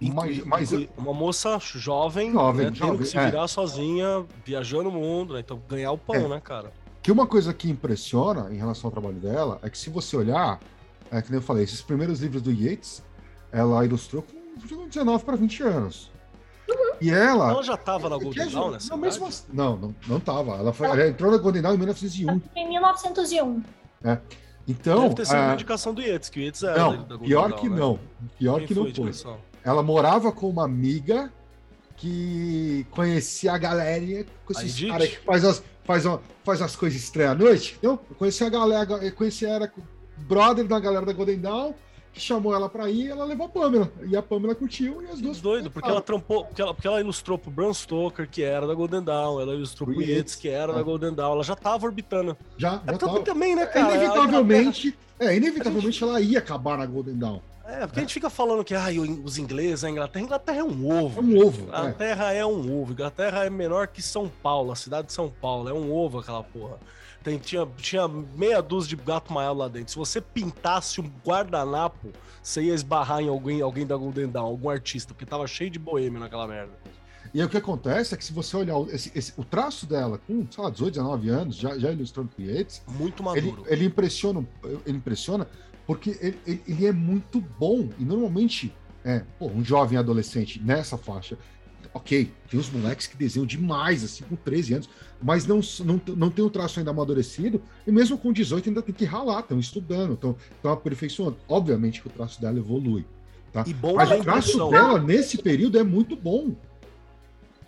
Mas, 0.00 0.44
mas, 0.44 0.72
uma 0.96 1.14
moça 1.14 1.58
jovem, 1.58 2.32
jovem, 2.32 2.66
né, 2.66 2.74
jovem 2.74 2.98
que 2.98 3.06
se 3.06 3.18
virar 3.18 3.44
é. 3.44 3.48
sozinha, 3.48 4.26
viajando 4.44 4.90
o 4.90 4.92
mundo, 4.92 5.34
né, 5.34 5.40
então 5.40 5.60
ganhar 5.68 5.90
o 5.90 5.98
pão, 5.98 6.16
é. 6.16 6.28
né, 6.28 6.40
cara? 6.40 6.70
Que 7.02 7.10
uma 7.10 7.26
coisa 7.26 7.54
que 7.54 7.70
impressiona 7.70 8.52
em 8.52 8.56
relação 8.56 8.88
ao 8.88 8.92
trabalho 8.92 9.16
dela 9.16 9.58
é 9.62 9.70
que 9.70 9.78
se 9.78 9.88
você 9.88 10.16
olhar, 10.16 10.60
é 11.10 11.22
que 11.22 11.30
nem 11.30 11.38
eu 11.38 11.42
falei, 11.42 11.64
esses 11.64 11.80
primeiros 11.80 12.20
livros 12.20 12.42
do 12.42 12.52
Yates, 12.52 13.02
ela 13.50 13.84
ilustrou 13.84 14.22
com 14.22 14.36
19 14.88 15.24
para 15.24 15.36
20 15.36 15.62
anos. 15.62 16.10
Uhum. 16.68 16.96
E 17.00 17.10
ela. 17.10 17.50
Ela 17.50 17.62
já 17.62 17.74
estava 17.74 18.08
na 18.08 18.16
Golden 18.18 18.48
Dawn 18.48 18.70
nessa 18.72 18.90
não, 18.90 18.96
mesmo 18.96 19.26
assim, 19.26 19.44
não, 19.52 19.76
não, 19.76 19.94
não 20.06 20.20
tava. 20.20 20.56
Ela, 20.56 20.72
foi, 20.72 20.86
ela... 20.86 21.08
entrou 21.08 21.30
na 21.30 21.38
Golden 21.38 21.62
Dawn 21.62 21.74
em 21.74 21.78
1901. 21.78 22.42
Em 22.56 22.68
1901. 22.68 23.62
É. 24.04 24.18
Então. 24.66 25.02
Deve 25.02 25.14
ter 25.14 25.26
sido 25.26 25.38
uma 25.38 25.54
indicação 25.54 25.94
do 25.94 26.02
Yates, 26.02 26.28
que 26.28 26.40
o 26.40 26.42
Yates 26.42 26.62
era 26.62 26.78
não, 26.78 26.90
da 26.90 27.16
Golden 27.16 27.28
pior 27.28 27.48
Dawn, 27.50 27.58
que 27.60 27.68
né? 27.68 27.76
não. 27.76 28.00
Pior 28.38 28.58
Quem 28.58 28.66
que 28.66 28.74
não 28.74 28.92
foi. 28.92 29.36
Ela 29.62 29.82
morava 29.82 30.32
com 30.32 30.48
uma 30.48 30.64
amiga 30.64 31.32
que 31.96 32.86
conhecia 32.90 33.52
a 33.52 33.58
galera 33.58 34.26
com 34.44 34.52
esses 34.52 34.88
caras 34.88 35.08
que 35.08 35.18
faz 35.18 35.44
as, 35.44 35.62
faz, 35.84 36.04
uma, 36.04 36.20
faz 36.44 36.60
as 36.60 36.76
coisas 36.76 37.00
estranhas 37.00 37.32
à 37.32 37.34
noite. 37.34 37.78
Eu 37.82 37.96
conhecia 38.18 38.46
a 38.46 38.50
galera, 38.50 39.10
conhecia 39.12 39.48
era 39.48 39.72
brother 40.18 40.66
da 40.66 40.78
galera 40.78 41.06
da 41.06 41.12
Golden 41.12 41.40
Dawn 41.40 41.74
chamou 42.20 42.54
ela 42.54 42.68
pra 42.68 42.88
ir, 42.90 43.08
ela 43.08 43.24
levou 43.24 43.46
a 43.46 43.48
Pamela. 43.48 43.90
E 44.08 44.16
a 44.16 44.22
Pamela 44.22 44.54
curtiu 44.54 45.02
e 45.02 45.06
as 45.06 45.20
duas. 45.20 45.40
Doido, 45.40 45.70
porque 45.70 45.88
ela 45.88 46.00
trampou, 46.00 46.44
porque 46.44 46.62
ela, 46.62 46.74
porque 46.74 46.88
ela 46.88 47.00
ilustrou 47.00 47.38
pro 47.38 47.50
Bram 47.50 47.72
Stoker, 47.72 48.28
que 48.28 48.42
era 48.42 48.66
da 48.66 48.74
Golden 48.74 49.02
Dawn, 49.02 49.40
ela 49.40 49.54
ilustrou 49.54 49.88
pro 49.92 50.02
Yates, 50.02 50.34
que 50.34 50.48
era 50.48 50.72
é. 50.72 50.74
da 50.74 50.82
Golden 50.82 51.14
Dawn, 51.14 51.32
ela 51.32 51.44
já 51.44 51.54
tava 51.54 51.86
orbitando. 51.86 52.36
Já, 52.56 52.80
é 52.86 52.92
já 52.92 52.98
tava. 52.98 53.20
também, 53.20 53.54
né, 53.54 53.66
cara? 53.66 53.94
Inevitavelmente, 53.94 54.98
é, 55.18 55.36
inevitavelmente 55.36 55.92
gente... 55.92 56.02
ela 56.02 56.20
ia 56.20 56.38
acabar 56.38 56.78
na 56.78 56.86
Golden 56.86 57.16
Dawn. 57.16 57.40
É, 57.66 57.80
porque 57.80 57.98
é. 57.98 58.02
a 58.02 58.04
gente 58.04 58.14
fica 58.14 58.30
falando 58.30 58.64
que 58.64 58.74
ah, 58.74 58.86
os 59.24 59.38
ingleses, 59.38 59.82
a 59.82 59.90
Inglaterra, 59.90 60.22
a 60.22 60.26
Inglaterra 60.26 60.58
é 60.58 60.64
um 60.64 61.04
ovo. 61.04 61.20
É 61.20 61.24
um 61.24 61.46
ovo. 61.46 61.68
A 61.72 61.80
Inglaterra 61.80 62.32
é. 62.32 62.38
é 62.38 62.46
um 62.46 62.80
ovo. 62.80 62.90
A 62.90 62.92
Inglaterra 62.92 63.44
é 63.44 63.50
menor 63.50 63.88
que 63.88 64.00
São 64.00 64.30
Paulo, 64.42 64.70
a 64.70 64.76
cidade 64.76 65.08
de 65.08 65.12
São 65.12 65.28
Paulo. 65.28 65.68
É 65.68 65.72
um 65.72 65.92
ovo 65.92 66.20
aquela 66.20 66.44
porra. 66.44 66.78
Tem, 67.26 67.38
tinha, 67.38 67.66
tinha 67.78 68.06
meia 68.06 68.62
dúzia 68.62 68.90
de 68.90 69.02
gato 69.02 69.32
maior 69.32 69.52
lá 69.52 69.66
dentro. 69.66 69.90
Se 69.90 69.96
você 69.96 70.20
pintasse 70.20 71.00
um 71.00 71.10
guardanapo, 71.26 72.12
você 72.40 72.62
ia 72.62 72.72
esbarrar 72.72 73.20
em 73.20 73.26
alguém, 73.26 73.60
alguém 73.60 73.84
da 73.84 73.96
Golden 73.96 74.28
Dawn, 74.28 74.46
algum 74.46 74.70
artista, 74.70 75.12
porque 75.12 75.26
tava 75.26 75.44
cheio 75.48 75.68
de 75.68 75.76
boêmio 75.76 76.20
naquela 76.20 76.46
merda. 76.46 76.70
E 77.34 77.40
aí, 77.40 77.44
o 77.44 77.48
que 77.48 77.56
acontece 77.56 78.14
é 78.14 78.16
que 78.16 78.24
se 78.24 78.32
você 78.32 78.56
olhar 78.56 78.80
esse, 78.92 79.10
esse, 79.12 79.32
o 79.36 79.42
traço 79.42 79.86
dela 79.86 80.20
com, 80.24 80.46
sei 80.48 80.62
lá, 80.62 80.70
18, 80.70 80.94
19 80.94 81.28
anos, 81.28 81.56
já, 81.56 81.76
já 81.76 81.90
ilustrando 81.90 82.28
clientes, 82.28 82.80
muito 82.86 83.24
maduro. 83.24 83.64
Ele, 83.66 83.74
ele, 83.74 83.84
impressiona, 83.86 84.46
ele 84.86 84.98
impressiona 84.98 85.48
porque 85.84 86.16
ele, 86.20 86.62
ele, 86.64 86.86
é 86.86 86.92
muito 86.92 87.40
bom. 87.40 87.88
E 87.98 88.04
normalmente, 88.04 88.72
é, 89.04 89.24
pô, 89.36 89.46
um 89.48 89.64
jovem 89.64 89.98
adolescente 89.98 90.62
nessa 90.62 90.96
faixa, 90.96 91.36
ok, 91.96 92.30
tem 92.50 92.60
uns 92.60 92.70
moleques 92.70 93.06
que 93.06 93.16
desenham 93.16 93.46
demais, 93.46 94.04
assim, 94.04 94.22
com 94.24 94.36
13 94.36 94.74
anos, 94.74 94.90
mas 95.20 95.46
não, 95.46 95.60
não, 95.84 96.00
não 96.14 96.30
tem 96.30 96.44
o 96.44 96.50
traço 96.50 96.78
ainda 96.78 96.90
amadurecido, 96.90 97.62
e 97.86 97.90
mesmo 97.90 98.18
com 98.18 98.32
18 98.32 98.68
ainda 98.68 98.82
tem 98.82 98.94
que 98.94 99.04
ralar, 99.04 99.40
estão 99.40 99.58
estudando, 99.58 100.12
estão 100.12 100.72
aperfeiçoando. 100.72 101.38
Obviamente 101.48 102.02
que 102.02 102.08
o 102.08 102.10
traço 102.10 102.40
dela 102.40 102.58
evolui. 102.58 103.06
Tá? 103.52 103.64
mas 103.94 104.10
o 104.10 104.22
traço 104.22 104.68
dela, 104.68 105.00
nesse 105.00 105.38
período, 105.38 105.78
é 105.78 105.82
muito 105.82 106.14
bom. 106.14 106.54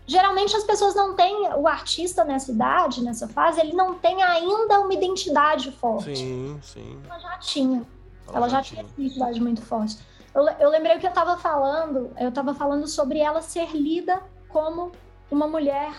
Geralmente 0.07 0.55
as 0.55 0.65
pessoas 0.65 0.95
não 0.95 1.15
têm, 1.15 1.49
o 1.57 1.67
artista 1.67 2.25
nessa 2.25 2.53
idade, 2.53 3.03
nessa 3.03 3.29
fase, 3.29 3.61
ele 3.61 3.73
não 3.73 3.95
tem 3.95 4.23
ainda 4.23 4.81
uma 4.81 4.93
identidade 4.93 5.71
forte. 5.73 6.17
Sim, 6.17 6.59
sim. 6.63 6.99
Ela 7.07 7.19
já 7.19 7.39
tinha. 7.39 7.87
Ela, 8.27 8.37
ela 8.37 8.49
já, 8.49 8.57
já 8.57 8.63
tinha 8.63 8.83
uma 8.83 8.91
identidade 8.99 9.41
muito 9.41 9.63
forte. 9.63 9.99
Eu, 10.35 10.47
eu 10.61 10.71
lembrei 10.71 10.99
que 10.99 11.07
eu 11.07 11.11
estava 11.11 11.37
falando, 11.37 12.11
eu 12.19 12.29
estava 12.29 12.55
falando 12.55 12.87
sobre 12.87 13.19
ela 13.19 13.41
ser 13.41 13.71
lida 13.75 14.23
como 14.49 14.93
uma 15.31 15.47
mulher 15.47 15.93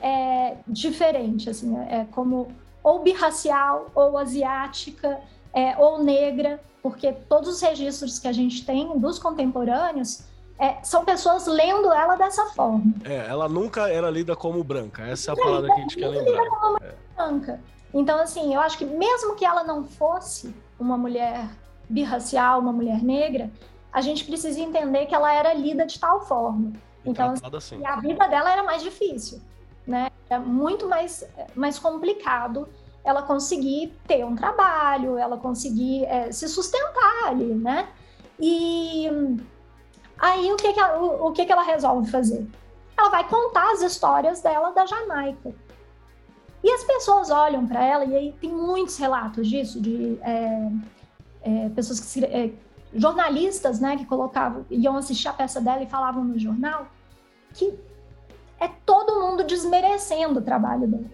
é, 0.00 0.56
diferente, 0.66 1.50
assim, 1.50 1.76
é, 1.78 2.06
como 2.10 2.48
ou 2.82 3.00
birracial 3.00 3.86
ou 3.94 4.18
asiática. 4.18 5.20
é, 5.52 5.76
ou 5.76 6.02
negra, 6.02 6.60
porque 6.82 7.12
todos 7.12 7.48
os 7.48 7.60
registros 7.60 8.18
que 8.18 8.26
a 8.26 8.32
gente 8.32 8.64
tem 8.64 8.98
dos 8.98 9.18
contemporâneos 9.18 10.24
é, 10.58 10.76
são 10.82 11.04
pessoas 11.04 11.46
lendo 11.46 11.92
ela 11.92 12.16
dessa 12.16 12.46
forma. 12.46 12.92
É, 13.04 13.26
ela 13.28 13.48
nunca 13.48 13.88
era 13.88 14.08
lida 14.10 14.34
como 14.34 14.62
branca, 14.64 15.02
essa 15.02 15.32
é 15.32 15.34
a 15.34 15.36
palavra 15.36 15.66
que 15.74 15.80
a 15.80 15.82
gente 15.82 15.96
quer 15.96 16.08
lembrar. 16.08 16.46
Como 16.48 16.78
é. 16.78 16.94
branca. 17.16 17.60
Então, 17.92 18.18
assim, 18.18 18.54
eu 18.54 18.60
acho 18.60 18.78
que 18.78 18.86
mesmo 18.86 19.34
que 19.34 19.44
ela 19.44 19.62
não 19.64 19.84
fosse 19.84 20.54
uma 20.78 20.96
mulher 20.96 21.46
birracial, 21.92 22.60
uma 22.60 22.72
mulher 22.72 23.02
negra, 23.02 23.50
a 23.92 24.00
gente 24.00 24.24
precisa 24.24 24.60
entender 24.60 25.06
que 25.06 25.14
ela 25.14 25.32
era 25.32 25.52
lida 25.52 25.84
de 25.84 25.98
tal 25.98 26.20
forma. 26.22 26.72
Então, 27.04 27.34
assim. 27.56 27.84
a 27.84 27.96
vida 28.00 28.26
dela 28.28 28.50
era 28.50 28.62
mais 28.62 28.82
difícil, 28.82 29.40
né? 29.86 30.10
Era 30.30 30.40
muito 30.40 30.88
mais, 30.88 31.28
mais 31.54 31.78
complicado 31.78 32.68
ela 33.04 33.22
conseguir 33.22 33.92
ter 34.06 34.24
um 34.24 34.36
trabalho, 34.36 35.18
ela 35.18 35.36
conseguir 35.36 36.04
é, 36.04 36.30
se 36.30 36.48
sustentar 36.48 37.26
ali, 37.26 37.52
né? 37.54 37.88
E 38.38 39.08
aí 40.18 40.52
o 40.52 40.56
que 40.56 40.72
que 40.72 40.80
ela, 40.80 41.00
o, 41.00 41.26
o 41.28 41.32
que 41.32 41.44
que 41.44 41.52
ela 41.52 41.62
resolve 41.62 42.10
fazer? 42.10 42.46
Ela 42.96 43.08
vai 43.08 43.28
contar 43.28 43.72
as 43.72 43.82
histórias 43.82 44.40
dela 44.40 44.70
da 44.70 44.86
Jamaica. 44.86 45.52
E 46.62 46.70
as 46.70 46.84
pessoas 46.84 47.28
olham 47.30 47.66
para 47.66 47.84
ela, 47.84 48.04
e 48.04 48.14
aí 48.14 48.32
tem 48.40 48.50
muitos 48.50 48.96
relatos 48.96 49.48
disso, 49.48 49.80
de 49.80 50.16
é, 50.22 50.70
é, 51.42 51.68
pessoas 51.70 52.00
que 52.00 52.24
é, 52.24 52.52
jornalistas, 52.94 53.80
né, 53.80 53.96
que 53.96 54.04
colocavam, 54.04 54.64
iam 54.70 54.96
assistir 54.96 55.28
a 55.28 55.32
peça 55.32 55.60
dela 55.60 55.82
e 55.82 55.86
falavam 55.86 56.24
no 56.24 56.38
jornal, 56.38 56.86
que 57.54 57.74
é 58.60 58.68
todo 58.86 59.20
mundo 59.20 59.44
desmerecendo 59.44 60.40
o 60.40 60.42
trabalho 60.42 60.86
dela. 60.86 61.10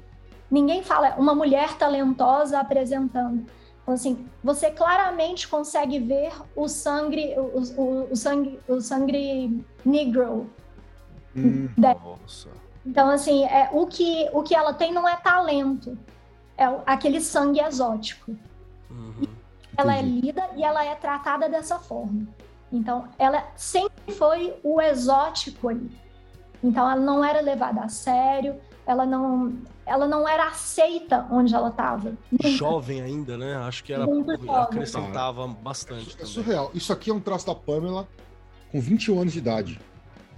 Ninguém 0.50 0.82
fala 0.82 1.14
uma 1.18 1.34
mulher 1.34 1.76
talentosa 1.76 2.58
apresentando. 2.58 3.46
Então, 3.82 3.94
assim, 3.94 4.26
você 4.42 4.70
claramente 4.70 5.48
consegue 5.48 5.98
ver 5.98 6.32
o 6.54 6.68
sangue, 6.68 7.34
o, 7.38 7.80
o, 7.80 8.12
o 8.12 8.16
sangue, 8.16 8.58
o 8.68 8.80
sangue 8.80 9.64
negro. 9.84 10.50
Hum, 11.34 11.68
nossa. 11.76 12.50
Então, 12.84 13.08
assim, 13.10 13.44
é, 13.44 13.70
o, 13.72 13.86
que, 13.86 14.28
o 14.32 14.42
que 14.42 14.54
ela 14.54 14.72
tem 14.72 14.92
não 14.92 15.08
é 15.08 15.16
talento, 15.16 15.96
é 16.56 16.64
aquele 16.86 17.20
sangue 17.20 17.60
exótico. 17.60 18.36
Uhum. 18.90 19.37
Ela 19.78 19.96
é 19.96 20.02
lida 20.02 20.50
e 20.56 20.64
ela 20.64 20.84
é 20.84 20.94
tratada 20.96 21.48
dessa 21.48 21.78
forma. 21.78 22.26
Então, 22.72 23.08
ela 23.18 23.46
sempre 23.56 24.12
foi 24.12 24.54
o 24.62 24.80
exótico 24.80 25.68
ali. 25.68 25.90
Então, 26.62 26.90
ela 26.90 27.00
não 27.00 27.24
era 27.24 27.40
levada 27.40 27.82
a 27.82 27.88
sério, 27.88 28.56
ela 28.84 29.06
não, 29.06 29.56
ela 29.86 30.08
não 30.08 30.28
era 30.28 30.48
aceita 30.48 31.26
onde 31.30 31.54
ela 31.54 31.68
estava. 31.68 32.12
Jovem 32.42 33.00
ainda, 33.00 33.38
né? 33.38 33.54
Acho 33.56 33.84
que 33.84 33.92
era 33.92 34.04
acrescentava 34.62 35.46
bastante. 35.46 36.16
É 36.20 36.24
surreal. 36.24 36.70
Isso 36.74 36.92
aqui 36.92 37.10
é 37.10 37.14
um 37.14 37.20
traço 37.20 37.46
da 37.46 37.54
Pamela 37.54 38.08
com 38.72 38.80
21 38.80 39.20
anos 39.20 39.32
de 39.32 39.38
idade. 39.38 39.80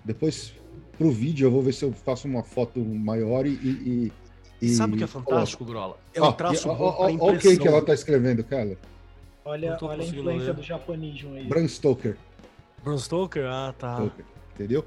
Depois, 0.05 0.53
pro 0.99 1.11
vídeo, 1.11 1.47
eu 1.47 1.51
vou 1.51 1.63
ver 1.63 1.73
se 1.73 1.85
eu 1.85 1.93
faço 1.93 2.29
uma 2.29 2.43
foto 2.43 2.81
maior 2.81 3.47
e. 3.47 3.51
e, 3.51 4.13
e... 4.61 4.69
Sabe 4.75 4.95
o 4.95 4.99
que 4.99 5.05
é 5.05 5.07
fantástico, 5.07 5.65
Grola? 5.65 5.97
É 6.13 6.23
um 6.23 6.33
traço 6.33 6.69
ó, 6.69 6.75
bom 6.75 6.95
Olha 6.99 7.37
o 7.37 7.39
que, 7.39 7.57
que 7.57 7.67
ela 7.67 7.83
tá 7.83 7.95
escrevendo, 7.95 8.45
Keller. 8.45 8.77
Olha, 9.45 9.79
olha 9.81 10.03
a 10.03 10.07
influência 10.07 10.47
ler. 10.49 10.55
do 10.55 10.63
japonismo 10.63 11.35
aí. 11.35 11.45
Bram 11.45 11.67
Stoker. 11.67 12.17
Bram 12.83 12.99
Stoker? 12.99 13.47
Ah, 13.47 13.75
tá. 13.77 13.97
Stoker, 13.97 14.25
entendeu? 14.55 14.85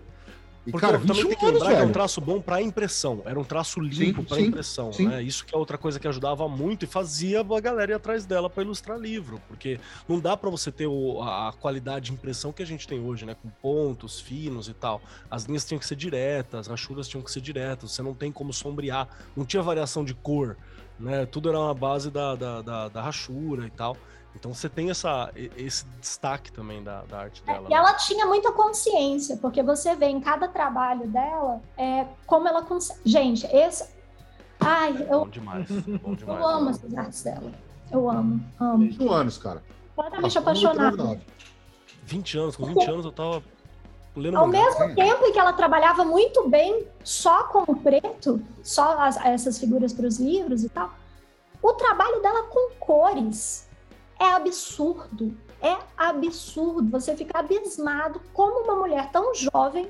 E, 0.65 0.71
Porque 0.71 0.85
cara, 0.85 0.97
também 0.97 1.27
tem 1.27 1.35
que 1.37 1.45
lembrar 1.45 1.65
anos, 1.65 1.77
que 1.77 1.81
é 1.81 1.85
um 1.85 1.91
traço 1.91 2.21
bom 2.21 2.39
para 2.39 2.61
impressão. 2.61 3.21
Era 3.25 3.37
um 3.37 3.43
traço 3.43 3.81
limpo 3.81 4.23
para 4.23 4.39
impressão. 4.39 4.93
Sim. 4.93 5.09
Né? 5.09 5.21
Isso 5.21 5.45
que 5.45 5.53
é 5.53 5.57
outra 5.57 5.77
coisa 5.77 5.99
que 5.99 6.07
ajudava 6.07 6.47
muito 6.47 6.85
e 6.85 6.87
fazia 6.87 7.41
a 7.41 7.59
galera 7.59 7.91
ir 7.91 7.95
atrás 7.95 8.25
dela 8.25 8.49
para 8.49 8.63
ilustrar 8.63 8.97
livro. 8.97 9.41
Porque 9.49 9.77
não 10.07 10.21
dá 10.21 10.37
para 10.37 10.49
você 10.49 10.71
ter 10.71 10.87
o, 10.87 11.21
a 11.21 11.51
qualidade 11.59 12.05
de 12.05 12.13
impressão 12.13 12.53
que 12.53 12.63
a 12.63 12.65
gente 12.65 12.87
tem 12.87 13.01
hoje, 13.01 13.25
né? 13.25 13.35
Com 13.35 13.49
pontos 13.49 14.21
finos 14.21 14.69
e 14.69 14.73
tal. 14.73 15.01
As 15.29 15.43
linhas 15.43 15.65
tinham 15.65 15.79
que 15.79 15.85
ser 15.85 15.97
diretas, 15.97 16.61
as 16.61 16.67
rachuras 16.67 17.09
tinham 17.09 17.21
que 17.21 17.29
ser 17.29 17.41
diretas. 17.41 17.91
Você 17.91 18.01
não 18.01 18.13
tem 18.13 18.31
como 18.31 18.53
sombrear. 18.53 19.09
Não 19.35 19.45
tinha 19.45 19.61
variação 19.61 20.05
de 20.05 20.13
cor. 20.13 20.55
Né? 20.97 21.25
Tudo 21.25 21.49
era 21.49 21.59
uma 21.59 21.73
base 21.73 22.09
da, 22.09 22.35
da, 22.35 22.61
da, 22.61 22.87
da 22.87 23.01
rachura 23.01 23.67
e 23.67 23.71
tal. 23.71 23.97
Então 24.35 24.53
você 24.53 24.67
tem 24.67 24.89
essa, 24.89 25.31
esse 25.35 25.85
destaque 26.01 26.51
também 26.51 26.83
da, 26.83 27.03
da 27.03 27.19
arte 27.19 27.43
é, 27.45 27.53
dela. 27.53 27.67
É, 27.69 27.71
e 27.71 27.73
ela 27.73 27.93
tinha 27.93 28.25
muita 28.25 28.51
consciência, 28.51 29.37
porque 29.37 29.61
você 29.61 29.95
vê 29.95 30.07
em 30.07 30.19
cada 30.19 30.47
trabalho 30.47 31.07
dela 31.07 31.61
é, 31.77 32.05
como 32.25 32.47
ela 32.47 32.63
consegue. 32.63 32.99
Gente, 33.05 33.45
esse. 33.47 33.93
Ai, 34.59 34.95
é, 34.97 35.13
eu. 35.13 35.19
Bom 35.19 35.29
demais, 35.29 35.69
bom 35.69 36.15
demais. 36.15 36.39
Eu 36.39 36.47
amo 36.47 36.69
essas 36.69 36.93
artes 36.95 37.23
dela. 37.23 37.51
Eu 37.91 38.09
amo, 38.09 38.43
amo. 38.59 38.79
20 38.79 39.07
anos, 39.07 39.37
cara. 39.37 39.63
Completamente 39.95 40.37
apaixonada. 40.37 41.21
20 42.05 42.37
anos, 42.37 42.55
com 42.55 42.65
20 42.65 42.89
anos 42.89 43.05
eu 43.05 43.11
tava 43.11 43.43
lendo 44.15 44.37
Ao 44.37 44.47
mesmo 44.47 44.93
tempo 44.95 45.25
em 45.25 45.31
que 45.31 45.39
ela 45.39 45.53
trabalhava 45.53 46.03
muito 46.03 46.49
bem 46.49 46.85
só 47.03 47.45
com 47.45 47.71
o 47.71 47.75
preto, 47.75 48.41
só 48.61 48.99
as, 48.99 49.17
essas 49.25 49.57
figuras 49.57 49.93
para 49.93 50.07
os 50.07 50.19
livros 50.19 50.63
e 50.63 50.69
tal, 50.69 50.91
o 51.61 51.73
trabalho 51.73 52.21
dela 52.21 52.43
com 52.43 52.73
cores 52.75 53.67
é 54.19 54.33
absurdo. 54.33 55.35
É 55.61 55.77
absurdo. 55.97 56.89
Você 56.91 57.15
fica 57.15 57.39
abismado 57.39 58.21
como 58.33 58.63
uma 58.63 58.75
mulher 58.75 59.09
tão 59.11 59.33
jovem 59.33 59.89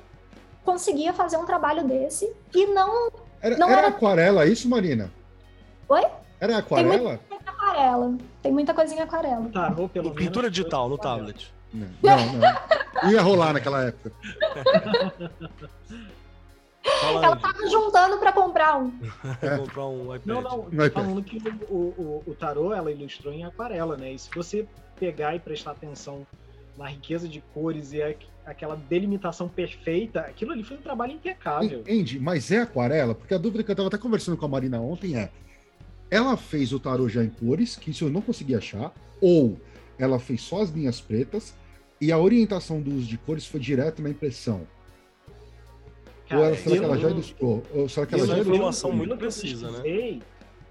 conseguia 0.63 1.13
fazer 1.13 1.37
um 1.37 1.45
trabalho 1.45 1.85
desse 1.85 2.31
e 2.53 2.65
não. 2.67 3.11
Era, 3.41 3.57
não 3.57 3.69
era, 3.69 3.79
era... 3.79 3.87
aquarela, 3.89 4.45
isso, 4.45 4.69
Marina? 4.69 5.11
Oi? 5.89 6.03
Era 6.39 6.57
aquarela? 6.57 7.19
Tem 7.29 7.39
muita 7.39 7.51
coisa 7.51 7.51
aquarela. 7.51 8.17
Tem 8.41 8.51
muita 8.51 8.73
coisa 8.73 8.95
em 8.95 8.99
aquarela. 8.99 9.49
Tá, 9.49 9.71
pelo 9.71 9.89
menos. 10.09 10.13
Pintura 10.13 10.49
digital 10.49 10.89
no 10.89 10.97
tablet. 10.97 11.53
Não, 11.73 11.87
não, 12.01 12.33
não. 12.33 13.11
Ia 13.11 13.21
rolar 13.21 13.53
naquela 13.53 13.85
época. 13.85 14.11
Fala, 16.83 17.25
ela 17.25 17.35
tava 17.37 17.67
juntando 17.69 18.17
para 18.17 18.33
comprar 18.33 18.77
um. 18.77 18.91
É. 19.41 19.57
comprar 19.57 19.87
um 19.87 20.15
iPad. 20.15 20.25
Não, 20.25 20.41
não, 20.41 20.91
falando 20.91 21.23
que 21.23 21.37
o, 21.69 21.75
o, 21.75 22.23
o 22.27 22.35
tarô 22.35 22.73
ela 22.73 22.91
ilustrou 22.91 23.33
em 23.33 23.45
aquarela, 23.45 23.95
né? 23.95 24.11
E 24.11 24.19
se 24.19 24.29
você 24.35 24.67
pegar 24.99 25.35
e 25.35 25.39
prestar 25.39 25.71
atenção 25.71 26.27
na 26.77 26.89
riqueza 26.89 27.27
de 27.27 27.41
cores 27.53 27.93
e 27.93 28.01
a, 28.01 28.13
aquela 28.45 28.75
delimitação 28.75 29.47
perfeita, 29.47 30.21
aquilo 30.21 30.51
ali 30.51 30.63
foi 30.63 30.77
um 30.77 30.81
trabalho 30.81 31.13
impecável. 31.13 31.83
Andy, 31.89 32.19
mas 32.19 32.51
é 32.51 32.61
aquarela? 32.61 33.15
Porque 33.15 33.33
a 33.33 33.37
dúvida 33.37 33.63
que 33.63 33.71
eu 33.71 33.75
tava 33.75 33.87
até 33.87 33.97
conversando 33.97 34.35
com 34.35 34.45
a 34.45 34.49
Marina 34.49 34.79
ontem 34.79 35.15
é: 35.15 35.31
ela 36.11 36.35
fez 36.35 36.73
o 36.73 36.79
tarô 36.79 37.07
já 37.07 37.23
em 37.23 37.29
cores, 37.29 37.75
que 37.75 37.91
isso 37.91 38.05
eu 38.05 38.09
não 38.09 38.21
consegui 38.21 38.55
achar, 38.55 38.93
ou 39.21 39.57
ela 39.97 40.19
fez 40.19 40.41
só 40.41 40.61
as 40.61 40.69
linhas 40.69 40.99
pretas 40.99 41.55
e 42.01 42.11
a 42.11 42.17
orientação 42.17 42.81
do 42.81 42.93
uso 42.93 43.07
de 43.07 43.17
cores 43.17 43.45
foi 43.45 43.59
direto 43.59 44.01
na 44.01 44.09
impressão? 44.09 44.67
Cara, 46.27 46.41
Ou 46.41 46.47
ela, 46.47 46.55
será 46.55 46.77
que 46.77 46.83
ela 46.83 46.97
já 46.97 47.09
ilustrou? 47.09 47.63
Ou 47.73 47.89
será 47.89 48.05
que 48.05 48.15
ela 48.15 48.27
já 48.27 48.39
informação 48.39 48.91
muito 48.91 49.17
precisa, 49.17 49.71
né? 49.71 50.19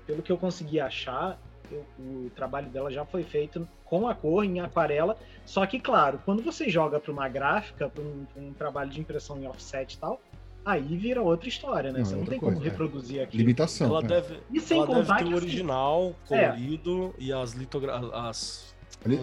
Pelo 0.06 0.22
que 0.22 0.32
eu 0.32 0.36
consegui 0.36 0.80
achar, 0.80 1.38
eu, 1.70 1.84
o 1.98 2.30
trabalho 2.34 2.68
dela 2.68 2.90
já 2.90 3.04
foi 3.04 3.22
feito 3.22 3.66
com 3.84 4.08
a 4.08 4.14
cor 4.14 4.44
em 4.44 4.60
aquarela. 4.60 5.16
Só 5.44 5.64
que, 5.66 5.78
claro, 5.78 6.20
quando 6.24 6.42
você 6.42 6.68
joga 6.68 6.98
para 6.98 7.12
uma 7.12 7.28
gráfica, 7.28 7.88
para 7.88 8.02
um, 8.02 8.26
um, 8.36 8.52
trabalho 8.52 8.90
de 8.90 9.00
impressão 9.00 9.38
em 9.38 9.46
offset 9.46 9.94
e 9.94 9.98
tal, 9.98 10.20
aí 10.64 10.96
vira 10.96 11.22
outra 11.22 11.48
história, 11.48 11.92
né? 11.92 11.98
Não, 11.98 12.04
você 12.04 12.16
não 12.16 12.24
tem 12.24 12.38
coisa, 12.38 12.54
como 12.54 12.66
é. 12.66 12.70
reproduzir 12.70 13.22
aqui. 13.22 13.36
Limitação. 13.36 13.88
Ela 13.88 14.00
é. 14.00 14.06
deve, 14.06 14.40
e 14.50 14.60
sem 14.60 14.78
ela 14.78 14.86
contar 14.86 15.18
deve 15.18 15.28
ter 15.28 15.34
o 15.34 15.36
original 15.36 16.14
é. 16.30 16.48
colorido 16.48 17.14
é. 17.18 17.22
e 17.22 17.32
as 17.32 17.52
litografias. 17.52 18.74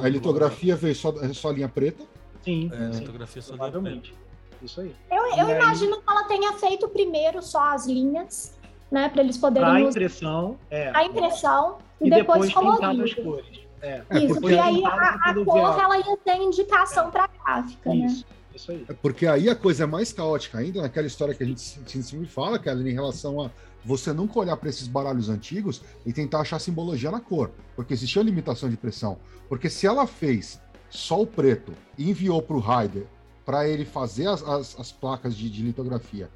A, 0.01 0.09
litografia 0.09 0.75
veio 0.75 0.95
só, 0.95 1.13
só 1.34 1.51
linha 1.51 1.69
preta? 1.69 2.03
Sim, 2.41 2.69
é, 2.73 2.91
sim. 2.91 2.99
litografia 2.99 3.41
só 3.41 3.55
linha 3.55 3.71
preta. 3.71 4.09
Isso 4.62 4.82
aí. 4.82 4.95
Eu, 5.10 5.26
eu 5.38 5.49
imagino 5.55 5.95
aí... 5.95 6.01
que 6.01 6.10
ela 6.10 6.24
tenha 6.26 6.53
feito 6.53 6.88
primeiro 6.88 7.41
só 7.41 7.74
as 7.74 7.88
linhas, 7.88 8.57
né? 8.91 9.10
Para 9.10 9.24
eles 9.24 9.38
poderem. 9.38 9.70
A 9.70 9.82
impressão, 9.82 10.57
é. 10.70 10.91
A 10.93 11.03
impressão 11.03 11.78
e, 12.01 12.07
e 12.07 12.10
depois, 12.10 12.47
depois 12.47 12.78
colorido. 12.78 13.03
as 13.03 13.14
cores. 13.14 13.70
É. 13.82 14.01
é 14.10 14.20
Isso, 14.20 14.41
porque 14.41 14.57
aí 14.57 14.84
a, 14.84 15.20
a 15.24 15.45
cor 15.45 15.80
ela 15.80 15.97
ia 15.97 16.18
ter 16.18 16.36
indicação 16.36 17.07
é. 17.07 17.12
para 17.12 17.28
gráfica, 17.28 17.89
né? 17.89 18.05
Isso. 18.05 18.26
né? 18.28 18.36
Isso 18.53 18.72
aí. 18.72 18.86
É 18.89 18.93
porque 18.93 19.26
aí 19.26 19.49
a 19.49 19.55
coisa 19.55 19.84
é 19.84 19.88
mais 19.88 20.12
caótica 20.12 20.57
ainda, 20.57 20.82
naquela 20.82 21.07
história 21.07 21.34
que 21.34 21.43
a 21.43 21.45
gente 21.45 21.62
sempre 21.62 22.26
fala, 22.26 22.60
que 22.60 22.70
em 22.70 22.93
relação 22.93 23.41
a 23.41 23.49
você 23.86 24.12
nunca 24.12 24.39
olhar 24.39 24.57
para 24.57 24.70
esses 24.70 24.88
baralhos 24.88 25.30
antigos 25.30 25.82
e 26.05 26.12
tentar 26.12 26.41
achar 26.41 26.60
simbologia 26.60 27.10
na 27.10 27.22
cor, 27.22 27.51
porque 27.76 27.93
existia 27.93 28.22
limitação 28.22 28.70
de 28.70 28.76
pressão. 28.76 29.18
Porque 29.47 29.70
se 29.70 29.88
ela 29.88 30.05
fez 30.05 30.62
só 30.89 31.22
o 31.22 31.28
preto 31.28 31.74
e 31.97 32.10
enviou 32.10 32.41
para 32.41 32.57
o 32.57 32.60
Raider 32.60 33.05
para 33.50 33.68
ele 33.68 33.84
fazer 33.84 34.28
as, 34.28 34.43
as, 34.43 34.80
as 34.80 34.91
placas 34.91 35.36
de, 35.36 35.50
de, 35.50 35.64
litografia 35.64 36.30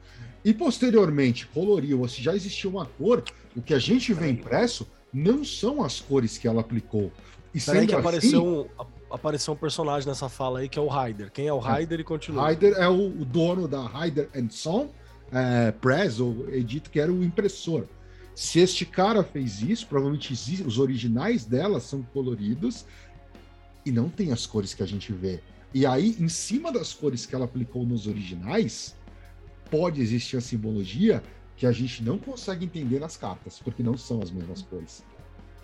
e 0.43 0.51
posteriormente 0.51 1.45
coloriu, 1.45 1.99
ou 1.99 2.07
se 2.07 2.23
já 2.23 2.35
existia 2.35 2.67
uma 2.67 2.87
cor, 2.87 3.23
o 3.55 3.61
que 3.61 3.71
a 3.71 3.77
gente 3.77 4.11
vê 4.15 4.31
impresso 4.31 4.87
não 5.13 5.45
são 5.45 5.83
as 5.83 5.99
cores 5.99 6.39
que 6.39 6.47
ela 6.47 6.61
aplicou. 6.61 7.11
E 7.53 7.59
sendo 7.59 7.85
que 7.85 7.93
assim, 7.93 8.01
apareceu, 8.01 8.43
um, 8.43 8.85
apareceu 9.11 9.53
um 9.53 9.57
personagem 9.57 10.09
nessa 10.09 10.27
fala 10.27 10.61
aí 10.61 10.67
que 10.67 10.79
é 10.79 10.81
o 10.81 10.87
Ryder. 10.87 11.31
Quem 11.31 11.45
é 11.45 11.53
o 11.53 11.59
Ryder 11.59 11.99
é, 11.99 12.01
e 12.01 12.03
continua? 12.03 12.49
Ryder 12.49 12.73
é 12.79 12.89
o, 12.89 13.05
o, 13.05 13.23
dono 13.23 13.67
da 13.67 13.85
Ryder 13.85 14.27
Son 14.49 14.89
é, 15.31 15.71
Press, 15.71 16.19
ou 16.19 16.49
edito, 16.51 16.89
que 16.89 16.99
era 16.99 17.11
o 17.11 17.23
impressor. 17.23 17.85
Se 18.33 18.59
este 18.59 18.87
cara 18.87 19.23
fez 19.23 19.61
isso, 19.61 19.85
provavelmente 19.85 20.33
os 20.65 20.79
originais 20.79 21.45
dela 21.45 21.79
são 21.79 22.01
coloridos 22.01 22.87
e 23.85 23.91
não 23.91 24.09
tem 24.09 24.31
as 24.31 24.47
cores 24.47 24.73
que 24.73 24.81
a 24.81 24.87
gente 24.87 25.13
vê. 25.13 25.43
E 25.73 25.85
aí, 25.85 26.15
em 26.19 26.29
cima 26.29 26.71
das 26.71 26.93
cores 26.93 27.25
que 27.25 27.33
ela 27.33 27.45
aplicou 27.45 27.85
nos 27.85 28.05
originais, 28.07 28.95
pode 29.71 30.01
existir 30.01 30.37
a 30.37 30.41
simbologia 30.41 31.23
que 31.57 31.65
a 31.65 31.71
gente 31.71 32.03
não 32.03 32.17
consegue 32.17 32.65
entender 32.65 32.99
nas 32.99 33.17
cartas, 33.17 33.59
porque 33.59 33.81
não 33.81 33.97
são 33.97 34.21
as 34.21 34.29
mesmas 34.29 34.61
cores. 34.61 35.03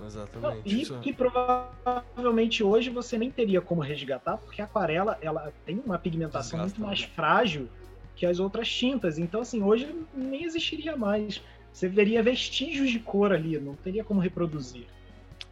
Exatamente. 0.04 0.62
E 0.68 0.82
Isso- 0.82 1.00
que 1.00 1.14
provavelmente 1.14 2.64
hoje 2.64 2.90
você 2.90 3.18
nem 3.18 3.30
teria 3.30 3.62
como 3.62 3.82
resgatar, 3.82 4.38
porque 4.38 4.62
a 4.62 4.66
aquarela 4.66 5.18
ela 5.22 5.52
tem 5.66 5.82
uma 5.86 6.00
pigmentação 6.00 6.60
Desgasta, 6.60 6.80
muito 6.80 6.82
mais 6.82 7.02
né? 7.02 7.08
frágil 7.16 7.70
que 8.16 8.26
as 8.26 8.40
outras 8.40 8.70
tintas. 8.70 9.18
Então, 9.18 9.42
assim, 9.42 9.62
hoje 9.62 9.94
nem 10.14 10.44
existiria 10.44 10.96
mais. 10.96 11.42
Você 11.72 11.88
veria 11.88 12.24
vestígios 12.24 12.90
de 12.90 13.00
cor 13.00 13.32
ali, 13.32 13.60
não 13.60 13.76
teria 13.76 14.04
como 14.04 14.20
reproduzir. 14.20 14.88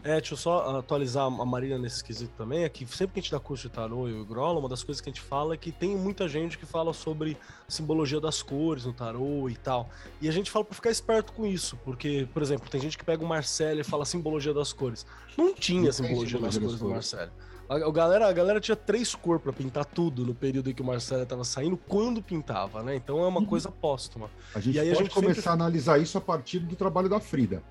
É, 0.04 0.16
deixa 0.22 0.34
eu 0.36 0.38
só 0.38 0.78
atualizar 0.78 1.26
a 1.26 1.46
Marina 1.46 1.78
nesse 1.78 2.02
quesito 2.04 2.32
também, 2.38 2.64
é 2.64 2.70
que 2.70 2.86
sempre 2.86 3.16
que 3.16 3.20
a 3.20 3.22
gente 3.24 3.32
dá 3.32 3.40
curso 3.40 3.68
de 3.68 3.74
tarô 3.74 4.08
e 4.08 4.14
o 4.14 4.24
Grola, 4.24 4.58
uma 4.60 4.70
das 4.70 4.82
coisas 4.84 5.02
que 5.02 5.10
a 5.10 5.12
gente 5.12 5.22
fala 5.22 5.56
é 5.56 5.58
que 5.58 5.70
tem 5.72 5.98
muita 5.98 6.30
gente 6.30 6.58
que 6.58 6.66
fala 6.66 6.94
sobre 6.94 7.36
simbologia 7.68 8.22
das 8.22 8.42
cores 8.42 8.86
no 8.86 8.94
tarô 8.94 9.50
e 9.50 9.56
tal. 9.58 9.90
E 10.22 10.30
a 10.30 10.32
gente 10.32 10.50
fala 10.50 10.64
pra 10.64 10.76
ficar 10.76 10.92
esperto 10.92 11.34
com 11.34 11.46
isso, 11.46 11.78
porque, 11.84 12.28
por 12.34 12.42
exemplo, 12.42 12.70
tem 12.70 12.80
gente 12.80 12.98
que 12.98 13.04
pega 13.04 13.22
o 13.24 13.28
Marcelo 13.28 13.82
e 13.82 13.84
fala 13.84 14.06
simbologia 14.06 14.54
das 14.54 14.72
cores. 14.72 15.06
Não 15.38 15.54
tinha 15.54 15.86
Não 15.86 15.92
simbologia 15.92 16.40
das 16.40 16.58
cores 16.58 16.80
do. 16.80 16.90
Marcelo. 16.90 17.32
A, 17.68 17.76
a 17.76 17.92
galera, 17.92 18.28
a 18.30 18.32
galera 18.32 18.62
tinha 18.62 18.78
três 18.78 19.14
cores 19.14 19.42
pra 19.44 19.52
pintar 19.52 19.84
tudo 19.84 20.26
no 20.26 20.34
período 20.34 20.70
em 20.70 20.74
que 20.74 20.82
o 20.82 20.86
Marcelo 20.86 21.26
tava 21.26 21.44
saindo, 21.44 21.76
quando 21.76 22.22
pintava, 22.22 22.82
né? 22.82 22.96
Então 22.96 23.22
é 23.26 23.28
uma 23.28 23.46
coisa 23.46 23.70
póstuma. 23.70 24.30
A 24.56 24.60
gente 24.62 24.76
E 24.76 24.80
aí 24.80 24.90
a 24.90 24.94
pode 24.94 25.04
gente 25.04 25.14
começar 25.14 25.34
sempre- 25.36 25.50
a 25.50 25.54
analisar 25.54 25.98
isso 25.98 26.18
a 26.18 26.22
partir 26.22 26.60
do 26.60 26.78
trabalho 26.78 27.10
da 27.10 27.20
Frida. 27.20 27.62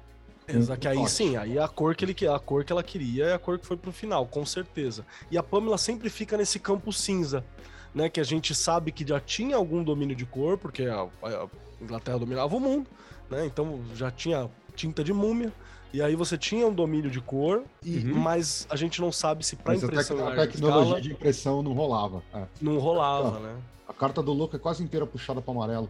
Exa- 0.48 0.76
que 0.76 0.86
aí 0.86 0.96
Ótimo. 0.96 1.08
sim, 1.08 1.36
aí 1.36 1.58
a 1.58 1.66
cor 1.68 1.94
que 1.94 2.04
ele 2.04 2.14
a 2.28 2.38
cor 2.38 2.64
que 2.64 2.72
ela 2.72 2.82
queria 2.82 3.24
é 3.26 3.34
a 3.34 3.38
cor 3.38 3.58
que 3.58 3.66
foi 3.66 3.76
pro 3.76 3.92
final, 3.92 4.26
com 4.26 4.44
certeza. 4.46 5.04
E 5.30 5.36
a 5.36 5.42
Pamela 5.42 5.76
sempre 5.78 6.08
fica 6.08 6.36
nesse 6.36 6.58
campo 6.58 6.92
cinza, 6.92 7.44
né? 7.94 8.08
Que 8.08 8.20
a 8.20 8.24
gente 8.24 8.54
sabe 8.54 8.92
que 8.92 9.06
já 9.06 9.18
tinha 9.20 9.56
algum 9.56 9.82
domínio 9.82 10.14
de 10.14 10.24
cor, 10.24 10.56
porque 10.56 10.84
a, 10.84 11.02
a 11.22 11.46
Inglaterra 11.80 12.18
dominava 12.18 12.54
o 12.54 12.60
mundo, 12.60 12.86
né? 13.30 13.44
Então 13.46 13.80
já 13.94 14.10
tinha 14.10 14.48
tinta 14.74 15.02
de 15.02 15.12
múmia. 15.12 15.52
E 15.92 16.02
aí 16.02 16.14
você 16.14 16.36
tinha 16.36 16.66
um 16.66 16.74
domínio 16.74 17.10
de 17.10 17.20
cor, 17.20 17.62
e, 17.82 17.98
Uhum. 17.98 18.18
mas 18.18 18.66
a 18.68 18.76
gente 18.76 19.00
não 19.00 19.10
sabe 19.10 19.44
se 19.46 19.56
para 19.56 19.72
Mas 19.72 19.82
a, 19.82 19.86
tec- 19.88 19.92
impressão 19.94 20.28
a 20.28 20.36
tecnologia 20.36 20.82
escala 20.84 21.00
de 21.00 21.12
impressão 21.12 21.62
não 21.62 21.72
rolava. 21.72 22.22
É. 22.34 22.44
não 22.60 22.78
rolava, 22.78 23.36
Ah. 23.38 23.40
né? 23.40 23.56
A 23.88 23.92
carta 23.94 24.22
do 24.22 24.32
louco 24.32 24.54
é 24.56 24.58
quase 24.58 24.82
inteira 24.82 25.06
puxada 25.06 25.40
para 25.40 25.54
amarelo. 25.54 25.88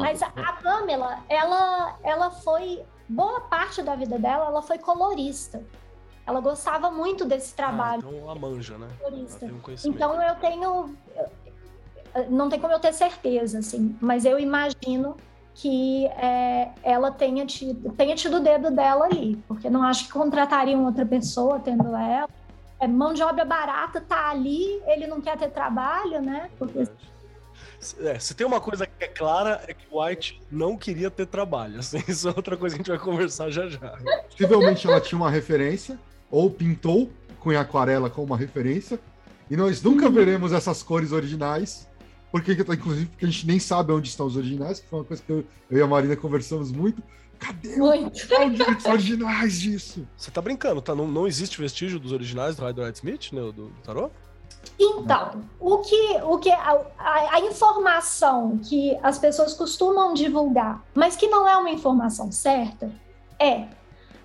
Mas 0.00 0.22
a, 0.22 0.26
a 0.26 0.52
Pamela, 0.54 1.20
ela, 1.28 1.96
ela 2.02 2.30
foi. 2.30 2.82
Boa 3.08 3.40
parte 3.40 3.82
da 3.82 3.96
vida 3.96 4.18
dela, 4.18 4.46
ela 4.46 4.62
foi 4.62 4.78
colorista. 4.78 5.62
Ela 6.26 6.40
gostava 6.40 6.90
muito 6.90 7.24
desse 7.24 7.52
Ah, 7.54 7.56
trabalho 7.56 8.02
então 8.06 8.20
ela 8.20 8.34
manja, 8.36 8.78
né? 8.78 8.88
Ela 9.00 9.10
um 9.10 9.60
conhecimento. 9.60 9.96
Então 9.96 10.22
eu 10.22 10.34
tenho. 10.36 10.94
Não 12.28 12.48
tem 12.48 12.60
como 12.60 12.72
eu 12.72 12.78
ter 12.78 12.92
certeza, 12.92 13.58
assim, 13.58 13.96
mas 14.00 14.24
eu 14.24 14.38
imagino 14.38 15.16
que 15.54 16.06
é, 16.06 16.70
ela 16.82 17.10
tenha 17.10 17.44
tido, 17.46 17.92
tenha 17.92 18.14
tido 18.14 18.38
o 18.38 18.40
dedo 18.40 18.70
dela 18.70 19.04
ali, 19.04 19.36
porque 19.46 19.68
não 19.68 19.82
acho 19.82 20.06
que 20.06 20.12
contratariam 20.12 20.84
outra 20.84 21.04
pessoa 21.04 21.60
tendo 21.60 21.94
ela. 21.96 22.28
É, 22.78 22.88
mão 22.88 23.12
de 23.12 23.22
obra 23.22 23.44
barata 23.44 24.00
tá 24.00 24.30
ali, 24.30 24.80
ele 24.86 25.06
não 25.06 25.20
quer 25.20 25.36
ter 25.36 25.50
trabalho, 25.50 26.22
né? 26.22 26.50
Porque. 26.58 26.84
É, 28.00 28.18
se 28.18 28.34
tem 28.34 28.46
uma 28.46 28.60
coisa 28.60 28.86
que 28.86 29.04
é 29.04 29.08
clara, 29.08 29.62
é 29.66 29.72
que 29.72 29.86
o 29.90 30.02
White 30.02 30.40
não 30.50 30.76
queria 30.76 31.10
ter 31.10 31.26
trabalho. 31.26 31.78
Assim, 31.78 32.02
isso 32.06 32.28
é 32.28 32.32
outra 32.34 32.56
coisa 32.56 32.76
que 32.76 32.82
a 32.82 32.84
gente 32.84 32.96
vai 32.96 32.98
conversar 32.98 33.50
já 33.50 33.68
já. 33.68 33.98
Possivelmente 34.30 34.86
ela 34.86 35.00
tinha 35.00 35.18
uma 35.18 35.30
referência, 35.30 35.98
ou 36.30 36.50
pintou 36.50 37.10
com 37.38 37.50
aquarela 37.50 38.10
como 38.10 38.26
uma 38.26 38.36
referência, 38.36 39.00
e 39.50 39.56
nós 39.56 39.82
nunca 39.82 40.08
veremos 40.10 40.52
essas 40.52 40.82
cores 40.82 41.10
originais, 41.10 41.88
porque 42.30 42.52
inclusive 42.52 43.06
porque 43.06 43.24
a 43.24 43.28
gente 43.28 43.46
nem 43.46 43.58
sabe 43.58 43.92
onde 43.92 44.08
estão 44.08 44.26
os 44.26 44.36
originais, 44.36 44.80
que 44.80 44.88
foi 44.88 45.00
uma 45.00 45.04
coisa 45.04 45.22
que 45.22 45.32
eu, 45.32 45.44
eu 45.70 45.78
e 45.78 45.82
a 45.82 45.86
Marina 45.86 46.14
conversamos 46.16 46.70
muito. 46.70 47.02
Cadê 47.40 47.74
Muito. 47.76 48.20
os 48.78 48.84
originais 48.84 49.58
disso? 49.58 50.06
Você 50.14 50.30
tá 50.30 50.42
brincando, 50.42 50.82
tá? 50.82 50.94
Não, 50.94 51.08
não 51.08 51.26
existe 51.26 51.58
vestígio 51.58 51.98
dos 51.98 52.12
originais 52.12 52.54
do 52.54 52.66
Rider 52.66 52.84
White 52.84 52.98
Smith, 52.98 53.32
né? 53.32 53.40
Do, 53.40 53.52
do 53.52 53.70
tarô? 53.82 54.10
Então, 54.78 55.42
o 55.58 55.78
que, 55.78 56.20
o 56.22 56.38
que 56.38 56.50
a, 56.50 56.72
a- 56.98 57.34
a 57.34 57.40
informação 57.40 58.58
que 58.58 58.96
as 59.02 59.18
pessoas 59.18 59.54
costumam 59.54 60.14
divulgar, 60.14 60.82
mas 60.94 61.16
que 61.16 61.26
não 61.28 61.46
é 61.46 61.56
uma 61.56 61.70
informação 61.70 62.30
certa, 62.32 62.90
é, 63.38 63.66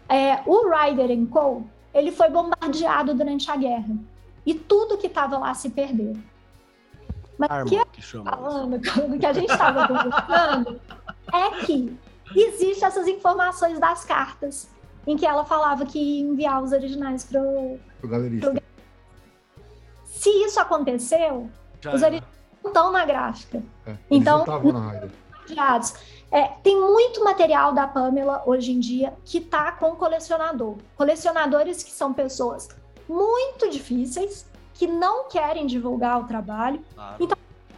é, 0.09 0.41
o 0.45 0.69
Ryder 0.69 1.09
Co. 1.29 1.63
Ele 1.93 2.11
foi 2.11 2.29
bombardeado 2.29 3.13
durante 3.13 3.49
a 3.49 3.55
guerra 3.55 3.95
e 4.45 4.53
tudo 4.53 4.97
que 4.97 5.07
estava 5.07 5.37
lá 5.37 5.53
se 5.53 5.69
perdeu. 5.69 6.13
Mas 7.37 7.49
o 7.49 7.53
Arma, 7.53 7.69
que 7.69 7.85
que 7.93 8.01
chama. 8.01 8.31
falando, 8.31 8.75
o 8.75 9.19
que 9.19 9.25
a 9.25 9.33
gente 9.33 9.49
estava 9.51 9.87
conversando, 9.87 10.81
é 11.33 11.49
que 11.65 11.97
existem 12.35 12.85
essas 12.85 13.07
informações 13.07 13.79
das 13.79 14.03
cartas 14.05 14.69
em 15.07 15.15
que 15.15 15.25
ela 15.25 15.45
falava 15.45 15.85
que 15.85 15.97
ia 15.99 16.21
enviar 16.25 16.61
os 16.63 16.71
originais 16.73 17.23
para 17.23 17.41
O 17.41 17.79
galerista. 18.03 18.51
Se 20.25 20.31
isso 20.43 20.59
aconteceu, 20.59 21.47
Já 21.79 21.93
os 21.93 22.01
originais 22.01 22.33
não 22.63 22.71
estão 22.71 22.91
na 22.91 23.05
gráfica. 23.05 23.61
É, 23.85 23.95
Então-. 24.09 24.43
Compartilhados. 24.43 25.93
É, 26.31 26.47
tem 26.63 26.81
muito 26.81 27.23
material 27.23 27.71
da 27.73 27.85
Pamela 27.85 28.41
hoje 28.47 28.71
em 28.71 28.79
dia 28.79 29.13
que 29.23 29.39
tá 29.39 29.71
com 29.73 29.95
colecionador. 29.95 30.77
Colecionadores 30.97 31.83
que 31.83 31.91
são 31.91 32.11
pessoas 32.11 32.67
muito 33.07 33.69
difíceis, 33.69 34.47
que 34.73 34.87
não 34.87 35.29
querem 35.29 35.67
divulgar 35.67 36.19
o 36.19 36.23
trabalho. 36.25 36.83
Claro. 36.95 37.17
Então, 37.19 37.37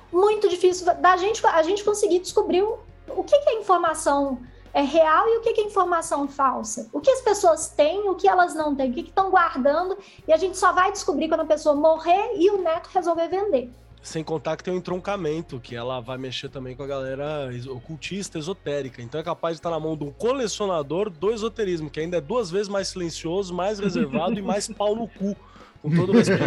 Muito 0.10 0.48
difícil 0.48 0.86
da 0.96 1.18
gente, 1.18 1.46
a 1.46 1.62
gente 1.64 1.84
conseguir 1.84 2.20
descobrir 2.20 2.62
o, 2.62 2.80
o 3.10 3.26
que, 3.26 3.38
que 3.40 3.50
é 3.50 3.60
informação 3.60 4.40
é 4.74 4.82
real 4.82 5.28
e 5.28 5.38
o 5.38 5.42
que, 5.42 5.62
é 5.62 5.64
informação 5.64 6.28
falsa. 6.28 6.90
O 6.92 7.00
que 7.00 7.10
as 7.10 7.22
pessoas 7.22 7.70
têm, 7.70 8.10
o 8.10 8.16
que 8.16 8.28
elas 8.28 8.54
não 8.54 8.76
têm, 8.76 8.92
o 8.92 8.94
que 8.94 9.02
estão 9.02 9.30
guardando. 9.30 9.98
E 10.28 10.34
a 10.34 10.38
gente 10.38 10.58
só 10.58 10.72
vai 10.72 10.92
descobrir 10.92 11.28
quando 11.28 11.42
a 11.42 11.46
pessoa 11.46 11.76
morrer 11.76 12.34
e 12.36 12.50
o 12.52 12.62
neto 12.62 12.90
resolver 12.94 13.28
vender. 13.28 13.70
Sem 14.02 14.24
contar 14.24 14.56
que 14.56 14.64
tem 14.64 14.74
um 14.74 14.78
entroncamento, 14.78 15.60
que 15.60 15.76
ela 15.76 16.00
vai 16.00 16.18
mexer 16.18 16.50
também 16.50 16.76
com 16.76 16.84
a 16.84 16.88
galera 16.88 17.50
ocultista, 17.70 18.38
esotérica. 18.38 19.02
Então 19.02 19.20
é 19.20 19.24
capaz 19.24 19.56
de 19.56 19.60
estar 19.60 19.70
na 19.70 19.80
mão 19.80 19.98
de 19.98 20.06
um 20.06 20.12
colecionador 20.12 21.10
do 21.10 21.32
esoterismo, 21.32 21.90
que 21.90 22.00
ainda 22.00 22.18
é 22.18 22.22
duas 22.22 22.50
vezes 22.50 22.70
mais 22.70 22.88
silencioso, 22.88 23.54
mais 23.54 23.80
reservado 23.80 24.40
e 24.40 24.42
mais 24.42 24.68
pau 24.68 24.96
no 24.96 25.08
cu. 25.08 25.36
Com 25.82 25.96
todo 25.96 26.12
respeito. 26.14 26.44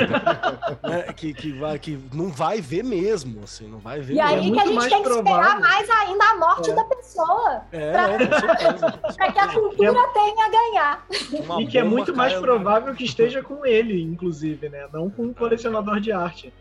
Né? 0.82 1.02
que, 1.16 1.32
que, 1.34 1.52
vai, 1.52 1.78
que 1.78 1.98
não 2.12 2.28
vai 2.28 2.60
ver 2.60 2.82
mesmo, 2.84 3.42
assim, 3.44 3.66
não 3.68 3.78
vai 3.78 4.00
ver 4.00 4.14
E 4.14 4.20
aí 4.20 4.36
mesmo. 4.36 4.52
que 4.54 4.60
a 4.60 4.64
muito 4.66 4.80
gente 4.82 4.90
tem 4.90 5.02
que 5.02 5.08
esperar 5.08 5.22
provável. 5.22 5.60
mais 5.60 5.90
ainda 5.90 6.24
a 6.24 6.34
morte 6.36 6.70
É. 6.70 6.74
da 6.74 6.84
pessoa. 6.84 7.62
É, 7.72 7.92
Para 9.16 9.32
que 9.32 9.38
a 9.38 9.48
cultura 9.52 10.08
tenha 10.12 10.44
a 10.46 10.48
ganhar. 10.48 11.06
Uma 11.44 11.62
e 11.62 11.66
que 11.66 11.78
é 11.78 11.84
muito 11.84 12.14
mais 12.14 12.34
provável 12.34 12.94
que 12.94 13.04
esteja 13.04 13.42
com 13.42 13.64
ele, 13.64 14.02
inclusive, 14.02 14.68
né? 14.68 14.88
Não 14.92 15.08
com 15.10 15.22
um 15.24 15.32
colecionador 15.34 16.00
de 16.00 16.12
arte. 16.12 16.52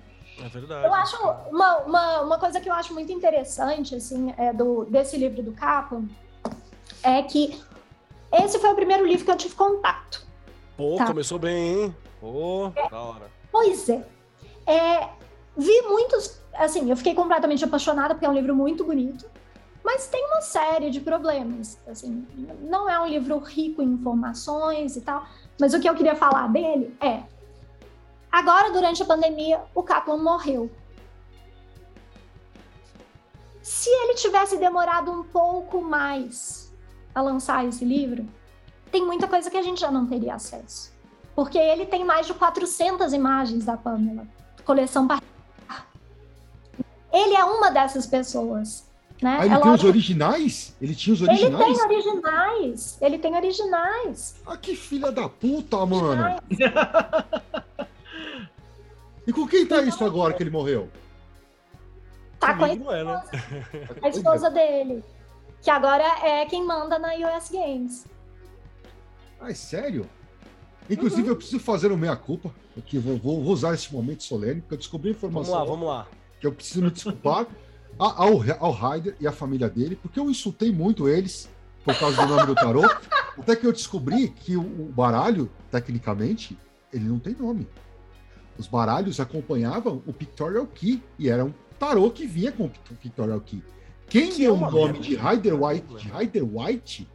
É 0.43 0.47
verdade. 0.47 0.85
Eu 0.85 0.93
acho 0.93 1.17
uma, 1.51 1.77
uma, 1.79 2.21
uma 2.21 2.39
coisa 2.39 2.61
que 2.61 2.69
eu 2.69 2.73
acho 2.73 2.93
muito 2.93 3.11
interessante, 3.11 3.93
assim, 3.95 4.33
é 4.37 4.53
do, 4.53 4.85
desse 4.85 5.17
livro 5.17 5.43
do 5.43 5.51
Capa, 5.51 6.01
é 7.03 7.21
que 7.23 7.59
esse 8.31 8.57
foi 8.59 8.69
o 8.71 8.75
primeiro 8.75 9.05
livro 9.05 9.25
que 9.25 9.31
eu 9.31 9.35
tive 9.35 9.55
contato. 9.55 10.25
Pô, 10.77 10.95
Tá. 10.95 11.07
começou 11.07 11.37
bem, 11.37 11.57
hein? 11.83 11.95
Pô, 12.19 12.71
da 12.89 13.01
hora. 13.01 13.31
Pois 13.51 13.89
é. 13.89 14.05
É, 14.65 15.09
Vi 15.59 15.81
muitos. 15.81 16.39
Assim, 16.53 16.89
eu 16.89 16.95
fiquei 16.95 17.13
completamente 17.13 17.65
apaixonada 17.65 18.13
porque 18.13 18.25
é 18.25 18.29
um 18.29 18.33
livro 18.33 18.55
muito 18.55 18.85
bonito. 18.85 19.25
Mas 19.83 20.07
tem 20.07 20.25
uma 20.25 20.41
série 20.41 20.89
de 20.89 21.01
problemas. 21.01 21.77
Assim, 21.85 22.25
não 22.61 22.89
é 22.89 22.97
um 22.97 23.05
livro 23.05 23.37
rico 23.39 23.81
em 23.81 23.91
informações 23.91 24.95
e 24.95 25.01
tal. 25.01 25.25
Mas 25.59 25.73
o 25.73 25.79
que 25.81 25.89
eu 25.89 25.95
queria 25.95 26.15
falar 26.15 26.47
dele 26.47 26.95
é. 27.01 27.23
Agora, 28.31 28.71
durante 28.71 29.03
a 29.03 29.05
pandemia, 29.05 29.61
o 29.75 29.83
Kaplan 29.83 30.17
morreu. 30.17 30.71
Se 33.61 33.89
ele 33.89 34.13
tivesse 34.15 34.57
demorado 34.57 35.11
um 35.11 35.23
pouco 35.23 35.81
mais 35.81 36.73
a 37.13 37.21
lançar 37.21 37.65
esse 37.67 37.83
livro, 37.83 38.25
tem 38.91 39.05
muita 39.05 39.27
coisa 39.27 39.49
que 39.49 39.57
a 39.57 39.61
gente 39.61 39.81
já 39.81 39.91
não 39.91 40.05
teria 40.07 40.35
acesso. 40.35 40.93
Porque 41.39 41.57
ele 41.57 41.85
tem 41.85 42.03
mais 42.03 42.27
de 42.27 42.33
400 42.33 43.13
imagens 43.13 43.63
da 43.63 43.77
Pamela, 43.77 44.27
coleção 44.65 45.07
particular. 45.07 45.87
Ele 47.13 47.33
é 47.33 47.45
uma 47.45 47.71
dessas 47.71 48.05
pessoas. 48.05 48.85
Né? 49.21 49.37
Ah, 49.39 49.45
ele 49.45 49.55
É 49.55 49.59
tem 49.61 49.71
os 49.71 49.83
originais? 49.85 50.75
Ele 50.81 50.93
tinha 50.93 51.13
os 51.13 51.21
ele 51.21 51.29
originais? 51.29 51.77
tem 51.77 51.85
originais. 51.85 52.97
Ele 53.01 53.17
tem 53.17 53.35
originais. 53.37 54.35
Ah, 54.45 54.57
que 54.57 54.75
filha 54.75 55.13
da 55.13 55.29
puta, 55.29 55.85
mano. 55.85 56.41
E 59.25 59.31
com 59.31 59.47
quem 59.47 59.65
tá 59.65 59.81
isso 59.81 60.03
agora 60.03 60.33
que 60.33 60.43
ele 60.43 60.49
morreu? 60.49 60.89
Tá 62.37 62.53
com 62.53 62.65
a 62.65 62.69
é, 62.69 63.03
né? 63.05 63.23
a 64.03 64.09
esposa 64.09 64.49
dele. 64.49 65.05
que 65.61 65.69
agora 65.69 66.03
é 66.21 66.45
quem 66.47 66.65
manda 66.65 66.99
na 66.99 67.13
US 67.13 67.49
Games. 67.49 68.05
Ah, 69.39 69.51
é 69.51 69.53
sério? 69.53 70.09
Inclusive, 70.89 71.23
uhum. 71.23 71.29
eu 71.29 71.35
preciso 71.35 71.59
fazer 71.59 71.91
o 71.91 71.97
meia-culpa, 71.97 72.51
porque 72.73 72.97
vou, 72.97 73.17
vou, 73.17 73.41
usar 73.43 73.73
esse 73.73 73.93
momento 73.93 74.23
solene, 74.23 74.61
porque 74.61 74.73
eu 74.73 74.77
descobri 74.79 75.11
informação. 75.11 75.53
Vamos 75.53 75.69
lá, 75.69 75.75
vamos 75.75 75.87
lá. 75.87 76.07
Que 76.39 76.47
eu 76.47 76.51
preciso 76.51 76.81
me 76.81 76.89
desculpar 76.89 77.45
ao, 77.97 78.41
ao 78.59 78.71
Ryder 78.71 79.15
e 79.19 79.27
à 79.27 79.31
família 79.31 79.69
dele, 79.69 79.95
porque 79.95 80.19
eu 80.19 80.29
insultei 80.29 80.71
muito 80.71 81.07
eles 81.07 81.49
por 81.83 81.97
causa 81.97 82.25
do 82.25 82.35
nome 82.35 82.47
do 82.47 82.55
tarô. 82.55 82.81
Até 83.37 83.55
que 83.55 83.65
eu 83.65 83.71
descobri 83.71 84.29
que 84.29 84.57
o, 84.57 84.61
o 84.61 84.91
baralho, 84.91 85.49
tecnicamente, 85.71 86.57
ele 86.91 87.05
não 87.05 87.19
tem 87.19 87.35
nome. 87.35 87.67
Os 88.57 88.67
baralhos 88.67 89.19
acompanhavam 89.19 90.01
o 90.05 90.11
Pictorial 90.11 90.65
Key 90.67 91.01
e 91.17 91.29
era 91.29 91.45
um 91.45 91.53
tarô 91.77 92.09
que 92.11 92.25
vinha 92.25 92.51
com 92.51 92.65
o 92.65 92.69
Pictorial 92.69 93.39
Key. 93.41 93.63
Quem 94.07 94.31
que 94.31 94.39
deu 94.39 94.55
o 94.55 94.71
nome 94.71 94.99
de 94.99 95.15
Rider 95.15 95.53
White, 95.63 95.85
de 96.31 96.41
White 96.41 97.07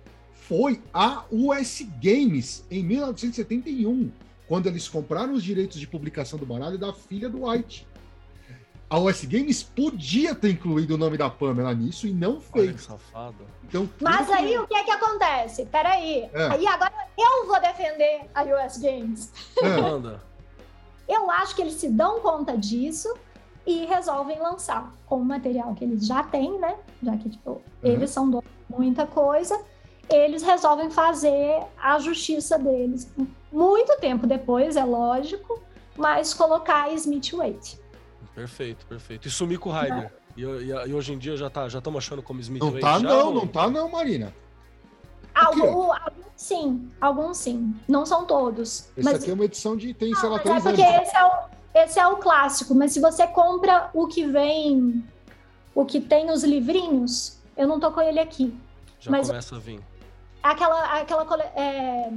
foi 0.48 0.82
a 0.92 1.24
US 1.30 1.86
Games 2.02 2.64
em 2.70 2.82
1971, 2.82 4.12
quando 4.46 4.66
eles 4.66 4.86
compraram 4.86 5.32
os 5.32 5.42
direitos 5.42 5.80
de 5.80 5.86
publicação 5.86 6.38
do 6.38 6.44
baralho 6.44 6.78
da 6.78 6.92
filha 6.92 7.30
do 7.30 7.46
White. 7.46 7.86
A 8.90 8.98
US 8.98 9.24
Games 9.24 9.62
podia 9.62 10.34
ter 10.34 10.50
incluído 10.50 10.94
o 10.94 10.98
nome 10.98 11.16
da 11.16 11.30
Pamela 11.30 11.74
nisso 11.74 12.06
e 12.06 12.12
não 12.12 12.40
fez. 12.40 12.66
Olha 12.66 12.74
que 12.74 12.82
safado. 12.82 13.46
Então, 13.64 13.88
Mas 14.00 14.30
aí 14.30 14.58
o 14.58 14.66
que 14.66 14.74
é 14.74 14.84
que 14.84 14.90
acontece? 14.90 15.64
Peraí. 15.66 16.28
É. 16.32 16.48
Aí 16.50 16.66
agora 16.66 16.92
eu 17.18 17.46
vou 17.46 17.58
defender 17.60 18.28
a 18.34 18.42
US 18.42 18.76
Games. 18.76 19.32
É. 19.62 20.18
eu 21.08 21.30
acho 21.30 21.56
que 21.56 21.62
eles 21.62 21.74
se 21.74 21.88
dão 21.88 22.20
conta 22.20 22.56
disso 22.56 23.12
e 23.66 23.86
resolvem 23.86 24.38
lançar 24.38 24.92
com 25.06 25.16
o 25.16 25.24
material 25.24 25.74
que 25.74 25.84
eles 25.84 26.06
já 26.06 26.22
têm, 26.22 26.58
né? 26.58 26.76
Já 27.02 27.16
que 27.16 27.30
tipo, 27.30 27.50
uhum. 27.50 27.62
eles 27.82 28.10
são 28.10 28.30
donos 28.30 28.44
de 28.44 28.76
muita 28.76 29.06
coisa, 29.06 29.58
eles 30.10 30.42
resolvem 30.42 30.90
fazer 30.90 31.62
a 31.76 31.98
justiça 31.98 32.58
deles. 32.58 33.10
Muito 33.52 33.96
tempo 33.98 34.26
depois, 34.26 34.76
é 34.76 34.84
lógico, 34.84 35.62
mas 35.96 36.34
colocar 36.34 36.92
Smith 36.94 37.32
Waite. 37.32 37.78
Perfeito, 38.34 38.84
perfeito. 38.86 39.28
E 39.28 39.30
sumir 39.30 39.58
com 39.58 39.70
o 39.70 39.72
Ryder. 39.72 40.12
E, 40.36 40.42
e, 40.42 40.70
e, 40.70 40.94
hoje 40.94 41.12
em 41.12 41.18
dia 41.18 41.36
já 41.36 41.48
tá, 41.48 41.68
já 41.68 41.78
estamos 41.78 41.98
achando 41.98 42.22
como 42.22 42.40
Smith 42.40 42.60
não 42.60 42.70
Waite. 42.70 42.84
Tá, 42.84 42.98
já, 42.98 43.08
não, 43.08 43.26
ou... 43.28 43.34
não 43.34 43.46
tá 43.46 43.70
não, 43.70 43.88
Marina. 43.88 44.34
Algum, 45.34 45.92
alguns 45.92 46.24
sim, 46.36 46.88
alguns 47.00 47.36
sim. 47.38 47.74
Não 47.88 48.06
são 48.06 48.24
todos. 48.24 48.90
Esse 48.96 49.04
mas... 49.04 49.22
aqui 49.22 49.30
é 49.30 49.34
uma 49.34 49.44
edição 49.44 49.76
de 49.76 49.92
tem, 49.94 50.14
sei 50.14 50.28
lá, 50.28 50.36
é 50.36 50.38
três 50.40 50.66
é 50.66 50.68
porque 50.68 50.82
anos. 50.82 51.08
Esse 51.08 51.16
é, 51.16 51.24
o, 51.24 51.30
esse 51.74 51.98
é 51.98 52.06
o 52.06 52.16
clássico, 52.16 52.74
mas 52.74 52.92
se 52.92 53.00
você 53.00 53.26
compra 53.26 53.90
o 53.92 54.06
que 54.06 54.26
vem, 54.26 55.04
o 55.74 55.84
que 55.84 56.00
tem 56.00 56.30
os 56.30 56.44
livrinhos, 56.44 57.38
eu 57.56 57.66
não 57.66 57.80
tô 57.80 57.90
com 57.90 58.00
ele 58.00 58.20
aqui. 58.20 58.56
Já 59.00 59.10
mas 59.10 59.26
começa 59.26 59.56
a 59.56 59.58
vir. 59.58 59.80
Aquela, 60.44 61.00
aquela 61.00 61.24
é, 61.56 62.10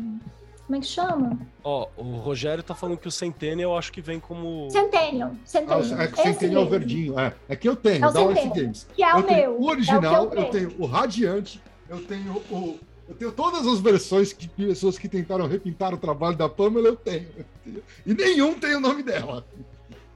como 0.65 0.75
é 0.75 0.79
que 0.81 0.85
chama? 0.85 1.39
Ó, 1.63 1.87
oh, 1.95 2.01
o 2.01 2.17
Rogério 2.17 2.61
tá 2.61 2.75
falando 2.75 2.97
que 2.97 3.07
o 3.07 3.11
Centennial 3.11 3.71
eu 3.71 3.77
acho 3.77 3.89
que 3.89 4.01
vem 4.01 4.19
como. 4.19 4.69
Centennial. 4.69 5.31
Centennial. 5.45 5.97
Ah, 5.97 6.03
é 6.03 6.07
que 6.07 6.19
o 6.19 6.23
Centennial 6.23 6.63
é 6.63 6.65
o 6.65 6.69
verdinho. 6.69 7.19
É, 7.19 7.33
é 7.47 7.55
que 7.55 7.69
eu 7.69 7.75
tenho, 7.77 8.03
é 8.03 8.07
o 8.09 8.11
da 8.11 8.21
OS 8.21 8.49
Games. 8.53 8.87
Que 8.93 9.01
é 9.01 9.13
eu 9.13 9.15
o 9.15 9.25
meu. 9.25 9.61
O 9.61 9.69
original, 9.69 10.13
é 10.13 10.19
o 10.19 10.33
eu 10.41 10.49
tenho 10.49 10.75
o 10.77 10.85
Radiante, 10.85 11.61
eu 11.89 12.05
tenho 12.05 12.33
o 12.51 12.77
eu 13.07 13.15
tenho 13.15 13.31
todas 13.31 13.65
as 13.65 13.79
versões 13.79 14.33
que 14.33 14.49
pessoas 14.49 14.97
que 14.97 15.07
tentaram 15.07 15.47
repintar 15.47 15.93
o 15.93 15.97
trabalho 15.97 16.35
da 16.35 16.49
Pamela, 16.49 16.89
eu 16.89 16.97
tenho. 16.97 17.29
E 18.05 18.13
nenhum 18.13 18.59
tem 18.59 18.75
o 18.75 18.81
nome 18.81 19.03
dela. 19.03 19.45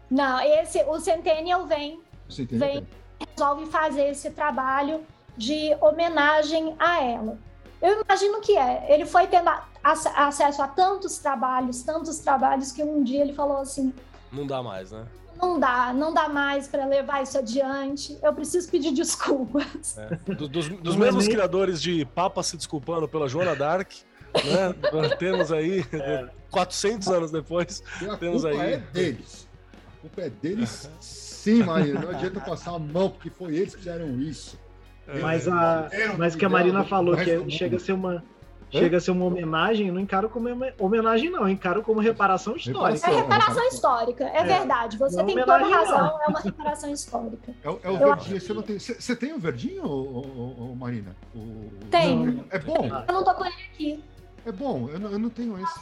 Não, 0.09 0.41
esse, 0.41 0.83
o 0.83 0.99
Centennial 0.99 1.65
vem, 1.65 2.01
o 2.27 2.31
Centennial 2.33 2.69
vem 2.69 2.87
resolve 3.29 3.67
fazer 3.67 4.09
esse 4.09 4.31
trabalho 4.31 4.99
de 5.37 5.73
homenagem 5.79 6.75
a 6.77 7.01
ela. 7.01 7.37
Eu 7.81 8.03
imagino 8.03 8.39
que 8.41 8.57
é. 8.57 8.93
Ele 8.93 9.05
foi 9.05 9.27
tendo 9.27 9.49
acesso 9.83 10.61
a 10.61 10.67
tantos 10.67 11.17
trabalhos, 11.17 11.81
tantos 11.81 12.19
trabalhos, 12.19 12.71
que 12.71 12.83
um 12.83 13.03
dia 13.03 13.21
ele 13.21 13.33
falou 13.33 13.57
assim: 13.57 13.93
Não 14.31 14.45
dá 14.45 14.61
mais, 14.61 14.91
né? 14.91 15.05
não 15.41 15.59
dá, 15.59 15.91
não 15.91 16.13
dá 16.13 16.29
mais 16.29 16.67
para 16.67 16.85
levar 16.85 17.23
isso 17.23 17.37
adiante. 17.37 18.17
Eu 18.21 18.33
preciso 18.33 18.69
pedir 18.69 18.91
desculpas. 18.91 19.97
É. 19.97 20.33
Do, 20.33 20.47
dos, 20.47 20.69
dos 20.79 20.95
mesmos 20.95 21.25
nem... 21.25 21.35
criadores 21.35 21.81
de 21.81 22.05
Papa 22.05 22.43
se 22.43 22.55
desculpando 22.55 23.07
pela 23.07 23.27
Joana 23.27 23.55
Dark, 23.55 23.91
né? 24.35 24.73
temos 25.17 25.51
aí, 25.51 25.83
é. 25.91 26.29
400 26.51 27.07
anos 27.07 27.31
depois, 27.31 27.83
a 28.07 28.17
temos 28.17 28.43
culpa 28.43 28.61
aí. 28.61 28.73
é 28.73 28.77
deles. 28.77 29.47
A 29.73 30.01
culpa 30.01 30.21
é 30.21 30.29
deles, 30.29 30.89
sim, 30.99 31.63
Maria. 31.63 31.95
Não 31.95 32.09
adianta 32.09 32.39
passar 32.39 32.75
a 32.75 32.79
mão, 32.79 33.09
porque 33.09 33.29
foi 33.29 33.55
eles 33.55 33.73
que 33.73 33.79
fizeram 33.79 34.19
isso. 34.21 34.59
É. 35.07 35.19
Mas, 35.19 35.47
a, 35.47 35.89
mas 36.17 36.35
que 36.35 36.45
a 36.45 36.49
Marina 36.49 36.83
falou, 36.83 37.15
que 37.17 37.49
chega 37.49 37.77
a 37.77 37.79
ser 37.79 37.93
uma 37.93 38.23
chega 38.71 38.97
a 38.97 39.01
ser 39.01 39.11
uma 39.11 39.25
homenagem, 39.25 39.87
eu 39.87 39.93
não 39.93 39.99
encaro 39.99 40.29
como 40.29 40.47
homenagem, 40.79 41.29
não, 41.29 41.41
eu 41.41 41.49
encaro 41.49 41.81
como 41.83 41.99
reparação 41.99 42.55
histórica. 42.55 43.11
É 43.11 43.15
reparação 43.15 43.67
histórica, 43.67 44.23
é, 44.25 44.37
é. 44.37 44.43
verdade. 44.43 44.97
Você 44.97 45.17
não 45.17 45.25
tem 45.25 45.35
toda 45.35 45.57
razão, 45.57 45.97
não. 45.97 46.21
é 46.21 46.27
uma 46.27 46.39
reparação 46.39 46.91
histórica. 46.91 47.53
É, 47.63 47.67
é 47.67 47.89
o 47.89 47.97
verdinho, 47.97 48.39
você 48.41 48.53
não 48.53 48.61
tem. 48.61 48.79
Você 48.79 49.15
tem 49.15 49.33
o 49.33 49.39
verdinho, 49.39 49.83
ô, 49.85 50.75
Marina? 50.75 51.15
O... 51.35 51.69
Tem. 51.89 52.43
É 52.49 52.59
bom. 52.59 52.89
Eu 53.07 53.13
não 53.13 53.23
tô 53.23 53.33
com 53.33 53.45
ele 53.45 53.63
aqui. 53.73 54.03
É 54.45 54.51
bom, 54.51 54.89
eu 54.89 54.99
não, 54.99 55.11
eu 55.11 55.19
não 55.19 55.29
tenho 55.29 55.61
esse. 55.61 55.79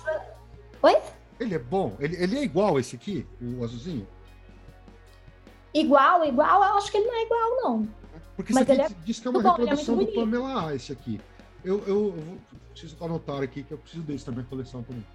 Oi? 0.82 0.98
Ele 1.40 1.56
é 1.56 1.60
bom? 1.60 1.96
Ele, 2.00 2.22
ele 2.22 2.38
é 2.38 2.44
igual 2.44 2.80
esse 2.80 2.96
aqui, 2.96 3.26
o 3.42 3.64
azulzinho? 3.64 4.06
Igual, 5.74 6.26
igual, 6.26 6.64
eu 6.64 6.78
acho 6.78 6.92
que 6.92 6.98
ele 6.98 7.08
não 7.08 7.16
é 7.16 7.24
igual, 7.24 7.50
não. 7.62 7.88
Porque 8.40 8.54
Mas 8.54 8.70
ele 8.70 8.84
é 8.84 8.90
diz 9.04 9.20
que 9.20 9.28
é 9.28 9.32
uma 9.32 9.42
bom, 9.42 9.50
é 9.50 9.52
reprodução 9.52 10.00
é 10.00 10.06
do 10.06 10.14
Pamela 10.14 10.68
A, 10.70 10.74
esse 10.74 10.94
aqui. 10.94 11.20
Eu, 11.62 11.84
eu, 11.86 12.16
eu, 12.16 12.38
preciso 12.72 12.96
anotar 13.04 13.44
aqui 13.44 13.64
que 13.64 13.74
eu 13.74 13.78
preciso 13.78 14.02
desse 14.04 14.24
também, 14.24 14.46
coleção 14.46 14.82
também. 14.82 15.06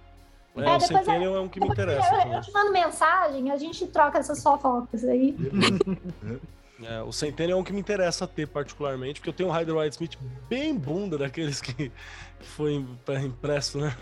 É, 0.55 0.69
é, 0.69 0.77
o 0.77 0.79
Centennial 0.79 1.35
é 1.35 1.39
um 1.39 1.47
que 1.47 1.59
me 1.59 1.67
interessa. 1.67 2.13
Eu, 2.23 2.33
eu, 2.33 2.41
te 2.41 2.51
mando 2.51 2.71
mensagem, 2.71 3.49
a 3.49 3.57
gente 3.57 3.87
troca 3.87 4.19
essas 4.19 4.43
fofocas 4.43 5.03
aí. 5.05 5.35
É, 6.83 7.01
o 7.01 7.11
Centennial 7.13 7.57
é 7.57 7.61
um 7.61 7.63
que 7.63 7.71
me 7.71 7.79
interessa 7.79 8.27
ter 8.27 8.49
particularmente, 8.49 9.21
porque 9.21 9.29
eu 9.29 9.33
tenho 9.33 9.47
um 9.47 9.51
Rider 9.51 9.77
White 9.77 9.93
Smith 9.95 10.17
bem 10.49 10.75
bunda 10.75 11.17
daqueles 11.17 11.61
que, 11.61 11.73
que 11.73 11.91
foi 12.45 12.73
impresso, 13.23 13.77
né? 13.77 13.95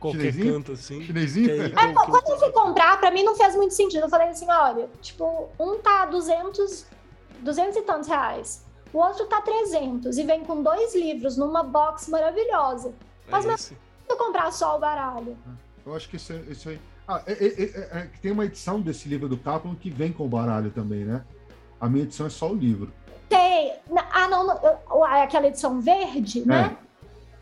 Qualquer 0.00 0.32
Chinesinho? 0.32 0.54
canto, 0.54 0.72
assim. 0.72 1.00
Chinesinho? 1.04 1.52
Aí, 1.52 1.72
é, 1.72 1.92
quando 1.94 2.28
eu 2.28 2.38
fui 2.40 2.50
comprar, 2.50 2.98
pra 2.98 3.12
mim 3.12 3.22
não 3.22 3.36
fez 3.36 3.54
muito 3.54 3.72
sentido. 3.72 4.02
Eu 4.02 4.08
falei 4.08 4.30
assim, 4.30 4.50
olha, 4.50 4.88
tipo, 5.00 5.48
um 5.60 5.78
tá 5.78 6.06
200, 6.06 6.86
200 7.40 7.76
e 7.76 7.82
tantos 7.82 8.08
reais. 8.08 8.64
O 8.92 8.98
outro 8.98 9.26
tá 9.26 9.40
300 9.42 10.16
e 10.16 10.22
vem 10.22 10.44
com 10.44 10.62
dois 10.62 10.94
livros 10.94 11.36
numa 11.36 11.62
box 11.62 12.08
maravilhosa. 12.08 12.94
É 13.26 13.30
Mas 13.30 13.72
é 13.72 13.76
eu 14.08 14.16
comprar 14.16 14.50
só 14.52 14.76
o 14.76 14.78
baralho. 14.78 15.36
Eu 15.84 15.94
acho 15.94 16.08
que 16.08 16.16
isso, 16.16 16.32
isso 16.48 16.68
aí. 16.70 16.80
Ah, 17.06 17.22
é, 17.26 17.32
é, 17.32 17.46
é, 17.46 17.98
é 17.98 18.10
tem 18.20 18.32
uma 18.32 18.44
edição 18.44 18.80
desse 18.80 19.08
livro 19.08 19.28
do 19.28 19.36
Kaplan 19.36 19.74
que 19.74 19.90
vem 19.90 20.12
com 20.12 20.24
o 20.24 20.28
baralho 20.28 20.70
também, 20.70 21.04
né? 21.04 21.24
A 21.80 21.88
minha 21.88 22.04
edição 22.04 22.26
é 22.26 22.30
só 22.30 22.50
o 22.50 22.54
livro. 22.54 22.92
Tem. 23.28 23.74
Ah, 24.12 24.28
não, 24.28 24.46
não 24.46 25.04
aquela 25.04 25.46
edição 25.46 25.80
verde, 25.80 26.46
né? 26.46 26.76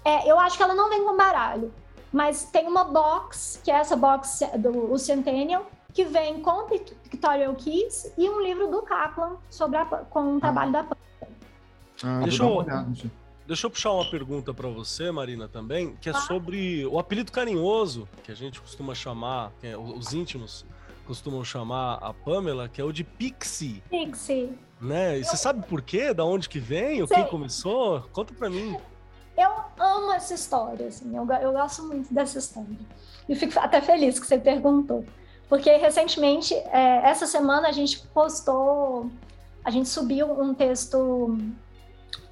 É, 0.04 0.30
eu 0.30 0.38
acho 0.38 0.56
que 0.56 0.62
ela 0.62 0.74
não 0.74 0.88
vem 0.88 1.04
com 1.04 1.16
baralho. 1.16 1.72
Mas 2.12 2.44
tem 2.44 2.66
uma 2.66 2.84
box, 2.84 3.60
que 3.62 3.70
é 3.70 3.74
essa 3.74 3.96
box 3.96 4.40
do 4.58 4.92
o 4.92 4.98
Centennial, 4.98 5.66
que 5.96 6.04
vem 6.04 6.42
com 6.42 6.68
Pictorial 6.68 7.54
Keys 7.54 8.12
e 8.18 8.28
um 8.28 8.42
livro 8.42 8.70
do 8.70 8.82
Kaplan 8.82 9.36
sobre 9.48 9.78
a, 9.78 9.86
com 9.86 10.36
o 10.36 10.40
trabalho 10.40 10.76
ah. 10.76 10.82
da 10.82 10.96
ah, 12.04 12.20
deixa, 12.22 12.42
eu, 12.42 12.66
deixa 13.46 13.66
eu 13.66 13.70
puxar 13.70 13.92
uma 13.92 14.04
pergunta 14.10 14.52
para 14.52 14.68
você, 14.68 15.10
Marina, 15.10 15.48
também, 15.48 15.96
que 15.96 16.10
é 16.10 16.12
sobre 16.12 16.84
o 16.84 16.98
apelido 16.98 17.32
carinhoso 17.32 18.06
que 18.22 18.30
a 18.30 18.34
gente 18.34 18.60
costuma 18.60 18.94
chamar, 18.94 19.50
é, 19.62 19.74
os 19.74 20.12
íntimos 20.12 20.66
costumam 21.06 21.42
chamar 21.42 21.94
a 22.02 22.12
Pamela, 22.12 22.68
que 22.68 22.78
é 22.78 22.84
o 22.84 22.92
de 22.92 23.02
Pixie. 23.02 23.82
Pixie. 23.88 24.50
Né? 24.78 25.20
E 25.20 25.24
você 25.24 25.38
sabe 25.38 25.66
por 25.66 25.80
quê? 25.80 26.12
Da 26.12 26.26
onde 26.26 26.46
que 26.46 26.58
vem? 26.58 27.02
O 27.02 27.08
que 27.08 27.24
começou? 27.24 28.02
Conta 28.12 28.34
pra 28.34 28.50
mim. 28.50 28.76
Eu 29.34 29.50
amo 29.78 30.12
essa 30.12 30.34
história, 30.34 30.88
assim, 30.88 31.16
eu, 31.16 31.26
eu 31.40 31.52
gosto 31.52 31.84
muito 31.84 32.12
dessa 32.12 32.38
história. 32.38 32.76
E 33.26 33.34
fico 33.34 33.58
até 33.58 33.80
feliz 33.80 34.20
que 34.20 34.26
você 34.26 34.36
perguntou. 34.36 35.02
Porque 35.48 35.70
recentemente, 35.76 36.54
é, 36.54 37.08
essa 37.08 37.26
semana, 37.26 37.68
a 37.68 37.72
gente 37.72 37.98
postou, 38.08 39.10
a 39.64 39.70
gente 39.70 39.88
subiu 39.88 40.30
um 40.40 40.52
texto 40.52 41.38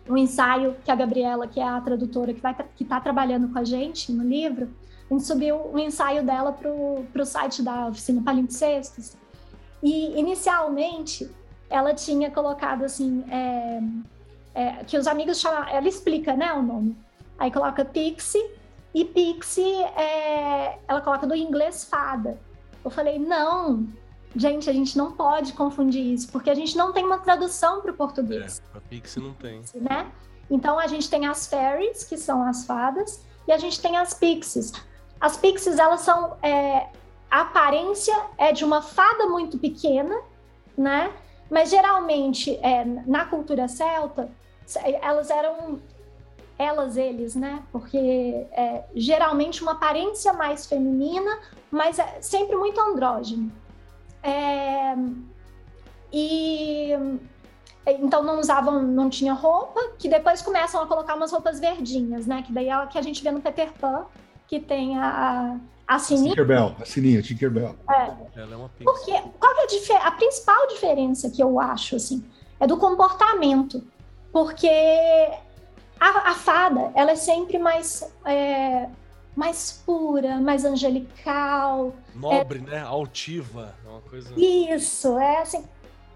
um 0.09 0.17
ensaio 0.17 0.77
que 0.85 0.91
a 0.91 0.95
Gabriela, 0.95 1.47
que 1.47 1.59
é 1.59 1.67
a 1.67 1.81
tradutora 1.81 2.35
que 2.35 2.41
vai 2.41 2.55
que 2.77 2.83
está 2.83 3.01
trabalhando 3.01 3.49
com 3.51 3.59
a 3.59 3.65
gente 3.65 4.13
no 4.13 4.23
livro, 4.23 4.69
a 5.11 5.15
gente 5.15 5.27
subiu 5.27 5.57
um 5.73 5.79
ensaio 5.79 6.23
dela 6.23 6.53
para 6.53 6.71
o 6.71 7.27
site 7.27 7.63
da 7.63 7.89
oficina 7.89 8.23
Palimpsestos. 8.23 9.17
E 9.83 10.19
inicialmente 10.19 11.31
ela 11.69 11.95
tinha 11.95 12.31
colocado 12.31 12.85
assim 12.85 13.25
é, 13.31 13.81
é, 14.55 14.85
que 14.85 14.97
os 14.97 15.07
amigos 15.07 15.41
chamam, 15.41 15.67
ela 15.69 15.89
explica, 15.89 16.35
né, 16.35 16.53
o 16.53 16.63
nome. 16.63 16.97
Aí 17.39 17.51
coloca 17.51 17.85
Pixie 17.85 18.43
e 18.95 19.05
Pixie 19.05 19.83
é, 19.97 20.79
ela 20.87 21.01
coloca 21.01 21.27
do 21.27 21.35
inglês 21.35 21.85
fada. 21.85 22.39
Eu 22.85 22.91
falei 22.91 23.19
não, 23.19 23.89
Gente, 24.37 24.69
a 24.69 24.73
gente 24.73 24.99
não 24.99 25.13
pode 25.13 25.53
confundir 25.53 26.03
isso, 26.03 26.31
porque 26.33 26.51
a 26.51 26.55
gente 26.55 26.77
não 26.77 26.93
tem 26.93 27.05
uma 27.05 27.19
tradução 27.19 27.81
para 27.81 27.93
o 27.93 27.95
português. 27.95 28.61
É, 28.75 28.79
a 28.79 28.81
Pixie 28.81 29.23
não 29.23 29.33
tem. 29.33 29.63
Né? 29.75 30.11
Então 30.51 30.79
a 30.79 30.89
gente 30.89 31.09
tem 31.09 31.27
as 31.27 31.47
fairies, 31.47 32.03
que 32.03 32.17
são 32.17 32.43
as 32.43 32.67
fadas, 32.67 33.25
e 33.47 33.53
a 33.53 33.59
gente 33.59 33.81
tem 33.81 33.97
as 33.97 34.13
pixies. 34.13 34.73
As 35.21 35.37
pixies, 35.37 35.79
elas 35.79 36.01
são. 36.01 36.37
É, 36.43 36.89
a 37.31 37.43
aparência 37.43 38.15
é 38.37 38.53
de 38.53 38.65
uma 38.65 38.83
fada 38.83 39.27
muito 39.27 39.57
pequena, 39.57 40.21
né? 40.77 41.13
Mas 41.49 41.71
geralmente, 41.71 42.57
é, 42.57 42.85
na 42.85 43.25
cultura 43.27 43.69
celta, 43.69 44.29
elas 45.01 45.31
eram. 45.31 45.81
Elas, 46.59 46.97
eles, 46.97 47.35
né? 47.35 47.63
Porque 47.73 47.99
é, 48.53 48.85
geralmente 48.95 49.63
uma 49.63 49.73
aparência 49.73 50.33
mais 50.33 50.67
feminina, 50.67 51.39
mas 51.71 51.99
é 51.99 52.19
sempre 52.21 52.57
muito 52.57 52.81
andrógeno. 52.81 53.51
É, 54.23 54.95
e 56.13 56.93
então 57.87 58.23
não 58.23 58.39
usavam, 58.41 58.83
não 58.83 59.11
tinha 59.11 59.35
roupa, 59.35 59.81
que 59.99 60.09
depois 60.09 60.41
começam 60.41 60.83
a 60.83 60.87
colocar 60.87 61.15
umas 61.15 61.33
roupas 61.33 61.61
verdinhas, 61.61 62.27
né? 62.27 62.43
Que 62.43 62.53
daí 62.53 62.69
é 62.69 62.79
o 62.79 62.89
que 62.89 62.99
a 62.99 63.03
gente 63.03 63.23
vê 63.23 63.31
no 63.31 63.41
Peter 63.41 63.73
Pan, 63.73 64.07
que 64.47 64.61
tem 64.61 64.97
a, 64.97 65.59
a 65.87 65.99
sininha. 65.99 66.31
Tinkerbell, 66.31 66.75
a 66.81 66.85
sininha, 66.85 67.21
Tinkerbell. 67.21 67.77
É. 67.91 68.41
Ela 68.41 68.55
é 68.55 68.57
uma 68.57 68.69
pizza. 68.69 68.85
Porque 68.85 69.13
qual 69.39 69.53
é 69.53 69.97
a, 69.97 70.07
a 70.07 70.11
principal 70.13 70.67
diferença 70.69 71.31
que 71.31 71.43
eu 71.43 71.61
acho, 71.61 71.97
assim, 71.97 72.25
é 72.59 72.67
do 72.67 72.77
comportamento. 72.77 73.83
Porque 74.33 74.69
a, 75.99 76.31
a 76.31 76.35
fada, 76.35 76.91
ela 76.95 77.13
é 77.13 77.17
sempre 77.17 77.59
mais, 77.59 78.03
é, 78.25 78.89
mais 79.37 79.83
pura, 79.85 80.37
mais 80.41 80.65
angelical. 80.65 81.95
Nobre, 82.15 82.59
é... 82.59 82.63
né? 82.63 82.81
Altiva. 82.83 83.75
É 83.85 83.89
uma 83.89 84.01
coisa... 84.01 84.33
Isso, 84.37 85.19
é 85.19 85.43
assim 85.43 85.65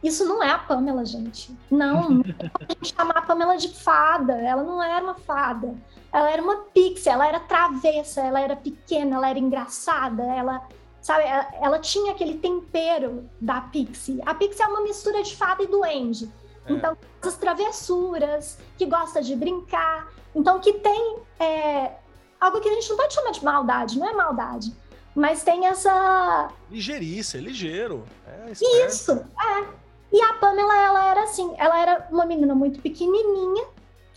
isso 0.03 0.25
não 0.25 0.43
é 0.43 0.51
a 0.51 0.59
Pamela, 0.59 1.05
gente. 1.05 1.57
Não, 1.71 2.11
não 2.11 2.21
a 2.21 2.73
gente 2.73 2.95
chamar 2.97 3.19
a 3.19 3.23
Pamela 3.23 3.57
de 3.57 3.69
fada. 3.69 4.35
Ela 4.35 4.63
não 4.63 4.83
era 4.83 5.03
uma 5.03 5.15
fada. 5.15 5.75
Ela 6.13 6.31
era 6.31 6.43
uma 6.43 6.57
pixie, 6.57 7.09
ela 7.09 7.27
era 7.27 7.41
travessa, 7.41 8.21
ela 8.23 8.41
era 8.41 8.57
pequena, 8.57 9.17
ela 9.17 9.29
era 9.29 9.39
engraçada, 9.39 10.23
ela, 10.23 10.67
sabe, 11.03 11.25
ela, 11.25 11.49
ela 11.61 11.79
tinha 11.81 12.13
aquele 12.13 12.39
tempero 12.39 13.29
da 13.39 13.61
pixie. 13.61 14.21
A 14.25 14.35
pixie 14.35 14.63
é 14.63 14.67
uma 14.67 14.81
mistura 14.83 15.23
de 15.23 15.37
fada 15.37 15.63
e 15.63 15.67
duende. 15.67 16.31
É. 16.69 16.73
Então, 16.73 16.97
as 17.23 17.37
travessuras, 17.37 18.59
que 18.77 18.87
gosta 18.87 19.23
de 19.23 19.35
brincar. 19.35 20.09
Então, 20.35 20.61
que 20.61 20.75
tem 20.75 21.19
é, 21.39 21.93
algo 22.41 22.61
que 22.61 22.69
a 22.69 22.75
gente 22.75 22.89
não 22.91 22.97
pode 22.97 23.15
chamar 23.15 23.31
de 23.31 23.45
maldade, 23.45 23.99
não 23.99 24.09
é 24.09 24.13
maldade. 24.13 24.75
Mas 25.15 25.43
tem 25.43 25.67
essa. 25.67 26.49
Ligeirice, 26.71 27.39
é 27.39 27.41
ligeiro. 27.41 28.05
É 28.27 28.53
Isso, 28.87 29.13
é. 29.13 29.67
E 30.13 30.23
a 30.23 30.35
Pamela, 30.35 30.77
ela 30.77 31.11
era 31.11 31.23
assim, 31.25 31.55
ela 31.59 31.81
era 31.81 32.09
uma 32.11 32.25
menina 32.25 32.55
muito 32.55 32.81
pequenininha, 32.81 33.67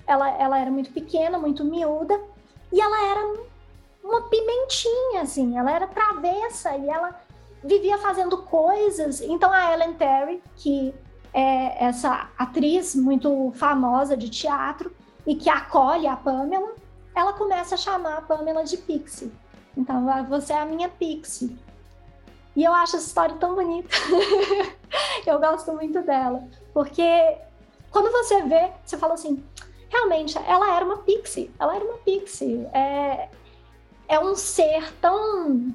ela, 0.08 0.30
ela 0.30 0.60
era 0.60 0.72
muito 0.72 0.92
pequena, 0.92 1.38
muito 1.38 1.66
miúda, 1.66 2.20
e 2.72 2.80
ela 2.80 3.12
era 3.12 3.34
uma 4.04 4.22
pimentinha, 4.30 5.22
assim, 5.22 5.58
ela 5.58 5.72
era 5.72 5.88
travessa 5.88 6.76
e 6.78 6.90
ela 6.90 7.20
vivia 7.64 7.98
fazendo 7.98 8.38
coisas. 8.38 9.22
Então 9.22 9.52
a 9.52 9.74
Ellen 9.74 9.94
Terry, 9.94 10.42
que 10.56 10.94
é 11.34 11.86
essa 11.86 12.30
atriz 12.38 12.96
muito 12.96 13.52
famosa 13.56 14.18
de 14.18 14.30
teatro 14.30 14.92
e 15.26 15.36
que 15.36 15.50
acolhe 15.50 16.08
a 16.08 16.16
Pamela, 16.16 16.74
ela 17.16 17.34
começa 17.34 17.76
a 17.76 17.78
chamar 17.78 18.18
a 18.18 18.22
Pamela 18.22 18.64
de 18.64 18.78
Pixie. 18.78 19.32
Então, 19.78 20.06
você 20.28 20.54
é 20.54 20.60
a 20.60 20.66
minha 20.66 20.90
Pixie. 20.90 21.58
E 22.56 22.64
eu 22.64 22.74
acho 22.74 22.98
essa 22.98 23.06
história 23.06 23.36
tão 23.36 23.56
bonita. 23.56 23.90
eu 25.26 25.40
gosto 25.40 25.72
muito 25.74 26.02
dela. 26.02 26.44
Porque 26.74 27.38
quando 27.90 28.12
você 28.12 28.42
vê, 28.44 28.72
você 28.84 28.98
fala 28.98 29.14
assim: 29.14 29.44
realmente, 29.90 30.38
ela 30.38 30.76
era 30.76 30.84
uma 30.84 30.98
pixie. 30.98 31.52
Ela 31.60 31.76
era 31.76 31.86
uma 31.86 31.98
pixie. 32.00 32.68
É, 32.74 33.30
é 34.08 34.20
um 34.20 34.36
ser 34.36 34.92
tão. 35.00 35.74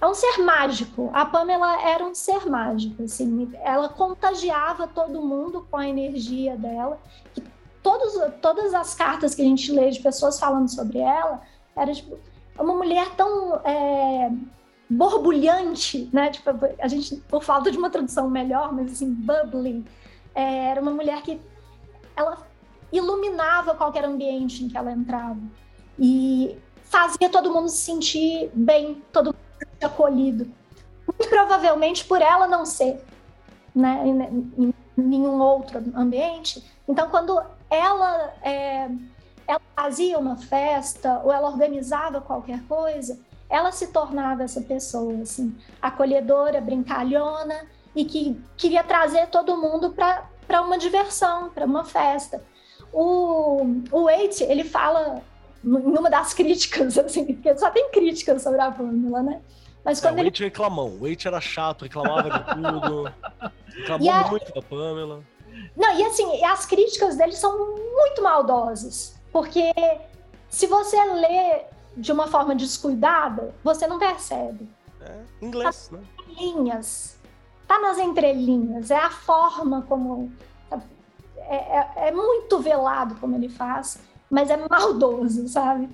É 0.00 0.06
um 0.06 0.14
ser 0.14 0.38
mágico. 0.38 1.10
A 1.12 1.26
Pamela 1.26 1.82
era 1.82 2.04
um 2.04 2.14
ser 2.14 2.46
mágico. 2.46 3.02
Assim, 3.02 3.50
ela 3.62 3.88
contagiava 3.88 4.86
todo 4.86 5.20
mundo 5.20 5.66
com 5.70 5.76
a 5.76 5.88
energia 5.88 6.56
dela. 6.56 6.98
Que 7.34 7.42
todos, 7.82 8.14
todas 8.40 8.74
as 8.74 8.94
cartas 8.94 9.34
que 9.34 9.42
a 9.42 9.44
gente 9.44 9.72
lê 9.72 9.90
de 9.90 10.00
pessoas 10.00 10.38
falando 10.38 10.68
sobre 10.68 10.98
ela, 10.98 11.42
era 11.76 11.92
tipo, 11.92 12.16
uma 12.58 12.74
mulher 12.74 13.14
tão. 13.16 13.56
É, 13.64 14.30
borbulhante, 14.90 16.08
né? 16.12 16.30
Tipo, 16.30 16.50
a 16.80 16.88
gente, 16.88 17.16
por 17.28 17.42
falta 17.42 17.70
de 17.70 17.76
uma 17.76 17.90
tradução 17.90 18.30
melhor, 18.30 18.72
mas 18.72 18.92
assim, 18.92 19.12
bubbly. 19.12 19.84
É, 20.34 20.70
era 20.70 20.80
uma 20.80 20.92
mulher 20.92 21.20
que 21.22 21.40
ela 22.16 22.38
iluminava 22.92 23.74
qualquer 23.74 24.04
ambiente 24.04 24.64
em 24.64 24.68
que 24.68 24.76
ela 24.76 24.92
entrava. 24.92 25.38
E 25.98 26.56
fazia 26.84 27.28
todo 27.28 27.52
mundo 27.52 27.68
se 27.68 27.78
sentir 27.78 28.50
bem, 28.54 29.02
todo 29.12 29.26
mundo 29.26 29.47
acolhido. 29.84 30.50
Muito 31.06 31.28
provavelmente 31.28 32.04
por 32.04 32.20
ela 32.20 32.46
não 32.46 32.66
ser, 32.66 33.02
né? 33.74 34.02
Em, 34.04 34.74
nenhum 34.96 35.40
outro 35.40 35.82
ambiente. 35.94 36.62
Então, 36.88 37.08
quando 37.08 37.40
ela, 37.70 38.34
é, 38.42 38.88
ela 39.46 39.60
fazia 39.76 40.18
uma 40.18 40.36
festa 40.36 41.20
ou 41.24 41.32
ela 41.32 41.48
organizava 41.48 42.20
qualquer 42.20 42.62
coisa, 42.64 43.18
ela 43.48 43.72
se 43.72 43.88
tornava 43.88 44.42
essa 44.42 44.60
pessoa, 44.60 45.22
assim, 45.22 45.56
acolhedora, 45.80 46.60
brincalhona 46.60 47.66
e 47.94 48.04
que 48.04 48.40
queria 48.56 48.84
trazer 48.84 49.28
todo 49.28 49.56
mundo 49.56 49.94
para 49.94 50.62
uma 50.62 50.78
diversão, 50.78 51.50
para 51.50 51.64
uma 51.64 51.84
festa. 51.84 52.42
O, 52.92 53.62
o 53.90 54.04
Waite, 54.04 54.44
ele 54.44 54.64
fala 54.64 55.22
em 55.64 55.98
uma 55.98 56.10
das 56.10 56.34
críticas, 56.34 56.98
assim, 56.98 57.24
porque 57.24 57.56
só 57.56 57.70
tem 57.70 57.90
críticas 57.90 58.42
sobre 58.42 58.60
a 58.60 58.70
Pamela, 58.70 59.22
né? 59.22 59.40
Mas 59.84 60.00
quando 60.00 60.18
é, 60.18 60.20
o 60.20 60.24
Waite 60.24 60.42
ele... 60.42 60.50
reclamou, 60.50 60.90
o 60.90 61.00
Waite 61.00 61.28
era 61.28 61.40
chato, 61.40 61.82
reclamava 61.82 62.30
de 62.30 62.54
tudo, 62.54 63.12
reclamou 63.76 64.10
a... 64.10 64.28
muito 64.28 64.52
da 64.52 64.62
Pamela. 64.62 65.22
Não, 65.76 65.98
e 65.98 66.04
assim, 66.04 66.44
as 66.44 66.66
críticas 66.66 67.16
dele 67.16 67.32
são 67.32 67.76
muito 67.76 68.22
maldosas, 68.22 69.18
porque 69.32 69.72
se 70.48 70.66
você 70.66 70.96
lê 71.04 71.64
de 71.96 72.12
uma 72.12 72.26
forma 72.28 72.54
descuidada, 72.54 73.54
você 73.62 73.86
não 73.86 73.98
percebe. 73.98 74.68
É, 75.00 75.20
inglês, 75.40 75.88
tá 75.88 75.96
né? 75.96 76.04
Linhas. 76.36 77.18
Tá 77.66 77.80
nas 77.80 77.98
entrelinhas. 77.98 78.90
É 78.90 78.96
a 78.96 79.10
forma 79.10 79.82
como. 79.82 80.32
É, 81.36 81.54
é, 81.54 82.08
é, 82.08 82.12
muito 82.12 82.58
velado 82.60 83.14
como 83.16 83.34
ele 83.34 83.48
faz, 83.48 84.00
mas 84.30 84.50
é 84.50 84.56
maldoso, 84.68 85.48
sabe? 85.48 85.88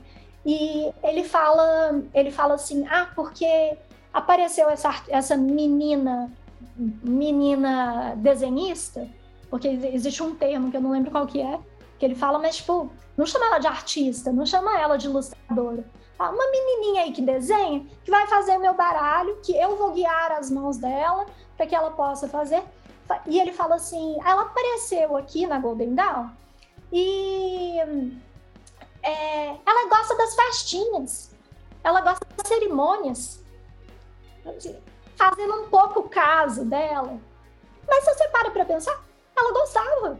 E 0.44 0.92
ele 1.02 1.24
fala, 1.24 2.02
ele 2.12 2.30
fala 2.30 2.54
assim, 2.54 2.86
ah, 2.88 3.08
porque 3.14 3.76
apareceu 4.12 4.68
essa, 4.68 4.94
essa 5.08 5.36
menina, 5.36 6.30
menina 6.76 8.14
desenhista, 8.16 9.08
porque 9.48 9.68
existe 9.68 10.22
um 10.22 10.34
termo 10.34 10.70
que 10.70 10.76
eu 10.76 10.80
não 10.80 10.90
lembro 10.90 11.10
qual 11.10 11.26
que 11.26 11.40
é, 11.40 11.58
que 11.98 12.04
ele 12.04 12.14
fala, 12.14 12.38
mas 12.38 12.56
tipo, 12.56 12.90
não 13.16 13.24
chama 13.24 13.46
ela 13.46 13.58
de 13.58 13.66
artista, 13.66 14.32
não 14.32 14.44
chama 14.44 14.78
ela 14.78 14.96
de 14.96 15.06
ilustradora. 15.06 15.84
Ah, 16.18 16.30
uma 16.30 16.50
menininha 16.50 17.02
aí 17.02 17.12
que 17.12 17.22
desenha, 17.22 17.84
que 18.04 18.10
vai 18.10 18.26
fazer 18.26 18.56
o 18.56 18.60
meu 18.60 18.74
baralho, 18.74 19.38
que 19.42 19.56
eu 19.56 19.76
vou 19.76 19.92
guiar 19.92 20.32
as 20.32 20.50
mãos 20.50 20.76
dela 20.76 21.26
para 21.56 21.66
que 21.66 21.74
ela 21.74 21.90
possa 21.90 22.28
fazer. 22.28 22.62
E 23.26 23.40
ele 23.40 23.52
fala 23.52 23.74
assim: 23.74 24.16
ela 24.24 24.42
apareceu 24.42 25.16
aqui 25.16 25.46
na 25.46 25.58
Golden 25.58 25.94
Dawn 25.94 26.30
e 26.92 27.78
é, 29.04 29.56
ela 29.64 29.88
gosta 29.88 30.16
das 30.16 30.34
festinhas, 30.34 31.30
ela 31.82 32.00
gosta 32.00 32.26
das 32.36 32.48
cerimônias, 32.48 33.42
fazendo 35.16 35.54
um 35.62 35.68
pouco 35.68 36.00
o 36.00 36.08
caso 36.08 36.64
dela. 36.64 37.18
Mas 37.86 38.04
se 38.04 38.14
você 38.14 38.28
para 38.28 38.50
para 38.50 38.64
pensar, 38.64 39.04
ela 39.36 39.52
gostava 39.52 40.18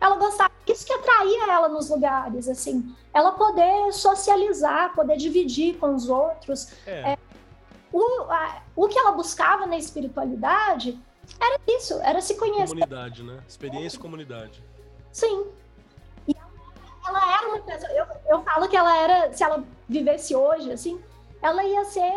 ela 0.00 0.16
gostava, 0.16 0.50
isso 0.66 0.86
que 0.86 0.92
atraía 0.92 1.52
ela 1.52 1.68
nos 1.68 1.88
lugares, 1.88 2.48
assim, 2.48 2.94
ela 3.14 3.32
poder 3.32 3.92
socializar, 3.92 4.94
poder 4.94 5.16
dividir 5.16 5.78
com 5.78 5.94
os 5.94 6.08
outros. 6.08 6.72
É. 6.86 7.12
É, 7.12 7.18
o, 7.92 8.22
a, 8.30 8.62
o 8.74 8.88
que 8.88 8.98
ela 8.98 9.12
buscava 9.12 9.66
na 9.66 9.76
espiritualidade 9.76 10.98
era 11.40 11.58
isso, 11.66 11.94
era 12.02 12.20
se 12.20 12.36
conhecer. 12.36 12.68
Comunidade, 12.68 13.22
né? 13.22 13.42
Experiência 13.48 13.96
e 13.96 14.00
comunidade. 14.00 14.62
Sim. 15.10 15.46
Ela 17.06 17.38
era 17.38 17.48
uma 17.48 17.58
pessoa, 17.60 17.92
eu, 17.92 18.06
eu 18.28 18.42
falo 18.42 18.68
que 18.68 18.76
ela 18.76 18.96
era, 18.96 19.32
se 19.32 19.44
ela 19.44 19.64
vivesse 19.88 20.34
hoje, 20.34 20.72
assim, 20.72 21.00
ela 21.40 21.62
ia 21.64 21.84
ser 21.84 22.12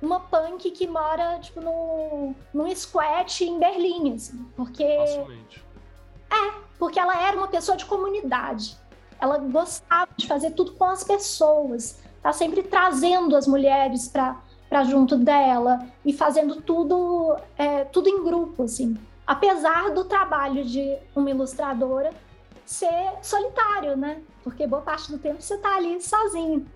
uma 0.00 0.18
punk 0.18 0.70
que 0.72 0.86
mora, 0.86 1.38
tipo, 1.38 1.60
no, 1.60 2.34
num 2.52 2.74
squat 2.74 3.44
em 3.44 3.58
Berlim, 3.58 4.14
assim, 4.14 4.44
porque... 4.56 4.96
Facilmente. 4.98 5.64
É, 6.30 6.62
porque 6.78 6.98
ela 6.98 7.28
era 7.28 7.36
uma 7.36 7.46
pessoa 7.46 7.76
de 7.76 7.84
comunidade. 7.84 8.76
Ela 9.20 9.38
gostava 9.38 10.10
de 10.16 10.26
fazer 10.26 10.50
tudo 10.50 10.72
com 10.72 10.84
as 10.84 11.04
pessoas, 11.04 12.02
tá 12.20 12.32
sempre 12.32 12.62
trazendo 12.62 13.36
as 13.36 13.46
mulheres 13.46 14.08
para 14.08 14.84
junto 14.84 15.16
dela 15.16 15.86
e 16.04 16.12
fazendo 16.12 16.60
tudo 16.60 17.36
é, 17.56 17.84
tudo 17.84 18.08
em 18.08 18.24
grupo, 18.24 18.64
assim. 18.64 18.96
Apesar 19.24 19.90
do 19.90 20.04
trabalho 20.04 20.64
de 20.64 20.98
uma 21.14 21.30
ilustradora, 21.30 22.10
ser 22.64 23.12
solitário, 23.22 23.96
né? 23.96 24.20
Porque 24.42 24.66
boa 24.66 24.82
parte 24.82 25.10
do 25.10 25.18
tempo 25.18 25.40
você 25.40 25.56
tá 25.58 25.76
ali 25.76 26.00
sozinho. 26.00 26.66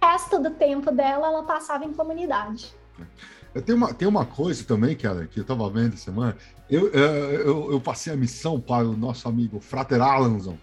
O 0.00 0.06
resto 0.06 0.38
do 0.38 0.50
tempo 0.50 0.90
dela, 0.90 1.28
ela 1.28 1.42
passava 1.42 1.84
em 1.84 1.92
comunidade. 1.92 2.74
Eu 3.54 3.62
tenho 3.62 3.78
uma, 3.78 3.94
tem 3.94 4.08
uma 4.08 4.26
coisa 4.26 4.64
também, 4.64 4.96
cara, 4.96 5.26
que 5.26 5.38
eu 5.38 5.44
tava 5.44 5.68
vendo 5.70 5.96
semana. 5.96 6.36
Eu, 6.68 6.88
eu, 6.88 7.72
eu, 7.72 7.80
passei 7.80 8.12
a 8.12 8.16
missão 8.16 8.60
para 8.60 8.86
o 8.86 8.96
nosso 8.96 9.28
amigo 9.28 9.60
Frater 9.60 10.02
Alanson, 10.02 10.58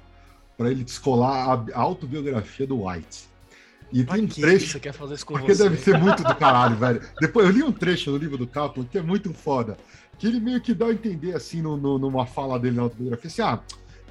para 0.58 0.70
ele 0.70 0.84
descolar 0.84 1.66
a 1.74 1.80
autobiografia 1.80 2.68
do 2.68 2.86
White. 2.86 3.30
E 3.94 4.04
tem 4.04 4.24
um 4.24 4.28
trecho. 4.28 4.74
Você 4.74 4.80
quer 4.80 4.94
fazer 4.94 5.16
isso 5.16 5.26
com 5.26 5.34
porque 5.34 5.54
você? 5.54 5.64
deve 5.64 5.78
ser 5.78 5.98
muito 5.98 6.24
do 6.24 6.36
caralho, 6.36 6.76
velho. 6.76 7.02
Depois 7.20 7.46
eu 7.46 7.52
li 7.52 7.64
um 7.64 7.72
trecho 7.72 8.12
no 8.12 8.18
livro 8.18 8.38
do 8.38 8.48
Kaplan 8.48 8.86
que 8.86 8.98
é 8.98 9.02
muito 9.02 9.34
foda. 9.34 9.78
Que 10.18 10.28
ele 10.28 10.40
meio 10.40 10.62
que 10.62 10.74
dá 10.74 10.88
a 10.88 10.94
entender, 10.94 11.36
assim, 11.36 11.62
no, 11.62 11.76
no, 11.76 11.98
numa 11.98 12.26
fala 12.26 12.60
dele 12.60 12.76
na 12.76 12.84
autobiografia, 12.84 13.28
assim, 13.28 13.42
ah, 13.42 13.60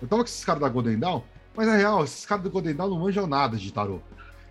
eu 0.00 0.08
tava 0.08 0.22
com 0.22 0.28
esses 0.28 0.44
caras 0.44 0.60
da 0.60 0.68
Golden 0.68 0.98
Dawn, 0.98 1.22
mas 1.54 1.66
na 1.66 1.76
real, 1.76 2.04
esses 2.04 2.24
caras 2.24 2.44
do 2.44 2.50
Golden 2.50 2.74
Dawn 2.74 2.90
não 2.90 2.98
manjam 2.98 3.26
nada 3.26 3.56
de 3.56 3.72
tarô. 3.72 4.00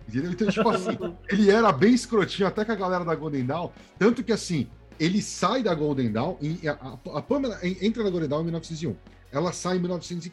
Entendeu? 0.08 0.32
Então, 0.32 0.48
tipo 0.48 0.68
assim, 0.68 0.98
ele 1.28 1.50
era 1.50 1.72
bem 1.72 1.94
escrotinho 1.94 2.48
até 2.48 2.64
com 2.64 2.72
a 2.72 2.76
galera 2.76 3.04
da 3.04 3.14
Golden 3.14 3.44
Dawn, 3.44 3.70
tanto 3.98 4.22
que 4.24 4.32
assim, 4.32 4.68
ele 4.98 5.22
sai 5.22 5.62
da 5.62 5.74
Golden 5.74 6.12
Dawn, 6.12 6.36
e 6.40 6.68
a, 6.68 6.72
a, 6.72 7.18
a 7.18 7.22
Pamela 7.22 7.58
entra 7.62 8.02
na 8.02 8.10
Golden 8.10 8.28
Dawn 8.28 8.40
em 8.40 8.44
1901. 8.44 8.96
Ela 9.32 9.52
sai 9.52 9.76
em 9.76 9.80
1900, 9.80 10.30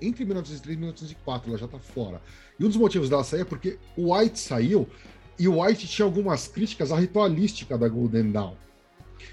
entre 0.00 0.24
1903 0.24 0.76
e 0.76 0.78
1904, 0.78 1.50
ela 1.50 1.58
já 1.58 1.68
tá 1.68 1.78
fora. 1.78 2.20
E 2.58 2.64
um 2.64 2.68
dos 2.68 2.76
motivos 2.76 3.08
dela 3.08 3.24
sair 3.24 3.42
é 3.42 3.44
porque 3.44 3.78
o 3.96 4.14
White 4.14 4.38
saiu 4.38 4.88
e 5.38 5.46
o 5.46 5.62
White 5.62 5.86
tinha 5.86 6.06
algumas 6.06 6.48
críticas 6.48 6.90
à 6.90 6.98
ritualística 6.98 7.78
da 7.78 7.88
Golden 7.88 8.32
Dawn. 8.32 8.56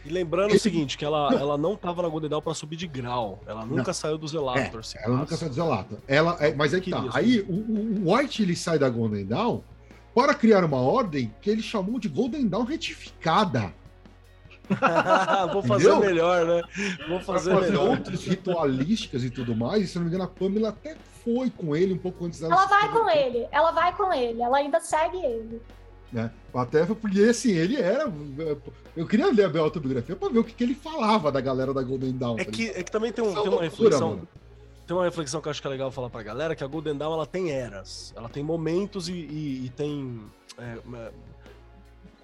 E 0.03 0.09
lembrando 0.09 0.53
o 0.53 0.59
seguinte, 0.59 0.97
que 0.97 1.05
ela 1.05 1.31
não, 1.31 1.39
ela 1.39 1.57
não 1.57 1.75
tava 1.75 2.01
na 2.01 2.07
Golden 2.07 2.29
Dawn 2.29 2.41
para 2.41 2.53
subir 2.53 2.75
de 2.75 2.87
grau. 2.87 3.41
Ela 3.45 3.65
nunca 3.65 3.87
não. 3.87 3.93
saiu 3.93 4.17
do 4.17 4.27
Zelator. 4.27 4.81
É, 4.95 5.05
ela 5.05 5.17
nunca 5.17 5.35
saiu 5.35 5.49
do 5.49 5.55
Zelator. 5.55 5.97
Ela, 6.07 6.37
é, 6.39 6.53
mas 6.53 6.73
aí 6.73 6.81
que 6.81 6.91
tá. 6.91 7.05
Aí 7.13 7.41
o, 7.41 7.53
o, 7.53 8.13
White 8.15 8.43
ele 8.43 8.55
sai 8.55 8.77
da 8.77 8.89
Golden 8.89 9.25
Dawn 9.25 9.61
para 10.13 10.33
criar 10.33 10.63
uma 10.63 10.79
ordem 10.79 11.33
que 11.41 11.49
ele 11.49 11.61
chamou 11.61 11.99
de 11.99 12.07
Golden 12.07 12.47
Dawn 12.47 12.63
retificada. 12.63 13.73
Vou 15.53 15.61
fazer 15.61 15.89
Entendeu? 15.89 15.99
melhor, 15.99 16.45
né? 16.45 16.61
Vou 17.07 17.19
fazer, 17.19 17.51
fazer 17.51 17.71
melhor. 17.71 17.89
outros 17.89 18.25
ritualísticas 18.25 19.23
e 19.23 19.29
tudo 19.29 19.55
mais. 19.55 19.83
E, 19.83 19.87
se 19.87 19.95
não 19.97 20.03
me 20.03 20.09
engano, 20.09 20.23
a 20.23 20.27
Pamela 20.27 20.69
até 20.69 20.95
foi 21.23 21.49
com 21.49 21.75
ele 21.75 21.93
um 21.93 21.97
pouco 21.97 22.25
antes 22.25 22.39
dela. 22.39 22.53
Ela 22.53 22.65
vai 22.65 22.91
com 22.91 23.09
ele, 23.09 23.47
ela 23.51 23.71
vai 23.71 23.95
com 23.95 24.13
ele, 24.13 24.41
ela 24.41 24.57
ainda 24.57 24.79
segue 24.79 25.17
ele. 25.17 25.61
Né? 26.11 26.31
Até 26.53 26.85
porque, 26.85 27.21
assim, 27.23 27.51
ele 27.51 27.75
era. 27.75 28.11
Eu 28.95 29.05
queria 29.07 29.31
ler 29.31 29.55
a 29.55 29.59
autobiografia 29.59 30.15
para 30.15 30.29
ver 30.29 30.39
o 30.39 30.43
que, 30.43 30.53
que, 30.53 30.63
ele 30.63 30.75
falava 30.75 31.31
da 31.31 31.41
galera 31.41 31.73
da 31.73 31.81
Golden 31.81 32.17
Dawn. 32.17 32.39
É, 32.39 32.45
tá 32.45 32.51
que, 32.51 32.69
é 32.69 32.83
que 32.83 32.91
também 32.91 33.11
tem, 33.11 33.23
um, 33.23 33.33
tem 33.33 33.49
uma 33.49 33.61
reflexão. 33.61 34.21
Tem 34.87 34.95
uma 34.95 35.05
reflexão 35.05 35.41
que 35.41 35.47
eu 35.47 35.51
acho 35.51 35.61
que 35.61 35.67
é 35.67 35.71
legal 35.71 35.91
falar 35.91 36.09
pra 36.09 36.21
galera, 36.21 36.55
que 36.55 36.63
a 36.63 36.67
Golden 36.67 36.95
Dawn 36.95 37.13
ela 37.13 37.25
tem 37.25 37.51
eras, 37.51 38.13
ela 38.15 38.29
tem 38.29 38.43
momentos 38.43 39.09
e, 39.09 39.13
e, 39.13 39.65
e 39.65 39.69
tem 39.75 40.21
é, 40.59 40.77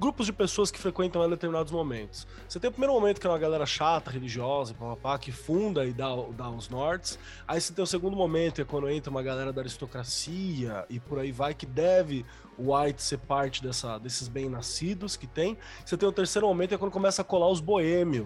grupos 0.02 0.26
de 0.26 0.34
pessoas 0.34 0.72
que 0.72 0.80
frequentam 0.80 1.22
ela 1.22 1.30
em 1.30 1.36
determinados 1.36 1.72
momentos. 1.72 2.26
Você 2.50 2.60
tem 2.60 2.68
o 2.68 2.72
primeiro 2.72 2.92
momento, 2.92 3.22
que 3.22 3.28
é 3.28 3.30
uma 3.30 3.38
galera 3.38 3.68
chata, 3.68 4.10
religiosa, 4.10 4.74
papapá, 4.74 5.20
que 5.20 5.32
funda 5.32 5.86
e 5.86 5.94
dá, 5.94 6.08
dá 6.36 6.50
os 6.50 6.70
nortes. 6.70 7.20
Aí 7.48 7.62
você 7.62 7.72
tem 7.72 7.84
o 7.84 7.88
segundo 7.88 8.18
momento, 8.18 8.56
que 8.56 8.62
é 8.64 8.66
quando 8.66 8.90
entra 8.90 9.12
uma 9.12 9.22
galera 9.22 9.54
da 9.54 9.62
aristocracia 9.62 10.86
e 10.90 11.00
por 11.00 11.20
aí 11.20 11.32
vai, 11.32 11.54
que 11.54 11.68
deve 11.68 12.26
o 12.58 12.76
White 12.76 13.00
ser 13.00 13.20
parte 13.20 13.62
dessa, 13.62 14.00
desses 14.00 14.28
bem-nascidos 14.28 15.16
que 15.16 15.28
tem. 15.28 15.56
Você 15.86 15.96
tem 15.96 16.10
o 16.10 16.12
terceiro 16.12 16.48
momento, 16.48 16.70
que 16.70 16.76
é 16.76 16.78
quando 16.80 16.92
começa 16.92 17.22
a 17.22 17.26
colar 17.26 17.50
os 17.50 17.60
boêmios. 17.60 18.26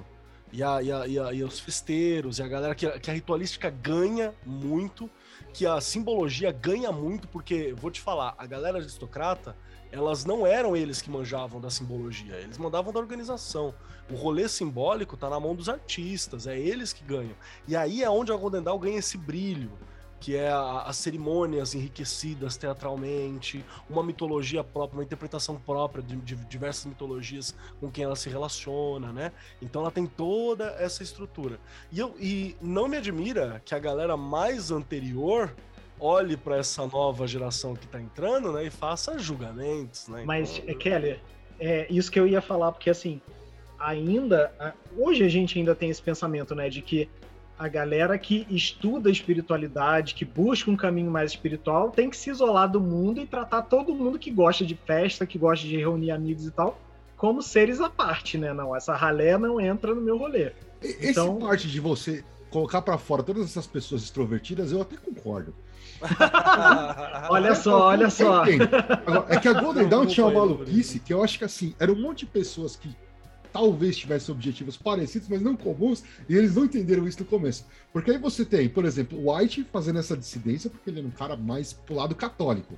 E, 0.54 0.64
a, 0.64 0.82
e, 0.82 0.90
a, 0.90 1.08
e, 1.08 1.20
a, 1.20 1.34
e 1.34 1.44
os 1.44 1.60
festeiros, 1.60 2.40
e 2.40 2.44
a 2.44 2.48
galera 2.48 2.74
que, 2.74 2.90
que 3.00 3.12
a 3.12 3.14
ritualística 3.14 3.70
ganha 3.70 4.34
muito, 4.46 5.10
que 5.52 5.66
a 5.66 5.82
simbologia 5.82 6.54
ganha 6.54 6.94
muito, 6.94 7.28
porque, 7.28 7.74
vou 7.74 7.92
te 7.92 8.00
falar, 8.00 8.34
a 8.38 8.46
galera 8.46 8.78
aristocrata, 8.78 9.58
elas 9.96 10.26
não 10.26 10.46
eram 10.46 10.76
eles 10.76 11.02
que 11.02 11.10
manjavam 11.10 11.62
da 11.62 11.70
simbologia, 11.70 12.36
eles 12.36 12.58
mandavam 12.58 12.91
da 12.91 13.00
organização. 13.00 13.74
O 14.12 14.16
rolê 14.16 14.48
simbólico 14.50 15.16
tá 15.16 15.30
na 15.30 15.39
mão 15.39 15.56
dos 15.56 15.70
artistas, 15.70 16.46
é 16.46 16.60
eles 16.60 16.91
que 16.91 17.04
ganham. 17.04 17.36
E 17.66 17.76
aí 17.76 18.04
é 18.04 18.10
onde 18.10 18.32
a 18.32 18.36
Golden 18.36 18.62
Dawn 18.62 18.78
ganha 18.78 19.00
esse 19.00 19.18
brilho, 19.18 19.72
que 20.20 20.36
é 20.36 20.52
as 20.52 20.98
cerimônias 20.98 21.76
enriquecidas 21.76 22.58
teatralmente, 22.58 23.64
uma 23.89 24.04
mitologia 24.04 24.64
própria, 24.64 24.98
uma 24.98 25.04
interpretação 25.04 25.56
própria 25.56 26.04
de, 26.04 26.16
de, 26.18 26.36
diversas 26.46 26.86
mitologias 26.86 27.56
com 27.80 27.89
quem 27.89 28.04
ela 28.04 28.16
se 28.16 28.30
relaciona, 28.30 29.14
né? 29.14 29.32
Então 29.62 29.82
ela 29.82 29.91
tem 29.91 30.06
toda 30.06 30.76
essa 30.78 31.04
estrutura. 31.04 31.60
E, 31.91 32.00
eu, 32.00 32.16
e 32.20 32.58
não 32.62 32.88
me 32.88 32.98
admira 32.98 33.62
que 33.64 33.74
a 33.74 33.80
galera 33.80 34.18
mais 34.18 34.72
anterior 34.72 35.56
olhe 36.00 36.36
para 36.36 36.58
essa 36.58 36.86
nova 36.88 37.28
geração 37.28 37.76
que 37.76 37.86
está 37.86 38.02
entrando, 38.02 38.52
né, 38.52 38.66
e 38.66 38.70
faça 38.70 39.18
julgamentos, 39.18 40.08
né? 40.08 40.24
Mas, 40.26 40.58
então... 40.58 40.76
Kelly, 40.76 41.20
é 41.60 41.88
isso 41.89 42.12
que 42.12 42.20
eu 42.20 42.28
ia 42.28 42.41
falar, 42.41 42.72
porque 42.72 42.89
assim, 42.89 43.22
ainda, 43.80 44.54
hoje 44.98 45.24
a 45.24 45.30
gente 45.30 45.58
ainda 45.58 45.74
tem 45.74 45.89
esse 45.89 46.02
pensamento, 46.02 46.54
né, 46.54 46.70
de 46.70 46.82
que 46.82 47.10
a 47.58 47.70
galera 47.70 48.18
que 48.18 48.46
estuda 48.50 49.10
espiritualidade, 49.10 50.14
que 50.14 50.26
busca 50.26 50.70
um 50.70 50.76
caminho 50.76 51.10
mais 51.10 51.32
espiritual, 51.32 51.89
tem 51.89 52.10
que 52.10 52.18
se 52.18 52.30
isolar 52.30 52.70
do 52.70 52.82
mundo 52.82 53.22
e 53.22 53.26
tratar 53.26 53.62
todo 53.62 53.96
mundo 53.96 54.20
que 54.20 54.30
gosta 54.30 54.66
de 54.66 54.76
festa, 54.76 55.26
que 55.26 55.38
gosta 55.38 55.66
de 55.66 55.78
reunir 55.78 56.12
amigos 56.12 56.46
e 56.46 56.52
tal, 56.52 56.78
como 57.16 57.41
seres 57.41 57.80
à 57.80 57.89
parte, 57.89 58.38
né? 58.38 58.52
Não, 58.54 58.76
essa 58.76 58.93
ralé 58.93 59.38
não 59.38 59.62
entra 59.62 59.96
no 59.96 60.02
meu 60.02 60.18
rolê. 60.18 60.52
Esse 60.82 61.12
então... 61.12 61.39
parte 61.39 61.70
de 61.70 61.80
você 61.80 62.26
colocar 62.50 62.82
para 62.82 62.98
fora 62.98 63.24
todas 63.24 63.46
essas 63.46 63.66
pessoas 63.66 64.04
extrovertidas, 64.04 64.74
eu 64.74 64.82
até 64.82 64.98
concordo. 64.98 65.54
olha 67.30 67.56
só, 67.56 67.88
olha 67.88 68.10
só. 68.10 68.43
Agora, 68.43 69.26
é 69.30 69.39
que 69.39 69.47
a 69.47 69.53
Golden 69.53 69.88
Dawn 69.88 70.06
tinha 70.06 70.26
uma 70.26 70.39
maluquice 70.39 70.99
que 70.99 71.14
eu 71.14 71.24
acho 71.24 71.38
que 71.38 71.45
assim, 71.45 71.76
era 71.80 71.91
um 71.91 71.99
monte 71.99 72.20
de 72.20 72.28
pessoas 72.28 72.76
que 72.76 72.89
talvez 73.56 73.95
tivessem 73.95 74.36
objetivos 74.36 74.76
parecidos, 74.76 75.30
mas 75.30 75.41
não 75.41 75.56
comuns, 75.56 76.03
e 76.28 76.36
eles 76.36 76.56
não 76.56 76.66
entenderam 76.66 77.08
isso 77.08 77.20
no 77.22 77.26
começo. 77.26 77.66
Porque 77.93 78.12
aí 78.12 78.18
você 78.18 78.43
tem, 78.43 78.68
por 78.68 78.84
exemplo, 78.84 79.32
White 79.32 79.66
fazendo 79.72 79.97
essa 79.97 80.18
dissidência, 80.18 80.70
porque 80.70 80.89
ele 80.89 80.99
era 80.99 81.08
um 81.08 81.12
cara 81.12 81.38
mais 81.38 81.72
pro 81.72 81.95
lado 81.95 82.14
católico. 82.14 82.76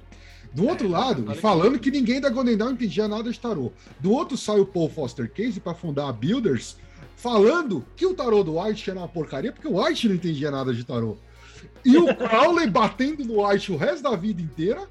Do 0.54 0.68
outro 0.68 0.88
é, 0.88 0.92
lado, 0.92 1.36
falando 1.36 1.80
que 1.80 1.90
ninguém 1.90 2.22
da 2.22 2.30
Golden 2.30 2.56
Dawn 2.56 2.72
entendia 2.74 3.08
nada 3.08 3.32
de 3.32 3.40
tarô. 3.40 3.72
Do 4.00 4.12
outro 4.12 4.38
sai 4.38 4.60
o 4.60 4.68
Paul 4.68 4.88
Foster 4.88 5.28
Case 5.32 5.60
para 5.60 5.74
fundar 5.74 6.10
a 6.10 6.14
Builders, 6.14 6.78
falando 7.16 7.84
que 7.96 8.06
o 8.06 8.14
tarô 8.14 8.44
do 8.44 8.60
White 8.60 8.92
era 8.92 9.00
uma 9.00 9.08
porcaria, 9.08 9.52
porque 9.52 9.68
o 9.68 9.84
White 9.84 10.08
não 10.08 10.16
entendia 10.16 10.52
nada 10.52 10.72
de 10.76 10.84
tarô. 10.84 11.18
E 11.88 11.98
o 11.98 12.14
Crowley 12.14 12.70
batendo 12.70 13.24
no 13.24 13.48
White 13.48 13.72
o 13.72 13.78
resto 13.78 14.04
da 14.04 14.16
vida 14.16 14.42
inteira, 14.42 14.86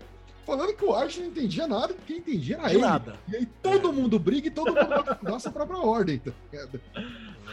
falando 0.47 0.75
que 0.75 0.83
o 0.83 0.99
White 0.99 1.21
não 1.21 1.27
entendia 1.27 1.67
nada, 1.67 1.93
que 1.93 2.01
quem 2.07 2.17
entendia 2.19 2.57
era 2.57 2.71
ele. 2.71 2.81
Nada. 2.81 3.17
E 3.29 3.37
aí 3.37 3.47
todo 3.63 3.91
é. 3.91 3.93
mundo 3.93 4.19
briga 4.19 4.49
e 4.49 4.51
todo 4.51 4.69
mundo 4.69 5.19
dá 5.23 5.39
sua 5.39 5.53
própria 5.53 5.79
ordem. 5.79 6.19
Tá 6.19 6.33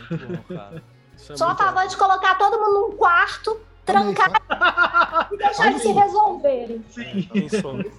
muito 0.09 0.27
bom, 0.27 0.55
cara. 0.55 0.81
É 1.29 1.35
Só 1.35 1.49
a 1.49 1.55
favor 1.55 1.87
de 1.87 1.97
colocar 1.97 2.35
todo 2.35 2.57
mundo 2.57 2.89
num 2.89 2.97
quarto, 2.97 3.59
trancar 3.85 5.29
e 5.31 5.37
deixar 5.37 5.67
eles 5.67 5.81
se 5.81 5.91
resolverem. 5.91 6.85
Sim. 6.89 7.29
Quem, 7.31 7.91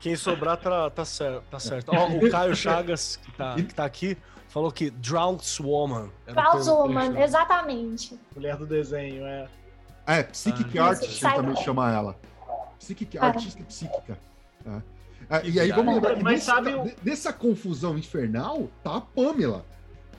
quem 0.00 0.16
sobrar 0.16 0.56
tá, 0.56 0.90
tá 0.90 1.04
certo. 1.04 1.44
Tá 1.48 1.60
certo. 1.60 1.92
Ó, 1.94 2.08
o 2.08 2.28
Caio 2.28 2.56
Chagas, 2.56 3.16
que 3.16 3.32
tá, 3.32 3.54
que 3.54 3.74
tá 3.74 3.84
aqui, 3.84 4.18
falou 4.48 4.72
que 4.72 4.90
Drowned 4.90 5.44
Woman. 5.60 6.10
Drowned 6.26 6.68
Woman, 6.68 7.20
exatamente. 7.22 8.18
Mulher 8.34 8.56
do 8.56 8.66
desenho, 8.66 9.24
é. 9.24 9.48
É, 10.06 10.22
Psychic 10.24 10.78
ah, 10.78 10.86
Artist 10.86 11.20
também 11.20 11.56
chama 11.56 11.92
ela. 11.92 12.16
Psychic 12.78 13.18
ah. 13.18 13.26
Artista 13.26 13.62
psíquica. 13.64 14.18
É. 14.66 14.92
É, 15.30 15.48
e 15.48 15.60
aí 15.60 15.72
vamos 15.72 15.94
lembrar 15.94 16.16
que 16.16 16.22
nessa, 16.22 16.44
sabe... 16.44 16.94
nessa 17.02 17.32
confusão 17.32 17.96
infernal 17.96 18.68
tá 18.82 18.96
a 18.96 19.00
Pamela. 19.00 19.64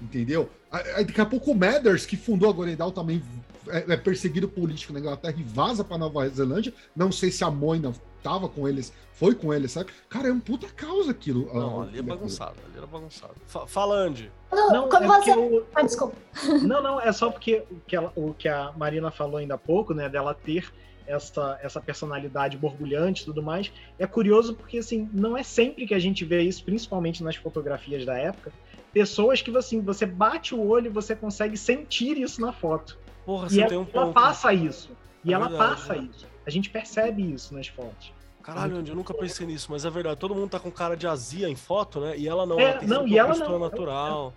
Entendeu? 0.01 0.49
Aí, 0.71 1.05
daqui 1.05 1.21
a 1.21 1.25
pouco 1.25 1.51
o 1.51 1.55
Mathers, 1.55 2.05
que 2.05 2.17
fundou 2.17 2.49
a 2.49 2.53
Gorendal, 2.53 2.91
também 2.91 3.23
é, 3.67 3.93
é, 3.93 3.97
perseguido 3.97 4.49
político 4.49 4.91
na 4.91 4.99
Inglaterra 4.99 5.35
e 5.37 5.43
vaza 5.43 5.83
pra 5.83 5.97
Nova 5.97 6.27
Zelândia. 6.29 6.73
Não 6.95 7.11
sei 7.11 7.31
se 7.31 7.43
a 7.43 7.51
Moina 7.51 7.93
tava 8.23 8.47
com 8.47 8.67
eles, 8.67 8.93
foi 9.11 9.35
com 9.35 9.53
eles, 9.53 9.71
sabe? 9.71 9.91
Cara, 10.09 10.29
é 10.29 10.31
um 10.31 10.39
puta 10.39 10.67
causa 10.67 11.11
aquilo. 11.11 11.53
Não, 11.53 11.83
ali 11.83 11.99
é 11.99 12.01
bagunçado, 12.01 12.55
ali 12.65 12.77
era 12.77 12.87
bagunçado. 12.87 13.33
Fala, 13.67 13.95
Andy. 13.95 14.31
Não, 14.51 14.71
não 14.71 14.89
quando 14.89 15.03
é 15.03 15.07
você... 15.07 15.31
Eu... 15.31 15.67
Ah, 15.75 15.81
desculpa. 15.81 16.15
Não, 16.63 16.81
não, 16.81 16.99
é 16.99 17.11
só 17.11 17.29
porque 17.29 17.63
o 17.69 17.79
que, 17.85 17.95
ela, 17.95 18.11
o 18.15 18.33
que 18.33 18.47
a 18.47 18.71
Marina 18.75 19.11
falou 19.11 19.37
ainda 19.37 19.55
há 19.55 19.57
pouco, 19.57 19.93
né, 19.93 20.09
dela 20.09 20.33
ter 20.33 20.71
essa, 21.05 21.59
essa 21.61 21.81
personalidade 21.81 22.57
borbulhante 22.57 23.23
e 23.23 23.25
tudo 23.25 23.43
mais, 23.43 23.71
é 23.99 24.07
curioso 24.07 24.55
porque, 24.55 24.77
assim, 24.77 25.09
não 25.13 25.37
é 25.37 25.43
sempre 25.43 25.85
que 25.85 25.93
a 25.93 25.99
gente 25.99 26.23
vê 26.23 26.41
isso, 26.41 26.63
principalmente 26.63 27.23
nas 27.23 27.35
fotografias 27.35 28.05
da 28.05 28.17
época, 28.17 28.51
pessoas 28.91 29.41
que, 29.41 29.55
assim, 29.55 29.81
você 29.81 30.05
bate 30.05 30.55
o 30.55 30.65
olho 30.65 30.87
e 30.87 30.89
você 30.89 31.15
consegue 31.15 31.57
sentir 31.57 32.17
isso 32.17 32.39
na 32.41 32.53
foto. 32.53 32.97
Porra, 33.25 33.47
e 33.51 33.59
ela, 33.59 33.69
tem 33.69 33.77
um 33.77 33.87
ela 33.93 34.11
passa 34.11 34.53
isso. 34.53 34.91
E 35.23 35.31
é 35.31 35.35
ela 35.35 35.47
verdade, 35.47 35.71
passa 35.71 35.93
né? 35.93 36.09
isso. 36.11 36.32
A 36.45 36.49
gente 36.49 36.69
percebe 36.69 37.21
isso 37.33 37.53
nas 37.53 37.67
fotos. 37.67 38.11
Caralho, 38.43 38.75
Andy, 38.75 38.89
eu 38.89 38.95
nunca 38.95 39.13
pensei 39.13 39.47
nisso, 39.47 39.71
mas 39.71 39.85
é 39.85 39.89
verdade. 39.89 40.19
Todo 40.19 40.35
mundo 40.35 40.49
tá 40.49 40.59
com 40.59 40.69
cara 40.69 40.97
de 40.97 41.07
azia 41.07 41.47
em 41.47 41.55
foto, 41.55 42.01
né? 42.01 42.17
E 42.17 42.27
ela 42.27 42.45
não. 42.45 42.59
É, 42.59 42.71
ela 42.71 42.83
não, 42.83 43.07
e 43.07 43.17
ela 43.17 43.35
não. 43.35 43.57
natural. 43.57 44.33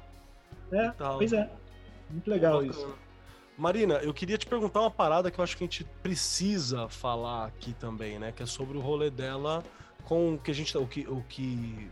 É, 0.73 0.87
é 0.87 0.93
pois 1.16 1.33
é. 1.33 1.51
Muito 2.09 2.31
legal 2.31 2.65
isso. 2.65 2.95
Marina, 3.59 3.95
eu 3.95 4.15
queria 4.15 4.39
te 4.39 4.47
perguntar 4.47 4.81
uma 4.81 4.91
parada 4.91 5.31
que 5.31 5.41
eu 5.41 5.43
acho 5.43 5.57
que 5.57 5.65
a 5.65 5.66
gente 5.66 5.83
precisa 6.03 6.89
falar 6.89 7.47
aqui 7.47 7.73
também, 7.73 8.19
né? 8.19 8.31
Que 8.31 8.45
é 8.45 8.47
sobre 8.47 8.78
o 8.78 8.81
rolê 8.81 9.11
dela 9.11 9.65
com 10.05 10.35
o 10.35 10.39
que 10.39 10.51
a 10.51 10.55
gente. 10.55 10.77
O 10.78 10.87
que. 10.87 11.07
O 11.09 11.23
que 11.28 11.91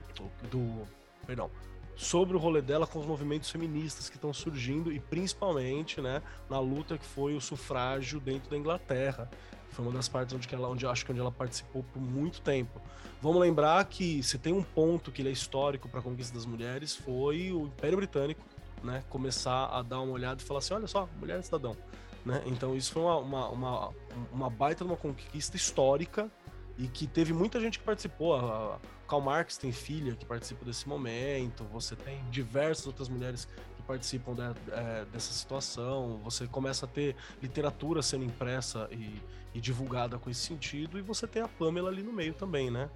do. 0.50 0.86
Perdão. 1.26 1.50
Sobre 1.96 2.36
o 2.36 2.40
rolê 2.40 2.60
dela 2.60 2.86
com 2.86 2.98
os 2.98 3.06
movimentos 3.06 3.50
feministas 3.50 4.08
que 4.08 4.16
estão 4.16 4.32
surgindo 4.32 4.92
e 4.92 4.98
principalmente, 4.98 6.00
né, 6.00 6.20
na 6.50 6.58
luta 6.58 6.98
que 6.98 7.04
foi 7.04 7.36
o 7.36 7.40
sufrágio 7.40 8.18
dentro 8.18 8.50
da 8.50 8.56
Inglaterra. 8.56 9.30
Foi 9.74 9.84
uma 9.84 9.92
das 9.92 10.08
partes 10.08 10.34
onde, 10.34 10.48
ela, 10.54 10.68
onde 10.68 10.84
eu 10.84 10.90
acho 10.90 11.04
que 11.04 11.10
onde 11.10 11.20
ela 11.20 11.32
participou 11.32 11.82
por 11.92 12.00
muito 12.00 12.40
tempo. 12.40 12.80
Vamos 13.20 13.40
lembrar 13.40 13.84
que 13.86 14.22
se 14.22 14.38
tem 14.38 14.52
um 14.52 14.62
ponto 14.62 15.10
que 15.10 15.26
é 15.26 15.30
histórico 15.30 15.88
para 15.88 15.98
a 15.98 16.02
conquista 16.02 16.32
das 16.32 16.46
mulheres 16.46 16.94
foi 16.94 17.50
o 17.50 17.66
Império 17.66 17.96
Britânico, 17.96 18.40
né, 18.82 19.02
começar 19.08 19.66
a 19.66 19.82
dar 19.82 20.00
uma 20.00 20.12
olhada 20.12 20.40
e 20.40 20.44
falar 20.44 20.58
assim, 20.58 20.74
olha 20.74 20.86
só, 20.86 21.08
mulher 21.18 21.38
é 21.38 21.42
cidadão. 21.42 21.76
Né? 22.24 22.42
Então 22.46 22.76
isso 22.76 22.92
foi 22.92 23.02
uma, 23.02 23.16
uma, 23.18 23.48
uma, 23.48 23.90
uma 24.32 24.50
baita 24.50 24.84
uma 24.84 24.96
conquista 24.96 25.56
histórica 25.56 26.30
e 26.78 26.86
que 26.86 27.06
teve 27.06 27.32
muita 27.32 27.58
gente 27.58 27.78
que 27.78 27.84
participou. 27.84 28.36
A 28.36 28.78
Karl 29.08 29.22
Marx 29.22 29.56
tem 29.56 29.72
filha 29.72 30.14
que 30.14 30.24
participa 30.24 30.64
desse 30.64 30.88
momento, 30.88 31.64
você 31.64 31.96
tem 31.96 32.22
diversas 32.30 32.86
outras 32.86 33.08
mulheres 33.08 33.48
que 33.76 33.82
participam 33.82 34.34
de, 34.34 34.42
é, 34.70 35.04
dessa 35.06 35.32
situação, 35.32 36.20
você 36.22 36.46
começa 36.46 36.86
a 36.86 36.88
ter 36.88 37.16
literatura 37.42 38.02
sendo 38.02 38.24
impressa 38.24 38.88
e, 38.92 39.20
e, 39.54 39.60
divulgada 39.60 40.18
com 40.18 40.28
esse 40.28 40.40
sentido, 40.40 40.98
e 40.98 41.02
você 41.02 41.26
tem 41.26 41.40
a 41.40 41.48
Pamela 41.48 41.88
ali 41.88 42.02
no 42.02 42.12
meio 42.12 42.34
também, 42.34 42.70
né? 42.70 42.90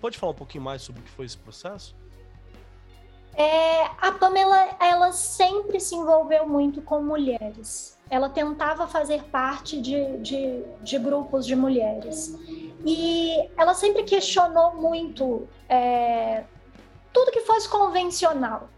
Pode 0.00 0.16
falar 0.16 0.32
um 0.32 0.36
pouquinho 0.36 0.62
mais 0.62 0.82
sobre 0.82 1.00
o 1.00 1.04
que 1.04 1.10
foi 1.10 1.26
esse 1.26 1.36
processo? 1.36 1.96
É, 3.34 3.84
a 4.00 4.12
Pamela, 4.12 4.76
ela 4.80 5.12
sempre 5.12 5.80
se 5.80 5.94
envolveu 5.94 6.48
muito 6.48 6.82
com 6.82 7.02
mulheres. 7.02 7.98
Ela 8.08 8.28
tentava 8.28 8.86
fazer 8.86 9.24
parte 9.24 9.80
de, 9.80 10.18
de, 10.18 10.64
de 10.82 10.98
grupos 10.98 11.46
de 11.46 11.54
mulheres. 11.54 12.36
E 12.84 13.48
ela 13.56 13.74
sempre 13.74 14.02
questionou 14.04 14.74
muito 14.74 15.48
é, 15.68 16.44
tudo 17.12 17.30
que 17.30 17.40
fosse 17.40 17.68
convencional. 17.68 18.68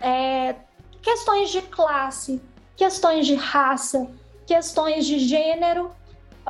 É, 0.00 0.56
questões 1.00 1.50
de 1.50 1.62
classe, 1.62 2.40
questões 2.76 3.26
de 3.26 3.34
raça, 3.34 4.10
questões 4.46 5.06
de 5.06 5.18
gênero, 5.18 5.90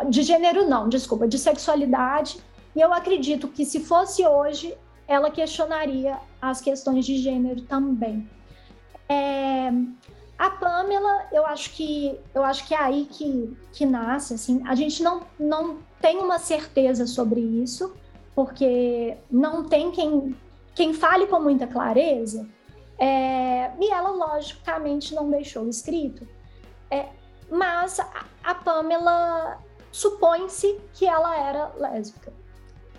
de 0.09 0.23
gênero 0.23 0.69
não, 0.69 0.89
desculpa, 0.89 1.29
de 1.29 1.39
sexualidade. 1.39 2.39
E 2.75 2.81
eu 2.81 2.93
acredito 2.93 3.49
que 3.49 3.65
se 3.65 3.81
fosse 3.81 4.27
hoje, 4.27 4.77
ela 5.07 5.31
questionaria 5.31 6.19
as 6.41 6.61
questões 6.61 7.05
de 7.05 7.19
gênero 7.19 7.63
também. 7.63 8.29
É, 9.09 9.71
a 10.39 10.51
Pamela, 10.51 11.27
eu 11.31 11.47
acho 11.47 11.71
que 11.73 12.19
eu 12.35 12.43
acho 12.43 12.67
que 12.67 12.75
é 12.75 12.79
aí 12.79 13.07
que, 13.11 13.57
que 13.73 13.85
nasce, 13.85 14.35
assim. 14.35 14.63
A 14.67 14.75
gente 14.75 15.03
não, 15.03 15.23
não 15.39 15.79
tem 16.01 16.19
uma 16.19 16.39
certeza 16.39 17.07
sobre 17.07 17.41
isso, 17.41 17.95
porque 18.35 19.17
não 19.31 19.65
tem 19.65 19.91
quem, 19.91 20.35
quem 20.75 20.93
fale 20.93 21.27
com 21.27 21.39
muita 21.39 21.67
clareza. 21.67 22.49
É, 22.99 23.71
e 23.81 23.91
ela, 23.91 24.11
logicamente, 24.11 25.15
não 25.15 25.31
deixou 25.31 25.69
escrito. 25.69 26.27
É, 26.91 27.07
mas 27.53 28.01
a, 28.43 28.55
Pamela 28.55 29.59
supõe-se 29.91 30.81
que 30.95 31.07
ela 31.07 31.39
era 31.39 31.71
lésbica. 31.77 32.33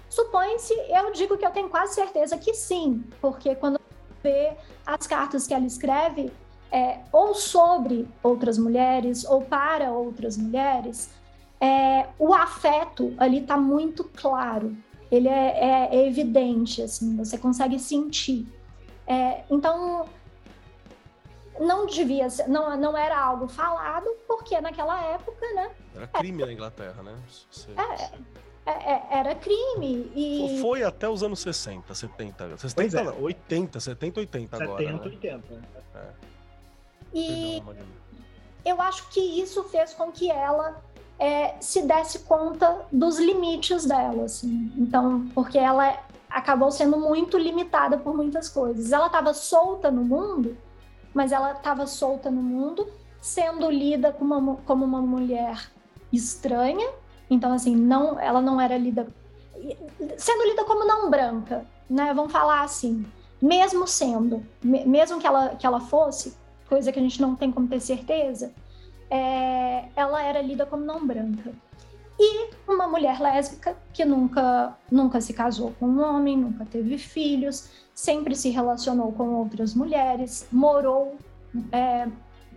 Supõe-se, 0.07 0.75
eu 0.89 1.11
digo 1.11 1.35
que 1.39 1.45
eu 1.45 1.49
tenho 1.49 1.69
quase 1.69 1.95
certeza 1.95 2.37
que 2.37 2.53
sim, 2.53 3.03
porque 3.19 3.55
quando 3.55 3.81
vê 4.21 4.55
as 4.85 5.07
cartas 5.07 5.47
que 5.47 5.55
ela 5.55 5.65
escreve, 5.65 6.31
é, 6.71 6.99
ou 7.11 7.33
sobre 7.33 8.07
outras 8.21 8.59
mulheres, 8.59 9.25
ou 9.25 9.41
para 9.41 9.91
outras 9.91 10.37
mulheres, 10.37 11.09
é, 11.59 12.07
o 12.19 12.31
afeto 12.31 13.11
ali 13.17 13.39
está 13.39 13.57
muito 13.57 14.03
claro, 14.03 14.77
ele 15.11 15.29
é, 15.29 15.89
é, 15.91 15.95
é, 15.95 16.07
evidente, 16.07 16.83
assim, 16.83 17.17
você 17.17 17.39
consegue 17.39 17.79
sentir. 17.79 18.47
É, 19.07 19.43
então, 19.49 20.05
não 21.59 21.85
devia 21.85 22.29
ser, 22.29 22.47
não, 22.47 22.75
não 22.77 22.97
era 22.97 23.19
algo 23.19 23.47
falado, 23.47 24.07
porque 24.27 24.59
naquela 24.59 25.01
época, 25.03 25.45
né? 25.53 25.71
Era 25.95 26.07
crime 26.07 26.45
na 26.45 26.51
Inglaterra, 26.51 27.03
né? 27.03 27.15
Você, 27.49 27.69
é, 27.71 28.71
é, 28.71 28.71
é, 28.71 29.07
era 29.11 29.35
crime. 29.35 30.11
E... 30.15 30.59
Foi 30.61 30.83
até 30.83 31.07
os 31.07 31.21
anos 31.23 31.39
60, 31.39 31.93
70. 31.93 32.57
70 32.57 32.99
é. 32.99 33.11
80, 33.11 33.79
70, 33.79 34.19
80 34.21 34.63
agora. 34.63 34.83
70, 34.83 34.97
né? 34.97 35.11
80. 35.11 35.63
É. 35.95 36.07
E 37.13 37.61
Perdão, 37.65 37.85
eu 38.65 38.81
acho 38.81 39.09
que 39.09 39.19
isso 39.19 39.63
fez 39.65 39.93
com 39.93 40.11
que 40.11 40.31
ela 40.31 40.81
é, 41.19 41.55
se 41.59 41.81
desse 41.83 42.19
conta 42.19 42.85
dos 42.91 43.19
limites 43.19 43.85
dela, 43.85 44.25
assim. 44.25 44.71
Então, 44.77 45.27
porque 45.33 45.57
ela 45.57 45.99
acabou 46.29 46.71
sendo 46.71 46.97
muito 46.97 47.37
limitada 47.37 47.97
por 47.97 48.15
muitas 48.15 48.49
coisas. 48.49 48.91
Ela 48.91 49.07
estava 49.07 49.33
solta 49.33 49.91
no 49.91 50.03
mundo, 50.03 50.57
mas 51.13 51.31
ela 51.31 51.51
estava 51.51 51.85
solta 51.87 52.29
no 52.29 52.41
mundo, 52.41 52.87
sendo 53.21 53.69
lida 53.69 54.11
como 54.11 54.35
uma, 54.35 54.55
como 54.57 54.83
uma 54.85 55.01
mulher 55.01 55.71
estranha, 56.11 56.89
então, 57.33 57.51
assim, 57.51 57.75
não, 57.75 58.19
ela 58.19 58.41
não 58.41 58.59
era 58.59 58.77
lida. 58.77 59.07
Sendo 60.17 60.43
lida 60.43 60.63
como 60.65 60.85
não 60.85 61.09
branca, 61.09 61.65
né? 61.89 62.13
Vamos 62.13 62.31
falar 62.31 62.61
assim. 62.61 63.05
Mesmo 63.41 63.87
sendo, 63.87 64.45
mesmo 64.63 65.19
que 65.19 65.27
ela, 65.27 65.49
que 65.49 65.65
ela 65.65 65.81
fosse, 65.81 66.37
coisa 66.69 66.91
que 66.91 66.99
a 66.99 67.01
gente 67.01 67.21
não 67.21 67.35
tem 67.35 67.51
como 67.51 67.67
ter 67.67 67.81
certeza, 67.81 68.53
é, 69.09 69.89
ela 69.95 70.23
era 70.23 70.41
lida 70.41 70.65
como 70.65 70.85
não 70.85 71.05
branca. 71.05 71.51
E 72.17 72.51
uma 72.65 72.87
mulher 72.87 73.19
lésbica 73.19 73.75
que 73.91 74.05
nunca, 74.05 74.77
nunca 74.89 75.19
se 75.19 75.33
casou 75.33 75.73
com 75.77 75.87
um 75.87 76.01
homem, 76.01 76.37
nunca 76.37 76.65
teve 76.65 76.97
filhos, 76.97 77.69
sempre 77.93 78.35
se 78.35 78.49
relacionou 78.49 79.11
com 79.11 79.35
outras 79.35 79.73
mulheres, 79.73 80.47
morou 80.51 81.17
é, 81.71 82.07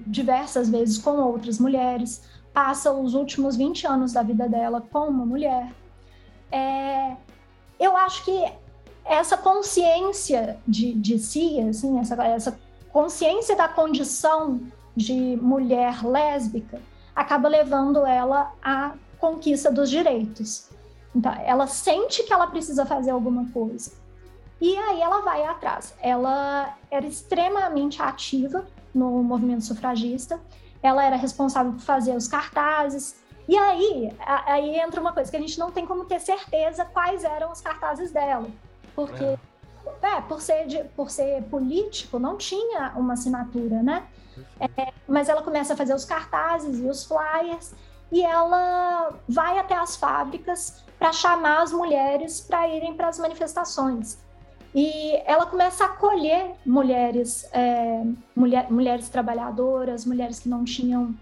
diversas 0.06 0.68
vezes 0.68 0.98
com 0.98 1.16
outras 1.18 1.58
mulheres, 1.58 2.22
passa 2.52 2.90
os 2.92 3.14
últimos 3.14 3.56
20 3.56 3.86
anos 3.86 4.12
da 4.12 4.22
vida 4.22 4.48
dela 4.48 4.80
com 4.80 5.08
uma 5.08 5.26
mulher. 5.26 5.72
É, 6.50 7.16
eu 7.78 7.96
acho 7.96 8.24
que 8.24 8.52
essa 9.04 9.36
consciência 9.36 10.58
de, 10.66 10.94
de 10.94 11.18
si, 11.18 11.60
assim, 11.60 11.98
essa, 11.98 12.14
essa 12.24 12.58
consciência 12.90 13.54
da 13.54 13.68
condição 13.68 14.60
de 14.96 15.36
mulher 15.36 16.04
lésbica 16.04 16.80
acaba 17.14 17.48
levando 17.48 18.04
ela 18.06 18.52
à 18.62 18.94
conquista 19.18 19.70
dos 19.70 19.90
direitos. 19.90 20.68
Então, 21.14 21.32
ela 21.44 21.66
sente 21.66 22.22
que 22.24 22.32
ela 22.32 22.46
precisa 22.46 22.84
fazer 22.84 23.10
alguma 23.10 23.50
coisa. 23.50 23.92
E 24.60 24.76
aí 24.76 25.00
ela 25.00 25.20
vai 25.20 25.44
atrás. 25.44 25.94
Ela 26.00 26.74
era 26.90 27.06
extremamente 27.06 28.00
ativa 28.00 28.66
no 28.94 29.22
movimento 29.22 29.64
sufragista 29.64 30.40
ela 30.86 31.04
era 31.04 31.16
responsável 31.16 31.72
por 31.72 31.80
fazer 31.80 32.16
os 32.16 32.28
cartazes. 32.28 33.16
E 33.48 33.56
aí, 33.56 34.16
aí 34.46 34.78
entra 34.78 35.00
uma 35.00 35.12
coisa 35.12 35.30
que 35.30 35.36
a 35.36 35.40
gente 35.40 35.58
não 35.58 35.70
tem 35.70 35.86
como 35.86 36.04
ter 36.04 36.20
certeza 36.20 36.84
quais 36.84 37.24
eram 37.24 37.52
os 37.52 37.60
cartazes 37.60 38.10
dela. 38.10 38.48
Porque, 38.94 39.24
é. 39.24 39.38
É, 40.02 40.20
por, 40.22 40.40
ser 40.40 40.66
de, 40.66 40.82
por 40.96 41.10
ser 41.10 41.42
político, 41.44 42.18
não 42.18 42.36
tinha 42.36 42.92
uma 42.96 43.12
assinatura, 43.12 43.82
né? 43.82 44.04
É, 44.60 44.92
mas 45.06 45.28
ela 45.28 45.42
começa 45.42 45.74
a 45.74 45.76
fazer 45.76 45.94
os 45.94 46.04
cartazes 46.04 46.78
e 46.78 46.88
os 46.88 47.04
flyers, 47.04 47.72
e 48.10 48.22
ela 48.22 49.14
vai 49.28 49.58
até 49.58 49.76
as 49.76 49.96
fábricas 49.96 50.84
para 50.98 51.12
chamar 51.12 51.62
as 51.62 51.72
mulheres 51.72 52.40
para 52.40 52.68
irem 52.68 52.94
para 52.94 53.08
as 53.08 53.18
manifestações. 53.18 54.18
E 54.76 55.22
ela 55.24 55.46
começa 55.46 55.84
a 55.84 55.86
acolher 55.86 56.50
mulheres, 56.66 57.48
é, 57.50 58.04
mulher, 58.36 58.70
mulheres 58.70 59.08
trabalhadoras, 59.08 60.04
mulheres 60.04 60.38
que 60.38 60.50
não 60.50 60.64
tinham. 60.64 61.14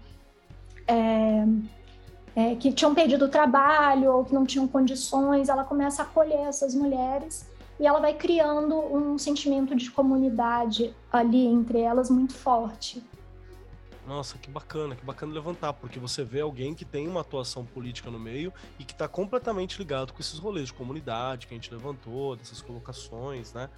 É, 0.85 1.45
é, 2.35 2.55
que 2.55 2.73
tinham 2.73 2.93
perdido 2.93 3.25
o 3.25 3.29
trabalho 3.29 4.11
ou 4.11 4.25
que 4.25 4.33
não 4.33 4.45
tinham 4.45 4.67
condições, 4.67 5.47
ela 5.47 5.63
começa 5.63 6.01
a 6.01 6.05
acolher 6.05 6.41
essas 6.41 6.75
mulheres 6.75 7.49
e 7.79 7.87
ela 7.87 8.01
vai 8.01 8.13
criando 8.13 8.77
um 8.77 9.17
sentimento 9.17 9.73
de 9.73 9.89
comunidade 9.89 10.93
ali 11.09 11.47
entre 11.47 11.79
elas 11.79 12.09
muito 12.09 12.33
forte. 12.33 13.01
Nossa, 14.07 14.37
que 14.37 14.49
bacana, 14.49 14.95
que 14.95 15.03
bacana 15.03 15.33
levantar, 15.33 15.73
porque 15.73 15.99
você 15.99 16.23
vê 16.23 16.41
alguém 16.41 16.75
que 16.75 16.85
tem 16.85 17.07
uma 17.07 17.21
atuação 17.21 17.65
política 17.65 18.11
no 18.11 18.19
meio 18.19 18.53
e 18.77 18.83
que 18.83 18.93
está 18.93 19.07
completamente 19.07 19.77
ligado 19.79 20.13
com 20.13 20.19
esses 20.19 20.37
rolês 20.37 20.67
de 20.67 20.73
comunidade 20.73 21.47
que 21.47 21.53
a 21.53 21.57
gente 21.57 21.73
levantou, 21.73 22.35
dessas 22.35 22.61
colocações, 22.61 23.51
né? 23.53 23.69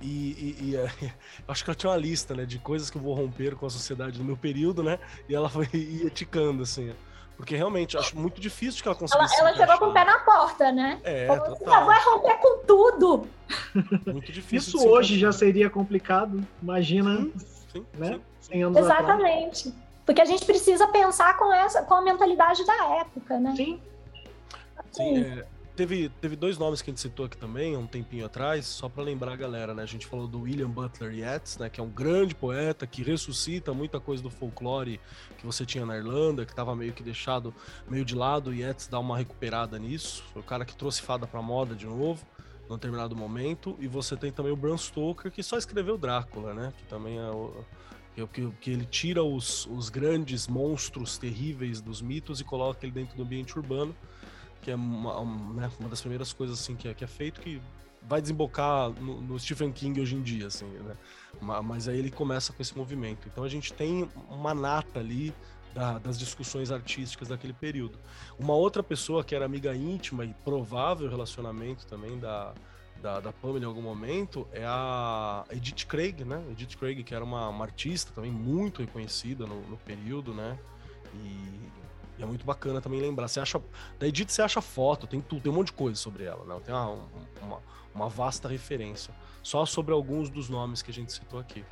E, 0.00 0.06
e, 0.06 0.70
e 0.70 0.76
é, 0.76 0.90
acho 1.46 1.62
que 1.62 1.70
ela 1.70 1.74
tinha 1.74 1.90
uma 1.90 1.96
lista, 1.96 2.34
né, 2.34 2.44
de 2.44 2.58
coisas 2.58 2.90
que 2.90 2.96
eu 2.96 3.02
vou 3.02 3.14
romper 3.14 3.54
com 3.54 3.66
a 3.66 3.70
sociedade 3.70 4.18
no 4.18 4.24
meu 4.24 4.36
período, 4.36 4.82
né? 4.82 4.98
E 5.28 5.34
ela 5.34 5.48
foi 5.48 5.68
eticando, 6.04 6.62
assim. 6.62 6.92
Porque 7.36 7.56
realmente 7.56 7.96
acho 7.96 8.18
muito 8.18 8.38
difícil 8.38 8.82
que 8.82 8.88
ela 8.88 8.94
conseguisse. 8.94 9.34
Ela, 9.40 9.48
ela 9.48 9.56
chegou 9.56 9.78
com 9.78 9.86
o 9.86 9.92
pé 9.94 10.04
na 10.04 10.18
porta, 10.18 10.70
né? 10.70 11.00
É, 11.02 11.26
Como 11.26 11.56
total. 11.56 11.86
vai 11.86 11.98
romper 12.04 12.36
com 12.36 12.66
tudo. 12.66 13.26
Muito 14.12 14.30
difícil. 14.30 14.78
Isso 14.78 14.86
hoje 14.86 15.18
já 15.18 15.32
seria 15.32 15.70
complicado. 15.70 16.46
Imagina, 16.62 17.16
sim, 17.22 17.32
sim, 17.72 17.86
né? 17.94 18.20
Sim. 18.40 18.52
100 18.52 18.62
anos 18.64 18.78
Exatamente. 18.78 19.68
Atrás. 19.68 19.90
Porque 20.04 20.20
a 20.20 20.24
gente 20.24 20.44
precisa 20.44 20.88
pensar 20.88 21.36
com 21.36 21.52
essa, 21.52 21.82
com 21.82 21.94
a 21.94 22.02
mentalidade 22.02 22.64
da 22.64 22.96
época, 22.96 23.38
né? 23.38 23.54
Sim. 23.56 23.80
Sim, 24.90 25.18
é, 25.18 25.46
teve, 25.76 26.08
teve 26.20 26.34
dois 26.34 26.58
nomes 26.58 26.82
que 26.82 26.90
a 26.90 26.92
gente 26.92 27.00
citou 27.00 27.26
aqui 27.26 27.36
também, 27.36 27.76
um 27.76 27.86
tempinho 27.86 28.26
atrás, 28.26 28.66
só 28.66 28.88
para 28.88 29.04
lembrar 29.04 29.34
a 29.34 29.36
galera, 29.36 29.72
né? 29.72 29.84
A 29.84 29.86
gente 29.86 30.06
falou 30.06 30.26
do 30.26 30.42
William 30.42 30.68
Butler 30.68 31.14
Yeats, 31.14 31.58
né? 31.58 31.70
Que 31.70 31.80
é 31.80 31.82
um 31.82 31.88
grande 31.88 32.34
poeta 32.34 32.86
que 32.88 33.04
ressuscita 33.04 33.72
muita 33.72 34.00
coisa 34.00 34.20
do 34.20 34.30
folclore 34.30 35.00
que 35.38 35.46
você 35.46 35.64
tinha 35.64 35.86
na 35.86 35.96
Irlanda, 35.96 36.44
que 36.44 36.50
estava 36.50 36.74
meio 36.74 36.92
que 36.92 37.04
deixado 37.04 37.54
meio 37.88 38.04
de 38.04 38.16
lado. 38.16 38.52
E 38.52 38.62
Yeats 38.62 38.88
dá 38.88 38.98
uma 38.98 39.16
recuperada 39.16 39.78
nisso. 39.78 40.24
Foi 40.32 40.42
o 40.42 40.44
cara 40.44 40.64
que 40.64 40.74
trouxe 40.74 41.02
fada 41.02 41.26
para 41.26 41.40
moda 41.40 41.74
de 41.74 41.86
novo 41.86 42.26
num 42.70 42.76
determinado 42.76 43.14
momento. 43.14 43.76
E 43.78 43.86
você 43.86 44.16
tem 44.16 44.32
também 44.32 44.52
o 44.52 44.56
Bram 44.56 44.78
Stoker, 44.78 45.30
que 45.30 45.42
só 45.42 45.58
escreveu 45.58 45.98
Drácula, 45.98 46.54
né? 46.54 46.72
Que 46.78 46.84
também 46.84 47.18
é 47.18 47.28
o. 47.28 47.52
Que, 48.32 48.50
que 48.60 48.70
ele 48.70 48.84
tira 48.84 49.22
os, 49.22 49.66
os 49.66 49.88
grandes 49.88 50.46
monstros 50.46 51.16
terríveis 51.16 51.80
dos 51.80 52.02
mitos 52.02 52.40
e 52.40 52.44
coloca 52.44 52.84
ele 52.84 52.92
dentro 52.92 53.16
do 53.16 53.22
ambiente 53.22 53.58
urbano 53.58 53.94
que 54.60 54.70
é 54.70 54.74
uma, 54.74 55.24
né, 55.54 55.70
uma 55.78 55.88
das 55.88 56.00
primeiras 56.00 56.32
coisas 56.32 56.60
assim 56.60 56.76
que 56.76 56.88
é, 56.88 56.94
que 56.94 57.04
é 57.04 57.06
feito 57.06 57.40
que 57.40 57.60
vai 58.02 58.20
desembocar 58.20 58.90
no, 58.90 59.20
no, 59.20 59.38
Stephen 59.38 59.70
King 59.72 60.00
hoje 60.00 60.16
em 60.16 60.22
dia, 60.22 60.46
assim, 60.46 60.66
né? 60.66 60.96
Mas 61.62 61.86
aí 61.86 61.98
ele 61.98 62.10
começa 62.10 62.52
com 62.52 62.62
esse 62.62 62.76
movimento. 62.76 63.28
Então 63.28 63.44
a 63.44 63.48
gente 63.48 63.72
tem 63.74 64.08
uma 64.30 64.54
nata 64.54 65.00
ali 65.00 65.34
da, 65.74 65.98
das 65.98 66.18
discussões 66.18 66.70
artísticas 66.70 67.28
daquele 67.28 67.52
período. 67.52 67.98
Uma 68.38 68.54
outra 68.54 68.82
pessoa 68.82 69.22
que 69.22 69.34
era 69.34 69.44
amiga 69.44 69.74
íntima 69.74 70.24
e 70.24 70.34
provável 70.44 71.08
relacionamento 71.08 71.86
também 71.86 72.18
da, 72.18 72.52
da, 73.00 73.20
da 73.20 73.32
Pamela 73.32 73.64
em 73.64 73.66
algum 73.66 73.82
momento 73.82 74.46
é 74.52 74.64
a 74.64 75.44
Edith 75.50 75.86
Craig, 75.86 76.24
né? 76.24 76.42
Edith 76.50 76.76
Craig, 76.76 77.02
que 77.02 77.14
era 77.14 77.24
uma, 77.24 77.48
uma 77.48 77.64
artista 77.64 78.12
também 78.14 78.30
muito 78.30 78.80
reconhecida 78.80 79.46
no, 79.46 79.60
no 79.62 79.76
período, 79.78 80.34
né? 80.34 80.58
E, 81.14 81.70
e 82.18 82.22
é 82.22 82.26
muito 82.26 82.44
bacana 82.44 82.80
também 82.80 83.00
lembrar. 83.00 83.28
Você 83.28 83.40
acha. 83.40 83.60
Da 83.98 84.06
Edith 84.06 84.30
você 84.30 84.42
acha 84.42 84.60
foto, 84.60 85.06
tem 85.06 85.20
tudo, 85.20 85.42
tem 85.42 85.52
um 85.52 85.54
monte 85.54 85.68
de 85.68 85.74
coisa 85.74 85.96
sobre 85.96 86.24
ela, 86.24 86.44
né? 86.44 86.60
Tem 86.64 86.74
uma, 86.74 86.98
uma, 87.42 87.58
uma 87.94 88.08
vasta 88.08 88.48
referência. 88.48 89.14
Só 89.42 89.64
sobre 89.64 89.94
alguns 89.94 90.28
dos 90.28 90.48
nomes 90.48 90.82
que 90.82 90.90
a 90.90 90.94
gente 90.94 91.12
citou 91.12 91.40
aqui. 91.40 91.64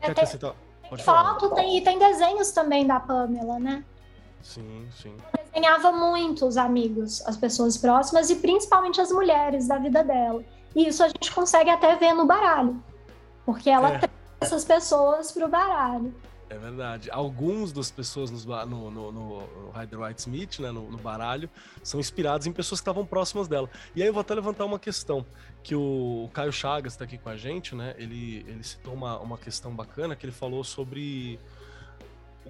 É, 0.00 0.12
Quer 0.14 0.26
citar? 0.26 0.54
Pode 0.90 1.04
foto 1.04 1.50
tem, 1.54 1.78
e 1.78 1.80
tem 1.82 1.98
desenhos 1.98 2.50
também 2.50 2.84
da 2.84 2.98
Pamela, 2.98 3.60
né? 3.60 3.84
Sim, 4.42 4.88
sim. 5.00 5.16
Ela 5.32 5.44
desenhava 5.44 5.92
muito 5.92 6.44
os 6.44 6.56
amigos, 6.56 7.24
as 7.26 7.36
pessoas 7.36 7.76
próximas 7.76 8.28
e 8.28 8.36
principalmente 8.36 9.00
as 9.00 9.12
mulheres 9.12 9.68
da 9.68 9.78
vida 9.78 10.02
dela. 10.02 10.42
E 10.74 10.88
isso 10.88 11.04
a 11.04 11.08
gente 11.08 11.32
consegue 11.32 11.70
até 11.70 11.94
ver 11.94 12.12
no 12.12 12.26
baralho. 12.26 12.82
Porque 13.46 13.70
ela 13.70 13.90
é. 13.90 13.98
traz 13.98 14.12
essas 14.40 14.64
pessoas 14.64 15.30
pro 15.30 15.48
baralho. 15.48 16.12
É 16.50 16.58
verdade. 16.58 17.08
Alguns 17.12 17.72
das 17.72 17.92
pessoas 17.92 18.44
no, 18.44 18.66
no, 18.66 18.90
no, 18.90 19.12
no 19.12 19.70
Rider 19.70 20.00
White 20.00 20.20
Smith, 20.22 20.58
né, 20.58 20.72
no, 20.72 20.90
no, 20.90 20.98
baralho, 20.98 21.48
são 21.80 22.00
inspirados 22.00 22.44
em 22.44 22.52
pessoas 22.52 22.80
que 22.80 22.82
estavam 22.82 23.06
próximas 23.06 23.46
dela. 23.46 23.70
E 23.94 24.02
aí 24.02 24.08
eu 24.08 24.12
vou 24.12 24.20
até 24.20 24.34
levantar 24.34 24.64
uma 24.64 24.78
questão, 24.78 25.24
que 25.62 25.76
o, 25.76 26.24
o 26.24 26.30
Caio 26.34 26.52
Chagas 26.52 26.94
está 26.94 27.04
aqui 27.04 27.18
com 27.18 27.28
a 27.28 27.36
gente, 27.36 27.72
né? 27.76 27.94
Ele, 27.96 28.44
ele 28.48 28.64
citou 28.64 28.92
uma, 28.94 29.16
uma 29.20 29.38
questão 29.38 29.72
bacana, 29.72 30.16
que 30.16 30.26
ele 30.26 30.32
falou 30.32 30.64
sobre 30.64 31.38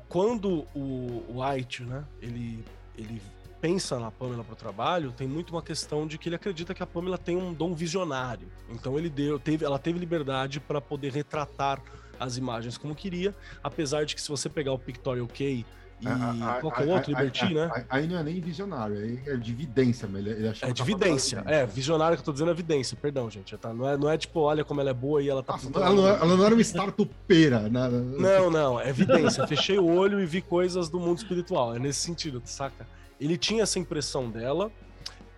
quando 0.09 0.67
o 0.75 1.43
White, 1.43 1.83
né, 1.83 2.03
ele, 2.23 2.65
ele 2.97 3.21
pensa 3.61 3.99
na 3.99 4.11
Pamela 4.11 4.43
para 4.43 4.55
o 4.55 4.57
trabalho, 4.57 5.13
tem 5.13 5.29
muito 5.29 5.51
uma 5.51 5.63
questão 5.63 6.07
de 6.07 6.17
que 6.17 6.29
ele 6.29 6.37
acredita 6.37 6.73
que 6.73 6.83
a 6.83 6.87
Pamela 6.87 7.19
tem 7.19 7.37
um 7.37 7.53
dom 7.53 7.75
visionário. 7.75 8.49
Então 8.71 8.99
ele 8.99 9.11
deu, 9.11 9.39
teve, 9.39 9.65
ela 9.65 9.79
teve 9.79 9.99
liberdade 9.99 10.59
para 10.59 10.81
poder 10.81 11.13
retratar 11.13 11.83
as 12.21 12.37
imagens 12.37 12.77
como 12.77 12.95
queria, 12.95 13.35
apesar 13.65 14.05
de 14.05 14.15
que 14.15 14.21
se 14.21 14.29
você 14.29 14.49
pegar 14.49 14.73
o 14.73 14.79
Pictorial 14.79 15.27
Key 15.27 15.65
e 16.03 16.09
a, 16.09 16.57
a, 16.57 16.61
qualquer 16.61 16.89
a, 16.89 16.95
outro, 16.95 17.11
Liberty, 17.11 17.53
né? 17.53 17.85
Aí 17.89 18.07
não 18.07 18.19
é 18.19 18.23
nem 18.23 18.41
visionário, 18.41 18.97
aí 18.97 19.21
é 19.27 19.37
de 19.37 19.53
vidência, 19.53 20.09
mas 20.11 20.25
ele, 20.25 20.47
ele 20.47 20.55
É 20.63 20.73
de 20.73 20.83
vidência, 20.83 21.43
é, 21.47 21.67
visionário 21.67 22.17
que 22.17 22.21
eu 22.21 22.25
tô 22.25 22.33
dizendo 22.33 22.51
é 22.51 22.55
vidência, 22.55 22.97
perdão, 22.97 23.31
gente. 23.31 23.57
Tá, 23.57 23.73
não, 23.73 23.89
é, 23.89 23.97
não 23.97 24.09
é 24.09 24.17
tipo, 24.17 24.41
olha 24.41 24.65
como 24.65 24.81
ela 24.81 24.91
é 24.91 24.95
boa 24.95 25.23
e 25.23 25.29
ela 25.29 25.43
tá. 25.43 25.55
Nossa, 25.55 25.69
ela, 25.75 25.93
não, 25.93 26.09
é, 26.09 26.11
ela 26.13 26.37
não 26.37 26.45
era 26.45 26.55
uma 26.55 26.63
startupeira, 26.63 27.69
né? 27.69 27.89
Não, 27.89 28.51
não, 28.51 28.81
é 28.81 28.93
vidência. 28.93 29.47
Fechei 29.47 29.79
o 29.79 29.87
olho 29.87 30.21
e 30.21 30.27
vi 30.27 30.41
coisas 30.41 30.89
do 30.89 30.99
mundo 30.99 31.19
espiritual. 31.19 31.75
É 31.75 31.79
nesse 31.79 32.01
sentido, 32.01 32.41
saca? 32.45 32.87
Ele 33.21 33.37
tinha 33.37 33.63
essa 33.63 33.79
impressão 33.79 34.31
dela, 34.31 34.73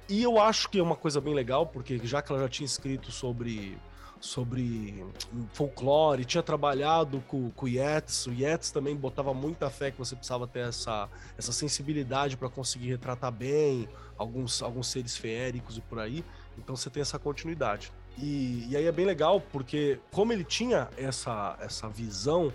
e 0.08 0.22
eu 0.22 0.40
acho 0.40 0.68
que 0.68 0.78
é 0.78 0.82
uma 0.82 0.94
coisa 0.94 1.20
bem 1.20 1.34
legal, 1.34 1.66
porque 1.66 2.00
já 2.04 2.22
que 2.22 2.30
ela 2.32 2.42
já 2.42 2.48
tinha 2.48 2.66
escrito 2.66 3.10
sobre 3.10 3.76
sobre 4.22 5.04
folclore, 5.52 6.24
tinha 6.24 6.42
trabalhado 6.42 7.22
com, 7.26 7.50
com 7.50 7.66
o 7.66 7.68
Yeats. 7.68 8.26
O 8.26 8.32
Yeats 8.32 8.70
também 8.70 8.94
botava 8.94 9.34
muita 9.34 9.68
fé 9.68 9.90
que 9.90 9.98
você 9.98 10.14
precisava 10.14 10.46
ter 10.46 10.60
essa, 10.60 11.08
essa 11.36 11.52
sensibilidade 11.52 12.36
para 12.36 12.48
conseguir 12.48 12.88
retratar 12.88 13.32
bem 13.32 13.88
alguns, 14.16 14.62
alguns 14.62 14.86
seres 14.86 15.16
feéricos 15.16 15.76
e 15.76 15.80
por 15.80 15.98
aí. 15.98 16.24
Então 16.56 16.76
você 16.76 16.88
tem 16.88 17.00
essa 17.00 17.18
continuidade. 17.18 17.92
E, 18.16 18.68
e 18.70 18.76
aí 18.76 18.86
é 18.86 18.92
bem 18.92 19.04
legal, 19.04 19.40
porque 19.40 19.98
como 20.12 20.32
ele 20.32 20.44
tinha 20.44 20.88
essa, 20.96 21.56
essa 21.60 21.88
visão 21.88 22.52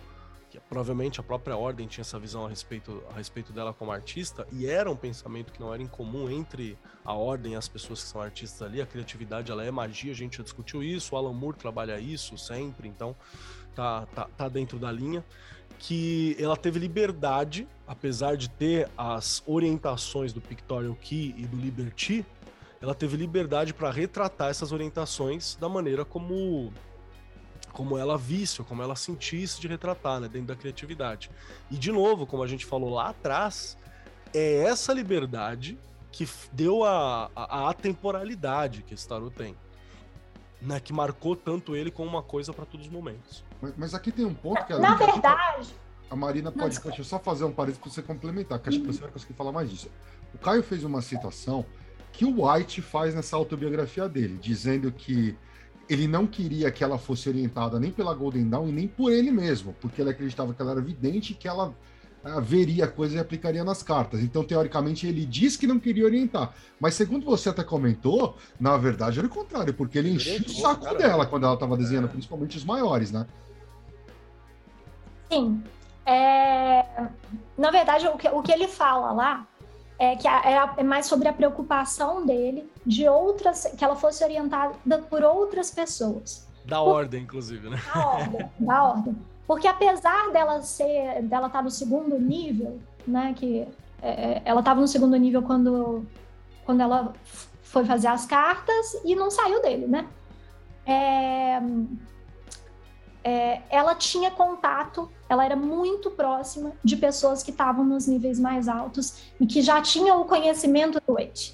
provavelmente 0.69 1.19
a 1.19 1.23
própria 1.23 1.55
ordem 1.55 1.87
tinha 1.87 2.01
essa 2.01 2.19
visão 2.19 2.45
a 2.45 2.49
respeito, 2.49 3.03
a 3.11 3.13
respeito 3.13 3.51
dela 3.51 3.73
como 3.73 3.91
artista, 3.91 4.47
e 4.51 4.65
era 4.65 4.89
um 4.89 4.95
pensamento 4.95 5.51
que 5.51 5.59
não 5.59 5.73
era 5.73 5.81
incomum 5.81 6.29
entre 6.29 6.77
a 7.03 7.13
ordem 7.13 7.53
e 7.53 7.55
as 7.55 7.67
pessoas 7.67 8.03
que 8.03 8.09
são 8.09 8.21
artistas 8.21 8.61
ali. 8.61 8.81
A 8.81 8.85
criatividade 8.85 9.51
ela 9.51 9.63
é 9.63 9.71
magia, 9.71 10.11
a 10.11 10.15
gente 10.15 10.37
já 10.37 10.43
discutiu 10.43 10.83
isso, 10.83 11.15
o 11.15 11.17
Alan 11.17 11.33
Moore 11.33 11.57
trabalha 11.57 11.99
isso 11.99 12.37
sempre, 12.37 12.87
então 12.87 13.15
tá, 13.75 14.05
tá, 14.07 14.27
tá 14.35 14.49
dentro 14.49 14.77
da 14.77 14.91
linha. 14.91 15.23
Que 15.79 16.35
ela 16.39 16.57
teve 16.57 16.79
liberdade, 16.79 17.67
apesar 17.85 18.35
de 18.35 18.49
ter 18.49 18.89
as 18.97 19.43
orientações 19.45 20.33
do 20.33 20.41
Pictorial 20.41 20.95
Key 20.95 21.35
e 21.37 21.45
do 21.45 21.55
Liberty, 21.55 22.25
ela 22.81 22.95
teve 22.95 23.17
liberdade 23.17 23.73
para 23.73 23.91
retratar 23.91 24.49
essas 24.49 24.71
orientações 24.71 25.55
da 25.55 25.67
maneira 25.67 26.05
como 26.05 26.71
como 27.77 27.95
ela 27.95 28.17
visse, 28.17 28.63
como 28.63 28.81
ela 28.81 28.95
sentisse 28.95 29.61
de 29.61 29.67
retratar, 29.67 30.19
né, 30.19 30.27
dentro 30.27 30.47
da 30.47 30.55
criatividade. 30.55 31.29
E 31.69 31.77
de 31.77 31.91
novo, 31.91 32.25
como 32.25 32.41
a 32.41 32.47
gente 32.47 32.65
falou 32.65 32.89
lá 32.89 33.09
atrás, 33.09 33.77
é 34.33 34.63
essa 34.63 34.91
liberdade 34.91 35.77
que 36.11 36.27
deu 36.51 36.83
a, 36.83 37.29
a, 37.35 37.59
a 37.59 37.69
atemporalidade 37.69 38.81
que 38.81 38.95
esse 38.95 39.07
tarot 39.07 39.29
tem. 39.29 39.55
Né, 40.59 40.79
que 40.79 40.91
marcou 40.91 41.35
tanto 41.35 41.75
ele 41.75 41.91
como 41.91 42.09
uma 42.09 42.23
coisa 42.23 42.51
para 42.51 42.65
todos 42.65 42.87
os 42.87 42.91
momentos. 42.91 43.45
Mas, 43.61 43.73
mas, 43.77 43.93
aqui 43.93 44.11
tem 44.11 44.25
um 44.25 44.33
ponto 44.33 44.65
que 44.65 44.73
a 44.73 44.79
Na 44.79 44.95
verdade. 44.95 45.69
A 46.09 46.15
Marina 46.15 46.51
pode, 46.51 46.79
deixa 46.79 47.01
eu 47.01 47.05
só 47.05 47.19
fazer 47.19 47.45
um 47.45 47.51
parênteses 47.51 47.79
para 47.79 47.91
você 47.91 48.01
complementar, 48.01 48.57
que 48.57 48.69
acho 48.69 48.79
que 48.79 48.87
você 48.87 49.01
vai 49.01 49.11
conseguir 49.11 49.35
falar 49.35 49.51
mais 49.51 49.69
disso. 49.69 49.87
O 50.33 50.39
Caio 50.39 50.63
fez 50.63 50.83
uma 50.83 51.03
citação 51.03 51.63
que 52.11 52.25
o 52.25 52.43
White 52.43 52.81
faz 52.81 53.13
nessa 53.13 53.35
autobiografia 53.35 54.09
dele, 54.09 54.39
dizendo 54.41 54.91
que 54.91 55.37
ele 55.89 56.07
não 56.07 56.27
queria 56.27 56.71
que 56.71 56.83
ela 56.83 56.97
fosse 56.97 57.29
orientada 57.29 57.79
nem 57.79 57.91
pela 57.91 58.13
Golden 58.13 58.49
Dawn 58.49 58.67
e 58.67 58.71
nem 58.71 58.87
por 58.87 59.11
ele 59.11 59.31
mesmo, 59.31 59.75
porque 59.79 60.01
ele 60.01 60.09
acreditava 60.09 60.53
que 60.53 60.61
ela 60.61 60.71
era 60.71 60.81
vidente 60.81 61.31
e 61.31 61.35
que 61.35 61.47
ela 61.47 61.73
uh, 62.23 62.41
veria 62.41 62.85
a 62.85 62.87
coisa 62.87 63.15
e 63.15 63.19
aplicaria 63.19 63.63
nas 63.63 63.81
cartas. 63.81 64.21
Então, 64.21 64.43
teoricamente, 64.43 65.07
ele 65.07 65.25
diz 65.25 65.55
que 65.55 65.67
não 65.67 65.79
queria 65.79 66.05
orientar. 66.05 66.53
Mas, 66.79 66.95
segundo 66.95 67.25
você 67.25 67.49
até 67.49 67.63
comentou, 67.63 68.35
na 68.59 68.75
verdade 68.77 69.19
era 69.19 69.27
o 69.27 69.31
contrário, 69.31 69.73
porque 69.73 69.97
ele 69.97 70.11
enchia 70.11 70.41
o 70.41 70.49
saco 70.49 70.83
cara, 70.83 70.97
dela 70.97 71.25
quando 71.25 71.45
ela 71.45 71.53
estava 71.53 71.77
desenhando, 71.77 72.05
é. 72.05 72.11
principalmente 72.11 72.57
os 72.57 72.65
maiores, 72.65 73.11
né? 73.11 73.25
Sim. 75.31 75.63
É... 76.05 76.85
Na 77.57 77.71
verdade, 77.71 78.07
o 78.07 78.17
que, 78.17 78.27
o 78.29 78.41
que 78.41 78.51
ele 78.51 78.67
fala 78.67 79.11
lá 79.11 79.47
é, 79.99 80.15
que 80.15 80.27
é, 80.27 80.69
é 80.77 80.83
mais 80.83 81.05
sobre 81.05 81.27
a 81.27 81.33
preocupação 81.33 82.25
dele 82.25 82.69
de 82.85 83.07
outras, 83.07 83.65
que 83.77 83.83
ela 83.83 83.95
fosse 83.95 84.23
orientada 84.23 84.73
por 85.09 85.23
outras 85.23 85.71
pessoas. 85.71 86.47
Da 86.65 86.77
por, 86.77 86.89
ordem, 86.89 87.23
inclusive, 87.23 87.69
né? 87.69 87.77
Da 87.93 88.07
ordem, 88.07 88.51
da 88.59 88.83
ordem. 88.83 89.17
Porque 89.47 89.67
apesar 89.67 90.31
dela 90.31 90.61
ser, 90.61 91.23
dela 91.23 91.47
estar 91.47 91.59
tá 91.59 91.63
no 91.63 91.71
segundo 91.71 92.19
nível, 92.19 92.79
né, 93.07 93.33
que 93.35 93.65
é, 94.01 94.09
é 94.09 94.41
ela 94.43 94.59
estava 94.59 94.81
no 94.81 94.87
segundo 94.87 95.15
nível 95.15 95.41
quando, 95.41 96.05
quando 96.65 96.81
ela 96.81 97.13
foi 97.63 97.85
fazer 97.85 98.07
as 98.07 98.25
cartas 98.25 99.01
e 99.05 99.15
não 99.15 99.31
saiu 99.31 99.61
dele, 99.61 99.87
né? 99.87 100.07
É, 100.85 101.61
é, 103.27 103.61
ela 103.69 103.93
tinha 103.93 104.31
contato, 104.31 105.11
ela 105.27 105.43
era 105.43 105.53
muito 105.57 106.09
próxima 106.11 106.71
de 106.81 106.95
pessoas 106.95 107.43
que 107.43 107.51
estavam 107.51 107.83
nos 107.83 108.07
níveis 108.07 108.39
mais 108.39 108.69
altos 108.69 109.21
e 109.37 109.45
que 109.45 109.61
já 109.61 109.81
tinham 109.81 110.21
o 110.21 110.23
conhecimento 110.23 111.01
do 111.05 111.15
Wade. 111.15 111.53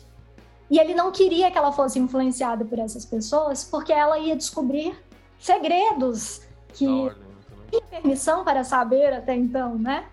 E 0.69 0.77
ele 0.77 0.93
não 0.93 1.11
queria 1.11 1.49
que 1.49 1.57
ela 1.57 1.71
fosse 1.71 1.97
influenciada 1.97 2.63
por 2.63 2.77
essas 2.77 3.05
pessoas, 3.05 3.63
porque 3.63 3.91
ela 3.91 4.19
ia 4.19 4.35
descobrir 4.35 4.95
segredos 5.39 6.43
que 6.75 6.85
tinha 6.85 7.81
permissão 7.89 8.43
para 8.43 8.63
saber 8.63 9.11
até 9.11 9.35
então, 9.35 9.75
né? 9.75 10.05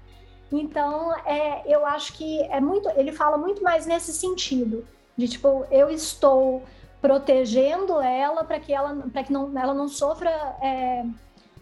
Então, 0.50 1.14
é, 1.26 1.62
eu 1.66 1.84
acho 1.84 2.14
que 2.14 2.40
é 2.44 2.58
muito. 2.58 2.88
Ele 2.96 3.12
fala 3.12 3.36
muito 3.36 3.62
mais 3.62 3.84
nesse 3.84 4.14
sentido 4.14 4.86
de 5.14 5.28
tipo, 5.28 5.66
eu 5.70 5.90
estou 5.90 6.62
protegendo 7.02 8.00
ela 8.00 8.44
para 8.44 8.58
que 8.58 8.72
ela, 8.72 8.94
para 9.12 9.22
que 9.22 9.32
não, 9.32 9.56
ela 9.58 9.74
não 9.74 9.88
sofra 9.88 10.30
é, 10.62 11.04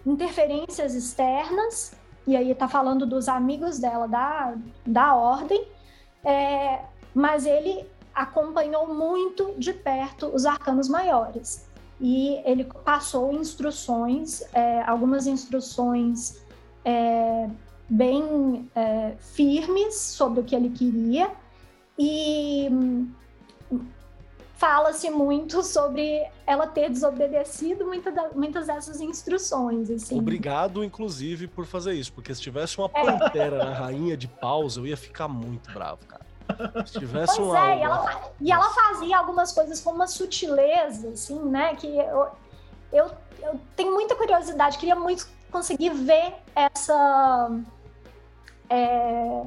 interferências 0.08 0.94
externas 0.94 1.92
e 2.28 2.36
aí 2.36 2.54
tá 2.54 2.68
falando 2.68 3.06
dos 3.06 3.26
amigos 3.26 3.78
dela 3.78 4.06
da, 4.06 4.54
da 4.86 5.14
ordem, 5.14 5.66
é, 6.22 6.84
mas 7.14 7.46
ele 7.46 7.86
acompanhou 8.14 8.94
muito 8.94 9.54
de 9.56 9.72
perto 9.72 10.26
os 10.26 10.44
arcanos 10.44 10.90
maiores. 10.90 11.66
E 11.98 12.34
ele 12.44 12.64
passou 12.84 13.32
instruções, 13.32 14.42
é, 14.52 14.82
algumas 14.82 15.26
instruções 15.26 16.44
é, 16.84 17.48
bem 17.88 18.70
é, 18.74 19.14
firmes 19.18 19.94
sobre 19.94 20.40
o 20.40 20.44
que 20.44 20.54
ele 20.54 20.68
queria, 20.68 21.30
e 21.98 22.68
fala-se 24.58 25.08
muito 25.08 25.62
sobre 25.62 26.20
ela 26.44 26.66
ter 26.66 26.90
desobedecido 26.90 27.86
muita 27.86 28.10
da, 28.10 28.30
muitas 28.34 28.66
dessas 28.66 29.00
instruções. 29.00 29.88
Assim. 29.88 30.18
Obrigado, 30.18 30.82
inclusive, 30.82 31.46
por 31.46 31.64
fazer 31.64 31.94
isso, 31.94 32.12
porque 32.12 32.34
se 32.34 32.42
tivesse 32.42 32.76
uma 32.76 32.90
é. 32.92 33.04
pantera 33.04 33.64
na 33.64 33.72
rainha 33.72 34.16
de 34.16 34.26
pausa, 34.26 34.80
eu 34.80 34.86
ia 34.86 34.96
ficar 34.96 35.28
muito 35.28 35.72
bravo, 35.72 36.04
cara. 36.06 36.26
Se 36.84 36.98
tivesse 36.98 37.36
pois 37.36 37.48
uma. 37.48 37.70
É, 37.70 37.78
e, 37.78 37.82
ela, 37.82 38.32
e 38.40 38.52
ela 38.52 38.70
fazia 38.70 39.18
algumas 39.18 39.52
coisas 39.52 39.80
com 39.80 39.90
uma 39.90 40.08
sutileza, 40.08 41.10
assim, 41.10 41.38
né? 41.38 41.76
Que 41.76 41.86
eu, 41.86 42.28
eu, 42.92 43.10
eu 43.40 43.60
tenho 43.76 43.92
muita 43.92 44.16
curiosidade, 44.16 44.76
queria 44.76 44.96
muito 44.96 45.28
conseguir 45.52 45.90
ver 45.90 46.34
essa. 46.56 47.60
É, 48.68 49.44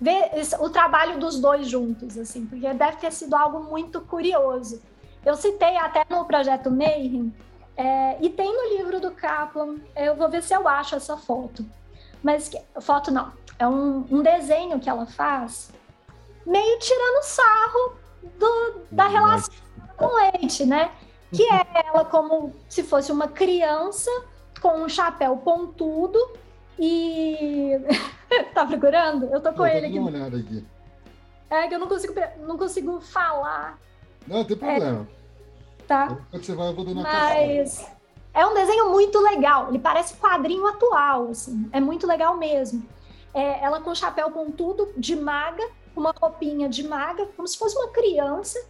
ver 0.00 0.30
o 0.60 0.70
trabalho 0.70 1.18
dos 1.18 1.40
dois 1.40 1.68
juntos, 1.68 2.16
assim, 2.16 2.46
porque 2.46 2.72
deve 2.72 2.96
ter 2.98 3.12
sido 3.12 3.34
algo 3.34 3.60
muito 3.64 4.00
curioso. 4.00 4.80
Eu 5.24 5.34
citei 5.34 5.76
até 5.76 6.04
no 6.08 6.24
projeto 6.24 6.70
Mayhem, 6.70 7.34
é, 7.76 8.16
e 8.20 8.28
tem 8.28 8.52
no 8.52 8.76
livro 8.76 9.00
do 9.00 9.12
Kaplan, 9.12 9.76
eu 9.94 10.16
vou 10.16 10.28
ver 10.28 10.42
se 10.42 10.54
eu 10.54 10.66
acho 10.66 10.96
essa 10.96 11.16
foto. 11.16 11.64
Mas 12.22 12.50
foto 12.80 13.10
não, 13.10 13.32
é 13.58 13.66
um, 13.66 14.04
um 14.10 14.22
desenho 14.22 14.80
que 14.80 14.88
ela 14.90 15.06
faz, 15.06 15.70
meio 16.44 16.78
tirando 16.78 17.22
sarro 17.22 17.96
do, 18.38 18.82
da 18.90 19.06
relação 19.06 19.54
com 19.96 20.06
o 20.06 20.16
leite, 20.16 20.64
né? 20.64 20.90
Que 21.32 21.44
é 21.44 21.66
ela 21.86 22.04
como 22.04 22.54
se 22.68 22.82
fosse 22.82 23.12
uma 23.12 23.28
criança 23.28 24.10
com 24.60 24.82
um 24.82 24.88
chapéu 24.88 25.36
pontudo 25.36 26.18
e 26.78 27.72
tá 28.54 28.64
procurando? 28.66 29.26
Eu 29.26 29.40
tô 29.40 29.52
com 29.52 29.66
eu 29.66 29.76
ele 29.76 29.86
aqui. 29.86 29.98
Uma 29.98 30.10
olhada 30.10 30.36
aqui. 30.36 30.64
É 31.50 31.66
que 31.66 31.74
eu 31.74 31.78
não 31.78 31.88
consigo, 31.88 32.14
não 32.40 32.58
consigo 32.58 33.00
falar. 33.00 33.78
Não, 34.26 34.44
tem 34.44 34.56
problema. 34.56 35.08
É, 35.80 35.82
tá. 35.84 36.18
Quando 36.30 36.44
você 36.44 36.54
vai, 36.54 36.68
eu 36.68 36.74
vou 36.74 36.84
dando 36.84 37.02
Mas 37.02 37.90
é 38.34 38.46
um 38.46 38.54
desenho 38.54 38.90
muito 38.90 39.18
legal. 39.18 39.68
Ele 39.68 39.78
parece 39.78 40.14
quadrinho 40.16 40.66
atual, 40.66 41.28
assim. 41.30 41.68
É 41.72 41.80
muito 41.80 42.06
legal 42.06 42.36
mesmo. 42.36 42.86
É, 43.34 43.64
ela 43.64 43.80
com 43.80 43.94
chapéu 43.94 44.30
pontudo, 44.30 44.90
de 44.96 45.16
maga, 45.16 45.66
uma 45.96 46.14
roupinha 46.18 46.68
de 46.68 46.86
maga, 46.86 47.26
como 47.34 47.48
se 47.48 47.58
fosse 47.58 47.76
uma 47.76 47.88
criança. 47.88 48.62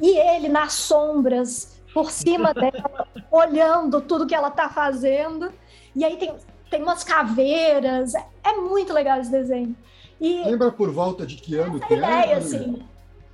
E 0.00 0.18
ele 0.18 0.48
nas 0.48 0.74
sombras, 0.74 1.80
por 1.94 2.10
cima 2.10 2.52
dela, 2.52 3.08
olhando 3.30 4.00
tudo 4.00 4.26
que 4.26 4.34
ela 4.34 4.50
tá 4.50 4.68
fazendo. 4.68 5.52
E 5.94 6.04
aí 6.04 6.16
tem 6.16 6.36
tem 6.70 6.82
umas 6.82 7.04
caveiras. 7.04 8.14
É 8.14 8.52
muito 8.54 8.92
legal 8.92 9.20
esse 9.20 9.30
desenho. 9.30 9.76
E 10.20 10.44
lembra 10.44 10.72
por 10.72 10.90
volta 10.90 11.26
de 11.26 11.36
que 11.36 11.56
ano 11.56 11.78
que 11.80 11.94
é? 11.94 11.96
ideia, 11.96 12.36
assim. 12.38 12.82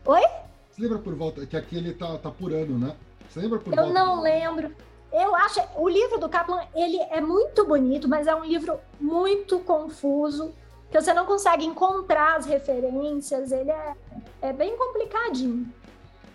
Oi? 0.05 0.23
Você 0.71 0.83
lembra 0.83 0.99
por 0.99 1.15
volta 1.15 1.47
que 1.47 1.57
aqui 1.57 1.77
ele 1.77 1.93
tá, 1.93 2.19
tá 2.19 2.31
por 2.31 2.53
ano, 2.53 2.79
né? 2.79 2.97
Você 3.29 3.41
lembra 3.41 3.59
por 3.59 3.73
Eu 3.73 3.85
volta 3.85 3.93
não 3.93 4.21
lembro. 4.21 4.75
Eu 5.13 5.37
acho 5.37 5.61
o 5.77 5.89
livro 5.89 6.19
do 6.19 6.29
Kaplan 6.29 6.63
ele 6.75 6.99
é 7.11 7.21
muito 7.21 7.67
bonito, 7.67 8.09
mas 8.09 8.27
é 8.27 8.35
um 8.35 8.45
livro 8.45 8.79
muito 8.99 9.59
confuso 9.61 10.53
que 10.91 11.01
você 11.01 11.13
não 11.13 11.27
consegue 11.27 11.65
encontrar 11.65 12.37
as 12.37 12.47
referências. 12.47 13.53
Ele 13.53 13.71
é, 13.71 13.95
é 14.41 14.53
bem 14.53 14.77
complicadinho. 14.77 15.71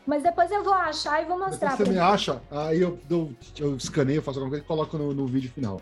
Mas 0.06 0.24
depois 0.24 0.50
eu 0.52 0.64
vou 0.64 0.74
achar 0.74 1.22
e 1.22 1.26
vou 1.26 1.38
mostrar. 1.38 1.72
Depois 1.72 1.90
você 1.90 1.94
me 1.94 2.00
acha, 2.00 2.42
aí 2.50 2.82
eu, 2.82 2.98
eu, 3.10 3.34
eu 3.60 3.76
escaneio, 3.76 4.22
faço 4.22 4.40
alguma 4.40 4.52
coisa 4.52 4.64
e 4.64 4.68
coloco 4.68 4.98
no, 4.98 5.14
no 5.14 5.28
vídeo 5.28 5.52
final. 5.52 5.82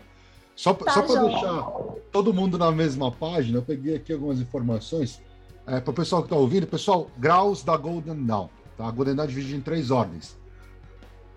Só, 0.56 0.72
tá, 0.72 0.90
só 0.90 1.02
para 1.02 1.22
deixar 1.22 1.70
todo 2.10 2.32
mundo 2.32 2.56
na 2.56 2.72
mesma 2.72 3.12
página, 3.12 3.58
eu 3.58 3.62
peguei 3.62 3.94
aqui 3.94 4.12
algumas 4.12 4.40
informações 4.40 5.22
é, 5.66 5.78
para 5.80 5.90
o 5.90 5.94
pessoal 5.94 6.22
que 6.22 6.26
está 6.26 6.36
ouvindo. 6.36 6.66
Pessoal, 6.66 7.10
graus 7.18 7.62
da 7.62 7.76
Golden 7.76 8.24
Dawn. 8.24 8.48
Tá? 8.76 8.88
A 8.88 8.90
Golden 8.90 9.14
Dawn 9.14 9.26
é 9.26 9.28
dividida 9.28 9.56
em 9.56 9.60
três 9.60 9.90
ordens. 9.90 10.36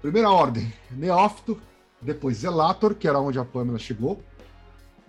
Primeira 0.02 0.30
ordem, 0.30 0.74
Neófito, 0.90 1.60
depois 2.02 2.38
Zelator, 2.38 2.96
que 2.96 3.08
era 3.08 3.20
onde 3.20 3.38
a 3.38 3.44
Pamela 3.44 3.78
chegou, 3.78 4.24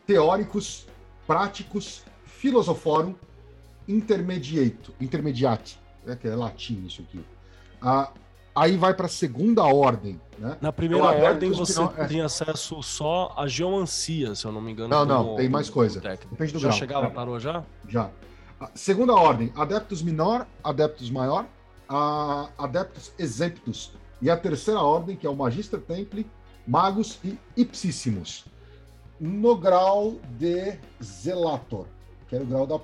Teóricos, 0.04 0.88
Práticos, 1.24 2.02
Filosoforum, 2.24 3.14
Intermediato, 3.86 4.92
Intermediate, 5.00 5.78
é 6.04 6.16
que 6.16 6.26
é 6.26 6.34
latim 6.34 6.84
isso 6.84 7.02
aqui. 7.02 7.24
Ah, 7.80 8.10
aí 8.54 8.76
vai 8.76 8.94
para 8.94 9.06
a 9.06 9.08
segunda 9.08 9.64
ordem. 9.64 10.20
Né? 10.38 10.56
Na 10.60 10.72
primeira 10.72 11.14
então, 11.14 11.24
ordem 11.24 11.50
você 11.50 11.82
é... 11.82 12.06
tem 12.06 12.20
acesso 12.22 12.82
só 12.82 13.34
à 13.36 13.46
geomancia, 13.46 14.34
se 14.34 14.44
eu 14.44 14.52
não 14.52 14.60
me 14.60 14.72
engano. 14.72 14.88
Não, 14.88 15.04
não, 15.04 15.36
tem 15.36 15.48
mais 15.48 15.68
coisa. 15.68 16.00
Depende 16.00 16.52
do 16.52 16.58
já 16.58 16.68
grau. 16.68 16.78
chegava, 16.78 17.06
é. 17.06 17.10
parou 17.10 17.38
já? 17.38 17.62
Já. 17.88 18.10
segunda 18.74 19.14
ordem, 19.14 19.52
adeptos 19.54 20.02
menor, 20.02 20.46
adeptos 20.64 21.10
maior, 21.10 21.46
adeptos 22.58 23.12
exemptos. 23.18 23.92
E 24.22 24.30
a 24.30 24.36
terceira 24.36 24.80
ordem, 24.80 25.16
que 25.16 25.26
é 25.26 25.30
o 25.30 25.36
Magister 25.36 25.80
Templi, 25.80 26.26
magos 26.66 27.18
e 27.24 27.38
ipsíssimos. 27.56 28.44
No 29.18 29.56
grau 29.56 30.14
de 30.38 30.78
Zelator, 31.02 31.86
que 32.28 32.36
é 32.36 32.40
o 32.40 32.46
grau 32.46 32.66
da 32.66 32.78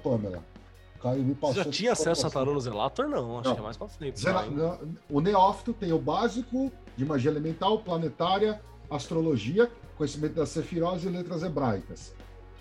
Caio 1.07 1.23
me 1.23 1.35
passou. 1.37 1.55
Você 1.55 1.65
já 1.65 1.71
tinha 1.71 1.93
acesso 1.93 2.27
a 2.27 2.31
tarô 2.31 2.53
no 2.53 2.61
Zelator? 2.61 3.09
Não, 3.09 3.39
acho 3.39 3.49
não. 3.49 3.55
que 3.55 3.61
é 3.61 3.65
mais 3.65 3.77
pra 3.77 3.89
frente. 3.89 4.19
Zela... 4.19 4.81
O 5.09 5.21
Neófito 5.21 5.73
tem 5.73 5.93
o 5.93 5.99
básico 5.99 6.73
de 6.97 7.05
magia 7.05 7.31
elemental, 7.31 7.79
planetária, 7.79 8.61
astrologia, 8.91 9.71
conhecimento 9.97 10.35
das 10.35 10.49
sefirós 10.49 11.05
e 11.05 11.09
letras 11.09 11.45
hebraicas. 11.45 12.13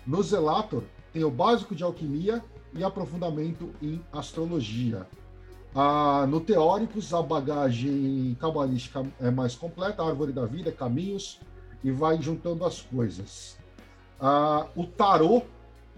No 0.06 0.22
Zelator 0.22 0.84
tem 1.12 1.24
o 1.24 1.30
básico 1.30 1.74
de 1.74 1.82
alquimia 1.82 2.40
e 2.72 2.84
aprofundamento 2.84 3.70
em 3.82 4.00
astrologia. 4.12 5.06
Ah, 5.74 6.24
no 6.28 6.40
Teóricos, 6.40 7.12
a 7.12 7.20
bagagem 7.20 8.36
cabalística 8.40 9.04
é 9.20 9.30
mais 9.30 9.56
completa, 9.56 10.04
árvore 10.04 10.32
da 10.32 10.46
vida, 10.46 10.70
caminhos, 10.70 11.40
e 11.82 11.90
vai 11.90 12.22
juntando 12.22 12.64
as 12.64 12.80
coisas. 12.80 13.58
Ah, 14.20 14.66
o 14.76 14.86
tarô 14.86 15.42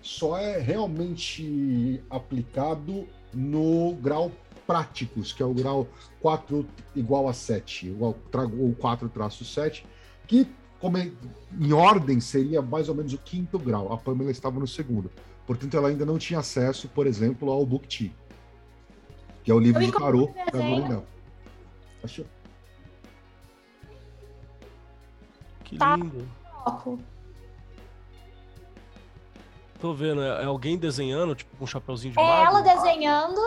só 0.02 0.38
é 0.38 0.58
realmente 0.58 2.02
aplicado 2.08 3.06
no 3.32 3.94
grau 3.94 4.30
práticos, 4.66 5.32
que 5.32 5.42
é 5.42 5.46
o 5.46 5.54
grau 5.54 5.88
4 6.20 6.66
igual 6.94 7.28
a 7.28 7.32
7, 7.32 7.96
ou 7.98 8.14
4 8.78 9.08
traço 9.08 9.44
7, 9.44 9.86
que 10.26 10.46
como 10.80 10.96
é, 10.96 11.10
em 11.58 11.72
ordem 11.72 12.20
seria 12.20 12.62
mais 12.62 12.88
ou 12.88 12.94
menos 12.94 13.12
o 13.12 13.18
quinto 13.18 13.58
grau. 13.58 13.92
A 13.92 13.96
Pamela 13.96 14.30
estava 14.30 14.60
no 14.60 14.66
segundo. 14.66 15.10
Portanto, 15.46 15.76
ela 15.76 15.88
ainda 15.88 16.04
não 16.04 16.18
tinha 16.18 16.40
acesso, 16.40 16.88
por 16.88 17.06
exemplo, 17.06 17.50
ao 17.50 17.64
Book 17.64 17.88
Tea, 17.88 18.10
que 19.42 19.50
é 19.50 19.54
o 19.54 19.58
livro 19.58 19.84
de 19.84 19.90
tarô 19.90 20.32
da. 20.52 21.02
Achou? 22.04 22.26
Que 25.64 25.78
tá. 25.78 25.98
Tô 29.80 29.92
vendo, 29.94 30.22
é, 30.22 30.42
é 30.42 30.44
alguém 30.44 30.76
desenhando, 30.76 31.34
tipo, 31.34 31.56
com 31.56 31.64
um 31.64 31.66
chapeuzinho 31.66 32.12
de 32.14 32.20
É 32.20 32.22
mago? 32.22 32.46
ela 32.56 32.60
desenhando 32.62 33.40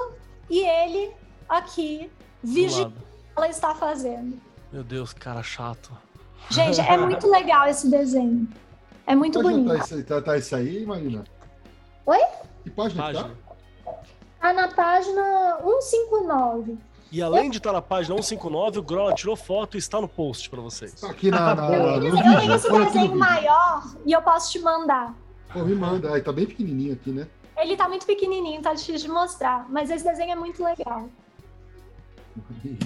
e 0.50 0.60
ele 0.60 1.12
aqui 1.50 2.10
vigiando 2.42 2.90
o 2.90 3.00
que 3.00 3.06
ela 3.38 3.48
está 3.50 3.76
fazendo. 3.76 4.40
Meu 4.72 4.84
Deus, 4.84 5.14
cara 5.14 5.44
chato. 5.44 5.92
Gente, 6.50 6.80
é 6.80 6.98
muito 6.98 7.28
legal 7.30 7.68
esse 7.68 7.90
desenho. 7.90 8.48
É 9.06 9.16
muito 9.16 9.40
que 9.40 9.44
bonito. 9.44 9.68
Tá 9.68 9.78
isso, 9.78 10.04
tá, 10.06 10.22
tá 10.22 10.38
isso 10.38 10.56
aí, 10.56 10.86
Marina? 10.86 11.24
Oi? 12.06 12.20
Que 12.64 12.70
página, 12.70 13.04
página. 13.04 13.30
tá? 13.86 13.92
Tá 14.40 14.54
na 14.54 14.68
página 14.70 15.58
159. 15.62 16.78
E 17.12 17.22
além 17.22 17.50
de 17.50 17.58
estar 17.58 17.74
na 17.74 17.82
página 17.82 18.16
159, 18.16 18.80
o 18.80 18.84
Grola 18.84 19.14
tirou 19.14 19.36
foto 19.36 19.76
e 19.76 19.80
está 19.80 20.00
no 20.00 20.08
post 20.08 20.50
para 20.50 20.62
vocês. 20.62 20.94
Tá 20.94 21.10
aqui 21.10 21.30
na, 21.30 21.54
na, 21.54 21.70
eu, 21.74 22.00
no 22.00 22.08
eu 22.08 22.12
vídeo. 22.16 22.40
tenho 22.40 22.56
esse 22.56 22.72
desenho 22.72 23.16
maior 23.18 23.84
e 24.06 24.14
eu 24.14 24.22
posso 24.22 24.50
te 24.52 24.60
mandar. 24.60 25.14
Pô, 25.54 25.64
me 25.64 25.76
manda. 25.76 26.12
Ai, 26.12 26.22
tá 26.22 26.32
bem 26.32 26.46
pequenininho 26.46 26.94
aqui, 26.94 27.12
né? 27.12 27.28
Ele 27.58 27.76
tá 27.76 27.88
muito 27.88 28.06
pequenininho, 28.06 28.62
tá 28.62 28.74
difícil 28.74 29.08
de 29.08 29.14
mostrar. 29.14 29.70
Mas 29.70 29.90
esse 29.90 30.04
desenho 30.04 30.32
é 30.32 30.36
muito 30.36 30.64
legal. 30.64 31.10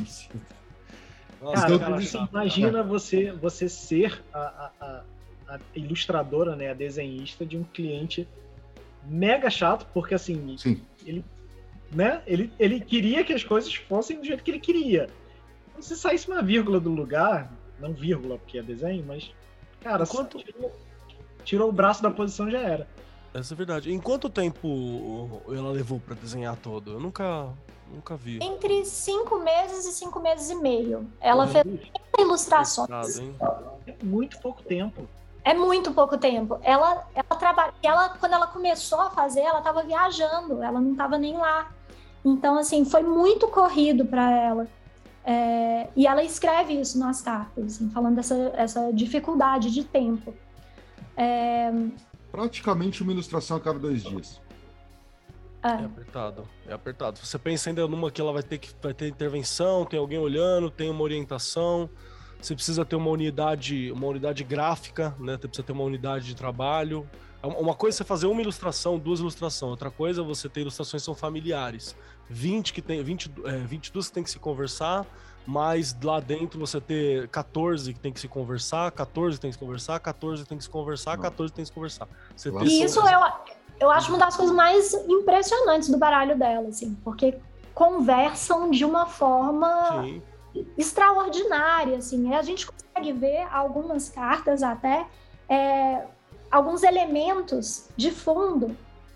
Isso. 0.03 0.29
Cara, 1.39 1.79
cara, 1.79 2.01
imagina 2.31 2.83
você, 2.83 3.31
você 3.31 3.69
ser 3.69 4.23
a, 4.33 4.71
a, 4.79 5.03
a, 5.47 5.59
ilustradora, 5.75 6.55
né, 6.55 6.71
a 6.71 6.73
desenhista 6.73 7.45
de 7.45 7.57
um 7.57 7.63
cliente 7.63 8.27
mega 9.03 9.49
chato, 9.49 9.85
porque 9.93 10.15
assim, 10.15 10.57
Sim. 10.57 10.81
ele, 11.05 11.23
né, 11.93 12.23
ele, 12.25 12.51
ele 12.57 12.79
queria 12.79 13.23
que 13.23 13.33
as 13.33 13.43
coisas 13.43 13.73
fossem 13.75 14.19
do 14.19 14.25
jeito 14.25 14.43
que 14.43 14.49
ele 14.49 14.59
queria. 14.59 15.07
Se 15.79 15.95
saísse 15.95 16.27
uma 16.27 16.41
vírgula 16.41 16.79
do 16.79 16.89
lugar, 16.89 17.51
não 17.79 17.93
vírgula 17.93 18.37
porque 18.39 18.57
é 18.57 18.63
desenho, 18.63 19.03
mas 19.05 19.31
cara, 19.81 20.03
tirou, 20.05 20.75
tirou 21.45 21.69
o 21.69 21.71
braço 21.71 22.03
da 22.03 22.11
posição 22.11 22.49
já 22.51 22.59
era. 22.59 22.87
Essa 23.33 23.53
é 23.53 23.55
verdade. 23.55 23.91
Em 23.91 23.99
quanto 23.99 24.29
tempo 24.29 25.41
ela 25.49 25.71
levou 25.71 25.99
para 25.99 26.15
desenhar 26.15 26.55
todo? 26.57 26.93
Eu 26.93 26.99
nunca, 26.99 27.47
nunca 27.93 28.15
vi. 28.15 28.39
Entre 28.41 28.83
cinco 28.85 29.39
meses 29.39 29.85
e 29.85 29.91
cinco 29.91 30.19
meses 30.19 30.49
e 30.49 30.55
meio. 30.55 31.07
Ela 31.21 31.45
fez 31.47 31.65
ilustrações. 32.17 33.19
É 33.85 33.95
muito 34.03 34.39
pouco 34.39 34.63
tempo. 34.63 35.07
É 35.43 35.53
muito 35.53 35.91
pouco 35.91 36.17
tempo. 36.17 36.57
Ela, 36.63 37.07
ela 37.13 37.39
trabalha. 37.39 37.73
Ela, 37.83 38.09
quando 38.09 38.33
ela 38.33 38.47
começou 38.47 38.99
a 38.99 39.09
fazer, 39.11 39.41
ela 39.41 39.59
estava 39.59 39.83
viajando. 39.83 40.63
Ela 40.63 40.79
não 40.79 40.93
estava 40.93 41.17
nem 41.17 41.37
lá. 41.37 41.71
Então, 42.23 42.57
assim, 42.57 42.83
foi 42.85 43.03
muito 43.03 43.47
corrido 43.49 44.05
para 44.05 44.31
ela. 44.31 44.67
É, 45.25 45.87
e 45.95 46.07
ela 46.07 46.23
escreve 46.23 46.73
isso 46.73 46.97
nas 46.99 47.21
cartas, 47.21 47.65
assim, 47.65 47.89
falando 47.89 48.15
dessa 48.15 48.35
essa 48.55 48.91
dificuldade 48.93 49.71
de 49.71 49.83
tempo. 49.83 50.33
É, 51.17 51.71
praticamente 52.31 53.01
uma 53.01 53.11
ilustração 53.11 53.57
a 53.57 53.59
cada 53.59 53.79
dois 53.79 54.03
dias. 54.03 54.41
É. 55.63 55.69
é. 55.69 55.85
apertado, 55.85 56.47
é 56.67 56.73
apertado. 56.73 57.19
Você 57.19 57.39
pensa 57.39 57.69
ainda 57.69 57.87
numa 57.87 58.11
que 58.11 58.21
ela 58.21 58.31
vai 58.31 58.43
ter 58.43 58.59
que 58.59 58.71
vai 58.81 58.93
ter 58.93 59.07
intervenção, 59.07 59.85
tem 59.85 59.99
alguém 59.99 60.19
olhando, 60.19 60.69
tem 60.69 60.89
uma 60.89 61.01
orientação. 61.01 61.89
Você 62.39 62.53
precisa 62.53 62.85
ter 62.85 62.95
uma 62.95 63.09
unidade, 63.09 63.91
uma 63.91 64.05
unidade 64.05 64.43
gráfica, 64.43 65.15
né? 65.19 65.33
Você 65.33 65.47
precisa 65.47 65.63
ter 65.65 65.71
uma 65.71 65.83
unidade 65.83 66.25
de 66.25 66.35
trabalho. 66.35 67.09
É 67.41 67.47
uma 67.47 67.73
coisa 67.73 67.95
é 67.95 67.97
você 67.97 68.03
fazer 68.03 68.27
uma 68.27 68.41
ilustração, 68.41 68.99
duas 68.99 69.19
ilustrações. 69.19 69.71
Outra 69.71 69.89
coisa 69.89 70.21
é 70.21 70.23
você 70.23 70.47
ter 70.47 70.61
ilustrações 70.61 71.01
que 71.01 71.05
são 71.05 71.15
familiares. 71.15 71.95
20 72.29 72.73
que 72.73 72.81
tem, 72.81 73.03
20, 73.03 73.31
é, 73.45 73.57
22 73.57 74.07
que 74.07 74.13
tem 74.13 74.23
que 74.23 74.31
se 74.31 74.39
conversar, 74.39 75.05
mas 75.45 75.95
lá 76.01 76.19
dentro 76.19 76.59
você 76.59 76.81
ter 76.81 77.27
14 77.29 77.93
que 77.93 77.99
tem 77.99 78.11
que 78.11 78.19
se 78.19 78.27
conversar, 78.27 78.91
14 78.91 79.39
tem 79.39 79.49
que 79.49 79.55
se 79.55 79.59
conversar, 79.59 79.99
14 79.99 80.45
tem 80.45 80.57
que 80.57 80.63
se 80.63 80.69
conversar, 80.69 81.17
14 81.17 81.53
tem 81.53 81.63
que 81.63 81.67
se 81.67 81.73
conversar. 81.73 82.07
Você 82.35 82.49
e 82.49 82.83
isso 82.83 82.99
eu, 82.99 83.19
eu 83.79 83.91
acho 83.91 84.09
uma 84.09 84.17
das 84.17 84.35
coisas 84.35 84.55
mais 84.55 84.93
impressionantes 84.93 85.89
do 85.89 85.97
baralho 85.97 86.37
dela, 86.37 86.69
assim, 86.69 86.97
porque 87.03 87.37
conversam 87.73 88.71
de 88.71 88.85
uma 88.85 89.05
forma 89.05 90.03
Sim. 90.03 90.21
extraordinária, 90.77 91.97
assim. 91.97 92.33
A 92.33 92.41
gente 92.41 92.65
consegue 92.65 93.13
ver 93.13 93.45
algumas 93.51 94.09
cartas 94.09 94.63
até, 94.63 95.05
é, 95.47 96.05
alguns 96.49 96.81
elementos 96.81 97.89
de 97.95 98.09
fundo 98.09 98.75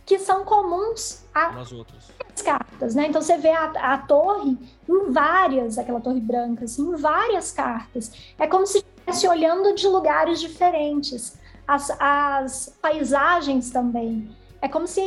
que 0.10 0.18
são 0.18 0.44
comuns 0.44 1.23
a 1.36 1.60
outras 1.72 2.11
cartas, 2.44 2.95
né? 2.95 3.06
Então 3.07 3.22
você 3.22 3.38
vê 3.38 3.52
a, 3.52 3.65
a, 3.65 3.98
torre 3.99 4.57
em 4.90 5.11
várias, 5.11 5.77
aquela 5.77 6.02
torre 6.02 6.19
branca, 6.19 6.65
assim, 6.65 6.81
em 6.81 6.95
várias 6.95 7.52
cartas. 7.52 8.11
É 8.40 8.48
como 8.48 8.65
se 8.65 8.80
estivesse 8.80 9.27
olhando 9.27 9.76
de 9.76 9.88
lugares 9.88 10.40
diferentes. 10.40 11.38
As, 11.68 11.91
as 11.99 12.76
paisagens 12.81 13.69
também. 13.69 14.36
É 14.60 14.68
como 14.68 14.88
se 14.88 14.99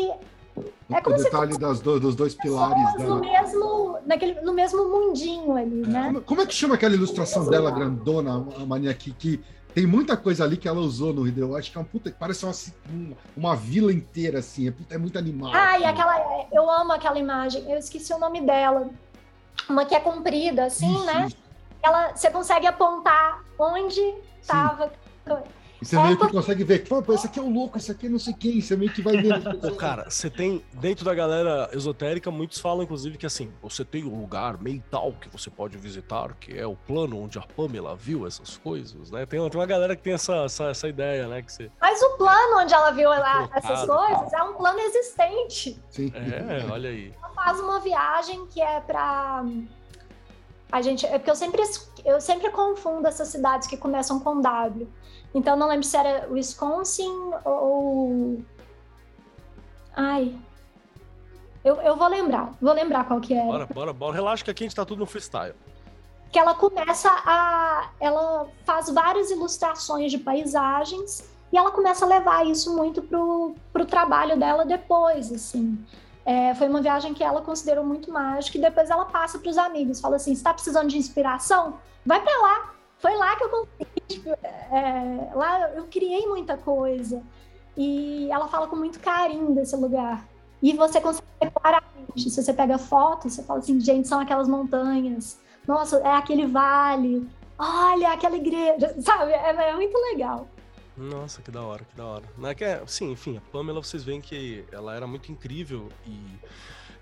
é 0.88 1.00
como 1.00 1.16
o 1.16 1.18
detalhe 1.18 1.54
se 1.54 1.58
das 1.58 1.80
do, 1.80 1.98
dos 1.98 2.14
dois 2.14 2.34
pilares 2.36 2.94
no 3.02 3.18
mesmo 3.18 3.98
naquele 4.06 4.40
no 4.42 4.52
mesmo 4.52 4.88
mundinho 4.88 5.56
ali, 5.56 5.84
né? 5.84 6.04
Como, 6.06 6.20
como, 6.20 6.40
é 6.42 6.46
que 6.46 6.54
chama 6.54 6.76
aquela 6.76 6.94
ilustração 6.94 7.44
dela 7.46 7.72
grandona, 7.72 8.46
a 8.56 8.66
mania 8.66 8.94
que, 8.94 9.10
que 9.12 9.40
tem 9.74 9.86
muita 9.86 10.16
coisa 10.16 10.44
ali 10.44 10.56
que 10.56 10.68
ela 10.68 10.80
usou 10.80 11.12
no 11.12 11.26
Hideo. 11.26 11.56
Acho 11.56 11.70
que 11.70 11.78
é 11.78 11.80
uma 11.80 11.86
puta. 11.86 12.14
Parece 12.18 12.44
uma, 12.44 13.16
uma 13.36 13.56
vila 13.56 13.92
inteira, 13.92 14.38
assim. 14.38 14.68
É, 14.68 14.94
é 14.94 14.98
muito 14.98 15.18
animal. 15.18 15.50
Ah, 15.54 15.78
e 15.78 15.84
aquela. 15.84 16.46
Eu 16.52 16.70
amo 16.70 16.92
aquela 16.92 17.18
imagem. 17.18 17.70
Eu 17.70 17.78
esqueci 17.78 18.12
o 18.12 18.18
nome 18.18 18.40
dela. 18.40 18.90
Uma 19.68 19.84
que 19.84 19.94
é 19.94 20.00
comprida, 20.00 20.66
assim, 20.66 20.92
isso, 20.92 21.04
né? 21.04 21.26
Isso. 21.26 21.36
Ela, 21.82 22.14
você 22.14 22.30
consegue 22.30 22.66
apontar 22.66 23.42
onde 23.58 24.00
estava. 24.40 24.92
E 25.82 25.84
você 25.84 25.96
é 25.96 26.02
meio 26.04 26.16
que 26.16 26.28
consegue 26.28 26.62
ver, 26.62 26.86
pô, 26.86 27.12
esse 27.12 27.26
aqui 27.26 27.40
é 27.40 27.42
o 27.42 27.50
louco, 27.50 27.76
esse 27.76 27.90
aqui 27.90 28.06
é 28.06 28.08
não 28.08 28.18
sei 28.18 28.32
quem, 28.32 28.60
você 28.60 28.76
meio 28.76 28.92
que 28.92 29.02
vai 29.02 29.16
ver. 29.16 29.42
Pô, 29.60 29.74
cara, 29.74 30.08
você 30.08 30.30
tem, 30.30 30.64
dentro 30.74 31.04
da 31.04 31.12
galera 31.12 31.68
esotérica, 31.72 32.30
muitos 32.30 32.60
falam, 32.60 32.84
inclusive, 32.84 33.18
que 33.18 33.26
assim, 33.26 33.52
você 33.60 33.84
tem 33.84 34.04
um 34.04 34.20
lugar 34.20 34.62
mental 34.62 35.12
que 35.20 35.28
você 35.28 35.50
pode 35.50 35.76
visitar, 35.76 36.34
que 36.34 36.56
é 36.56 36.64
o 36.64 36.76
plano 36.76 37.20
onde 37.20 37.36
a 37.36 37.42
Pamela 37.42 37.96
viu 37.96 38.28
essas 38.28 38.56
coisas, 38.56 39.10
né? 39.10 39.26
Tem, 39.26 39.40
tem 39.50 39.60
uma 39.60 39.66
galera 39.66 39.96
que 39.96 40.02
tem 40.02 40.12
essa, 40.12 40.44
essa, 40.44 40.64
essa 40.66 40.88
ideia, 40.88 41.26
né? 41.26 41.42
Que 41.42 41.52
você... 41.52 41.68
Mas 41.80 42.00
o 42.00 42.10
plano 42.16 42.60
onde 42.60 42.72
ela 42.72 42.92
viu 42.92 43.12
ela, 43.12 43.50
essas 43.52 43.84
coisas 43.84 44.32
é 44.32 44.42
um 44.44 44.54
plano 44.54 44.78
existente. 44.78 45.82
Sim. 45.90 46.12
É, 46.14 46.64
olha 46.70 46.90
aí. 46.90 47.12
Ela 47.18 47.34
faz 47.34 47.58
uma 47.58 47.80
viagem 47.80 48.46
que 48.46 48.62
é 48.62 48.78
pra. 48.80 49.44
A 50.70 50.80
gente, 50.80 51.04
é 51.04 51.18
porque 51.18 51.30
eu 51.30 51.36
sempre, 51.36 51.60
eu 52.04 52.20
sempre 52.20 52.50
confundo 52.50 53.06
essas 53.06 53.28
cidades 53.28 53.66
que 53.66 53.76
começam 53.76 54.20
com 54.20 54.40
W. 54.40 54.88
Então 55.34 55.56
não 55.56 55.68
lembro 55.68 55.84
se 55.84 55.96
era 55.96 56.28
Wisconsin 56.30 57.32
ou. 57.44 58.42
Ai. 59.94 60.36
Eu, 61.64 61.76
eu 61.76 61.96
vou 61.96 62.08
lembrar, 62.08 62.52
vou 62.60 62.72
lembrar 62.72 63.04
qual 63.04 63.20
que 63.20 63.34
era. 63.34 63.46
Bora, 63.46 63.66
bora, 63.66 63.92
bora. 63.92 64.14
Relaxa 64.14 64.44
que 64.44 64.50
aqui 64.50 64.64
a 64.64 64.66
gente 64.66 64.76
tá 64.76 64.84
tudo 64.84 64.98
no 64.98 65.06
freestyle. 65.06 65.54
Que 66.30 66.38
ela 66.38 66.54
começa 66.54 67.08
a. 67.08 67.90
Ela 68.00 68.48
faz 68.64 68.90
várias 68.90 69.30
ilustrações 69.30 70.10
de 70.10 70.18
paisagens 70.18 71.30
e 71.52 71.56
ela 71.56 71.70
começa 71.70 72.04
a 72.04 72.08
levar 72.08 72.46
isso 72.46 72.74
muito 72.74 73.02
pro, 73.02 73.54
pro 73.72 73.84
trabalho 73.84 74.38
dela 74.38 74.64
depois, 74.64 75.30
assim. 75.30 75.78
É, 76.24 76.54
foi 76.54 76.68
uma 76.68 76.80
viagem 76.80 77.12
que 77.12 77.22
ela 77.22 77.42
considerou 77.42 77.84
muito 77.84 78.10
mágica 78.10 78.56
e 78.56 78.60
depois 78.60 78.88
ela 78.88 79.04
passa 79.04 79.38
para 79.38 79.50
os 79.50 79.58
amigos, 79.58 80.00
fala 80.00 80.16
assim, 80.16 80.32
está 80.32 80.54
precisando 80.54 80.88
de 80.88 80.96
inspiração? 80.96 81.78
Vai 82.06 82.20
para 82.22 82.40
lá, 82.40 82.71
foi 83.02 83.16
lá 83.16 83.36
que 83.36 83.44
eu 83.44 83.48
consegui, 83.48 84.00
tipo, 84.08 84.30
é, 84.30 85.32
lá 85.34 85.70
eu 85.72 85.84
criei 85.88 86.24
muita 86.26 86.56
coisa. 86.56 87.20
E 87.76 88.30
ela 88.30 88.46
fala 88.46 88.68
com 88.68 88.76
muito 88.76 89.00
carinho 89.00 89.52
desse 89.52 89.74
lugar. 89.74 90.24
E 90.62 90.72
você 90.74 91.00
consegue 91.00 91.26
ver 91.42 91.50
claramente. 91.50 92.30
Se 92.30 92.42
você 92.42 92.52
pega 92.52 92.78
foto, 92.78 93.28
você 93.28 93.42
fala 93.42 93.58
assim, 93.58 93.80
gente, 93.80 94.06
são 94.06 94.20
aquelas 94.20 94.46
montanhas. 94.46 95.40
Nossa, 95.66 95.96
é 95.98 96.14
aquele 96.14 96.46
vale. 96.46 97.28
Olha, 97.58 98.12
aquela 98.12 98.36
igreja. 98.36 98.94
Sabe? 99.02 99.32
É, 99.32 99.70
é 99.70 99.74
muito 99.74 99.98
legal. 99.98 100.46
Nossa, 100.96 101.42
que 101.42 101.50
da 101.50 101.62
hora, 101.62 101.84
que 101.84 101.96
da 101.96 102.06
hora. 102.06 102.24
É, 102.60 102.82
sim, 102.86 103.10
enfim, 103.10 103.38
a 103.38 103.40
Pamela 103.50 103.82
vocês 103.82 104.04
veem 104.04 104.20
que 104.20 104.64
ela 104.70 104.94
era 104.94 105.06
muito 105.06 105.32
incrível 105.32 105.88
e 106.06 106.38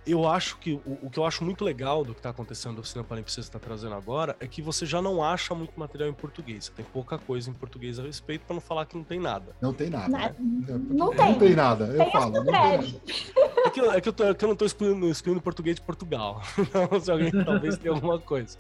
eu 0.07 0.27
acho 0.27 0.57
que 0.59 0.73
o, 0.73 0.99
o, 1.03 1.11
que 1.11 1.19
eu 1.19 1.25
acho 1.25 1.45
muito 1.45 1.65
legal 1.65 2.05
do 2.05 2.13
que 2.13 2.21
está 2.21 2.31
acontecendo 2.31 2.75
no 2.75 2.81
Oficina 2.81 3.05
Palimpsesta 3.05 3.41
está 3.41 3.59
trazendo 3.59 3.95
agora 3.95 4.35
é 4.41 4.47
que 4.47 4.63
você 4.63 4.87
já 4.87 5.03
não 5.03 5.23
acha 5.23 5.55
muito 5.55 5.79
material 5.79 6.09
em 6.09 6.13
português. 6.13 6.67
Você 6.67 6.73
tem 6.73 6.85
pouca 6.85 7.19
coisa 7.19 7.51
em 7.51 7.53
português 7.53 7.99
a 7.99 8.03
respeito 8.03 8.43
para 8.47 8.55
não 8.55 8.61
falar 8.61 8.87
que 8.87 8.97
não 8.97 9.05
tem 9.05 9.21
nada. 9.21 9.55
Não 9.61 9.73
tem 9.73 9.91
nada. 9.91 10.09
Né? 10.09 10.35
Não, 10.39 10.79
não, 10.79 11.11
tem. 11.11 11.33
Não 11.33 11.39
tem 11.39 11.55
nada. 11.55 11.85
Eu 11.85 11.99
tem 11.99 12.13
falo. 12.13 12.33
Não 12.33 12.45
tem 12.45 12.53
nada. 12.53 12.87
É 13.65 13.71
que, 13.71 13.81
eu, 13.81 13.93
é, 13.93 14.01
que 14.01 14.09
eu 14.09 14.13
tô, 14.13 14.25
é 14.25 14.35
que 14.35 14.45
eu 14.45 14.49
não 14.49 14.55
estou 14.55 14.67
excluindo, 14.67 15.09
excluindo 15.09 15.41
português 15.41 15.77
de 15.77 15.83
Portugal. 15.83 16.41
Então, 16.71 17.01
se 17.01 17.11
alguém 17.11 17.31
talvez 17.45 17.77
tenha 17.77 17.95
alguma 17.95 18.19
coisa. 18.19 18.57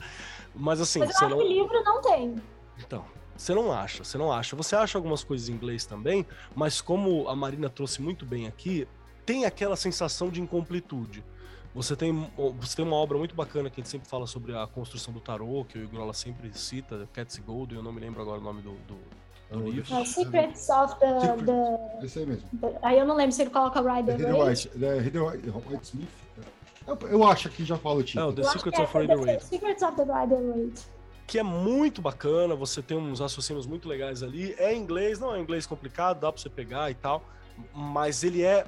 Mas 0.55 0.81
assim. 0.81 0.99
Mas 0.99 1.11
eu 1.11 1.27
acho 1.27 1.29
não... 1.29 1.39
que 1.39 1.49
livro 1.49 1.83
não 1.85 2.03
tem. 2.03 2.37
Então. 2.79 3.05
Você 3.37 3.55
não 3.55 3.73
acha, 3.73 4.05
você 4.05 4.19
não 4.19 4.31
acha. 4.31 4.55
Você 4.55 4.77
acha 4.77 4.99
algumas 4.99 5.25
coisas 5.25 5.49
em 5.49 5.53
inglês 5.53 5.87
também, 5.87 6.27
mas 6.55 6.83
como 6.83 7.27
a 7.27 7.35
Marina 7.35 7.71
trouxe 7.71 8.03
muito 8.03 8.27
bem 8.27 8.47
aqui, 8.47 8.87
tem 9.25 9.47
aquela 9.47 9.77
sensação 9.77 10.29
de 10.29 10.43
incompletude. 10.43 11.25
Você 11.75 11.95
tem, 11.95 12.31
você 12.59 12.77
tem 12.77 12.85
uma 12.85 12.97
obra 12.97 13.17
muito 13.17 13.35
bacana 13.35 13.71
que 13.71 13.81
a 13.81 13.83
gente 13.83 13.91
sempre 13.91 14.09
fala 14.09 14.27
sobre 14.27 14.57
a 14.57 14.67
construção 14.67 15.15
do 15.15 15.21
tarô, 15.21 15.65
que 15.65 15.79
o 15.79 15.85
Igrola 15.85 16.13
sempre 16.13 16.51
cita, 16.53 17.09
Cats 17.13 17.39
Gold, 17.39 17.75
eu 17.75 17.83
não 17.83 17.93
me 17.93 18.01
lembro 18.01 18.21
agora 18.21 18.41
o 18.41 18.43
nome 18.43 18.61
do, 18.61 18.73
do, 18.73 18.99
do 19.53 19.69
é 19.69 19.71
livro. 19.71 19.95
É, 19.95 20.05
Secrets 20.05 20.69
of 20.69 20.99
the, 20.99 21.21
Secret. 21.21 21.45
the... 21.47 22.05
Esse 22.07 22.19
aí 22.19 22.27
mesmo. 22.27 22.49
The, 22.61 22.79
aí 22.83 22.99
eu 22.99 23.07
não 23.07 23.15
lembro 23.15 23.33
se 23.33 23.43
ele 23.43 23.51
coloca 23.51 23.81
Rider 23.81 24.17
the 24.17 24.33
White. 24.33 24.69
The 24.69 25.21
White 25.21 25.85
Smith. 25.85 26.09
Eu, 26.87 26.99
eu, 27.09 27.25
acho 27.25 27.49
que 27.51 27.65
já 27.65 27.79
fala 27.79 28.01
o 28.01 28.03
título. 28.03 28.33
É, 28.33 28.35
The 28.35 28.43
Secrets 28.43 28.81
of 28.81 28.97
é, 28.97 29.01
Rider 29.01 29.21
Waite. 29.21 29.45
Secrets 29.45 29.83
of 29.83 29.97
the 29.97 30.03
Rider 30.03 30.39
Waite 30.39 31.01
que 31.31 31.39
é 31.39 31.45
muito 31.45 32.03
bacana, 32.03 32.57
você 32.57 32.83
tem 32.83 32.97
uns 32.97 33.21
raciocínios 33.21 33.65
muito 33.65 33.89
legais 33.89 34.21
ali. 34.21 34.53
É 34.59 34.75
inglês, 34.75 35.21
não 35.21 35.33
é 35.33 35.39
inglês 35.39 35.65
complicado, 35.65 36.19
dá 36.19 36.33
para 36.33 36.43
você 36.43 36.51
pegar 36.51 36.91
e 36.91 36.95
tal, 36.95 37.23
mas 37.73 38.25
ele 38.25 38.43
é 38.43 38.67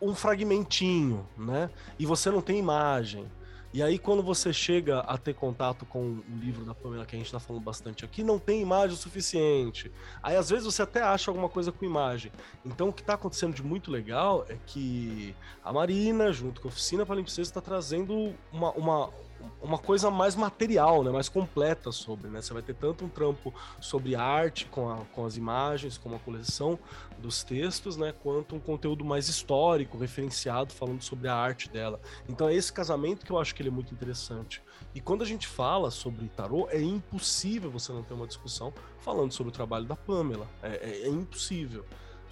um 0.00 0.14
fragmentinho, 0.14 1.26
né? 1.36 1.70
E 1.98 2.06
você 2.06 2.30
não 2.30 2.40
tem 2.40 2.58
imagem. 2.58 3.26
E 3.72 3.82
aí, 3.82 3.98
quando 3.98 4.22
você 4.22 4.50
chega 4.50 5.00
a 5.00 5.18
ter 5.18 5.34
contato 5.34 5.84
com 5.84 6.00
o 6.00 6.24
livro 6.40 6.64
da 6.64 6.74
Pamela, 6.74 7.04
que 7.04 7.14
a 7.14 7.18
gente 7.18 7.26
está 7.26 7.38
falando 7.38 7.62
bastante 7.62 8.02
aqui, 8.02 8.22
não 8.22 8.38
tem 8.38 8.62
imagem 8.62 8.96
o 8.96 8.98
suficiente. 8.98 9.92
Aí, 10.22 10.36
às 10.36 10.48
vezes, 10.48 10.64
você 10.64 10.80
até 10.80 11.02
acha 11.02 11.30
alguma 11.30 11.50
coisa 11.50 11.70
com 11.70 11.84
imagem. 11.84 12.32
Então, 12.64 12.88
o 12.88 12.92
que 12.92 13.02
está 13.02 13.12
acontecendo 13.12 13.54
de 13.54 13.62
muito 13.62 13.90
legal 13.90 14.46
é 14.48 14.56
que 14.66 15.34
a 15.62 15.70
Marina, 15.70 16.32
junto 16.32 16.62
com 16.62 16.68
a 16.68 16.70
Oficina 16.70 17.04
Palimpsesta, 17.04 17.42
está 17.42 17.60
trazendo 17.60 18.34
uma, 18.50 18.70
uma, 18.72 19.10
uma 19.60 19.78
coisa 19.78 20.10
mais 20.10 20.36
material, 20.36 21.02
né, 21.02 21.10
mais 21.10 21.28
completa 21.28 21.90
sobre, 21.90 22.28
né? 22.28 22.40
Você 22.40 22.52
vai 22.52 22.62
ter 22.62 22.74
tanto 22.74 23.04
um 23.04 23.08
trampo 23.08 23.52
sobre 23.80 24.14
arte 24.14 24.66
com, 24.66 24.88
a, 24.90 24.96
com 25.12 25.24
as 25.24 25.36
imagens, 25.36 25.98
com 25.98 26.14
a 26.14 26.18
coleção 26.18 26.78
dos 27.18 27.42
textos, 27.42 27.96
né, 27.96 28.12
quanto 28.22 28.54
um 28.54 28.60
conteúdo 28.60 29.04
mais 29.04 29.28
histórico, 29.28 29.98
referenciado, 29.98 30.72
falando 30.72 31.02
sobre 31.02 31.28
a 31.28 31.34
arte 31.34 31.68
dela. 31.68 32.00
Então 32.28 32.48
é 32.48 32.54
esse 32.54 32.72
casamento 32.72 33.24
que 33.24 33.32
eu 33.32 33.38
acho 33.38 33.54
que 33.54 33.62
ele 33.62 33.68
é 33.68 33.72
muito 33.72 33.92
interessante. 33.92 34.62
E 34.94 35.00
quando 35.00 35.22
a 35.22 35.26
gente 35.26 35.46
fala 35.46 35.90
sobre 35.90 36.28
tarô, 36.28 36.68
é 36.70 36.80
impossível 36.80 37.70
você 37.70 37.92
não 37.92 38.02
ter 38.02 38.14
uma 38.14 38.26
discussão 38.26 38.72
falando 39.00 39.32
sobre 39.32 39.50
o 39.50 39.52
trabalho 39.52 39.84
da 39.84 39.96
Pamela. 39.96 40.48
É, 40.62 40.68
é, 40.68 41.02
é 41.02 41.08
impossível. 41.08 41.84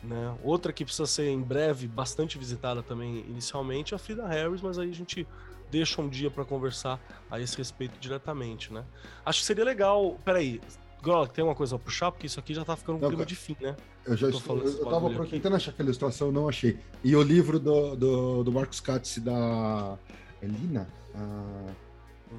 Né? 0.02 0.36
Outra 0.42 0.72
que 0.72 0.84
precisa 0.84 1.06
ser 1.06 1.28
em 1.28 1.42
breve 1.42 1.88
bastante 1.88 2.38
visitada 2.38 2.82
também 2.82 3.24
inicialmente 3.28 3.92
é 3.92 3.96
a 3.96 3.98
Frida 3.98 4.26
Harris, 4.26 4.62
mas 4.62 4.78
aí 4.78 4.90
a 4.90 4.94
gente 4.94 5.26
deixa 5.70 6.00
um 6.00 6.08
dia 6.08 6.30
para 6.30 6.44
conversar 6.44 7.00
a 7.30 7.40
esse 7.40 7.56
respeito 7.56 7.98
diretamente, 7.98 8.72
né? 8.72 8.84
Acho 9.24 9.40
que 9.40 9.46
seria 9.46 9.64
legal. 9.64 10.18
Peraí, 10.24 10.60
Grola, 11.02 11.26
tem 11.28 11.44
uma 11.44 11.54
coisa 11.54 11.76
a 11.76 11.78
puxar? 11.78 12.10
Porque 12.10 12.26
isso 12.26 12.40
aqui 12.40 12.54
já 12.54 12.64
tá 12.64 12.76
ficando 12.76 12.98
um 12.98 13.00
Não, 13.00 13.08
clima 13.08 13.24
de 13.24 13.36
fim, 13.36 13.56
né? 13.60 13.76
Eu 14.04 14.16
já 14.16 14.28
estou, 14.28 14.58
eu, 14.58 14.78
eu 14.78 14.86
tava 14.86 15.26
tentando 15.26 15.56
achar 15.56 15.70
aquela 15.70 15.88
ilustração, 15.88 16.32
não 16.32 16.48
achei. 16.48 16.78
E 17.04 17.14
o 17.14 17.22
livro 17.22 17.58
do, 17.58 17.94
do, 17.96 18.44
do 18.44 18.52
Marcos 18.52 18.80
Katz 18.80 19.18
da 19.18 19.98
Elina, 20.42 20.88
a... 21.14 21.86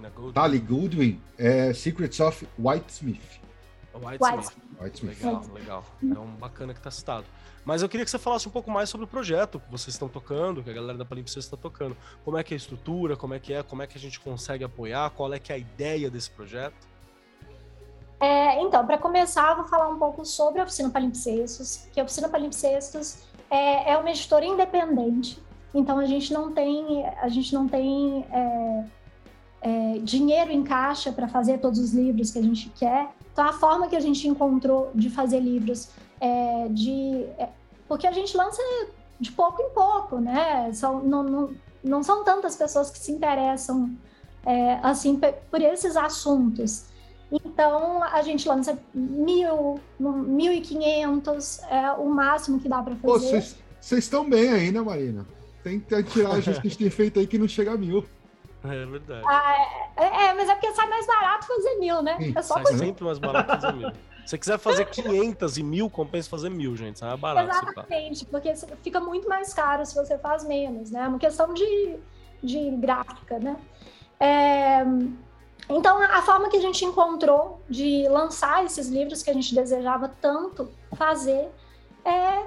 Goodwin. 0.09 0.33
Tali 0.33 0.59
Goodwin, 0.59 1.21
é 1.37 1.73
Secrets 1.73 2.19
of 2.19 2.47
Whitesmith. 2.59 3.39
Whitesmith. 3.93 4.51
Whitesmith. 4.79 5.23
Legal, 5.23 5.45
legal. 5.53 5.85
É 6.03 6.19
um 6.19 6.35
bacana 6.35 6.73
que 6.73 6.81
tá 6.81 6.91
citado. 6.91 7.25
Mas 7.67 7.81
eu 7.81 7.89
queria 7.89 8.05
que 8.05 8.09
você 8.09 8.17
falasse 8.17 8.47
um 8.47 8.51
pouco 8.51 8.71
mais 8.71 8.89
sobre 8.89 9.03
o 9.03 9.07
projeto 9.09 9.59
que 9.59 9.69
vocês 9.69 9.93
estão 9.93 10.07
tocando, 10.07 10.63
que 10.63 10.69
a 10.69 10.73
galera 10.73 10.97
da 10.97 11.03
Palimpsest 11.03 11.39
está 11.39 11.57
tocando. 11.57 11.97
Como 12.23 12.37
é 12.37 12.41
que 12.41 12.53
é 12.53 12.55
a 12.55 12.57
estrutura, 12.57 13.17
como 13.17 13.33
é 13.33 13.39
que 13.41 13.53
é, 13.53 13.61
como 13.61 13.81
é 13.81 13.87
que 13.87 13.97
a 13.97 13.99
gente 13.99 14.21
consegue 14.21 14.63
apoiar, 14.63 15.09
qual 15.09 15.33
é 15.33 15.37
que 15.37 15.51
é 15.51 15.55
a 15.55 15.57
ideia 15.57 16.09
desse 16.09 16.31
projeto? 16.31 16.87
É, 18.21 18.61
então, 18.61 18.85
para 18.85 18.97
começar, 18.97 19.53
vou 19.53 19.65
falar 19.65 19.89
um 19.89 19.99
pouco 19.99 20.25
sobre 20.25 20.61
a 20.61 20.63
Oficina 20.63 20.89
Palimpsestos, 20.89 21.89
que 21.91 21.99
a 21.99 22.05
Oficina 22.05 22.29
Palimpsestos 22.29 23.23
é, 23.51 23.91
é 23.91 23.97
uma 23.97 24.11
editora 24.11 24.45
independente, 24.45 25.37
então 25.73 25.99
a 25.99 26.05
gente 26.05 26.31
não 26.31 26.53
tem, 26.53 27.05
a 27.21 27.27
gente 27.27 27.53
não 27.53 27.67
tem 27.67 28.25
é, 28.31 28.85
é, 29.59 29.99
dinheiro 29.99 30.53
em 30.53 30.63
caixa 30.63 31.11
para 31.11 31.27
fazer 31.27 31.57
todos 31.57 31.79
os 31.79 31.91
livros 31.91 32.31
que 32.31 32.39
a 32.39 32.43
gente 32.43 32.69
quer. 32.69 33.09
Então, 33.33 33.43
a 33.43 33.51
forma 33.51 33.89
que 33.89 33.95
a 33.97 33.99
gente 33.99 34.25
encontrou 34.25 34.89
de 34.95 35.09
fazer 35.09 35.41
livros 35.41 35.89
é 36.19 36.67
de. 36.69 37.25
Porque 37.87 38.07
a 38.07 38.11
gente 38.11 38.35
lança 38.35 38.61
de 39.19 39.31
pouco 39.31 39.61
em 39.61 39.69
pouco, 39.69 40.19
né? 40.19 40.71
São, 40.73 40.99
não, 40.99 41.23
não, 41.23 41.49
não 41.83 42.03
são 42.03 42.23
tantas 42.23 42.55
pessoas 42.55 42.89
que 42.89 42.99
se 42.99 43.11
interessam 43.11 43.95
é, 44.45 44.79
assim 44.83 45.19
por 45.49 45.61
esses 45.61 45.95
assuntos. 45.95 46.85
Então, 47.31 48.03
a 48.03 48.21
gente 48.21 48.47
lança 48.47 48.79
mil, 48.93 49.79
mil 49.99 50.51
e 50.53 50.61
quinhentos, 50.61 51.59
é 51.69 51.91
o 51.91 52.05
máximo 52.05 52.59
que 52.59 52.69
dá 52.69 52.81
para 52.81 52.95
fazer. 52.95 53.43
Vocês 53.81 54.03
estão 54.03 54.29
bem 54.29 54.49
aí, 54.51 54.71
né, 54.71 54.79
Marina? 54.79 55.25
Tem, 55.63 55.79
tem 55.79 56.03
tiragens 56.03 56.57
que 56.59 56.67
a 56.67 56.69
gente 56.69 56.77
tem 56.77 56.89
feito 56.89 57.19
aí 57.19 57.27
que 57.27 57.37
não 57.37 57.47
chega 57.47 57.73
a 57.73 57.77
mil. 57.77 58.05
É 58.63 58.85
verdade. 58.85 59.23
Ah, 59.27 59.91
é, 59.97 60.25
é, 60.25 60.33
mas 60.33 60.49
é 60.49 60.55
porque 60.55 60.73
sai 60.73 60.87
mais 60.87 61.05
barato 61.05 61.47
fazer 61.47 61.75
mil, 61.75 62.01
né? 62.01 62.17
Sim, 62.17 62.33
é 62.35 62.41
só 62.41 62.53
sai 62.63 62.77
sempre 62.77 63.03
mais 63.03 63.19
barato 63.19 63.59
fazer 63.59 63.73
mil. 63.73 63.91
Se 64.27 64.31
você 64.31 64.37
quiser 64.39 64.59
fazer 64.59 64.85
500 64.89 65.57
e 65.57 65.63
mil, 65.63 65.89
compensa 65.89 66.29
fazer 66.29 66.49
mil, 66.49 66.75
gente. 66.75 66.99
Sai 66.99 67.07
mais 67.15 67.21
barato. 67.21 67.69
Exatamente, 67.71 68.25
porque 68.25 68.53
fica 68.83 68.99
muito 68.99 69.29
mais 69.29 69.53
caro 69.53 69.85
se 69.85 69.95
você 69.95 70.17
faz 70.17 70.43
menos, 70.43 70.91
né? 70.91 71.05
É 71.05 71.07
uma 71.07 71.17
questão 71.17 71.53
de, 71.53 71.95
de 72.43 72.71
gráfica, 72.71 73.39
né? 73.39 73.55
É, 74.19 74.83
então, 75.69 76.01
a 76.01 76.21
forma 76.23 76.49
que 76.49 76.57
a 76.57 76.61
gente 76.61 76.83
encontrou 76.83 77.61
de 77.69 78.05
lançar 78.09 78.65
esses 78.65 78.89
livros 78.89 79.23
que 79.23 79.29
a 79.29 79.33
gente 79.33 79.55
desejava 79.55 80.11
tanto 80.21 80.69
fazer 80.97 81.49
é 82.03 82.43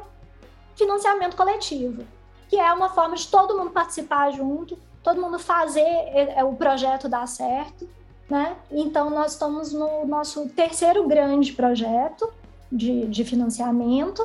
financiamento 0.77 1.35
coletivo, 1.35 2.05
que 2.47 2.57
é 2.57 2.71
uma 2.75 2.91
forma 2.91 3.17
de 3.17 3.27
todo 3.27 3.57
mundo 3.57 3.71
participar 3.71 4.31
junto, 4.33 4.79
todo 5.03 5.19
mundo 5.19 5.39
fazer 5.39 5.81
é, 5.81 6.41
é, 6.41 6.45
o 6.45 6.53
projeto 6.53 7.09
dar 7.09 7.27
certo, 7.27 7.89
né? 8.31 8.57
Então, 8.71 9.11
nós 9.11 9.33
estamos 9.33 9.73
no 9.73 10.07
nosso 10.07 10.49
terceiro 10.51 11.07
grande 11.09 11.53
projeto 11.53 12.33
de, 12.71 13.07
de 13.07 13.25
financiamento 13.25 14.25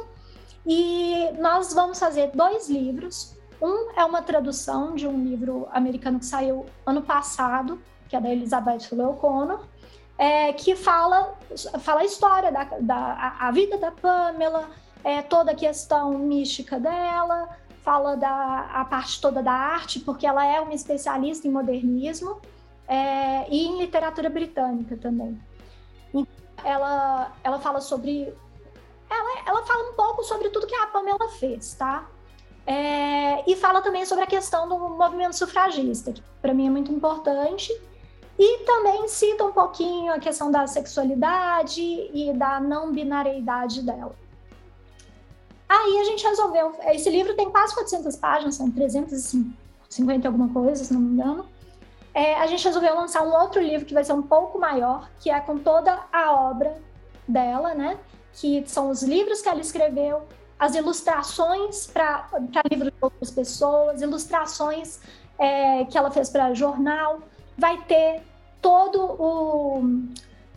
e 0.66 1.32
nós 1.40 1.74
vamos 1.74 2.00
fazer 2.00 2.30
dois 2.34 2.70
livros. 2.70 3.36
Um 3.60 3.92
é 3.98 4.06
uma 4.06 4.22
tradução 4.22 4.94
de 4.94 5.08
um 5.08 5.24
livro 5.24 5.68
americano 5.72 6.20
que 6.20 6.26
saiu 6.26 6.68
ano 6.86 7.02
passado, 7.02 7.82
que 8.08 8.16
é 8.16 8.22
da 8.22 8.30
Elizabeth 8.30 8.90
O'Connor, 8.92 9.62
é, 10.18 10.54
que 10.54 10.76
fala, 10.76 11.34
fala 11.80 12.02
a 12.02 12.06
história 12.06 12.52
da, 12.52 12.64
da 12.80 13.36
a, 13.40 13.52
vida 13.52 13.78
da 13.78 13.92
Pamela, 13.92 14.70
é, 15.04 15.22
toda 15.24 15.52
a 15.52 15.56
questão 15.56 16.18
mística 16.20 16.80
dela, 16.80 17.50
fala 17.84 18.16
da 18.16 18.70
a 18.72 18.86
parte 18.86 19.20
toda 19.20 19.42
da 19.42 19.52
arte, 19.52 20.00
porque 20.00 20.28
ela 20.28 20.46
é 20.46 20.60
uma 20.60 20.74
especialista 20.74 21.48
em 21.48 21.52
modernismo 21.52 22.40
é, 22.88 23.50
e 23.50 23.66
em 23.66 23.80
literatura 23.80 24.30
britânica 24.30 24.96
também. 24.98 25.40
Ela, 26.64 27.32
ela 27.44 27.60
fala 27.60 27.82
sobre. 27.82 28.34
Ela, 29.10 29.44
ela 29.48 29.66
fala 29.66 29.92
um 29.92 29.94
pouco 29.94 30.24
sobre 30.24 30.50
tudo 30.50 30.68
que 30.68 30.76
a 30.76 30.88
Pamela 30.88 31.30
fez, 31.40 31.74
tá? 31.74 32.08
É, 32.66 33.50
e 33.50 33.56
fala 33.56 33.82
também 33.82 34.06
sobre 34.06 34.24
a 34.24 34.28
questão 34.28 34.68
do 34.68 34.78
movimento 34.78 35.36
sufragista, 35.36 36.12
que 36.12 36.24
para 36.42 36.54
mim 36.54 36.68
é 36.68 36.70
muito 36.70 36.92
importante. 36.92 37.72
E 38.38 38.66
também 38.66 39.08
cita 39.08 39.46
um 39.46 39.54
pouquinho 39.54 40.14
a 40.14 40.20
questão 40.20 40.52
da 40.52 40.68
sexualidade 40.68 41.82
e 41.82 42.34
da 42.34 42.60
não 42.60 42.92
binariedade 42.92 43.82
dela. 43.82 44.14
Aí 45.70 46.00
a 46.00 46.04
gente 46.04 46.26
resolveu. 46.26 46.74
Esse 46.88 47.10
livro 47.10 47.34
tem 47.36 47.50
quase 47.50 47.74
400 47.74 48.16
páginas, 48.18 48.56
são 48.56 48.70
350 48.70 49.56
e 50.24 50.28
alguma 50.28 50.50
coisa, 50.50 50.84
se 50.84 50.94
não 50.94 51.00
me 51.00 51.14
engano. 51.14 51.48
É, 52.16 52.36
a 52.36 52.48
gente 52.48 52.64
resolveu 52.64 52.96
lançar 52.96 53.24
um 53.24 53.34
outro 53.34 53.62
livro 53.62 53.86
que 53.86 53.94
vai 53.94 54.02
ser 54.02 54.14
um 54.14 54.22
pouco 54.22 54.58
maior, 54.58 55.10
que 55.20 55.30
é 55.30 55.38
com 55.42 55.58
toda 55.58 56.00
a 56.14 56.32
obra 56.32 56.82
dela, 57.28 57.74
né? 57.74 58.00
Que 58.32 58.64
são 58.66 58.90
os 58.90 59.04
livros 59.04 59.42
que 59.42 59.50
ela 59.50 59.60
escreveu, 59.60 60.24
as 60.58 60.76
ilustrações 60.76 61.88
para 61.88 62.30
livros 62.72 62.94
de 62.94 62.98
outras 63.02 63.32
pessoas, 63.32 64.02
ilustrações 64.02 65.02
é, 65.38 65.84
que 65.84 65.98
ela 65.98 66.10
fez 66.10 66.30
para 66.30 66.54
jornal 66.54 67.20
vai 67.58 67.82
ter 67.82 68.24
todo 68.62 69.04
o 69.04 69.84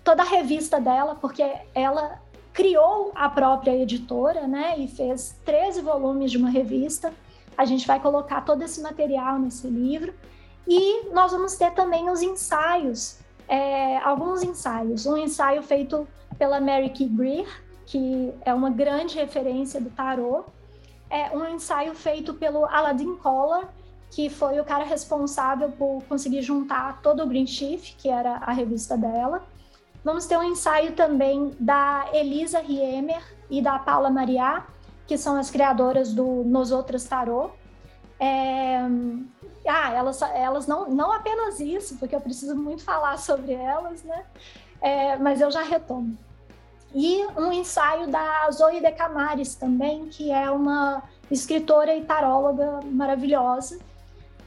toda 0.04 0.22
a 0.22 0.26
revista 0.26 0.80
dela, 0.80 1.16
porque 1.16 1.44
ela 1.74 2.22
criou 2.52 3.10
a 3.16 3.28
própria 3.28 3.76
editora, 3.76 4.46
né, 4.46 4.78
e 4.78 4.88
fez 4.88 5.36
13 5.44 5.82
volumes 5.82 6.30
de 6.30 6.38
uma 6.38 6.48
revista. 6.48 7.12
A 7.56 7.64
gente 7.64 7.86
vai 7.86 8.00
colocar 8.00 8.42
todo 8.42 8.62
esse 8.62 8.80
material 8.80 9.38
nesse 9.40 9.66
livro 9.66 10.14
e 10.68 11.08
nós 11.14 11.32
vamos 11.32 11.56
ter 11.56 11.72
também 11.72 12.10
os 12.10 12.20
ensaios, 12.20 13.18
é, 13.48 13.96
alguns 13.98 14.42
ensaios. 14.42 15.06
Um 15.06 15.16
ensaio 15.16 15.62
feito 15.62 16.06
pela 16.38 16.60
Mary 16.60 16.90
Kay 16.90 17.08
Greer, 17.08 17.62
que 17.86 18.34
é 18.44 18.52
uma 18.52 18.68
grande 18.68 19.16
referência 19.16 19.80
do 19.80 19.88
tarot. 19.88 20.44
É 21.08 21.34
um 21.34 21.42
ensaio 21.48 21.94
feito 21.94 22.34
pelo 22.34 22.66
Aladdin 22.66 23.16
Collar, 23.16 23.72
que 24.10 24.28
foi 24.28 24.60
o 24.60 24.64
cara 24.64 24.84
responsável 24.84 25.70
por 25.72 26.02
conseguir 26.04 26.42
juntar 26.42 27.00
todo 27.00 27.22
o 27.22 27.26
Green 27.26 27.46
Chief, 27.46 27.94
que 27.96 28.10
era 28.10 28.36
a 28.36 28.52
revista 28.52 28.94
dela. 28.94 29.46
Vamos 30.04 30.26
ter 30.26 30.36
um 30.36 30.42
ensaio 30.42 30.92
também 30.92 31.56
da 31.58 32.10
Elisa 32.12 32.60
Riemer 32.60 33.22
e 33.48 33.62
da 33.62 33.78
Paula 33.78 34.10
Maria, 34.10 34.64
que 35.06 35.16
são 35.16 35.36
as 35.36 35.50
criadoras 35.50 36.12
do 36.12 36.44
Nos 36.44 36.70
Outras 36.70 37.04
Tarot. 37.04 37.54
É... 38.20 38.80
Ah, 39.68 39.92
elas, 39.92 40.20
elas 40.22 40.66
não, 40.66 40.88
não 40.88 41.12
apenas 41.12 41.60
isso, 41.60 41.96
porque 41.96 42.14
eu 42.14 42.20
preciso 42.20 42.56
muito 42.56 42.82
falar 42.82 43.18
sobre 43.18 43.52
elas, 43.52 44.02
né? 44.02 44.24
É, 44.80 45.16
mas 45.16 45.40
eu 45.40 45.50
já 45.50 45.62
retomo. 45.62 46.16
E 46.94 47.24
um 47.36 47.52
ensaio 47.52 48.08
da 48.08 48.50
Zoe 48.50 48.80
de 48.80 48.90
Camares 48.92 49.54
também, 49.54 50.06
que 50.06 50.30
é 50.30 50.50
uma 50.50 51.02
escritora 51.30 51.94
e 51.94 52.04
taróloga 52.04 52.80
maravilhosa, 52.84 53.78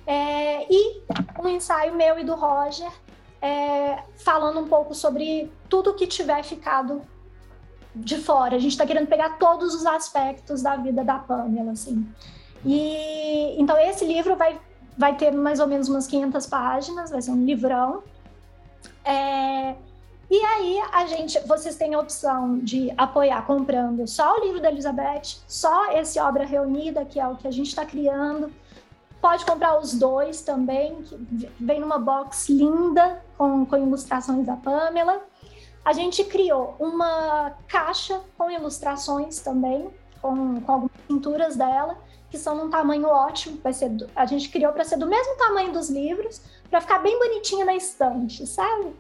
é, 0.08 0.66
e 0.72 1.02
um 1.40 1.48
ensaio 1.48 1.94
meu 1.96 2.18
e 2.18 2.24
do 2.24 2.34
Roger, 2.36 2.92
é, 3.42 4.04
falando 4.18 4.60
um 4.60 4.68
pouco 4.68 4.94
sobre 4.94 5.52
tudo 5.70 5.94
que 5.94 6.08
tiver 6.08 6.44
ficado 6.44 7.02
de 7.96 8.18
fora. 8.18 8.56
A 8.56 8.60
gente 8.60 8.72
está 8.72 8.86
querendo 8.86 9.08
pegar 9.08 9.38
todos 9.38 9.76
os 9.76 9.86
aspectos 9.86 10.62
da 10.62 10.76
vida 10.76 11.04
da 11.04 11.20
Pamela, 11.20 11.72
assim. 11.72 12.08
E 12.66 13.56
então 13.60 13.78
esse 13.78 14.06
livro 14.06 14.36
vai, 14.36 14.60
vai 15.02 15.16
ter 15.16 15.32
mais 15.32 15.60
ou 15.60 15.66
menos 15.66 15.90
umas 15.90 16.06
500 16.06 16.46
páginas, 16.46 17.10
vai 17.10 17.20
ser 17.20 17.32
um 17.32 17.44
livrão. 17.44 18.04
É, 19.04 19.76
e 20.30 20.46
aí 20.46 20.80
a 20.94 21.08
gente, 21.08 21.40
vocês 21.40 21.76
têm 21.76 21.96
a 21.96 22.00
opção 22.00 22.60
de 22.60 22.94
apoiar 22.96 23.42
comprando 23.48 24.08
só 24.08 24.38
o 24.38 24.46
livro 24.46 24.62
da 24.62 24.70
Elizabeth, 24.70 25.40
só 25.48 25.92
esse 25.94 26.20
obra 26.20 26.46
reunida, 26.46 27.04
que 27.04 27.20
é 27.20 27.28
o 27.28 27.36
que 27.36 27.48
a 27.48 27.52
gente 27.52 27.70
está 27.70 27.84
criando. 27.84 28.52
Pode 29.20 29.44
comprar 29.44 29.80
os 29.80 29.96
dois 29.96 30.44
também, 30.44 31.02
que 31.02 31.50
vem 31.60 31.80
numa 31.80 31.98
box 31.98 32.48
linda 32.52 33.24
com, 33.36 33.66
com 33.66 33.78
ilustrações 33.78 34.46
da 34.46 34.56
Pamela. 34.56 35.20
A 35.84 35.94
gente 35.94 36.24
criou 36.26 36.76
uma 36.80 37.54
caixa 37.68 38.22
com 38.38 38.52
ilustrações 38.52 39.40
também, 39.40 39.90
com, 40.22 40.62
com 40.62 40.72
algumas 40.72 41.02
pinturas 41.08 41.56
dela, 41.56 41.98
que 42.32 42.38
são 42.38 42.56
num 42.56 42.70
tamanho 42.70 43.08
ótimo. 43.08 43.60
Vai 43.62 43.74
ser, 43.74 43.92
a 44.16 44.26
gente 44.26 44.50
criou 44.50 44.72
para 44.72 44.86
ser 44.86 44.98
do 44.98 45.06
mesmo 45.06 45.36
tamanho 45.36 45.74
dos 45.74 45.90
livros, 45.90 46.42
para 46.70 46.80
ficar 46.80 47.00
bem 47.00 47.20
bonitinha 47.20 47.66
na 47.66 47.76
estante, 47.76 48.48
sabe? 48.48 48.96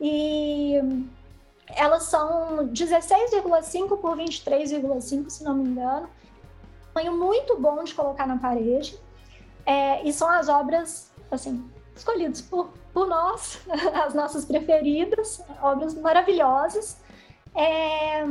E 0.00 0.74
elas 1.68 2.02
são 2.02 2.68
16,5 2.68 3.96
por 3.98 4.16
23,5, 4.16 5.30
se 5.30 5.44
não 5.44 5.54
me 5.54 5.68
engano. 5.68 6.10
tamanho 6.92 7.16
muito 7.16 7.56
bom 7.58 7.84
de 7.84 7.94
colocar 7.94 8.26
na 8.26 8.36
parede. 8.36 8.98
É, 9.64 10.02
e 10.02 10.12
são 10.12 10.28
as 10.28 10.48
obras, 10.48 11.12
assim, 11.30 11.64
escolhidas 11.94 12.42
por, 12.42 12.70
por 12.92 13.06
nós, 13.06 13.60
as 14.04 14.12
nossas 14.12 14.44
preferidas, 14.44 15.40
obras 15.62 15.94
maravilhosas. 15.94 16.98
É, 17.54 18.24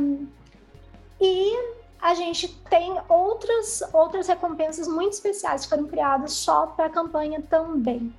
e 1.18 1.81
a 2.02 2.14
gente 2.14 2.48
tem 2.68 3.00
outras, 3.08 3.80
outras 3.92 4.26
recompensas 4.26 4.88
muito 4.88 5.12
especiais 5.12 5.62
que 5.62 5.70
foram 5.70 5.86
criadas 5.86 6.32
só 6.32 6.66
para 6.66 6.86
a 6.86 6.90
campanha 6.90 7.40
também. 7.48 8.12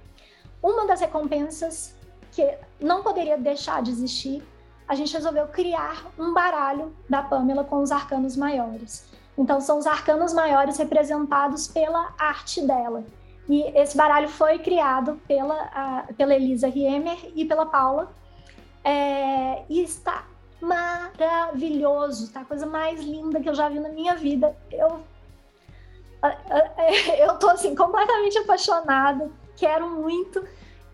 Uma 0.62 0.88
das 0.88 1.02
recompensas 1.02 1.94
que 2.32 2.58
não 2.80 3.04
poderia 3.04 3.38
deixar 3.38 3.84
de 3.84 3.92
existir, 3.92 4.42
a 4.88 4.96
gente 4.96 5.14
resolveu 5.14 5.48
criar 5.48 6.10
um 6.18 6.34
baralho 6.34 6.96
da 7.10 7.22
Pamela 7.22 7.66
com 7.66 7.82
os 7.82 7.92
arcanos 7.92 8.38
maiores. 8.38 9.06
Então, 9.38 9.60
são 9.60 9.78
os 9.80 9.86
arcanos 9.86 10.34
maiores 10.34 10.78
representados 10.78 11.68
pela 11.68 12.14
arte 12.18 12.66
dela. 12.66 13.04
E 13.50 13.64
esse 13.78 13.98
baralho 13.98 14.30
foi 14.30 14.60
criado 14.60 15.20
pela, 15.28 15.56
a, 15.74 16.06
pela 16.16 16.34
Elisa 16.34 16.70
Riemer 16.70 17.18
e 17.36 17.44
pela 17.44 17.66
Paula. 17.66 18.14
É, 18.82 19.64
e 19.70 19.82
está 19.82 20.26
maravilhoso, 20.64 22.32
tá? 22.32 22.42
A 22.42 22.46
coisa 22.46 22.66
mais 22.66 23.02
linda 23.02 23.40
que 23.40 23.50
eu 23.50 23.56
já 23.56 23.70
vi 23.70 23.80
na 23.80 23.90
minha 23.90 24.16
vida. 24.16 24.56
Eu, 24.72 25.02
eu 27.20 27.38
tô 27.38 27.50
assim 27.50 27.76
completamente 27.76 28.38
apaixonada, 28.38 29.30
quero 29.56 29.90
muito 29.90 30.46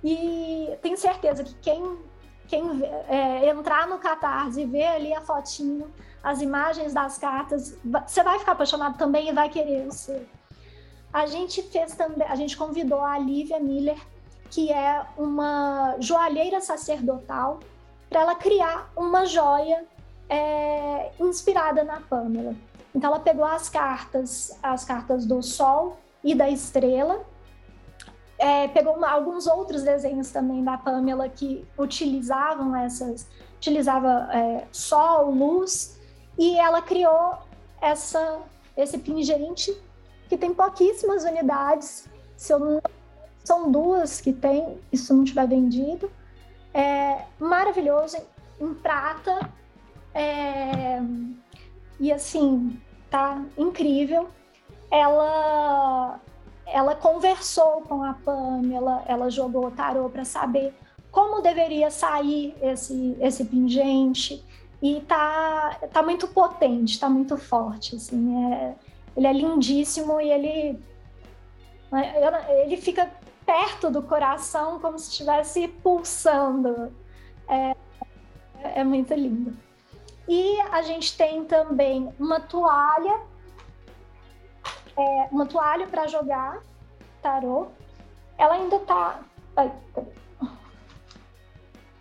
e 0.04 0.70
tenho 0.82 0.98
certeza 0.98 1.44
que 1.44 1.54
quem 1.56 2.10
quem 2.50 2.64
é, 3.08 3.48
entrar 3.48 3.88
no 3.88 4.00
Catarse 4.00 4.62
e 4.62 4.66
ver 4.66 4.88
ali 4.88 5.14
a 5.14 5.22
fotinho, 5.22 5.88
as 6.24 6.42
imagens 6.42 6.94
das 6.94 7.18
cartas, 7.18 7.78
você 7.86 8.24
vai 8.24 8.40
ficar 8.40 8.54
apaixonado 8.54 8.98
também 8.98 9.30
e 9.30 9.32
vai 9.32 9.50
querer 9.50 9.88
o 9.88 9.92
seu. 9.92 10.26
A 11.14 11.28
gente 11.28 11.62
fez 11.62 11.96
também, 11.96 12.28
a 12.28 12.36
gente 12.36 12.58
convidou 12.58 13.02
a 13.02 13.20
Lívia 13.20 13.60
Miller, 13.60 14.00
que 14.50 14.72
é 14.72 15.06
uma 15.16 15.96
joalheira 16.00 16.60
sacerdotal, 16.60 17.60
para 18.10 18.22
ela 18.22 18.36
criar 18.36 18.92
uma 18.96 19.26
joia 19.26 19.86
é, 20.28 21.12
inspirada 21.20 21.84
na 21.84 22.02
Pamela. 22.02 22.56
Então 22.94 23.12
ela 23.12 23.20
pegou 23.20 23.46
as 23.46 23.70
cartas, 23.70 24.58
as 24.64 24.84
cartas 24.84 25.26
do 25.26 25.42
Sol 25.44 25.98
e 26.24 26.34
da 26.34 26.50
Estrela, 26.50 27.24
é, 28.40 28.68
pegou 28.70 28.96
uma, 28.96 29.10
alguns 29.10 29.46
outros 29.48 29.84
desenhos 29.84 30.32
também 30.32 30.64
da 30.64 30.78
Pamela 30.78 31.28
que 31.28 31.68
utilizavam 31.78 32.76
essas, 32.76 33.28
utilizava 33.58 34.30
é, 34.32 34.66
sol, 34.72 35.30
luz, 35.30 36.00
e 36.38 36.58
ela 36.58 36.82
criou 36.82 37.38
essa, 37.82 38.40
esse 38.78 38.98
pingente 38.98 39.76
que 40.30 40.38
tem 40.38 40.54
pouquíssimas 40.54 41.26
unidades, 41.26 42.08
se 42.38 42.54
eu 42.54 42.60
não, 42.60 42.82
são 43.44 43.70
duas 43.70 44.22
que 44.22 44.32
tem, 44.32 44.80
isso 44.92 45.14
não 45.14 45.26
tiver 45.26 45.48
vendido, 45.48 46.10
é 46.74 47.24
maravilhoso, 47.40 48.18
em, 48.60 48.74
prata, 48.74 49.50
é, 50.14 51.00
e 52.00 52.12
assim, 52.12 52.80
tá 53.10 53.44
incrível. 53.58 54.30
Ela 54.92 56.20
ela 56.72 56.94
conversou 56.94 57.82
com 57.82 58.04
a 58.04 58.14
Pamela, 58.14 59.04
ela 59.08 59.30
jogou 59.30 59.72
tarô 59.72 60.08
para 60.08 60.24
saber 60.24 60.72
como 61.12 61.42
deveria 61.42 61.90
sair 61.90 62.56
esse, 62.62 63.18
esse 63.20 63.44
pingente 63.46 64.44
e 64.82 65.02
tá, 65.02 65.80
tá 65.92 66.04
muito 66.04 66.28
potente, 66.28 67.00
tá 67.00 67.10
muito 67.10 67.38
forte, 67.38 67.96
assim, 67.96 68.54
é, 68.54 68.76
ele 69.18 69.28
é 69.28 69.34
lindíssimo 69.34 70.22
e 70.22 70.30
ele 70.30 70.80
né, 71.92 72.14
ele 72.64 72.78
fica 72.78 73.10
perto 73.50 73.90
do 73.90 74.04
coração 74.04 74.80
como 74.80 75.00
se 75.00 75.10
estivesse 75.10 75.68
pulsando, 75.68 76.94
é, 77.48 77.76
é 78.62 78.84
muito 78.84 79.12
lindo. 79.16 79.58
E 80.28 80.62
a 80.72 80.84
gente 80.84 81.18
tem 81.18 81.44
também 81.46 82.14
uma 82.20 82.40
toalha 82.40 83.20
é, 84.96 85.28
uma 85.32 85.48
toalha 85.48 85.88
para 85.88 86.06
jogar 86.06 86.62
tarô. 87.24 87.70
Ela 88.38 88.54
ainda 88.54 88.78
tá. 88.80 89.20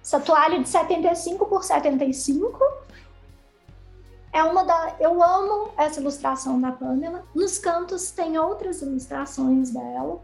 Essa 0.02 0.20
toalha 0.20 0.60
de 0.60 0.68
75 0.68 1.46
por 1.46 1.64
75 1.64 2.62
é 4.32 4.42
uma 4.42 4.64
da. 4.64 4.96
Eu 5.00 5.22
amo 5.22 5.72
essa 5.78 5.98
ilustração 5.98 6.60
da 6.60 6.72
Pamela. 6.72 7.24
Nos 7.34 7.58
cantos 7.58 8.10
tem 8.10 8.36
outras 8.36 8.82
ilustrações 8.82 9.70
dela. 9.70 10.20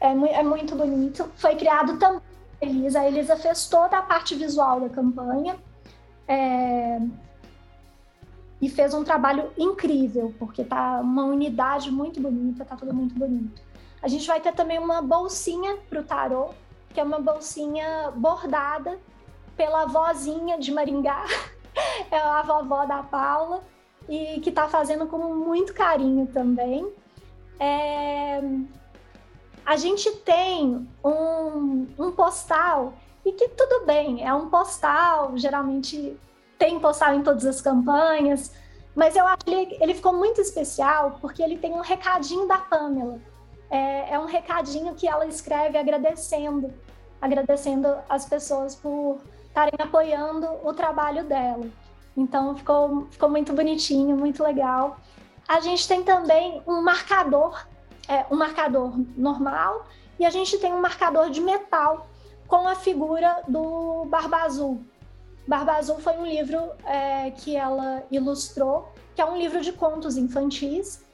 É, 0.00 0.08
é 0.08 0.42
muito 0.42 0.74
bonito. 0.74 1.30
Foi 1.36 1.54
criado 1.56 1.98
também 1.98 2.22
a 2.60 2.66
Elisa. 2.66 3.00
A 3.00 3.08
Elisa 3.08 3.36
fez 3.36 3.68
toda 3.68 3.98
a 3.98 4.02
parte 4.02 4.34
visual 4.34 4.80
da 4.80 4.88
campanha. 4.88 5.56
É, 6.26 7.00
e 8.60 8.68
fez 8.68 8.92
um 8.92 9.02
trabalho 9.02 9.50
incrível, 9.56 10.34
porque 10.38 10.62
tá 10.62 11.00
uma 11.00 11.24
unidade 11.24 11.90
muito 11.90 12.20
bonita, 12.20 12.64
tá 12.64 12.76
tudo 12.76 12.92
muito 12.92 13.14
bonito. 13.14 13.62
A 14.02 14.08
gente 14.08 14.26
vai 14.26 14.40
ter 14.40 14.52
também 14.52 14.78
uma 14.78 15.00
bolsinha 15.00 15.78
para 15.88 16.00
o 16.00 16.04
tarô, 16.04 16.50
que 16.90 17.00
é 17.00 17.02
uma 17.02 17.20
bolsinha 17.20 18.10
bordada 18.14 18.98
pela 19.56 19.86
vozinha 19.86 20.58
de 20.58 20.72
Maringá, 20.72 21.24
é 22.10 22.18
a 22.18 22.42
vovó 22.42 22.84
da 22.84 23.02
Paula, 23.02 23.62
e 24.08 24.40
que 24.40 24.50
está 24.50 24.68
fazendo 24.68 25.06
com 25.06 25.18
muito 25.34 25.72
carinho 25.72 26.26
também. 26.26 26.90
É... 27.58 28.40
A 29.70 29.76
gente 29.76 30.10
tem 30.22 30.84
um, 31.04 31.86
um 31.96 32.10
postal, 32.10 32.92
e 33.24 33.30
que 33.30 33.50
tudo 33.50 33.86
bem, 33.86 34.20
é 34.26 34.34
um 34.34 34.50
postal, 34.50 35.38
geralmente 35.38 36.18
tem 36.58 36.80
postal 36.80 37.14
em 37.14 37.22
todas 37.22 37.46
as 37.46 37.60
campanhas, 37.60 38.52
mas 38.96 39.14
eu 39.14 39.24
acho 39.24 39.44
que 39.44 39.78
ele, 39.80 39.94
ficou 39.94 40.12
muito 40.12 40.40
especial 40.40 41.18
porque 41.20 41.40
ele 41.40 41.56
tem 41.56 41.70
um 41.72 41.82
recadinho 41.82 42.48
da 42.48 42.58
Pamela. 42.58 43.20
É, 43.70 44.14
é 44.14 44.18
um 44.18 44.24
recadinho 44.24 44.92
que 44.96 45.06
ela 45.06 45.24
escreve 45.26 45.78
agradecendo, 45.78 46.74
agradecendo 47.22 47.96
as 48.08 48.24
pessoas 48.24 48.74
por 48.74 49.20
estarem 49.46 49.78
apoiando 49.78 50.48
o 50.64 50.74
trabalho 50.74 51.22
dela. 51.22 51.68
Então 52.16 52.56
ficou, 52.56 53.06
ficou 53.08 53.28
muito 53.28 53.52
bonitinho, 53.52 54.16
muito 54.16 54.42
legal. 54.42 54.98
A 55.46 55.60
gente 55.60 55.86
tem 55.86 56.02
também 56.02 56.60
um 56.66 56.82
marcador, 56.82 57.69
é, 58.10 58.26
um 58.30 58.36
marcador 58.36 58.92
normal, 59.16 59.86
e 60.18 60.26
a 60.26 60.30
gente 60.30 60.58
tem 60.58 60.72
um 60.72 60.80
marcador 60.80 61.30
de 61.30 61.40
metal 61.40 62.08
com 62.46 62.66
a 62.68 62.74
figura 62.74 63.42
do 63.46 64.04
Barba 64.06 64.38
Azul, 64.38 64.84
Barba 65.50 65.72
Azul 65.72 65.98
foi 65.98 66.16
um 66.16 66.24
livro 66.24 66.60
é, 66.84 67.30
que 67.32 67.56
ela 67.56 68.04
ilustrou, 68.08 68.92
que 69.16 69.20
é 69.20 69.24
um 69.24 69.36
livro 69.36 69.60
de 69.60 69.72
contos 69.72 70.16
infantis, 70.16 71.04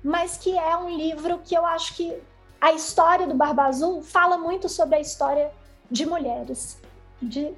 mas 0.00 0.36
que 0.36 0.56
é 0.56 0.76
um 0.76 0.90
livro 0.96 1.40
que 1.44 1.56
eu 1.56 1.66
acho 1.66 1.96
que 1.96 2.16
a 2.60 2.72
história 2.72 3.26
do 3.26 3.34
Barba 3.34 3.64
Azul 3.64 4.00
fala 4.00 4.38
muito 4.38 4.68
sobre 4.68 4.94
a 4.94 5.00
história 5.00 5.50
de 5.90 6.06
mulheres, 6.06 6.80
de 7.20 7.52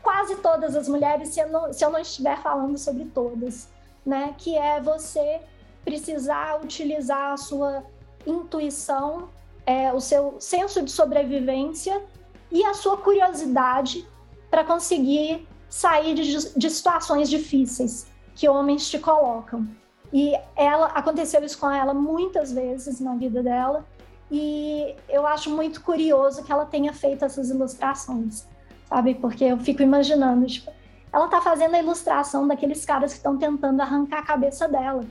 quase 0.00 0.36
todas 0.36 0.76
as 0.76 0.86
mulheres, 0.86 1.30
se 1.30 1.40
eu 1.40 1.48
não, 1.48 1.72
se 1.72 1.84
eu 1.84 1.90
não 1.90 1.98
estiver 1.98 2.40
falando 2.40 2.78
sobre 2.78 3.06
todas, 3.06 3.68
né? 4.06 4.36
Que 4.38 4.56
é 4.56 4.80
você 4.80 5.40
precisar 5.84 6.60
utilizar 6.62 7.32
a 7.32 7.36
sua 7.36 7.84
intuição, 8.26 9.28
é, 9.66 9.92
o 9.92 10.00
seu 10.00 10.36
senso 10.38 10.82
de 10.82 10.90
sobrevivência 10.90 12.02
e 12.50 12.64
a 12.64 12.74
sua 12.74 12.96
curiosidade 12.96 14.06
para 14.50 14.64
conseguir 14.64 15.46
sair 15.68 16.14
de, 16.14 16.58
de 16.58 16.70
situações 16.70 17.30
difíceis 17.30 18.06
que 18.34 18.48
homens 18.48 18.88
te 18.88 18.98
colocam. 18.98 19.66
E 20.12 20.34
ela 20.54 20.88
aconteceu 20.88 21.42
isso 21.42 21.58
com 21.58 21.70
ela 21.70 21.94
muitas 21.94 22.52
vezes 22.52 23.00
na 23.00 23.14
vida 23.14 23.42
dela, 23.42 23.86
e 24.30 24.94
eu 25.08 25.26
acho 25.26 25.50
muito 25.50 25.82
curioso 25.82 26.42
que 26.42 26.50
ela 26.50 26.64
tenha 26.64 26.92
feito 26.92 27.24
essas 27.24 27.50
ilustrações, 27.50 28.46
sabe? 28.88 29.14
Porque 29.14 29.44
eu 29.44 29.58
fico 29.58 29.82
imaginando, 29.82 30.46
tipo, 30.46 30.70
ela 31.12 31.28
tá 31.28 31.40
fazendo 31.40 31.74
a 31.74 31.78
ilustração 31.78 32.48
daqueles 32.48 32.84
caras 32.84 33.12
que 33.12 33.18
estão 33.18 33.36
tentando 33.36 33.80
arrancar 33.82 34.20
a 34.20 34.22
cabeça 34.22 34.66
dela. 34.66 35.04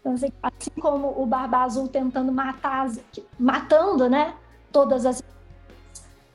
Então, 0.00 0.12
assim, 0.12 0.32
assim 0.42 0.70
como 0.80 1.20
o 1.20 1.26
Barba 1.26 1.58
Azul 1.58 1.88
tentando 1.88 2.32
matar, 2.32 2.90
matando, 3.38 4.08
né? 4.08 4.34
Todas 4.72 5.04
as. 5.04 5.22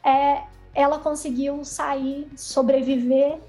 É, 0.04 0.44
ela 0.74 1.00
conseguiu 1.00 1.64
sair, 1.64 2.30
sobreviver 2.36 3.40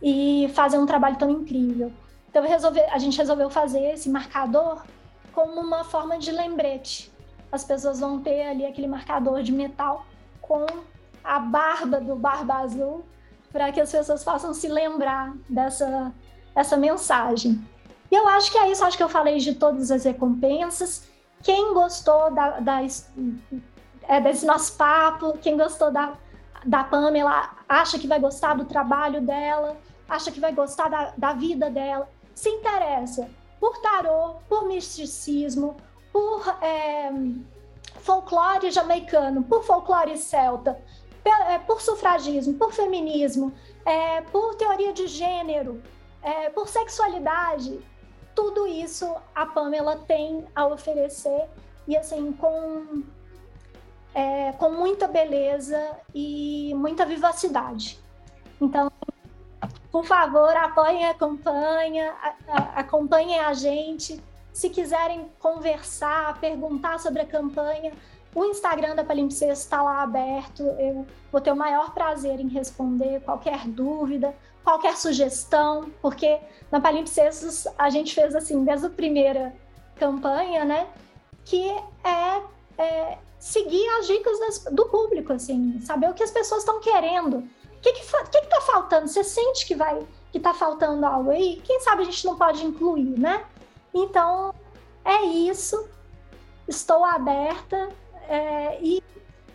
e 0.00 0.50
fazer 0.54 0.78
um 0.78 0.86
trabalho 0.86 1.16
tão 1.16 1.30
incrível. 1.30 1.92
Então 2.28 2.44
a 2.92 2.98
gente 2.98 3.16
resolveu 3.16 3.48
fazer 3.48 3.80
esse 3.94 4.10
marcador 4.10 4.84
como 5.32 5.60
uma 5.60 5.84
forma 5.84 6.18
de 6.18 6.30
lembrete. 6.30 7.10
As 7.50 7.64
pessoas 7.64 8.00
vão 8.00 8.20
ter 8.20 8.46
ali 8.46 8.66
aquele 8.66 8.86
marcador 8.86 9.42
de 9.42 9.52
metal 9.52 10.04
com 10.40 10.66
a 11.24 11.38
barba 11.38 12.00
do 12.00 12.14
Barba 12.14 12.56
Azul 12.56 13.04
para 13.50 13.72
que 13.72 13.80
as 13.80 13.90
pessoas 13.90 14.22
possam 14.22 14.52
se 14.52 14.68
lembrar 14.68 15.34
dessa 15.48 16.12
essa 16.54 16.76
mensagem. 16.76 17.62
E 18.10 18.14
eu 18.14 18.28
acho 18.28 18.50
que 18.50 18.58
é 18.58 18.70
isso, 18.70 18.84
acho 18.84 18.96
que 18.96 19.02
eu 19.02 19.08
falei 19.08 19.38
de 19.38 19.54
todas 19.54 19.90
as 19.90 20.04
recompensas. 20.04 21.08
Quem 21.42 21.74
gostou 21.74 22.32
da, 22.32 22.60
da 22.60 22.80
é, 24.08 24.20
desse 24.20 24.46
nosso 24.46 24.76
papo, 24.76 25.36
quem 25.38 25.56
gostou 25.56 25.90
da, 25.90 26.14
da 26.64 26.84
Pamela, 26.84 27.56
acha 27.68 27.98
que 27.98 28.06
vai 28.06 28.20
gostar 28.20 28.54
do 28.54 28.64
trabalho 28.64 29.20
dela, 29.20 29.76
acha 30.08 30.30
que 30.30 30.40
vai 30.40 30.52
gostar 30.52 30.88
da, 30.88 31.12
da 31.16 31.32
vida 31.32 31.68
dela, 31.70 32.08
se 32.34 32.48
interessa 32.48 33.28
por 33.58 33.78
tarô, 33.78 34.36
por 34.48 34.66
misticismo, 34.66 35.76
por 36.12 36.46
é, 36.62 37.10
folclore 38.00 38.70
jamaicano, 38.70 39.42
por 39.42 39.64
folclore 39.64 40.16
celta, 40.16 40.80
é, 41.24 41.58
por 41.58 41.80
sufragismo, 41.80 42.54
por 42.54 42.72
feminismo, 42.72 43.52
é, 43.84 44.20
por 44.20 44.54
teoria 44.54 44.92
de 44.92 45.06
gênero, 45.06 45.82
é, 46.22 46.50
por 46.50 46.68
sexualidade, 46.68 47.80
tudo 48.36 48.66
isso 48.66 49.12
a 49.34 49.46
Pamela 49.46 49.96
tem 50.06 50.44
a 50.54 50.66
oferecer 50.66 51.48
e 51.88 51.96
assim 51.96 52.32
com 52.32 53.02
é, 54.14 54.52
com 54.52 54.70
muita 54.70 55.08
beleza 55.08 55.98
e 56.14 56.72
muita 56.74 57.04
vivacidade. 57.04 57.98
Então, 58.60 58.90
por 59.90 60.04
favor, 60.04 60.56
apoiem 60.56 61.06
a 61.06 61.14
campanha, 61.14 62.14
acompanhem 62.74 63.40
a 63.40 63.52
gente. 63.52 64.22
Se 64.52 64.70
quiserem 64.70 65.30
conversar, 65.38 66.38
perguntar 66.40 66.98
sobre 66.98 67.22
a 67.22 67.26
campanha, 67.26 67.92
o 68.34 68.44
Instagram 68.44 68.94
da 68.94 69.04
Palimpsestos 69.04 69.64
está 69.64 69.82
lá 69.82 70.02
aberto. 70.02 70.62
Eu 70.62 71.06
vou 71.30 71.40
ter 71.40 71.52
o 71.52 71.56
maior 71.56 71.92
prazer 71.92 72.40
em 72.40 72.48
responder 72.48 73.20
qualquer 73.20 73.66
dúvida, 73.66 74.34
qualquer 74.66 74.96
sugestão, 74.96 75.92
porque 76.02 76.40
na 76.72 76.80
Palimpsestos 76.80 77.68
a 77.78 77.88
gente 77.88 78.12
fez 78.12 78.34
assim, 78.34 78.64
desde 78.64 78.86
a 78.88 78.90
primeira 78.90 79.54
campanha, 79.94 80.64
né? 80.64 80.88
Que 81.44 81.70
é, 82.02 82.42
é 82.76 83.18
seguir 83.38 83.88
as 83.90 84.08
dicas 84.08 84.40
das, 84.40 84.64
do 84.72 84.86
público, 84.86 85.32
assim, 85.32 85.80
saber 85.82 86.10
o 86.10 86.14
que 86.14 86.22
as 86.24 86.32
pessoas 86.32 86.62
estão 86.62 86.80
querendo. 86.80 87.36
O 87.38 87.80
que, 87.80 87.92
que, 87.92 88.00
que, 88.02 88.46
tá 88.48 88.60
faltando? 88.62 89.06
Você 89.06 89.22
sente 89.22 89.64
que 89.64 89.76
vai 89.76 90.04
que 90.32 90.40
tá 90.40 90.52
faltando 90.52 91.06
algo 91.06 91.30
aí? 91.30 91.62
Quem 91.64 91.78
sabe 91.78 92.02
a 92.02 92.04
gente 92.04 92.26
não 92.26 92.36
pode 92.36 92.66
incluir, 92.66 93.16
né? 93.16 93.44
Então, 93.94 94.52
é 95.04 95.22
isso. 95.22 95.88
Estou 96.66 97.04
aberta 97.04 97.88
é, 98.28 98.80
e 98.82 99.00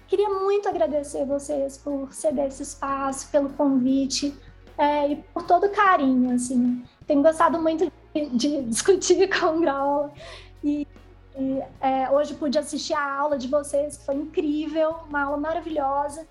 queria 0.08 0.30
muito 0.30 0.70
agradecer 0.70 1.26
vocês 1.26 1.78
por 1.78 2.14
ceder 2.14 2.48
esse 2.48 2.64
espaço, 2.64 3.30
pelo 3.30 3.50
convite 3.50 4.34
é, 4.78 5.12
e 5.12 5.16
por 5.34 5.44
todo 5.44 5.70
carinho, 5.70 6.34
assim. 6.34 6.84
Tenho 7.06 7.22
gostado 7.22 7.62
muito 7.62 7.92
de, 8.14 8.30
de 8.30 8.62
discutir 8.70 9.30
com 9.40 9.58
o 9.58 9.62
Grau 9.62 10.14
e, 10.64 10.88
e 11.38 11.62
é, 11.80 12.10
hoje 12.10 12.34
pude 12.34 12.58
assistir 12.58 12.94
a 12.94 13.20
aula 13.20 13.38
de 13.38 13.48
vocês, 13.48 13.98
que 13.98 14.06
foi 14.06 14.16
incrível, 14.16 14.96
uma 15.10 15.24
aula 15.24 15.38
maravilhosa. 15.38 16.28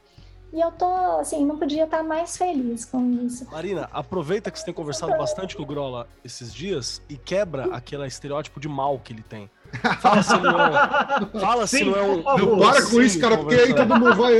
E 0.52 0.60
eu 0.60 0.72
tô, 0.72 0.92
assim, 1.20 1.46
não 1.46 1.56
podia 1.56 1.84
estar 1.84 2.02
mais 2.02 2.36
feliz 2.36 2.84
com 2.84 3.08
isso. 3.24 3.48
Marina, 3.50 3.88
aproveita 3.92 4.50
que 4.50 4.58
você 4.58 4.64
tem 4.64 4.74
conversado 4.74 5.16
bastante 5.16 5.56
com 5.56 5.62
o 5.62 5.66
Grola 5.66 6.08
esses 6.24 6.52
dias 6.52 7.00
e 7.08 7.16
quebra 7.16 7.72
aquele 7.72 8.04
estereótipo 8.06 8.58
de 8.58 8.68
mal 8.68 8.98
que 8.98 9.12
ele 9.12 9.22
tem. 9.22 9.48
Fala 10.00 10.22
se 10.22 10.36
não 10.38 10.60
é, 10.60 11.26
fala 11.40 11.66
Sim, 11.66 11.78
se 11.78 11.84
não 11.84 11.96
é 11.96 12.02
um. 12.02 12.22
Não, 12.22 12.58
para 12.58 12.82
com 12.86 13.00
isso, 13.00 13.20
cara, 13.20 13.38
porque 13.38 13.54
aí 13.54 13.74
todo 13.74 13.98
mundo 13.98 14.14
vai. 14.16 14.34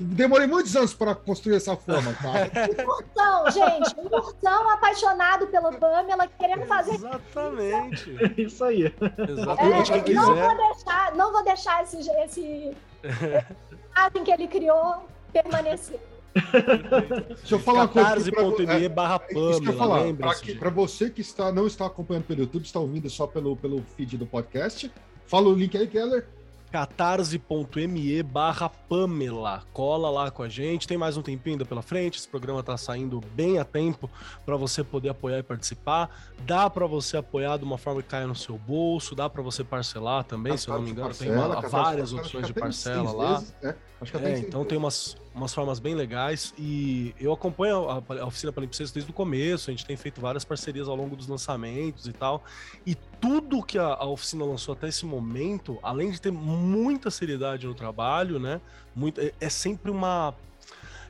demorei 0.00 0.46
muitos 0.46 0.74
anos 0.74 0.94
para 0.94 1.14
construir 1.14 1.56
essa 1.56 1.76
forma, 1.76 2.12
cara. 2.14 2.50
Então, 2.70 3.50
gente, 3.50 3.94
um 3.98 4.16
urtão 4.16 4.70
apaixonado 4.70 5.46
pela 5.48 5.72
Pamela, 5.72 6.26
querendo 6.38 6.66
fazer. 6.66 6.94
Exatamente. 6.94 8.10
Isso 8.38 8.64
aí. 8.64 8.92
Exatamente. 9.28 9.92
É, 9.92 10.14
não, 10.14 10.34
vou 10.34 10.56
deixar, 10.56 11.14
não 11.14 11.32
vou 11.32 11.44
deixar 11.44 11.82
esse. 11.82 11.98
esse, 11.98 12.76
esse 13.04 14.24
que 14.24 14.30
ele 14.30 14.48
criou 14.48 15.06
permanecer. 15.32 16.00
Deixa 16.34 17.54
eu 17.54 17.58
falar 17.58 17.80
uma 17.80 17.88
coisa. 17.88 18.08
Catarse.me 18.08 18.88
barra 18.88 19.18
Pamela, 19.18 20.14
Para 20.58 20.70
você 20.70 21.10
que 21.10 21.20
está, 21.20 21.52
não 21.52 21.66
está 21.66 21.86
acompanhando 21.86 22.24
pelo 22.24 22.40
YouTube, 22.40 22.64
está 22.64 22.80
ouvindo 22.80 23.08
só 23.08 23.26
pelo, 23.26 23.56
pelo 23.56 23.82
feed 23.96 24.16
do 24.16 24.26
podcast, 24.26 24.90
fala 25.26 25.48
o 25.48 25.54
link 25.54 25.76
aí, 25.76 25.86
Keller 25.86 26.26
catarse.me 26.74 28.20
barra 28.24 28.68
Pamela. 28.68 29.62
Cola 29.72 30.10
lá 30.10 30.28
com 30.32 30.42
a 30.42 30.48
gente. 30.48 30.88
Tem 30.88 30.98
mais 30.98 31.16
um 31.16 31.22
tempinho 31.22 31.54
ainda 31.54 31.64
pela 31.64 31.82
frente. 31.82 32.18
Esse 32.18 32.28
programa 32.28 32.64
tá 32.64 32.76
saindo 32.76 33.20
bem 33.32 33.60
a 33.60 33.64
tempo 33.64 34.10
para 34.44 34.56
você 34.56 34.82
poder 34.82 35.10
apoiar 35.10 35.38
e 35.38 35.42
participar. 35.44 36.10
Dá 36.44 36.68
para 36.68 36.84
você 36.88 37.16
apoiar 37.16 37.58
de 37.58 37.64
uma 37.64 37.78
forma 37.78 38.02
que 38.02 38.08
caia 38.08 38.26
no 38.26 38.34
seu 38.34 38.58
bolso, 38.58 39.14
dá 39.14 39.30
para 39.30 39.40
você 39.40 39.62
parcelar 39.62 40.24
também, 40.24 40.56
se 40.56 40.66
eu 40.66 40.74
não 40.74 40.82
me 40.82 40.90
engano, 40.90 41.10
parcela, 41.10 41.32
tem 41.32 41.40
uma, 41.40 41.60
várias 41.68 42.12
opções 42.12 42.48
de 42.48 42.52
parcela 42.52 43.12
lá. 43.12 43.38
Vezes, 43.38 43.54
é. 43.62 43.76
É, 44.24 44.38
então 44.40 44.64
tem 44.64 44.76
umas, 44.76 45.16
umas 45.34 45.52
formas 45.52 45.80
bem 45.80 45.94
legais 45.94 46.54
e 46.56 47.14
eu 47.18 47.32
acompanho 47.32 47.88
a, 47.88 48.02
a 48.20 48.26
oficina 48.26 48.52
Palimpsestos 48.52 48.92
desde 48.92 49.10
o 49.10 49.14
começo, 49.14 49.68
a 49.68 49.72
gente 49.72 49.84
tem 49.84 49.96
feito 49.96 50.20
várias 50.20 50.44
parcerias 50.44 50.88
ao 50.88 50.94
longo 50.94 51.16
dos 51.16 51.26
lançamentos 51.26 52.06
e 52.06 52.12
tal, 52.12 52.44
e 52.86 52.94
tudo 52.94 53.62
que 53.62 53.78
a, 53.78 53.86
a 53.86 54.06
oficina 54.06 54.44
lançou 54.44 54.72
até 54.74 54.88
esse 54.88 55.04
momento, 55.04 55.78
além 55.82 56.10
de 56.10 56.20
ter 56.20 56.30
muita 56.30 57.10
seriedade 57.10 57.66
no 57.66 57.74
trabalho, 57.74 58.38
né, 58.38 58.60
muito, 58.94 59.20
é, 59.20 59.32
é 59.40 59.48
sempre 59.48 59.90
uma 59.90 60.34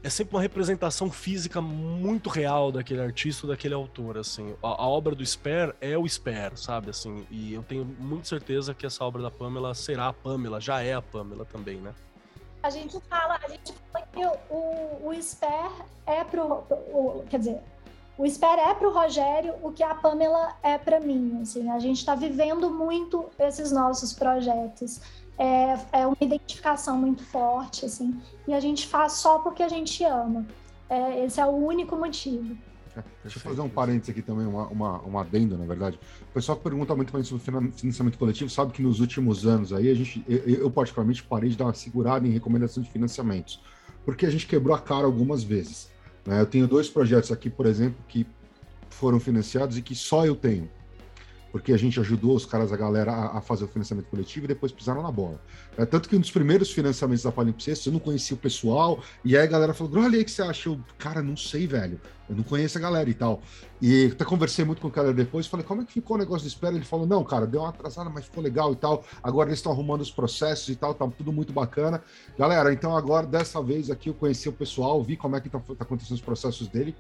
é 0.03 0.11
sempre 0.11 0.37
uma 0.37 0.43
representação 0.43 1.11
física 1.11 1.63
muito 1.63 2.29
real 2.29 2.71
daquele 2.71 3.01
artista, 3.01 3.47
daquele 3.47 3.73
autor, 3.73 4.19
assim. 4.19 4.55
A, 4.63 4.67
a, 4.83 4.87
obra 4.87 5.15
do 5.15 5.25
Sper 5.25 5.75
é 5.81 5.97
o 5.97 6.07
Sper, 6.07 6.59
sabe, 6.59 6.91
assim. 6.91 7.27
E 7.31 7.55
eu 7.55 7.63
tenho 7.63 7.87
muita 7.99 8.27
certeza 8.29 8.75
que 8.75 8.85
essa 8.85 9.03
obra 9.03 9.23
da 9.23 9.31
Pamela 9.31 9.73
será 9.73 10.09
a 10.09 10.13
Pamela, 10.13 10.61
já 10.61 10.83
é 10.83 10.93
a 10.93 11.01
Pamela 11.01 11.47
também, 11.47 11.79
né? 11.79 11.95
A 12.65 12.71
gente 12.71 12.99
fala, 13.11 13.39
a 13.45 13.49
gente 13.49 13.75
fala 13.93 14.07
que 14.11 14.25
o, 14.51 15.11
o, 15.11 15.23
Sper 15.23 15.71
é 16.07 16.25
pro. 16.25 16.65
O, 16.71 17.23
quer 17.29 17.39
dizer, 17.39 17.61
o 18.17 18.25
Sper 18.27 18.59
é 18.59 18.75
pro 18.75 18.91
Rogério 18.91 19.55
o 19.63 19.71
que 19.71 19.83
a 19.83 19.95
Pamela 19.95 20.57
é 20.63 20.79
para 20.79 20.99
mim. 20.99 21.41
Assim, 21.43 21.69
a 21.69 21.79
gente 21.79 21.99
está 21.99 22.15
vivendo 22.15 22.71
muito 22.71 23.27
esses 23.39 23.71
nossos 23.71 24.15
projetos. 24.15 25.03
É, 25.39 26.01
é 26.01 26.07
uma 26.07 26.17
identificação 26.19 26.97
muito 26.97 27.23
forte, 27.23 27.85
assim, 27.85 28.19
e 28.49 28.55
a 28.55 28.61
gente 28.61 28.87
faz 28.87 29.13
só 29.13 29.41
porque 29.41 29.63
a 29.63 29.69
gente 29.69 30.03
ama. 30.03 30.47
É, 30.89 31.23
esse 31.23 31.39
é 31.39 31.45
o 31.45 31.51
único 31.51 31.95
motivo. 31.97 32.57
Deixa 33.23 33.39
eu 33.39 33.43
fazer 33.43 33.61
um 33.61 33.69
parênteses 33.69 34.11
aqui 34.11 34.23
também, 34.23 34.47
uma, 34.47 34.69
uma, 34.69 34.99
uma 35.01 35.21
adenda, 35.23 35.57
na 35.57 35.65
verdade. 35.65 35.99
O 36.31 36.35
pessoal 36.35 36.57
que 36.57 36.65
pergunta 36.65 36.95
muito 36.95 37.13
mais 37.13 37.27
sobre 37.27 37.45
financiamento 37.73 38.19
coletivo 38.19 38.51
sabe 38.51 38.73
que 38.73 38.83
nos 38.83 39.01
últimos 39.01 39.47
anos 39.47 39.73
aí, 39.73 39.91
a 39.91 39.95
gente, 39.95 40.25
eu, 40.29 40.39
eu 40.47 40.71
particularmente 40.71 41.23
parei 41.23 41.51
de 41.51 41.57
dar 41.57 41.65
uma 41.65 41.75
segurada 41.75 42.27
em 42.27 42.31
recomendação 42.31 42.83
de 42.83 42.91
financiamentos, 42.91 43.63
porque 44.05 44.27
a 44.27 44.31
gente 44.31 44.47
quebrou 44.47 44.75
a 44.75 44.81
cara 44.81 45.07
algumas 45.07 45.43
vezes. 45.43 45.91
Né? 46.25 46.41
Eu 46.41 46.47
tenho 46.47 46.69
dois 46.69 46.89
projetos 46.89 47.33
aqui, 47.33 47.51
por 47.51 47.67
exemplo, 47.67 47.97
que 48.09 48.27
foram 48.91 49.19
financiados 49.19 49.77
e 49.77 49.83
que 49.83 49.95
só 49.95 50.25
eu 50.25 50.37
tenho 50.37 50.71
porque 51.55 51.73
a 51.73 51.77
gente 51.77 52.01
ajudou 52.01 52.35
os 52.35 52.45
caras, 52.45 52.73
a 52.73 52.77
galera, 52.77 53.13
a, 53.13 53.39
a 53.39 53.41
fazer 53.41 53.63
o 53.63 53.69
financiamento 53.69 54.07
coletivo 54.07 54.45
e 54.45 54.49
depois 54.49 54.73
pisaram 54.73 55.05
na 55.05 55.13
bola. 55.13 55.41
É, 55.79 55.87
tanto 55.87 56.09
que 56.09 56.17
um 56.17 56.19
dos 56.19 56.33
primeiros 56.33 56.73
financiamentos 56.73 57.23
da 57.23 57.31
Palimpsestos, 57.31 57.87
eu 57.87 57.93
não 57.93 58.01
conhecia 58.01 58.35
o 58.35 58.37
pessoal, 58.37 59.01
e 59.25 59.37
aí 59.37 59.45
a 59.45 59.47
galera 59.47 59.73
falou, 59.73 60.03
olha 60.03 60.17
aí 60.17 60.23
o 60.23 60.25
que 60.25 60.33
você 60.33 60.43
acha? 60.43 60.69
Eu, 60.69 60.81
cara, 60.99 61.23
não 61.23 61.37
sei, 61.37 61.65
velho, 61.65 62.01
eu 62.29 62.35
não 62.35 62.43
conheço 62.43 62.77
a 62.77 62.81
galera 62.81 63.09
e 63.09 63.15
tal. 63.15 63.41
E 63.81 64.11
até 64.13 64.25
conversei 64.25 64.65
muito 64.65 64.83
com 64.83 64.89
o 64.89 64.91
cara 64.91 65.15
depois, 65.15 65.47
falei, 65.47 65.65
como 65.65 65.83
é 65.83 65.85
que 65.85 65.93
ficou 65.93 66.17
o 66.17 66.19
negócio 66.19 66.43
de 66.43 66.49
espera? 66.49 66.75
Ele 66.75 66.85
falou, 66.85 67.07
não, 67.07 67.23
cara, 67.23 67.47
deu 67.47 67.61
uma 67.61 67.69
atrasada, 67.69 68.11
mas 68.11 68.25
ficou 68.25 68.43
legal 68.43 68.73
e 68.73 68.77
tal, 68.77 69.05
agora 69.23 69.49
eles 69.49 69.61
estão 69.61 69.71
arrumando 69.71 70.01
os 70.01 70.11
processos 70.11 70.69
e 70.71 70.75
tal, 70.75 70.93
tá 70.93 71.07
tudo 71.07 71.33
muito 71.33 71.53
bacana. 71.53 72.03
Galera, 72.37 72.73
então 72.73 72.97
agora, 72.97 73.29
dessa 73.29 73.63
vez 73.63 73.93
aqui, 73.93 74.09
eu 74.09 74.15
conheci 74.15 74.49
o 74.49 74.53
pessoal, 74.53 75.01
vi 75.05 75.17
como 75.17 75.37
é 75.37 75.41
que 75.41 75.49
tá, 75.49 75.61
tá 75.61 75.85
acontecendo 75.85 76.17
os 76.17 76.21
processos 76.21 76.67
dele, 76.67 76.97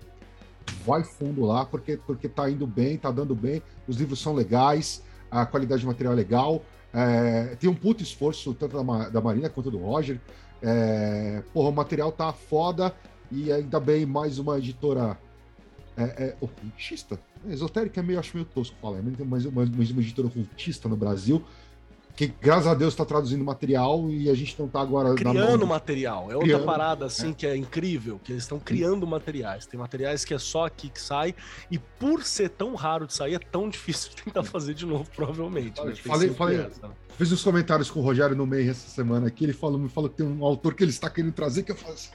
vai 0.84 1.02
fundo 1.02 1.44
lá, 1.44 1.64
porque, 1.64 1.96
porque 1.96 2.28
tá 2.28 2.50
indo 2.50 2.66
bem, 2.66 2.96
tá 2.96 3.10
dando 3.10 3.34
bem, 3.34 3.62
os 3.86 3.96
livros 3.96 4.20
são 4.20 4.34
legais, 4.34 5.02
a 5.30 5.44
qualidade 5.46 5.80
de 5.80 5.86
material 5.86 6.12
é 6.12 6.16
legal, 6.16 6.62
é, 6.92 7.56
tem 7.58 7.68
um 7.68 7.74
puto 7.74 8.02
esforço 8.02 8.54
tanto 8.54 8.82
da, 8.82 9.08
da 9.08 9.20
Marina 9.20 9.48
quanto 9.48 9.70
do 9.70 9.78
Roger. 9.78 10.20
É, 10.62 11.42
porra, 11.52 11.68
o 11.68 11.72
material 11.72 12.12
tá 12.12 12.32
foda 12.32 12.94
e 13.30 13.52
ainda 13.52 13.80
bem 13.80 14.06
mais 14.06 14.38
uma 14.38 14.56
editora 14.58 15.18
é, 15.96 16.02
é, 16.02 16.36
ocultista. 16.40 17.18
Esotérica 17.46 18.00
é 18.00 18.02
meio, 18.02 18.18
acho 18.18 18.36
meio 18.36 18.46
tosco 18.46 18.76
falar, 18.80 19.02
mas, 19.02 19.44
mas, 19.46 19.70
mas 19.70 19.90
uma 19.90 20.00
editora 20.00 20.28
ocultista 20.28 20.88
no 20.88 20.96
Brasil 20.96 21.44
que 22.16 22.32
graças 22.40 22.68
a 22.68 22.74
Deus 22.74 22.92
está 22.92 23.04
traduzindo 23.04 23.44
material 23.44 24.08
e 24.08 24.30
a 24.30 24.34
gente 24.34 24.56
não 24.58 24.66
está 24.66 24.80
agora 24.80 25.14
criando 25.14 25.66
material. 25.66 26.30
É 26.30 26.34
outra 26.34 26.40
criando, 26.40 26.64
parada 26.64 27.06
assim 27.06 27.30
é. 27.30 27.34
que 27.34 27.46
é 27.46 27.56
incrível, 27.56 28.20
que 28.22 28.32
eles 28.32 28.44
estão 28.44 28.58
criando 28.60 29.04
materiais. 29.06 29.66
Tem 29.66 29.78
materiais 29.78 30.24
que 30.24 30.32
é 30.32 30.38
só 30.38 30.66
aqui 30.66 30.88
que 30.88 31.00
sai 31.00 31.34
e 31.70 31.78
por 31.78 32.22
ser 32.22 32.50
tão 32.50 32.74
raro 32.76 33.06
de 33.06 33.14
sair 33.14 33.34
é 33.34 33.38
tão 33.38 33.68
difícil 33.70 34.10
de 34.10 34.22
tentar 34.22 34.44
fazer 34.44 34.74
de 34.74 34.86
novo, 34.86 35.08
provavelmente. 35.14 35.82
Né? 35.84 35.94
Falei, 35.96 36.30
falei, 36.30 36.60
essa, 36.60 36.90
fiz 37.18 37.32
uns 37.32 37.42
comentários 37.42 37.90
com 37.90 37.98
o 37.98 38.02
Rogério 38.02 38.36
no 38.36 38.46
meio 38.46 38.70
essa 38.70 38.88
semana 38.88 39.26
aqui, 39.26 39.44
ele 39.44 39.52
falou, 39.52 39.78
me 39.78 39.88
falou 39.88 40.08
que 40.08 40.16
tem 40.16 40.26
um 40.26 40.44
autor 40.44 40.74
que 40.74 40.84
ele 40.84 40.90
está 40.90 41.10
querendo 41.10 41.32
trazer 41.32 41.64
que 41.64 41.72
eu 41.72 41.76
falo 41.76 41.94
assim. 41.94 42.10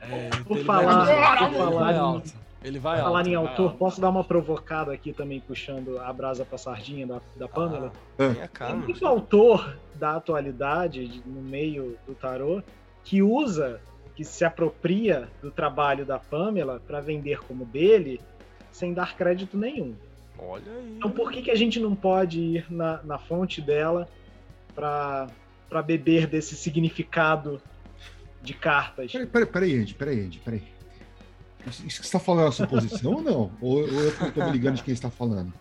É, 0.00 0.28
por 0.44 0.58
falar, 0.64 1.48
por 1.48 1.56
falar, 1.56 2.22
Ele 2.64 2.78
vai 2.78 3.00
Falar 3.00 3.18
alto, 3.20 3.30
em 3.30 3.34
autor, 3.34 3.66
alto. 3.68 3.78
posso 3.78 4.00
dar 4.00 4.10
uma 4.10 4.22
provocada 4.24 4.92
aqui 4.92 5.12
também, 5.12 5.40
puxando 5.40 5.98
a 5.98 6.12
brasa 6.12 6.44
pra 6.44 6.56
sardinha 6.58 7.06
da, 7.06 7.20
da 7.36 7.48
Pamela? 7.48 7.92
Ah, 8.60 8.74
muito 8.74 8.94
filho. 8.94 9.08
autor 9.08 9.78
da 9.94 10.16
atualidade, 10.16 11.08
de- 11.08 11.28
no 11.28 11.42
meio 11.42 11.98
do 12.06 12.14
tarô, 12.14 12.62
que 13.04 13.20
usa, 13.22 13.80
que 14.14 14.24
se 14.24 14.44
apropria 14.44 15.28
do 15.42 15.50
trabalho 15.50 16.04
da 16.06 16.18
Pamela 16.18 16.80
para 16.86 17.00
vender 17.00 17.40
como 17.48 17.64
dele, 17.64 18.20
sem 18.70 18.92
dar 18.94 19.16
crédito 19.16 19.56
nenhum. 19.58 19.96
Olha 20.38 20.70
aí. 20.72 20.94
Então 20.96 21.10
por 21.10 21.32
que, 21.32 21.42
que 21.42 21.50
a 21.50 21.56
gente 21.56 21.80
não 21.80 21.96
pode 21.96 22.38
ir 22.40 22.66
na, 22.70 23.02
na 23.02 23.18
fonte 23.18 23.60
dela 23.60 24.08
para 24.74 25.82
beber 25.84 26.26
desse 26.26 26.56
significado 26.56 27.60
de 28.40 28.54
cartas? 28.54 29.12
Peraí, 29.12 29.26
peraí, 29.26 29.46
peraí, 29.46 29.78
Andy, 29.78 29.94
peraí, 29.94 30.20
Andy, 30.24 30.38
peraí. 30.38 30.62
Isso 31.66 32.00
que 32.00 32.06
você 32.06 32.12
tá 32.12 32.18
falando 32.18 32.42
é 32.42 32.46
uma 32.46 32.52
suposição 32.52 33.12
ou 33.14 33.22
não? 33.22 33.52
Ou, 33.60 33.78
ou 33.80 33.86
eu 33.88 34.32
tô 34.32 34.44
me 34.44 34.50
ligando 34.52 34.76
de 34.76 34.82
quem 34.82 34.94
está 34.94 35.10
falando? 35.10 35.52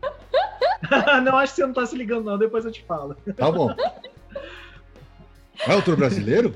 não, 1.24 1.36
acho 1.36 1.54
que 1.54 1.60
você 1.60 1.66
não 1.66 1.74
tá 1.74 1.86
se 1.86 1.96
ligando, 1.96 2.24
não. 2.24 2.38
Depois 2.38 2.64
eu 2.64 2.72
te 2.72 2.82
falo. 2.84 3.16
Tá 3.36 3.50
bom. 3.50 3.74
É 5.66 5.72
autor 5.72 5.96
brasileiro? 5.96 6.54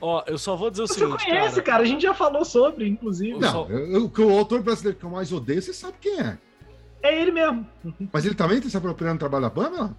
Ó, 0.00 0.22
eu 0.26 0.36
só 0.36 0.56
vou 0.56 0.70
dizer 0.70 0.82
o 0.82 0.86
Você 0.88 0.94
seguinte, 1.00 1.24
conhece, 1.24 1.50
cara. 1.56 1.62
cara. 1.62 1.82
A 1.84 1.86
gente 1.86 2.02
já 2.02 2.12
falou 2.12 2.44
sobre, 2.44 2.88
inclusive. 2.88 3.32
Eu 3.32 3.40
Não, 3.40 3.70
eu, 3.70 3.92
eu- 3.92 4.10
que 4.10 4.20
o 4.20 4.36
autor 4.36 4.60
brasileiro 4.62 4.98
que 4.98 5.04
eu 5.04 5.10
mais 5.10 5.32
odeio, 5.32 5.62
você 5.62 5.72
sabe 5.72 5.94
quem 6.00 6.20
é. 6.20 6.38
É 7.02 7.20
ele 7.20 7.32
mesmo. 7.32 7.66
Mas 8.12 8.24
ele 8.26 8.34
também 8.34 8.60
tá 8.60 8.68
se 8.68 8.76
apropriando 8.76 9.16
do 9.16 9.20
trabalho 9.20 9.44
da 9.44 9.50
Pamela? 9.50 9.96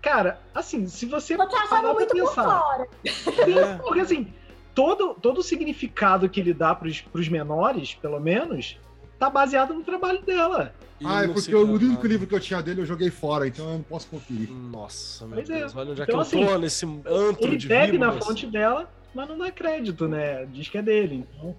Cara, 0.00 0.40
assim, 0.52 0.86
se 0.88 1.06
você 1.06 1.36
Tô 1.36 1.46
parar 1.48 1.62
achando 1.64 1.80
pra 1.82 1.94
muito 1.94 2.08
por 2.08 2.20
pensar, 2.20 2.60
fora. 2.60 2.88
É. 3.04 3.76
Porque 3.78 4.00
assim, 4.00 4.32
todo, 4.74 5.14
todo 5.14 5.38
o 5.38 5.42
significado 5.42 6.28
que 6.28 6.40
ele 6.40 6.54
dá 6.54 6.74
pros, 6.74 7.00
pros 7.00 7.28
menores, 7.28 7.94
pelo 7.94 8.20
menos, 8.20 8.78
tá 9.18 9.30
baseado 9.30 9.74
no 9.74 9.82
trabalho 9.82 10.22
dela. 10.22 10.74
E 11.00 11.04
ah, 11.06 11.24
é 11.24 11.28
porque 11.28 11.54
o 11.54 11.62
único 11.62 11.94
nada. 11.94 12.08
livro 12.08 12.26
que 12.26 12.34
eu 12.34 12.40
tinha 12.40 12.62
dele 12.62 12.80
eu 12.80 12.86
joguei 12.86 13.10
fora, 13.10 13.46
então 13.48 13.66
eu 13.66 13.72
não 13.72 13.82
posso 13.82 14.06
conferir. 14.06 14.50
Nossa, 14.50 15.26
meu 15.26 15.36
Pois 15.36 15.50
é. 15.50 15.58
Deus. 15.58 15.76
Olha 15.76 15.90
onde 15.90 16.00
é 16.00 16.04
Então, 16.04 16.24
que 16.24 16.36
eu 16.36 16.46
tô 16.46 16.52
assim, 16.52 16.60
nesse 16.60 16.86
antro 16.86 17.46
Ele 17.46 17.56
de 17.56 17.66
bebe 17.66 17.98
na 17.98 18.12
fonte 18.12 18.46
dela, 18.46 18.88
mas 19.14 19.28
não 19.28 19.36
dá 19.36 19.50
crédito, 19.50 20.06
né? 20.06 20.46
Diz 20.46 20.68
que 20.68 20.78
é 20.78 20.82
dele. 20.82 21.26
Então, 21.36 21.56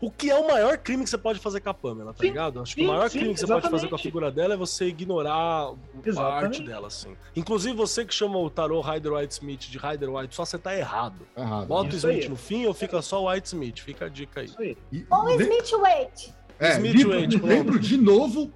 O 0.00 0.10
que 0.10 0.30
é 0.30 0.34
o 0.34 0.46
maior 0.46 0.78
crime 0.78 1.04
que 1.04 1.10
você 1.10 1.18
pode 1.18 1.38
fazer 1.38 1.60
com 1.60 1.68
a 1.68 1.74
Pamela, 1.74 2.14
tá 2.14 2.20
Sim, 2.20 2.28
ligado? 2.28 2.62
Acho 2.62 2.74
que 2.74 2.80
sim, 2.80 2.86
o 2.86 2.90
maior 2.90 3.10
sim, 3.10 3.18
crime 3.18 3.34
que 3.34 3.40
você 3.40 3.46
pode 3.46 3.62
fazer 3.62 3.70
com 3.70 3.76
a 3.76 3.78
exatamente. 3.98 4.02
figura 4.02 4.30
dela 4.30 4.54
é 4.54 4.56
você 4.56 4.86
ignorar 4.86 5.72
parte 5.92 6.08
Exatamente. 6.08 6.62
dela, 6.64 6.86
assim. 6.86 7.14
Inclusive, 7.36 7.76
você 7.76 8.04
que 8.04 8.14
chama 8.14 8.38
o 8.38 8.48
tarô 8.48 8.80
Rider 8.80 9.12
White 9.12 9.34
Smith 9.34 9.60
de 9.68 9.76
Rider 9.78 10.10
White, 10.10 10.34
só 10.34 10.44
você 10.46 10.56
tá 10.58 10.74
errado. 10.74 11.26
Errado. 11.36 11.66
Bota 11.66 11.92
o 11.92 11.96
Isso 11.96 12.06
aí. 12.06 12.14
Smith 12.20 12.30
no 12.30 12.36
fim 12.36 12.64
ou 12.66 12.72
fica 12.72 13.02
só 13.02 13.22
o 13.22 13.30
White 13.30 13.48
Smith? 13.48 13.78
Fica 13.80 14.06
a 14.06 14.08
dica 14.08 14.40
aí. 14.40 14.50
aí. 14.58 14.76
E- 14.90 15.04
Ou 15.10 15.24
le- 15.26 15.42
Smith 15.44 15.72
Wait. 15.74 16.34
é, 16.58 16.72
Smith 16.76 17.06
lembro, 17.06 17.46
lembro 17.46 17.78
de 17.78 17.96
novo 17.98 18.50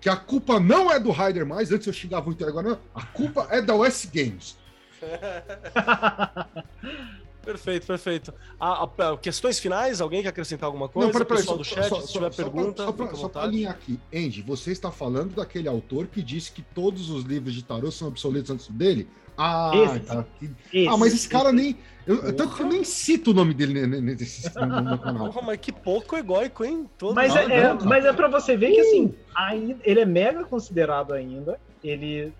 que 0.00 0.08
a 0.08 0.16
culpa 0.16 0.58
não 0.58 0.90
é 0.90 0.98
do 0.98 1.12
Ryder 1.12 1.46
mais, 1.46 1.70
antes 1.70 1.86
eu 1.86 1.92
xingava 1.92 2.26
muito 2.26 2.44
agora 2.44 2.70
não. 2.70 2.78
A 2.94 3.04
culpa 3.06 3.46
é 3.50 3.62
da 3.62 3.74
West 3.76 4.08
Games. 4.12 4.58
Perfeito, 7.44 7.86
perfeito. 7.86 8.34
Ah, 8.60 8.84
ah, 8.98 9.16
questões 9.16 9.58
finais? 9.58 10.00
Alguém 10.00 10.22
quer 10.22 10.28
acrescentar 10.28 10.66
alguma 10.66 10.88
coisa? 10.88 11.06
não, 11.06 11.12
peraí, 11.12 11.26
peraí, 11.26 11.40
Pessoal 11.42 11.56
só, 11.56 11.62
do 11.62 11.64
chat, 11.64 11.88
só- 11.88 12.00
se 12.02 12.12
tiver 12.12 12.32
só- 12.32 12.42
pergunta, 12.42 12.84
só 12.84 12.92
pra, 12.92 13.06
fica 13.06 13.16
à 13.16 13.18
só 13.20 13.26
vontade. 13.28 13.46
alinhar 13.46 13.72
aqui. 13.72 13.98
Andy, 14.14 14.42
você 14.42 14.72
está 14.72 14.90
falando 14.90 15.34
daquele 15.34 15.68
autor 15.68 16.06
que 16.06 16.22
disse 16.22 16.52
que 16.52 16.60
todos 16.62 17.08
os 17.10 17.24
livros 17.24 17.54
de 17.54 17.64
tarô 17.64 17.90
são 17.90 18.08
obsoletos 18.08 18.50
antes 18.50 18.68
dele? 18.68 19.08
Ah, 19.38 19.70
Esse. 19.74 20.00
tá. 20.00 20.24
Que- 20.38 20.50
Esse, 20.72 20.88
ah 20.88 20.96
mas 20.98 21.14
esse 21.14 21.28
cara 21.28 21.50
nem. 21.50 21.78
Eu, 22.06 22.34
tanto 22.34 22.54
que 22.56 22.62
eu 22.62 22.66
nem 22.66 22.84
cito 22.84 23.30
o 23.30 23.34
nome 23.34 23.54
dele 23.54 23.86
ne- 23.86 24.00
ne- 24.00 24.14
nesse, 24.14 24.54
no 24.58 24.82
meu 24.82 24.98
canal. 24.98 25.32
Porra, 25.32 25.46
mas 25.46 25.58
que 25.60 25.72
pouco 25.72 26.16
egóico, 26.16 26.62
hein? 26.64 26.88
Todo 26.98 27.14
Mas 27.14 27.34
Ah, 27.34 27.42
é, 27.42 27.44
é- 27.44 27.62
não, 27.68 27.76
cara. 27.78 27.88
mas 27.88 28.04
é 28.04 28.12
pra 28.12 28.28
você 28.28 28.54
ver 28.56 28.72
que 28.72 28.80
assim, 28.80 29.14
ainda, 29.34 29.78
ele 29.82 30.00
é 30.00 30.04
mega 30.04 30.44
considerado 30.44 31.12
ainda. 31.14 31.58
Ele 31.82 32.32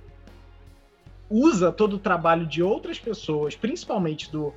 usa 1.30 1.70
todo 1.70 1.94
o 1.94 1.98
trabalho 1.98 2.46
de 2.46 2.62
outras 2.62 2.98
pessoas, 2.98 3.54
principalmente 3.54 4.30
do, 4.30 4.52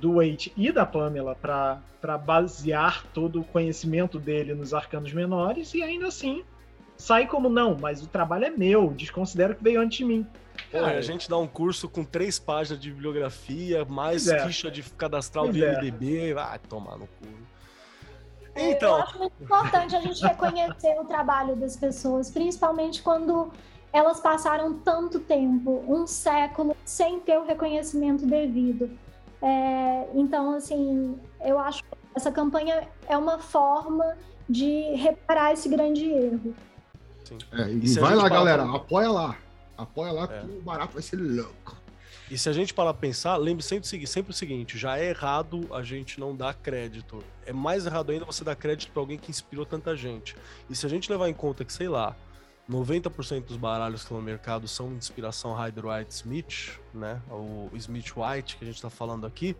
do 0.00 0.14
Wade 0.14 0.52
e 0.56 0.70
da 0.72 0.86
Pamela, 0.86 1.34
para 1.34 2.18
basear 2.18 3.04
todo 3.12 3.40
o 3.40 3.44
conhecimento 3.44 4.18
dele 4.18 4.54
nos 4.54 4.72
arcanos 4.72 5.12
menores, 5.12 5.74
e 5.74 5.82
ainda 5.82 6.08
assim 6.08 6.44
sai 6.96 7.26
como 7.26 7.48
não, 7.48 7.76
mas 7.80 8.02
o 8.02 8.06
trabalho 8.06 8.44
é 8.44 8.50
meu, 8.50 8.88
desconsidero 8.90 9.54
que 9.54 9.62
veio 9.62 9.80
antes 9.80 9.98
de 9.98 10.04
mim. 10.04 10.26
Cara, 10.72 10.98
a 10.98 11.00
gente 11.00 11.30
dá 11.30 11.38
um 11.38 11.46
curso 11.46 11.88
com 11.88 12.04
três 12.04 12.38
páginas 12.38 12.80
de 12.80 12.90
bibliografia, 12.90 13.84
mais 13.84 14.26
é. 14.28 14.44
ficha 14.44 14.70
de 14.70 14.82
cadastral 14.82 15.44
Pois 15.44 15.56
do 15.56 15.64
é. 15.64 15.72
IMDB. 15.74 16.34
Vai 16.34 16.58
tomar 16.58 16.98
no 16.98 17.06
cu. 17.06 17.26
Eu 18.56 18.72
Então, 18.72 18.96
acho 18.96 19.18
muito 19.18 19.42
importante 19.42 19.94
a 19.94 20.00
gente 20.00 20.20
reconhecer 20.20 20.98
o 21.00 21.04
trabalho 21.04 21.54
das 21.54 21.76
pessoas, 21.76 22.30
principalmente 22.30 23.00
quando 23.02 23.52
elas 23.92 24.20
passaram 24.20 24.74
tanto 24.80 25.20
tempo, 25.20 25.84
um 25.88 26.06
século, 26.06 26.76
sem 26.84 27.20
ter 27.20 27.38
o 27.38 27.46
reconhecimento 27.46 28.26
devido. 28.26 28.90
É, 29.42 30.08
então, 30.14 30.54
assim, 30.54 31.18
eu 31.44 31.58
acho 31.58 31.82
que 31.84 31.90
essa 32.14 32.30
campanha 32.32 32.88
é 33.08 33.16
uma 33.16 33.38
forma 33.38 34.16
de 34.48 34.94
reparar 34.96 35.52
esse 35.52 35.68
grande 35.68 36.04
erro. 36.10 36.54
É, 37.52 37.68
E 37.70 37.84
e 37.84 37.88
se 37.88 37.98
a 37.98 38.02
vai 38.02 38.12
gente 38.14 38.22
lá, 38.22 38.28
galera. 38.28 38.64
pra- 38.64 38.76
Apoia 38.76 39.10
lá. 39.10 39.36
Apoia 39.76 40.12
lá 40.12 40.24
É. 40.24 40.26
que 40.40 40.46
o 40.46 40.62
barato 40.62 40.94
vai 40.94 41.02
ser 41.02 41.16
louco. 41.16 41.76
e 42.30 42.36
se 42.36 42.48
a 42.48 42.52
gente 42.52 42.74
parar 42.74 42.92
pra 42.92 43.00
pensar, 43.00 43.36
lembre 43.36 43.62
sempre, 43.62 43.86
sempre 44.06 44.30
o 44.32 44.34
seguinte: 44.34 44.76
já 44.76 44.98
é 44.98 45.10
errado 45.10 45.66
a 45.72 45.82
gente 45.82 46.18
não 46.18 46.34
dar 46.34 46.54
crédito. 46.54 47.22
É 47.46 47.52
mais 47.52 47.86
errado 47.86 48.10
ainda 48.10 48.24
você 48.24 48.42
dar 48.44 48.56
crédito 48.56 48.90
pra 48.92 49.00
alguém 49.00 49.16
que 49.18 49.30
inspirou 49.30 49.64
tanta 49.64 49.94
gente. 49.96 50.34
E 50.68 50.74
se 50.74 50.84
a 50.84 50.88
gente 50.88 51.10
levar 51.10 51.28
em 51.28 51.34
conta 51.34 51.64
que, 51.64 51.72
sei 51.72 51.88
lá, 51.88 52.16
90% 52.70 53.46
dos 53.46 53.56
baralhos 53.56 54.00
que 54.00 54.04
estão 54.04 54.18
no 54.18 54.22
mercado 54.22 54.68
são 54.68 54.90
de 54.90 54.96
inspiração 54.96 55.54
Rider 55.54 55.86
White 55.86 56.12
Smith, 56.12 56.78
né? 56.92 57.20
O 57.30 57.70
Smith 57.74 58.12
White 58.14 58.56
que 58.56 58.64
a 58.64 58.66
gente 58.66 58.80
tá 58.80 58.90
falando 58.90 59.26
aqui. 59.26 59.56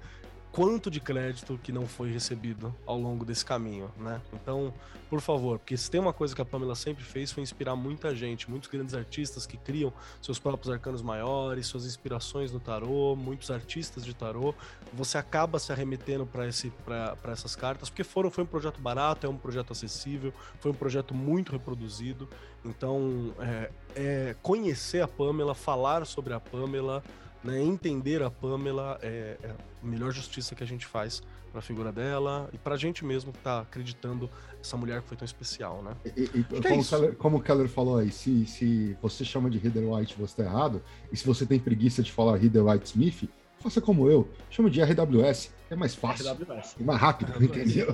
Quanto 0.52 0.90
de 0.90 1.00
crédito 1.00 1.58
que 1.62 1.70
não 1.70 1.86
foi 1.86 2.10
recebido 2.10 2.74
ao 2.86 2.98
longo 2.98 3.24
desse 3.24 3.44
caminho, 3.44 3.90
né? 3.98 4.20
Então, 4.32 4.72
por 5.08 5.20
favor, 5.20 5.58
porque 5.58 5.76
se 5.76 5.90
tem 5.90 6.00
uma 6.00 6.12
coisa 6.12 6.34
que 6.34 6.42
a 6.42 6.44
Pamela 6.44 6.74
sempre 6.74 7.02
fez 7.02 7.32
foi 7.32 7.42
inspirar 7.42 7.74
muita 7.76 8.14
gente, 8.14 8.50
muitos 8.50 8.68
grandes 8.68 8.94
artistas 8.94 9.46
que 9.46 9.56
criam 9.56 9.92
seus 10.20 10.38
próprios 10.38 10.70
arcanos 10.70 11.00
maiores, 11.00 11.66
suas 11.66 11.86
inspirações 11.86 12.52
no 12.52 12.60
tarô, 12.60 13.16
muitos 13.16 13.50
artistas 13.50 14.04
de 14.04 14.14
tarô. 14.14 14.54
Você 14.92 15.16
acaba 15.16 15.58
se 15.58 15.72
arremetendo 15.72 16.26
para 16.26 16.46
esse 16.46 16.70
para 16.84 17.32
essas 17.32 17.56
cartas, 17.56 17.88
porque 17.88 18.04
foram 18.04 18.30
foi 18.30 18.44
um 18.44 18.46
projeto 18.46 18.80
barato, 18.80 19.26
é 19.26 19.30
um 19.30 19.36
projeto 19.36 19.72
acessível, 19.72 20.32
foi 20.60 20.70
um 20.70 20.74
projeto 20.74 21.14
muito 21.14 21.52
reproduzido. 21.52 22.28
Então, 22.64 23.34
é, 23.38 23.70
é 23.94 24.36
conhecer 24.42 25.00
a 25.00 25.08
Pamela, 25.08 25.54
falar 25.54 26.04
sobre 26.04 26.34
a 26.34 26.40
Pamela, 26.40 27.02
né, 27.48 27.62
entender 27.62 28.22
a 28.22 28.30
Pamela 28.30 28.98
é, 29.02 29.36
é 29.42 29.50
a 29.50 29.86
melhor 29.86 30.12
justiça 30.12 30.54
que 30.54 30.62
a 30.62 30.66
gente 30.66 30.86
faz 30.86 31.22
para 31.50 31.60
a 31.60 31.62
figura 31.62 31.90
dela 31.90 32.48
e 32.52 32.58
para 32.58 32.74
a 32.74 32.78
gente 32.78 33.04
mesmo 33.04 33.32
que 33.32 33.38
tá 33.38 33.60
acreditando 33.60 34.28
essa 34.60 34.76
mulher 34.76 35.00
que 35.02 35.08
foi 35.08 35.16
tão 35.16 35.24
especial, 35.24 35.82
né? 35.82 35.92
E, 36.16 36.22
e- 36.22 36.46
é 36.56 36.60
como, 36.62 36.76
o 36.76 36.80
isso. 36.80 36.90
Keller, 36.96 37.16
como 37.16 37.36
o 37.38 37.40
Keller 37.40 37.68
falou 37.68 37.98
aí, 37.98 38.10
se, 38.10 38.44
se 38.46 38.96
você 39.00 39.24
chama 39.24 39.48
de 39.48 39.56
Reader 39.58 39.88
White 39.90 40.14
você 40.18 40.36
tá 40.42 40.44
errado, 40.48 40.82
e 41.10 41.16
se 41.16 41.26
você 41.26 41.46
tem 41.46 41.58
preguiça 41.58 42.02
de 42.02 42.12
falar 42.12 42.36
Reader 42.36 42.64
White 42.66 42.86
Smith, 42.86 43.30
faça 43.60 43.80
como 43.80 44.10
eu, 44.10 44.28
chama 44.50 44.68
de 44.70 44.82
RWS, 44.82 45.50
é 45.70 45.74
mais 45.76 45.94
fácil 45.94 46.26
RWS. 46.32 46.76
e 46.78 46.82
mais 46.84 47.00
rápido, 47.00 47.32
entendeu? 47.42 47.88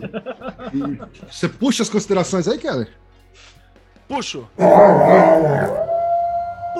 E 0.73 1.33
você 1.33 1.49
puxa 1.49 1.83
as 1.85 1.89
considerações 1.89 2.49
aí, 2.49 2.59
Keller? 2.59 2.91
Puxo! 4.09 4.49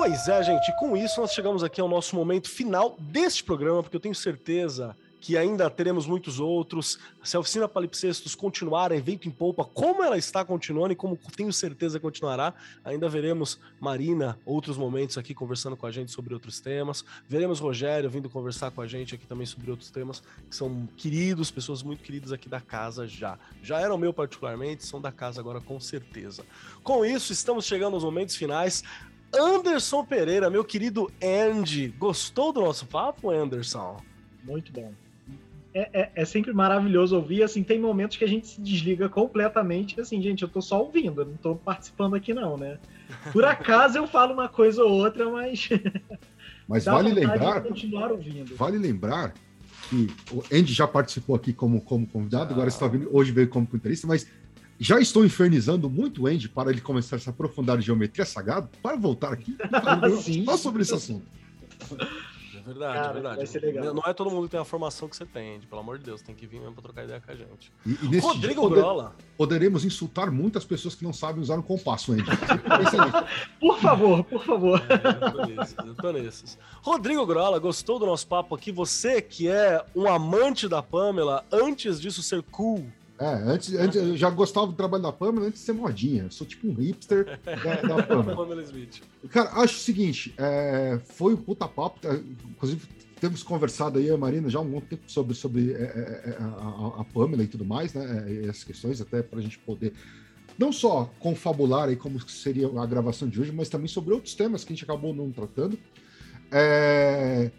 Pois 0.07 0.27
é, 0.27 0.43
gente, 0.43 0.71
com 0.77 0.95
isso 0.95 1.19
nós 1.19 1.33
chegamos 1.33 1.63
aqui 1.63 1.81
ao 1.81 1.87
nosso 1.87 2.15
momento 2.15 2.47
final 2.47 2.95
deste 2.99 3.43
programa, 3.43 3.81
porque 3.81 3.95
eu 3.95 3.99
tenho 3.99 4.13
certeza 4.13 4.95
que 5.19 5.35
ainda 5.35 5.67
teremos 5.67 6.05
muitos 6.05 6.39
outros. 6.39 6.99
Se 7.23 7.35
a 7.35 7.39
oficina 7.39 7.67
Palipsestos 7.67 8.35
continuar, 8.35 8.91
evento 8.91 9.27
em 9.27 9.31
polpa, 9.31 9.65
como 9.65 10.03
ela 10.03 10.15
está 10.15 10.45
continuando 10.45 10.93
e 10.93 10.95
como 10.95 11.17
tenho 11.35 11.51
certeza 11.51 11.99
continuará, 11.99 12.53
ainda 12.83 13.09
veremos 13.09 13.59
Marina 13.79 14.37
outros 14.45 14.77
momentos 14.77 15.17
aqui 15.17 15.33
conversando 15.33 15.75
com 15.75 15.87
a 15.87 15.91
gente 15.91 16.11
sobre 16.11 16.35
outros 16.35 16.59
temas. 16.59 17.03
Veremos 17.27 17.59
Rogério 17.59 18.07
vindo 18.07 18.29
conversar 18.29 18.69
com 18.69 18.81
a 18.81 18.87
gente 18.87 19.15
aqui 19.15 19.25
também 19.25 19.47
sobre 19.47 19.71
outros 19.71 19.89
temas 19.89 20.21
que 20.47 20.55
são 20.55 20.87
queridos, 20.95 21.49
pessoas 21.49 21.81
muito 21.81 22.03
queridas 22.03 22.31
aqui 22.31 22.47
da 22.47 22.61
casa 22.61 23.07
já. 23.07 23.39
Já 23.63 23.81
eram 23.81 23.97
meu 23.97 24.13
particularmente, 24.13 24.85
são 24.85 25.01
da 25.01 25.11
casa 25.11 25.41
agora 25.41 25.59
com 25.59 25.79
certeza. 25.79 26.45
Com 26.83 27.03
isso, 27.03 27.33
estamos 27.33 27.65
chegando 27.65 27.95
aos 27.95 28.03
momentos 28.03 28.35
finais. 28.35 28.83
Anderson 29.37 30.03
Pereira, 30.05 30.49
meu 30.49 30.63
querido 30.63 31.11
Andy, 31.23 31.89
gostou 31.97 32.51
do 32.53 32.61
nosso 32.61 32.85
papo, 32.85 33.29
Anderson? 33.29 33.97
Muito 34.43 34.71
bom. 34.71 34.91
É, 35.73 35.89
é- 36.01 36.11
é 36.15 36.25
sempre 36.25 36.53
maravilhoso 36.53 37.15
ouvir, 37.17 37.43
assim, 37.43 37.61
tem 37.61 37.77
momentos 37.77 38.15
que 38.15 38.23
a 38.23 38.27
gente 38.27 38.47
se 38.47 38.61
desliga 38.61 39.09
completamente, 39.09 39.99
assim, 39.99 40.21
gente, 40.21 40.41
eu 40.43 40.47
tô 40.47 40.61
só 40.61 40.81
ouvindo, 40.81 41.21
eu 41.21 41.25
não 41.25 41.35
tô 41.35 41.55
participando 41.55 42.15
aqui 42.15 42.33
não, 42.33 42.55
né? 42.55 42.77
Por 43.33 43.43
acaso 43.43 43.97
eu 43.97 44.07
falo 44.07 44.33
uma 44.33 44.47
coisa 44.47 44.83
ou 44.83 44.91
outra, 44.91 45.29
mas 45.29 45.67
Mas 46.67 46.85
dá 46.85 46.93
vale 46.93 47.13
lembrar, 47.13 47.61
continuar 47.61 48.11
ouvindo. 48.11 48.55
vale 48.55 48.77
lembrar 48.77 49.33
que 49.89 50.07
o 50.31 50.41
Andy 50.51 50.73
já 50.73 50.87
participou 50.87 51.35
aqui 51.35 51.51
como, 51.53 51.81
como 51.81 52.07
convidado, 52.07 52.53
agora 52.53 52.69
está 52.69 52.87
vindo, 52.87 53.09
hoje 53.15 53.31
veio 53.31 53.49
como 53.49 53.67
comentarista, 53.67 54.07
mas 54.07 54.25
já 54.79 54.99
estou 54.99 55.25
infernizando 55.25 55.89
muito 55.89 56.23
o 56.23 56.27
Andy 56.27 56.49
para 56.49 56.69
ele 56.69 56.81
começar 56.81 57.15
a 57.15 57.19
se 57.19 57.29
aprofundar 57.29 57.77
em 57.79 57.81
geometria 57.81 58.25
sagrada 58.25 58.69
para 58.81 58.95
voltar 58.97 59.33
aqui 59.33 59.55
falar 59.71 60.57
sobre 60.57 60.81
esse 60.81 60.93
assunto. 60.93 61.25
É 62.55 62.61
verdade, 62.65 62.93
Cara, 62.93 63.09
é 63.09 63.13
verdade. 63.13 63.93
Não 63.93 64.03
é 64.03 64.13
todo 64.13 64.31
mundo 64.31 64.45
que 64.45 64.51
tem 64.51 64.59
a 64.59 64.65
formação 64.65 65.07
que 65.07 65.15
você 65.15 65.25
tem, 65.25 65.55
Andy, 65.55 65.67
pelo 65.67 65.81
amor 65.81 65.99
de 65.99 66.05
Deus, 66.05 66.21
tem 66.21 66.33
que 66.33 66.47
vir 66.47 66.59
mesmo 66.59 66.73
para 66.73 66.83
trocar 66.83 67.03
ideia 67.03 67.21
com 67.21 67.31
a 67.31 67.35
gente. 67.35 67.71
E, 67.85 67.91
e 67.91 68.17
Rodrigo 68.17 68.61
poder, 68.63 68.75
Grola. 68.81 69.15
Poderemos 69.37 69.85
insultar 69.85 70.31
muitas 70.31 70.65
pessoas 70.65 70.95
que 70.95 71.03
não 71.03 71.13
sabem 71.13 71.41
usar 71.41 71.59
um 71.59 71.61
compasso, 71.61 72.13
Andy. 72.13 72.23
por 73.61 73.79
favor, 73.79 74.23
por 74.23 74.43
favor. 74.43 74.81
É, 74.89 75.27
eu 75.27 75.31
tô 75.31 75.45
nesses, 75.45 75.75
eu 75.77 75.95
tô 75.95 76.11
nesses. 76.11 76.59
Rodrigo 76.81 77.25
Grola, 77.25 77.59
gostou 77.59 77.99
do 77.99 78.05
nosso 78.07 78.25
papo 78.25 78.55
aqui? 78.55 78.71
Você 78.71 79.21
que 79.21 79.47
é 79.47 79.85
um 79.95 80.07
amante 80.07 80.67
da 80.67 80.81
Pamela, 80.81 81.45
antes 81.51 82.01
disso 82.01 82.23
ser 82.23 82.41
cool, 82.43 82.87
é, 83.17 83.27
antes, 83.27 83.73
antes 83.73 83.95
eu 83.95 84.17
já 84.17 84.29
gostava 84.29 84.67
do 84.67 84.73
trabalho 84.73 85.03
da 85.03 85.11
Pamela 85.11 85.47
antes 85.47 85.61
de 85.61 85.65
ser 85.65 85.73
modinha. 85.73 86.23
Eu 86.23 86.31
sou 86.31 86.45
tipo 86.45 86.67
um 86.67 86.73
hipster 86.73 87.39
da, 87.43 87.81
da 87.81 88.03
Pamela. 88.35 88.61
Smith. 88.63 89.01
Cara, 89.29 89.51
acho 89.61 89.75
o 89.75 89.79
seguinte: 89.79 90.33
é, 90.37 90.99
foi 91.05 91.33
um 91.33 91.37
puta 91.37 91.67
papo. 91.67 91.99
Tá, 92.01 92.13
inclusive, 92.49 92.85
temos 93.19 93.41
conversado 93.41 93.99
aí, 93.99 94.09
a 94.09 94.17
Marina, 94.17 94.49
já 94.49 94.59
há 94.59 94.61
um 94.61 94.69
bom 94.69 94.81
tempo 94.81 95.03
sobre, 95.07 95.33
sobre 95.33 95.71
é, 95.73 95.83
é, 95.83 96.29
é 96.31 96.37
a, 96.41 97.01
a, 97.01 97.05
Pamela 97.05 97.43
e 97.43 97.47
tudo 97.47 97.63
mais, 97.63 97.93
né? 97.93 98.43
Essas 98.43 98.65
questões, 98.65 98.99
até 98.99 99.23
para 99.23 99.39
a 99.39 99.41
gente 99.41 99.57
poder 99.59 99.93
não 100.57 100.71
só 100.71 101.09
confabular 101.19 101.89
aí 101.89 101.95
como 101.95 102.19
seria 102.29 102.67
a 102.67 102.85
gravação 102.85 103.29
de 103.29 103.39
hoje, 103.39 103.51
mas 103.51 103.69
também 103.69 103.87
sobre 103.87 104.13
outros 104.13 104.35
temas 104.35 104.63
que 104.63 104.73
a 104.73 104.75
gente 104.75 104.83
acabou 104.83 105.13
não 105.13 105.31
tratando. 105.31 105.77
É, 106.51 107.49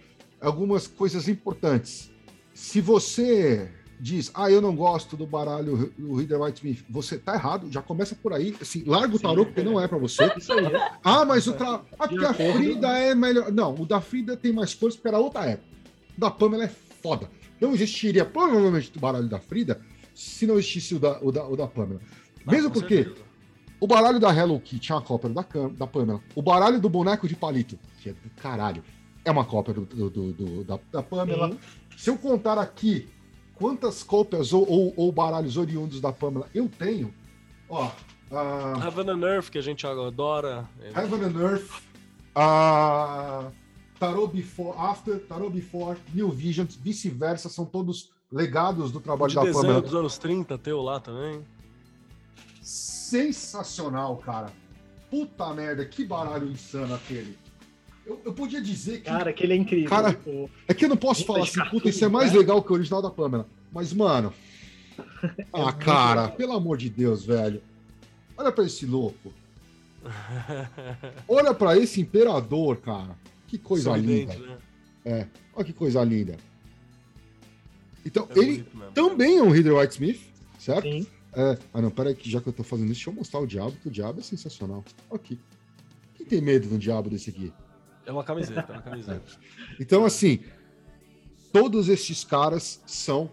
algumas 0.41 0.87
coisas 0.87 1.29
importantes. 1.29 2.11
Se 2.55 2.81
você 2.81 3.71
diz, 3.99 4.31
ah, 4.35 4.51
eu 4.51 4.61
não 4.61 4.75
gosto 4.75 5.17
do 5.17 5.27
baralho 5.27 5.93
do 5.97 6.15
Reader 6.17 6.41
White 6.41 6.59
Smith, 6.59 6.85
você 6.89 7.19
tá 7.19 7.35
errado, 7.35 7.71
já 7.71 7.81
começa 7.83 8.15
por 8.15 8.33
aí, 8.33 8.55
assim, 8.61 8.85
larga 8.87 9.17
o 9.17 9.19
tarô 9.19 9.47
porque 9.47 9.63
não 9.63 9.81
é 9.81 9.89
para 9.89 9.99
você. 9.99 10.31
Ah, 11.03 11.25
mas 11.25 11.47
o 11.47 11.53
tra... 11.53 11.83
Aqui 11.99 12.25
a 12.25 12.35
Frida 12.35 12.89
é 12.99 13.15
melhor. 13.15 13.51
Não, 13.53 13.75
o 13.75 13.87
da 13.87 14.01
Frida 14.01 14.37
tem 14.37 14.53
mais 14.53 14.75
cores 14.75 14.97
porque 14.97 15.09
era 15.09 15.19
outra 15.19 15.45
época. 15.47 15.69
O 16.17 16.21
da 16.21 16.31
Pamela 16.31 16.65
é 16.65 16.69
foda. 17.03 17.31
Não 17.61 17.73
existiria 17.73 18.25
provavelmente 18.25 18.93
o 18.95 19.01
baralho 19.01 19.29
da 19.29 19.39
Frida 19.39 19.81
se 20.15 20.47
não 20.47 20.59
existisse 20.59 20.95
o 20.95 20.99
da, 20.99 21.19
o 21.23 21.31
da, 21.33 21.47
o 21.47 21.57
da 21.57 21.67
Pamela. 21.67 22.01
Não, 22.45 22.53
Mesmo 22.53 22.71
porque 22.71 23.05
certeza. 23.05 23.25
o 23.81 23.87
baralho 23.87 24.19
da 24.19 24.35
Hello 24.35 24.59
Kitty 24.61 24.93
é 24.93 24.95
uma 24.95 25.03
cópia 25.03 25.31
da, 25.31 25.45
da 25.77 25.87
Pamela. 25.87 26.21
O 26.35 26.43
baralho 26.43 26.81
do 26.81 26.89
boneco 26.89 27.29
de 27.29 27.35
palito, 27.35 27.79
que 28.01 28.11
é 28.11 28.13
do 28.13 28.31
caralho, 28.41 28.83
é 29.25 29.31
uma 29.31 29.45
cópia 29.45 29.75
do, 29.75 29.85
do, 29.85 30.33
do, 30.33 30.65
da, 30.65 30.79
da 30.93 31.03
Pamela. 31.03 31.57
Se 31.97 32.11
eu 32.11 32.17
contar 32.17 32.59
aqui 32.59 33.09
quantas 33.57 34.03
cópias 34.03 34.53
ou, 34.53 34.69
ou, 34.69 34.95
ou, 34.97 35.13
baralhos 35.13 35.57
oriundos 35.57 36.01
da 36.01 36.13
Pamela 36.13 36.49
eu 36.55 36.69
tenho, 36.69 37.13
ó. 37.69 37.91
Uh, 38.31 38.85
Heaven 38.85 39.11
and 39.11 39.25
Earth, 39.25 39.51
que 39.51 39.59
a 39.59 39.63
gente 39.63 39.87
adora. 39.87 40.69
Heaven 40.95 41.25
and 41.25 41.41
Earth. 41.41 41.71
Uh, 42.37 43.53
Tarot 43.99 44.29
Before, 44.33 44.77
After, 44.77 45.19
Tarot 45.21 45.51
Before, 45.51 45.99
New 46.13 46.31
Visions, 46.31 46.75
vice-versa, 46.77 47.49
são 47.49 47.65
todos 47.65 48.11
legados 48.31 48.93
do 48.93 49.01
trabalho 49.01 49.31
de 49.31 49.37
da 49.37 49.43
desenho 49.43 49.63
Pamela. 49.63 49.83
dos 49.83 49.95
anos 49.95 50.19
30, 50.19 50.59
teu 50.59 50.83
lá 50.83 51.01
também. 51.01 51.45
Sensacional, 52.61 54.17
cara. 54.19 54.53
Puta 55.11 55.55
merda, 55.55 55.85
que 55.85 56.05
baralho 56.05 56.51
insano 56.51 56.95
aquele. 56.95 57.39
Eu, 58.07 58.21
eu, 58.25 58.33
podia 58.33 58.63
dizer 58.63 58.99
que. 58.99 59.11
Cara, 59.11 59.33
que 59.33 59.43
ele 59.43 59.53
é 59.53 59.57
incrível. 59.57 59.91
Cara, 59.91 60.11
tipo, 60.11 60.49
é 60.69 60.73
que 60.73 60.85
eu 60.85 60.89
não 60.89 60.97
posso 60.97 61.25
falar 61.25 61.43
assim, 61.43 61.61
puta, 61.71 61.89
isso 61.89 62.05
é 62.05 62.09
mais 62.09 62.33
né? 62.33 62.39
legal 62.39 62.63
que 62.63 62.71
o 62.71 62.75
original 62.75 63.03
da 63.03 63.11
Pamela. 63.11 63.49
Mas, 63.73 63.93
mano. 63.93 64.33
ah, 65.53 65.73
cara, 65.73 66.29
pelo 66.29 66.53
amor 66.53 66.79
de 66.79 66.89
Deus, 66.89 67.27
velho. 67.27 67.61
Olha 68.37 68.53
pra 68.53 68.65
esse 68.65 68.87
louco. 68.87 69.33
Olha 71.27 71.53
pra 71.53 71.77
esse 71.77 72.01
imperador, 72.01 72.77
cara. 72.77 73.17
Que 73.49 73.59
coisa 73.59 73.91
Sorridente, 73.91 74.37
linda. 74.37 74.47
Né? 74.47 74.59
É, 75.05 75.27
olha 75.55 75.65
que 75.65 75.73
coisa 75.73 76.03
linda. 76.05 76.37
Então, 78.05 78.29
é 78.31 78.39
ele 78.39 78.67
também 78.95 79.39
é 79.39 79.43
um 79.43 79.55
Heather 79.55 79.77
White 79.77 79.95
Smith, 79.95 80.21
certo? 80.59 80.83
Sim. 80.83 81.07
É, 81.35 81.59
ah, 81.75 81.83
não, 81.83 81.91
peraí, 81.91 82.15
que 82.15 82.31
já 82.31 82.41
que 82.41 82.49
eu 82.49 82.53
tô 82.53 82.63
fazendo 82.63 82.87
isso, 82.87 82.95
deixa 82.95 83.11
eu 83.11 83.15
mostrar 83.15 83.41
o 83.41 83.47
diabo, 83.47 83.73
que 83.83 83.89
o 83.89 83.91
diabo 83.91 84.21
é 84.21 84.23
sensacional. 84.23 84.85
Aqui. 85.13 85.39
Quem 86.15 86.25
tem 86.25 86.41
medo 86.41 86.69
do 86.69 86.79
diabo 86.79 87.11
desse 87.11 87.31
aqui? 87.31 87.53
É 88.07 88.13
uma 88.13 88.25
camiseta, 88.25 88.73
é 88.73 88.73
uma 88.77 88.83
camiseta. 88.83 89.23
então, 89.81 90.05
assim, 90.05 90.41
todos 91.53 91.89
estes 91.89 92.25
caras 92.25 92.81
são 92.87 93.31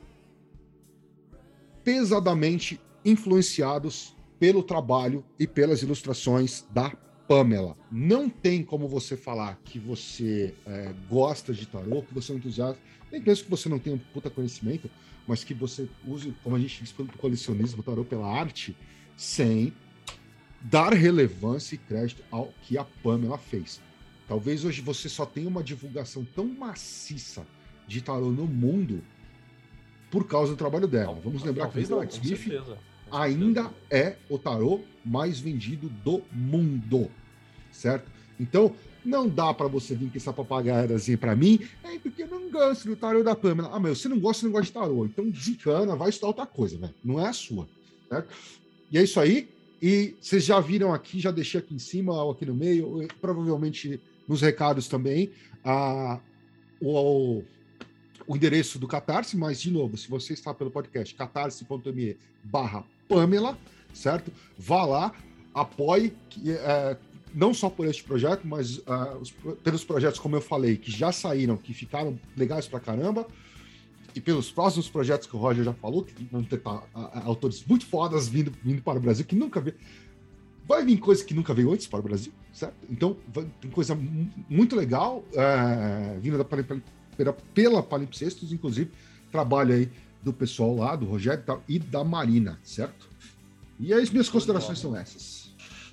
pesadamente 1.83 2.79
influenciados 3.05 4.15
pelo 4.39 4.63
trabalho 4.63 5.23
e 5.39 5.45
pelas 5.47 5.81
ilustrações 5.81 6.65
da 6.71 6.91
Pamela. 7.27 7.77
Não 7.91 8.29
tem 8.29 8.63
como 8.63 8.87
você 8.87 9.15
falar 9.15 9.59
que 9.63 9.79
você 9.79 10.53
é, 10.65 10.93
gosta 11.09 11.53
de 11.53 11.65
tarô, 11.65 12.01
que 12.01 12.13
você 12.13 12.31
é 12.31 12.35
um 12.35 12.37
entusiasta, 12.37 12.81
nem 13.11 13.21
penso 13.21 13.43
que 13.43 13.49
você 13.49 13.69
não 13.69 13.79
tenha 13.79 13.95
um 13.95 13.99
puta 13.99 14.29
conhecimento, 14.29 14.89
mas 15.27 15.43
que 15.43 15.53
você 15.53 15.87
use, 16.05 16.33
como 16.43 16.55
a 16.55 16.59
gente 16.59 16.81
diz, 16.81 16.91
pelo 16.91 17.07
colecionismo, 17.13 17.83
tarô 17.83 18.03
pela 18.03 18.27
arte, 18.27 18.75
sem 19.15 19.73
dar 20.61 20.93
relevância 20.93 21.75
e 21.75 21.77
crédito 21.77 22.23
ao 22.31 22.53
que 22.63 22.77
a 22.77 22.83
Pamela 22.83 23.37
fez. 23.37 23.81
Talvez 24.27 24.63
hoje 24.63 24.81
você 24.81 25.09
só 25.09 25.25
tenha 25.25 25.47
uma 25.47 25.63
divulgação 25.63 26.25
tão 26.35 26.45
maciça 26.45 27.45
de 27.87 28.01
tarô 28.01 28.31
no 28.31 28.45
mundo 28.45 29.03
por 30.09 30.25
causa 30.27 30.53
do 30.53 30.57
trabalho 30.57 30.87
dela. 30.87 31.19
Vamos 31.23 31.43
lembrar 31.43 31.65
Talvez 31.65 31.87
que 31.87 31.93
o 31.93 31.99
White 31.99 32.13
Smith 32.13 32.37
certeza, 32.37 32.77
ainda 33.11 33.71
é 33.89 34.15
o 34.29 34.37
tarô 34.37 34.81
mais 35.03 35.39
vendido 35.39 35.89
do 35.89 36.21
mundo, 36.31 37.09
certo? 37.71 38.09
Então, 38.39 38.75
não 39.05 39.27
dá 39.27 39.53
para 39.53 39.67
você 39.67 39.95
vir 39.95 40.09
com 40.09 40.17
essa 40.17 40.31
papagaiadazinha 40.31 41.17
para 41.17 41.35
mim, 41.35 41.59
é 41.83 41.99
porque 41.99 42.23
eu 42.23 42.27
não 42.27 42.49
gosto 42.49 42.87
do 42.87 42.95
tarô 42.95 43.23
da 43.23 43.35
Pamela. 43.35 43.69
Ah, 43.73 43.79
mas 43.79 43.99
você 43.99 44.07
não 44.07 44.19
gosta, 44.19 44.41
você 44.41 44.45
não 44.45 44.53
gosta 44.53 44.67
de 44.67 44.71
tarô. 44.71 45.05
Então 45.05 45.29
desencana, 45.29 45.95
vai 45.95 46.09
estudar 46.09 46.27
outra 46.27 46.45
coisa, 46.45 46.77
velho. 46.77 46.93
Não 47.03 47.19
é 47.19 47.27
a 47.27 47.33
sua, 47.33 47.67
certo? 48.07 48.33
E 48.91 48.97
é 48.97 49.03
isso 49.03 49.19
aí. 49.19 49.49
E 49.81 50.15
vocês 50.21 50.45
já 50.45 50.59
viram 50.61 50.93
aqui, 50.93 51.19
já 51.19 51.29
deixei 51.29 51.59
aqui 51.59 51.75
em 51.75 51.79
cima 51.79 52.13
ou 52.23 52.31
aqui 52.31 52.45
no 52.45 52.55
meio, 52.55 53.05
provavelmente 53.19 53.99
nos 54.27 54.41
recados 54.41 54.87
também 54.87 55.31
a, 55.63 56.19
o, 56.81 57.43
o 58.27 58.35
endereço 58.35 58.79
do 58.79 58.87
Catarse, 58.87 59.37
mas, 59.37 59.61
de 59.61 59.71
novo, 59.71 59.97
se 59.97 60.09
você 60.09 60.33
está 60.33 60.53
pelo 60.53 60.71
podcast, 60.71 61.13
catarse.me 61.15 62.17
barra 62.43 62.83
Pamela, 63.07 63.57
certo? 63.93 64.31
Vá 64.57 64.85
lá, 64.85 65.13
apoie, 65.53 66.13
é, 66.45 66.97
não 67.33 67.53
só 67.53 67.69
por 67.69 67.87
este 67.87 68.03
projeto, 68.03 68.45
mas 68.45 68.77
uh, 68.79 69.17
os, 69.19 69.31
pelos 69.63 69.83
projetos, 69.83 70.19
como 70.19 70.35
eu 70.35 70.41
falei, 70.41 70.77
que 70.77 70.91
já 70.91 71.11
saíram, 71.11 71.57
que 71.57 71.73
ficaram 71.73 72.19
legais 72.37 72.67
pra 72.67 72.79
caramba, 72.79 73.27
e 74.15 74.21
pelos 74.21 74.51
próximos 74.51 74.87
projetos 74.87 75.27
que 75.27 75.35
o 75.35 75.39
Roger 75.39 75.63
já 75.63 75.73
falou, 75.73 76.03
que 76.03 76.23
vão 76.31 76.43
ter 76.43 76.57
uh, 76.57 76.83
autores 77.25 77.63
muito 77.65 77.85
fodas 77.85 78.27
vindo, 78.27 78.53
vindo 78.63 78.81
para 78.81 78.99
o 78.99 79.01
Brasil, 79.01 79.25
que 79.25 79.35
nunca 79.35 79.59
vi. 79.59 79.73
Vai 80.67 80.85
vir 80.85 80.97
coisa 80.97 81.25
que 81.25 81.33
nunca 81.33 81.53
veio 81.53 81.71
antes 81.73 81.87
para 81.87 81.99
o 81.99 82.03
Brasil, 82.03 82.31
certo? 82.53 82.75
Então, 82.89 83.17
tem 83.59 83.71
coisa 83.71 83.97
muito 84.49 84.75
legal 84.75 85.23
é, 85.33 86.17
vindo 86.19 86.37
da, 86.37 86.45
pela, 86.45 87.33
pela 87.53 87.83
Palimpsestos, 87.83 88.53
inclusive, 88.53 88.91
trabalho 89.31 89.73
aí 89.73 89.89
do 90.21 90.31
pessoal 90.31 90.75
lá, 90.75 90.95
do 90.95 91.05
Rogério 91.05 91.41
e, 91.41 91.43
tal, 91.43 91.63
e 91.67 91.79
da 91.79 92.03
Marina, 92.03 92.59
certo? 92.63 93.09
E 93.79 93.93
as 93.93 94.09
minhas 94.09 94.29
considerações 94.29 94.79
são 94.79 94.95
essas. 94.95 95.42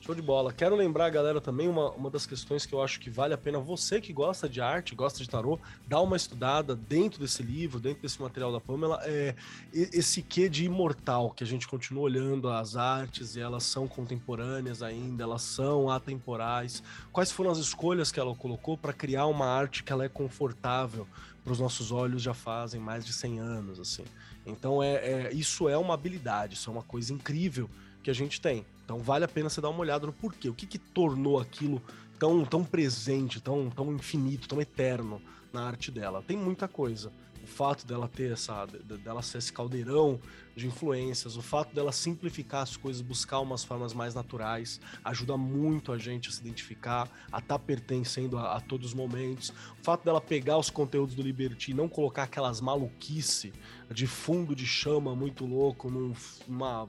Show 0.02 0.14
de 0.14 0.22
bola. 0.22 0.50
Quero 0.50 0.74
lembrar, 0.74 1.10
galera, 1.10 1.42
também 1.42 1.68
uma, 1.68 1.90
uma 1.90 2.08
das 2.08 2.24
questões 2.24 2.64
que 2.64 2.72
eu 2.72 2.82
acho 2.82 2.98
que 2.98 3.10
vale 3.10 3.34
a 3.34 3.38
pena 3.38 3.58
você 3.58 4.00
que 4.00 4.14
gosta 4.14 4.48
de 4.48 4.58
arte, 4.58 4.94
gosta 4.94 5.22
de 5.22 5.28
tarô, 5.28 5.58
dar 5.86 6.00
uma 6.00 6.16
estudada 6.16 6.74
dentro 6.74 7.20
desse 7.20 7.42
livro, 7.42 7.78
dentro 7.78 8.00
desse 8.00 8.20
material 8.20 8.50
da 8.50 8.58
Pamela, 8.58 8.98
é 9.04 9.34
esse 9.74 10.22
quê 10.22 10.48
de 10.48 10.64
imortal, 10.64 11.30
que 11.32 11.44
a 11.44 11.46
gente 11.46 11.68
continua 11.68 12.04
olhando 12.04 12.48
as 12.48 12.76
artes 12.76 13.36
e 13.36 13.40
elas 13.40 13.64
são 13.64 13.86
contemporâneas 13.86 14.82
ainda, 14.82 15.22
elas 15.22 15.42
são 15.42 15.90
atemporais. 15.90 16.82
Quais 17.12 17.30
foram 17.30 17.50
as 17.50 17.58
escolhas 17.58 18.10
que 18.10 18.18
ela 18.18 18.34
colocou 18.34 18.78
para 18.78 18.94
criar 18.94 19.26
uma 19.26 19.46
arte 19.46 19.84
que 19.84 19.92
ela 19.92 20.06
é 20.06 20.08
confortável 20.08 21.06
para 21.44 21.52
os 21.52 21.60
nossos 21.60 21.92
olhos 21.92 22.22
já 22.22 22.32
fazem 22.32 22.80
mais 22.80 23.04
de 23.04 23.12
100 23.12 23.38
anos, 23.38 23.78
assim. 23.78 24.04
Então 24.46 24.82
é, 24.82 24.94
é 24.94 25.34
isso 25.34 25.68
é 25.68 25.76
uma 25.76 25.92
habilidade, 25.92 26.54
isso 26.54 26.70
é 26.70 26.72
uma 26.72 26.82
coisa 26.82 27.12
incrível 27.12 27.68
que 28.02 28.10
a 28.10 28.14
gente 28.14 28.40
tem. 28.40 28.64
Então 28.90 28.98
vale 28.98 29.24
a 29.24 29.28
pena 29.28 29.48
você 29.48 29.60
dar 29.60 29.68
uma 29.68 29.78
olhada 29.78 30.04
no 30.04 30.12
porquê. 30.12 30.48
O 30.48 30.52
que, 30.52 30.66
que 30.66 30.76
tornou 30.76 31.38
aquilo 31.38 31.80
tão, 32.18 32.44
tão 32.44 32.64
presente, 32.64 33.40
tão, 33.40 33.70
tão 33.70 33.92
infinito, 33.94 34.48
tão 34.48 34.60
eterno 34.60 35.22
na 35.52 35.62
arte 35.62 35.92
dela? 35.92 36.24
Tem 36.26 36.36
muita 36.36 36.66
coisa. 36.66 37.12
o 37.40 37.46
fato 37.46 37.86
dela 37.86 38.08
ter 38.08 38.32
essa, 38.32 38.66
dela 38.66 39.22
ser 39.22 39.38
esse 39.38 39.52
caldeirão 39.52 40.18
de 40.56 40.66
influências, 40.66 41.36
o 41.36 41.42
fato 41.42 41.72
dela 41.72 41.92
simplificar 41.92 42.62
as 42.62 42.76
coisas, 42.76 43.00
buscar 43.00 43.38
umas 43.38 43.62
formas 43.62 43.94
mais 43.94 44.12
naturais, 44.12 44.80
ajuda 45.04 45.36
muito 45.36 45.92
a 45.92 45.96
gente 45.96 46.28
a 46.28 46.32
se 46.32 46.40
identificar, 46.40 47.08
a 47.30 47.38
estar 47.38 47.58
tá 47.58 47.58
pertencendo 47.60 48.36
a, 48.38 48.56
a, 48.56 48.60
todos 48.60 48.88
os 48.88 48.94
momentos. 48.94 49.50
O 49.80 49.84
fato 49.84 50.04
dela 50.04 50.20
pegar 50.20 50.58
os 50.58 50.68
conteúdos 50.68 51.14
do 51.14 51.22
Liberty 51.22 51.70
e 51.70 51.74
não 51.74 51.88
colocar 51.88 52.24
aquelas 52.24 52.60
maluquice 52.60 53.52
de 53.88 54.08
fundo 54.08 54.54
de 54.54 54.66
chama 54.66 55.14
muito 55.14 55.46
louco, 55.46 55.88
numa 55.88 56.16
uma 56.48 56.88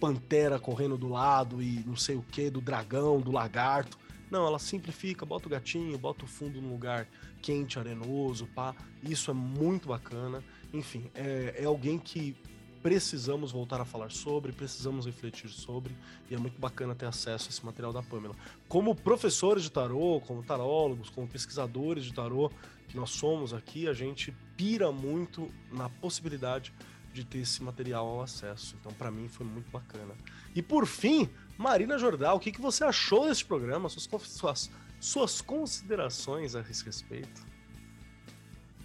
pantera 0.00 0.58
correndo 0.58 0.96
do 0.96 1.08
lado 1.08 1.62
e 1.62 1.82
não 1.86 1.96
sei 1.96 2.16
o 2.16 2.22
que, 2.22 2.50
do 2.50 2.60
dragão, 2.60 3.20
do 3.20 3.30
lagarto. 3.30 3.98
Não, 4.30 4.46
ela 4.46 4.58
simplifica, 4.58 5.26
bota 5.26 5.46
o 5.46 5.50
gatinho, 5.50 5.98
bota 5.98 6.24
o 6.24 6.28
fundo 6.28 6.60
num 6.60 6.70
lugar 6.70 7.06
quente, 7.42 7.78
arenoso, 7.78 8.46
pá. 8.54 8.74
Isso 9.02 9.30
é 9.30 9.34
muito 9.34 9.88
bacana. 9.88 10.42
Enfim, 10.72 11.10
é, 11.14 11.56
é 11.58 11.64
alguém 11.64 11.98
que 11.98 12.34
precisamos 12.82 13.52
voltar 13.52 13.80
a 13.80 13.84
falar 13.84 14.10
sobre, 14.10 14.50
precisamos 14.50 15.06
refletir 15.06 15.48
sobre, 15.48 15.96
e 16.28 16.34
é 16.34 16.38
muito 16.38 16.58
bacana 16.58 16.94
ter 16.94 17.06
acesso 17.06 17.48
a 17.48 17.50
esse 17.50 17.64
material 17.64 17.92
da 17.92 18.02
Pamela. 18.02 18.34
Como 18.68 18.94
professores 18.94 19.62
de 19.62 19.70
tarô, 19.70 20.20
como 20.26 20.42
tarólogos, 20.42 21.08
como 21.08 21.28
pesquisadores 21.28 22.04
de 22.04 22.12
tarô 22.12 22.50
que 22.88 22.96
nós 22.96 23.10
somos 23.10 23.54
aqui, 23.54 23.86
a 23.86 23.92
gente 23.92 24.34
pira 24.56 24.90
muito 24.90 25.48
na 25.70 25.88
possibilidade 25.88 26.72
de 27.12 27.24
ter 27.24 27.38
esse 27.38 27.62
material 27.62 28.06
ao 28.06 28.22
acesso. 28.22 28.76
Então, 28.80 28.92
para 28.92 29.10
mim, 29.10 29.28
foi 29.28 29.46
muito 29.46 29.70
bacana. 29.70 30.14
E 30.54 30.62
por 30.62 30.86
fim, 30.86 31.28
Marina 31.58 31.98
Jordal, 31.98 32.36
o 32.36 32.40
que, 32.40 32.50
que 32.50 32.60
você 32.60 32.84
achou 32.84 33.28
desse 33.28 33.44
programa? 33.44 33.88
Suas, 33.88 34.22
suas, 34.28 34.70
suas 35.00 35.40
considerações 35.40 36.54
a 36.54 36.60
esse 36.60 36.84
respeito? 36.84 37.46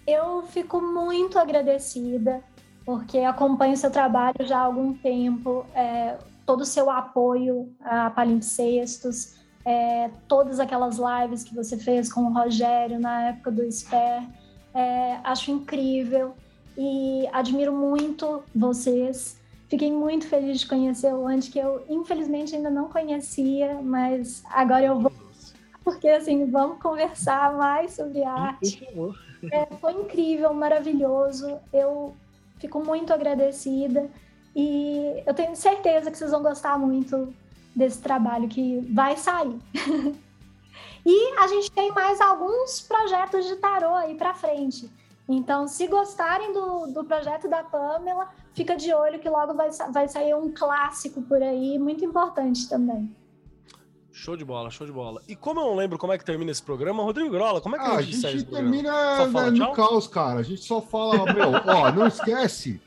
Eu 0.06 0.42
fico 0.46 0.80
muito 0.80 1.38
agradecida, 1.38 2.42
porque 2.84 3.18
acompanho 3.18 3.76
seu 3.76 3.90
trabalho 3.90 4.46
já 4.46 4.58
há 4.58 4.62
algum 4.62 4.94
tempo, 4.94 5.66
é, 5.74 6.18
todo 6.46 6.62
o 6.62 6.66
seu 6.66 6.90
apoio 6.90 7.74
a 7.80 8.08
Palimpsestos, 8.10 9.34
é, 9.64 10.10
todas 10.26 10.58
aquelas 10.60 10.96
lives 10.98 11.44
que 11.44 11.54
você 11.54 11.76
fez 11.76 12.10
com 12.10 12.22
o 12.22 12.32
Rogério 12.32 12.98
na 12.98 13.28
época 13.28 13.50
do 13.50 13.70
SPER. 13.70 14.26
É, 14.74 15.18
acho 15.24 15.50
incrível 15.50 16.34
e 16.78 17.28
admiro 17.32 17.72
muito 17.72 18.40
vocês. 18.54 19.36
Fiquei 19.68 19.90
muito 19.90 20.28
feliz 20.28 20.60
de 20.60 20.68
conhecer 20.68 21.12
o 21.12 21.26
Andy, 21.26 21.50
que 21.50 21.58
eu 21.58 21.84
infelizmente 21.88 22.54
ainda 22.54 22.70
não 22.70 22.88
conhecia, 22.88 23.82
mas 23.82 24.44
agora 24.48 24.84
eu 24.84 25.00
vou. 25.00 25.12
Porque 25.82 26.08
assim, 26.08 26.48
vamos 26.48 26.80
conversar 26.80 27.52
mais 27.54 27.94
sobre 27.94 28.22
arte. 28.22 28.86
É, 29.52 29.66
foi 29.80 29.92
incrível, 29.92 30.54
maravilhoso. 30.54 31.58
Eu 31.72 32.14
fico 32.58 32.82
muito 32.82 33.12
agradecida 33.12 34.08
e 34.54 35.22
eu 35.26 35.34
tenho 35.34 35.56
certeza 35.56 36.10
que 36.10 36.16
vocês 36.16 36.30
vão 36.30 36.42
gostar 36.42 36.78
muito 36.78 37.34
desse 37.74 38.00
trabalho 38.00 38.48
que 38.48 38.80
vai 38.94 39.16
sair. 39.16 39.58
e 41.04 41.34
a 41.40 41.48
gente 41.48 41.72
tem 41.72 41.90
mais 41.92 42.20
alguns 42.20 42.80
projetos 42.82 43.46
de 43.46 43.56
tarô 43.56 43.94
aí 43.94 44.14
para 44.14 44.32
frente. 44.32 44.88
Então, 45.28 45.68
se 45.68 45.86
gostarem 45.86 46.54
do, 46.54 46.86
do 46.86 47.04
projeto 47.04 47.48
da 47.48 47.62
Pamela, 47.62 48.30
fica 48.54 48.74
de 48.74 48.92
olho 48.94 49.18
que 49.18 49.28
logo 49.28 49.52
vai, 49.52 49.68
vai 49.92 50.08
sair 50.08 50.34
um 50.34 50.50
clássico 50.50 51.20
por 51.20 51.42
aí, 51.42 51.78
muito 51.78 52.02
importante 52.02 52.66
também. 52.66 53.14
Show 54.10 54.36
de 54.36 54.44
bola, 54.44 54.70
show 54.70 54.86
de 54.86 54.92
bola. 54.92 55.22
E 55.28 55.36
como 55.36 55.60
eu 55.60 55.64
não 55.66 55.76
lembro 55.76 55.98
como 55.98 56.12
é 56.12 56.18
que 56.18 56.24
termina 56.24 56.50
esse 56.50 56.62
programa, 56.62 57.02
Rodrigo 57.02 57.30
Grola, 57.30 57.60
como 57.60 57.76
é 57.76 57.78
que 57.78 57.84
ah, 57.84 57.96
a 57.96 58.02
gente, 58.02 58.26
a 58.26 58.30
gente 58.30 58.46
termina 58.46 59.26
né, 59.26 59.50
no 59.50 59.72
caos, 59.72 60.08
cara. 60.08 60.40
A 60.40 60.42
gente 60.42 60.64
só 60.64 60.80
fala, 60.80 61.24
meu, 61.32 61.52
ó, 61.66 61.92
não 61.92 62.06
esquece 62.06 62.80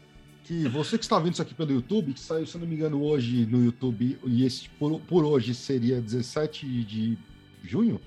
que 0.43 0.68
você 0.68 0.97
que 0.97 1.05
está 1.05 1.19
vendo 1.19 1.34
isso 1.34 1.41
aqui 1.41 1.53
pelo 1.53 1.72
YouTube, 1.72 2.13
que 2.13 2.19
saiu, 2.19 2.45
se 2.45 2.57
não 2.57 2.68
me 2.68 2.76
engano, 2.76 3.01
hoje 3.03 3.45
no 3.45 3.63
YouTube, 3.63 4.19
e 4.26 4.45
esse 4.45 4.68
por, 4.72 4.99
por 5.01 5.23
hoje 5.23 5.53
seria 5.53 6.01
17 6.01 6.65
de 6.84 7.18
junho. 7.63 8.01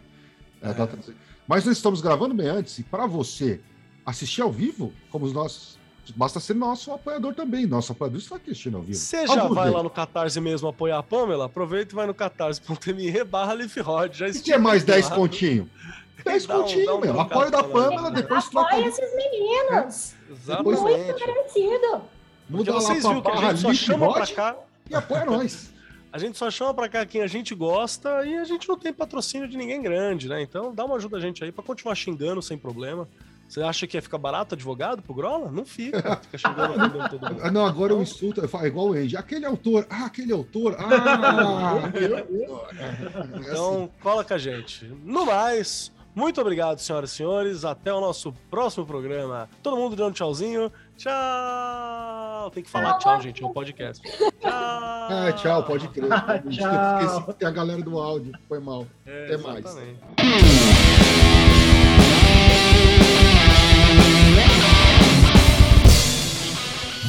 É. 0.60 0.70
É, 0.70 0.74
data... 0.74 0.98
Mas 1.46 1.64
nós 1.64 1.76
estamos 1.76 2.02
gravando 2.02 2.34
bem 2.34 2.48
antes, 2.48 2.78
e 2.78 2.82
para 2.82 3.06
você 3.06 3.60
assistir 4.04 4.42
ao 4.42 4.50
vivo, 4.50 4.92
como 5.10 5.24
os 5.24 5.32
nossos. 5.32 5.78
Basta 6.14 6.38
ser 6.38 6.54
nosso 6.54 6.92
apoiador 6.92 7.34
também. 7.34 7.66
Nosso 7.66 7.92
apoiador 7.92 8.18
está 8.18 8.36
assistindo 8.36 8.76
ao 8.76 8.82
vivo. 8.82 8.98
Você 8.98 9.26
já 9.26 9.48
vai 9.48 9.70
lá 9.70 9.82
no 9.82 9.88
Catarse 9.88 10.38
mesmo 10.38 10.68
apoiar 10.68 10.98
a 10.98 11.02
Pamela? 11.02 11.46
Aproveita 11.46 11.94
e 11.94 11.96
vai 11.96 12.06
no 12.06 12.12
catarse.me 12.12 13.24
barra 13.24 13.54
Lifrod. 13.54 14.18
Já 14.18 14.28
e 14.28 14.38
que 14.38 14.52
é 14.52 14.58
mais 14.58 14.84
10 14.84 15.08
pontinhos? 15.10 15.66
10 16.22 16.46
pontinhos, 16.46 16.88
um, 16.88 17.00
meu. 17.00 17.20
Apoio 17.20 17.50
da 17.50 17.64
Pamela, 17.64 18.10
depois 18.10 18.48
troca. 18.48 18.68
Apoia 18.68 18.86
esses 18.86 19.16
meninos. 19.16 20.14
É. 20.28 20.32
Exatamente. 20.32 20.80
Muito 20.80 21.26
merecido. 21.26 22.02
Muda 22.48 22.74
lá 22.74 22.80
vocês 22.80 23.02
viram 23.02 23.22
que 23.22 23.30
a 23.30 23.36
gente 23.36 23.60
só 23.60 23.74
chama 23.74 24.12
pra 24.12 24.26
cá. 24.26 24.56
E 24.90 24.94
apoia 24.94 25.24
nós. 25.24 25.72
A 26.12 26.18
gente 26.18 26.38
só 26.38 26.48
chama 26.48 26.72
pra 26.72 26.88
cá 26.88 27.04
quem 27.04 27.22
a 27.22 27.26
gente 27.26 27.56
gosta 27.56 28.24
e 28.24 28.36
a 28.36 28.44
gente 28.44 28.68
não 28.68 28.78
tem 28.78 28.92
patrocínio 28.92 29.48
de 29.48 29.56
ninguém 29.56 29.82
grande, 29.82 30.28
né? 30.28 30.40
Então 30.40 30.72
dá 30.72 30.84
uma 30.84 30.94
ajuda 30.94 31.16
a 31.16 31.20
gente 31.20 31.42
aí 31.42 31.50
pra 31.50 31.64
continuar 31.64 31.96
xingando 31.96 32.40
sem 32.40 32.56
problema. 32.56 33.08
Você 33.48 33.62
acha 33.62 33.86
que 33.86 33.96
ia 33.96 34.02
ficar 34.02 34.18
barato 34.18 34.54
advogado 34.54 35.02
pro 35.02 35.14
Grola? 35.14 35.50
Não 35.50 35.64
fica. 35.64 36.16
Fica 36.22 36.38
chegando 36.38 37.08
todo 37.08 37.20
mundo. 37.20 37.40
Ah, 37.42 37.50
não, 37.52 37.64
agora 37.66 37.92
eu 37.92 38.02
insulto, 38.02 38.40
eu 38.40 38.48
falo 38.48 38.66
igual 38.66 38.88
o 38.88 38.92
Andy. 38.94 39.16
Aquele 39.16 39.46
autor, 39.46 39.86
ah, 39.88 40.06
aquele 40.06 40.32
autor, 40.32 40.76
ah! 40.78 41.82
então, 43.40 43.88
cola 44.02 44.24
com 44.24 44.34
a 44.34 44.38
gente. 44.38 44.84
No 45.04 45.26
mais, 45.26 45.92
muito 46.14 46.40
obrigado, 46.40 46.78
senhoras 46.78 47.10
e 47.10 47.14
senhores. 47.16 47.64
Até 47.64 47.92
o 47.92 48.00
nosso 48.00 48.32
próximo 48.48 48.86
programa. 48.86 49.48
Todo 49.62 49.76
mundo 49.76 49.96
dando 49.96 50.14
tchauzinho. 50.14 50.70
Tchau! 50.96 52.50
Tem 52.52 52.62
que 52.62 52.70
falar 52.70 52.98
tchau, 52.98 53.20
gente, 53.20 53.42
é 53.42 53.46
um 53.46 53.52
podcast. 53.52 54.00
Tchau! 54.08 54.30
Ah, 54.50 55.32
tchau, 55.36 55.64
pode 55.64 55.88
crer. 55.88 56.08
tchau. 56.08 57.00
Esqueci 57.00 57.24
que 57.26 57.32
tem 57.34 57.48
a 57.48 57.50
galera 57.50 57.82
do 57.82 57.98
áudio. 57.98 58.32
Foi 58.48 58.60
mal. 58.60 58.86
É, 59.04 59.24
Até 59.24 59.34
exatamente. 59.34 59.74
mais. 59.74 59.98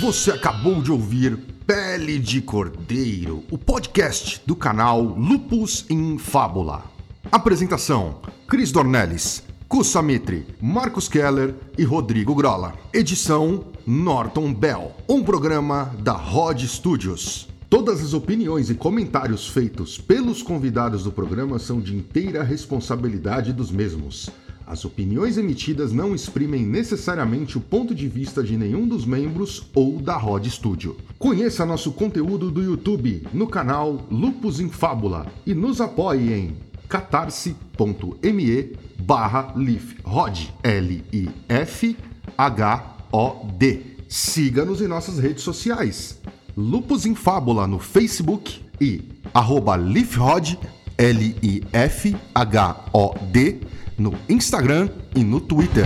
Você 0.02 0.30
acabou 0.30 0.82
de 0.82 0.92
ouvir 0.92 1.38
Pele 1.66 2.20
de 2.20 2.42
Cordeiro, 2.42 3.46
o 3.50 3.58
podcast 3.58 4.42
do 4.46 4.54
canal 4.54 5.02
Lupus 5.02 5.86
em 5.90 6.18
Fábula. 6.18 6.84
Apresentação: 7.32 8.20
Cris 8.46 8.74
Dornelles, 8.74 9.42
Kussamitri, 9.70 10.46
Marcos 10.62 11.08
Keller 11.08 11.56
e 11.78 11.86
Rodrigo 11.86 12.36
Grola. 12.36 12.74
Edição: 12.94 13.68
Norton 13.88 14.54
Bell. 14.54 14.92
Um 15.08 15.24
programa 15.24 15.96
da 16.00 16.12
Rod 16.12 16.62
Studios. 16.64 17.48
Todas 17.70 18.02
as 18.02 18.14
opiniões 18.14 18.70
e 18.70 18.76
comentários 18.76 19.48
feitos 19.48 19.98
pelos 19.98 20.44
convidados 20.44 21.06
do 21.06 21.12
programa 21.12 21.58
são 21.58 21.80
de 21.80 21.96
inteira 21.96 22.44
responsabilidade 22.44 23.54
dos 23.54 23.72
mesmos. 23.72 24.30
As 24.68 24.84
opiniões 24.84 25.38
emitidas 25.38 25.94
não 25.94 26.16
exprimem 26.16 26.66
necessariamente 26.66 27.56
o 27.56 27.62
ponto 27.62 27.94
de 27.94 28.08
vista 28.08 28.42
de 28.44 28.58
nenhum 28.58 28.88
dos 28.88 29.06
membros 29.06 29.70
ou 29.76 30.02
da 30.02 30.18
Rod 30.18 30.48
Studio. 30.48 30.98
Conheça 31.20 31.64
nosso 31.68 31.92
conteúdo 31.92 32.50
do 32.50 32.64
YouTube 32.64 33.28
no 33.32 33.46
canal 33.46 34.08
Lupus 34.10 34.60
em 34.60 34.68
Fábula 34.70 35.28
e 35.46 35.54
nos 35.54 35.80
apoie 35.80 36.34
em 36.34 36.58
catarse.me 36.90 38.74
barra 39.00 39.54
lifrod 39.56 40.52
L-I-F-H-O-D. 40.64 41.36
Siga-nos 44.10 44.82
em 44.82 44.88
nossas 44.88 45.20
redes 45.20 45.44
sociais. 45.44 46.20
Lupus 46.58 47.06
em 47.06 47.14
Fábula 47.14 47.68
no 47.68 47.78
Facebook 47.78 48.62
e 48.82 49.04
arroba 49.32 49.76
lifrod 49.76 50.58
L-I-F-H-O-D 50.98 51.66
no 53.98 54.14
Instagram 54.30 54.90
e 55.16 55.24
no 55.24 55.40
Twitter. 55.40 55.86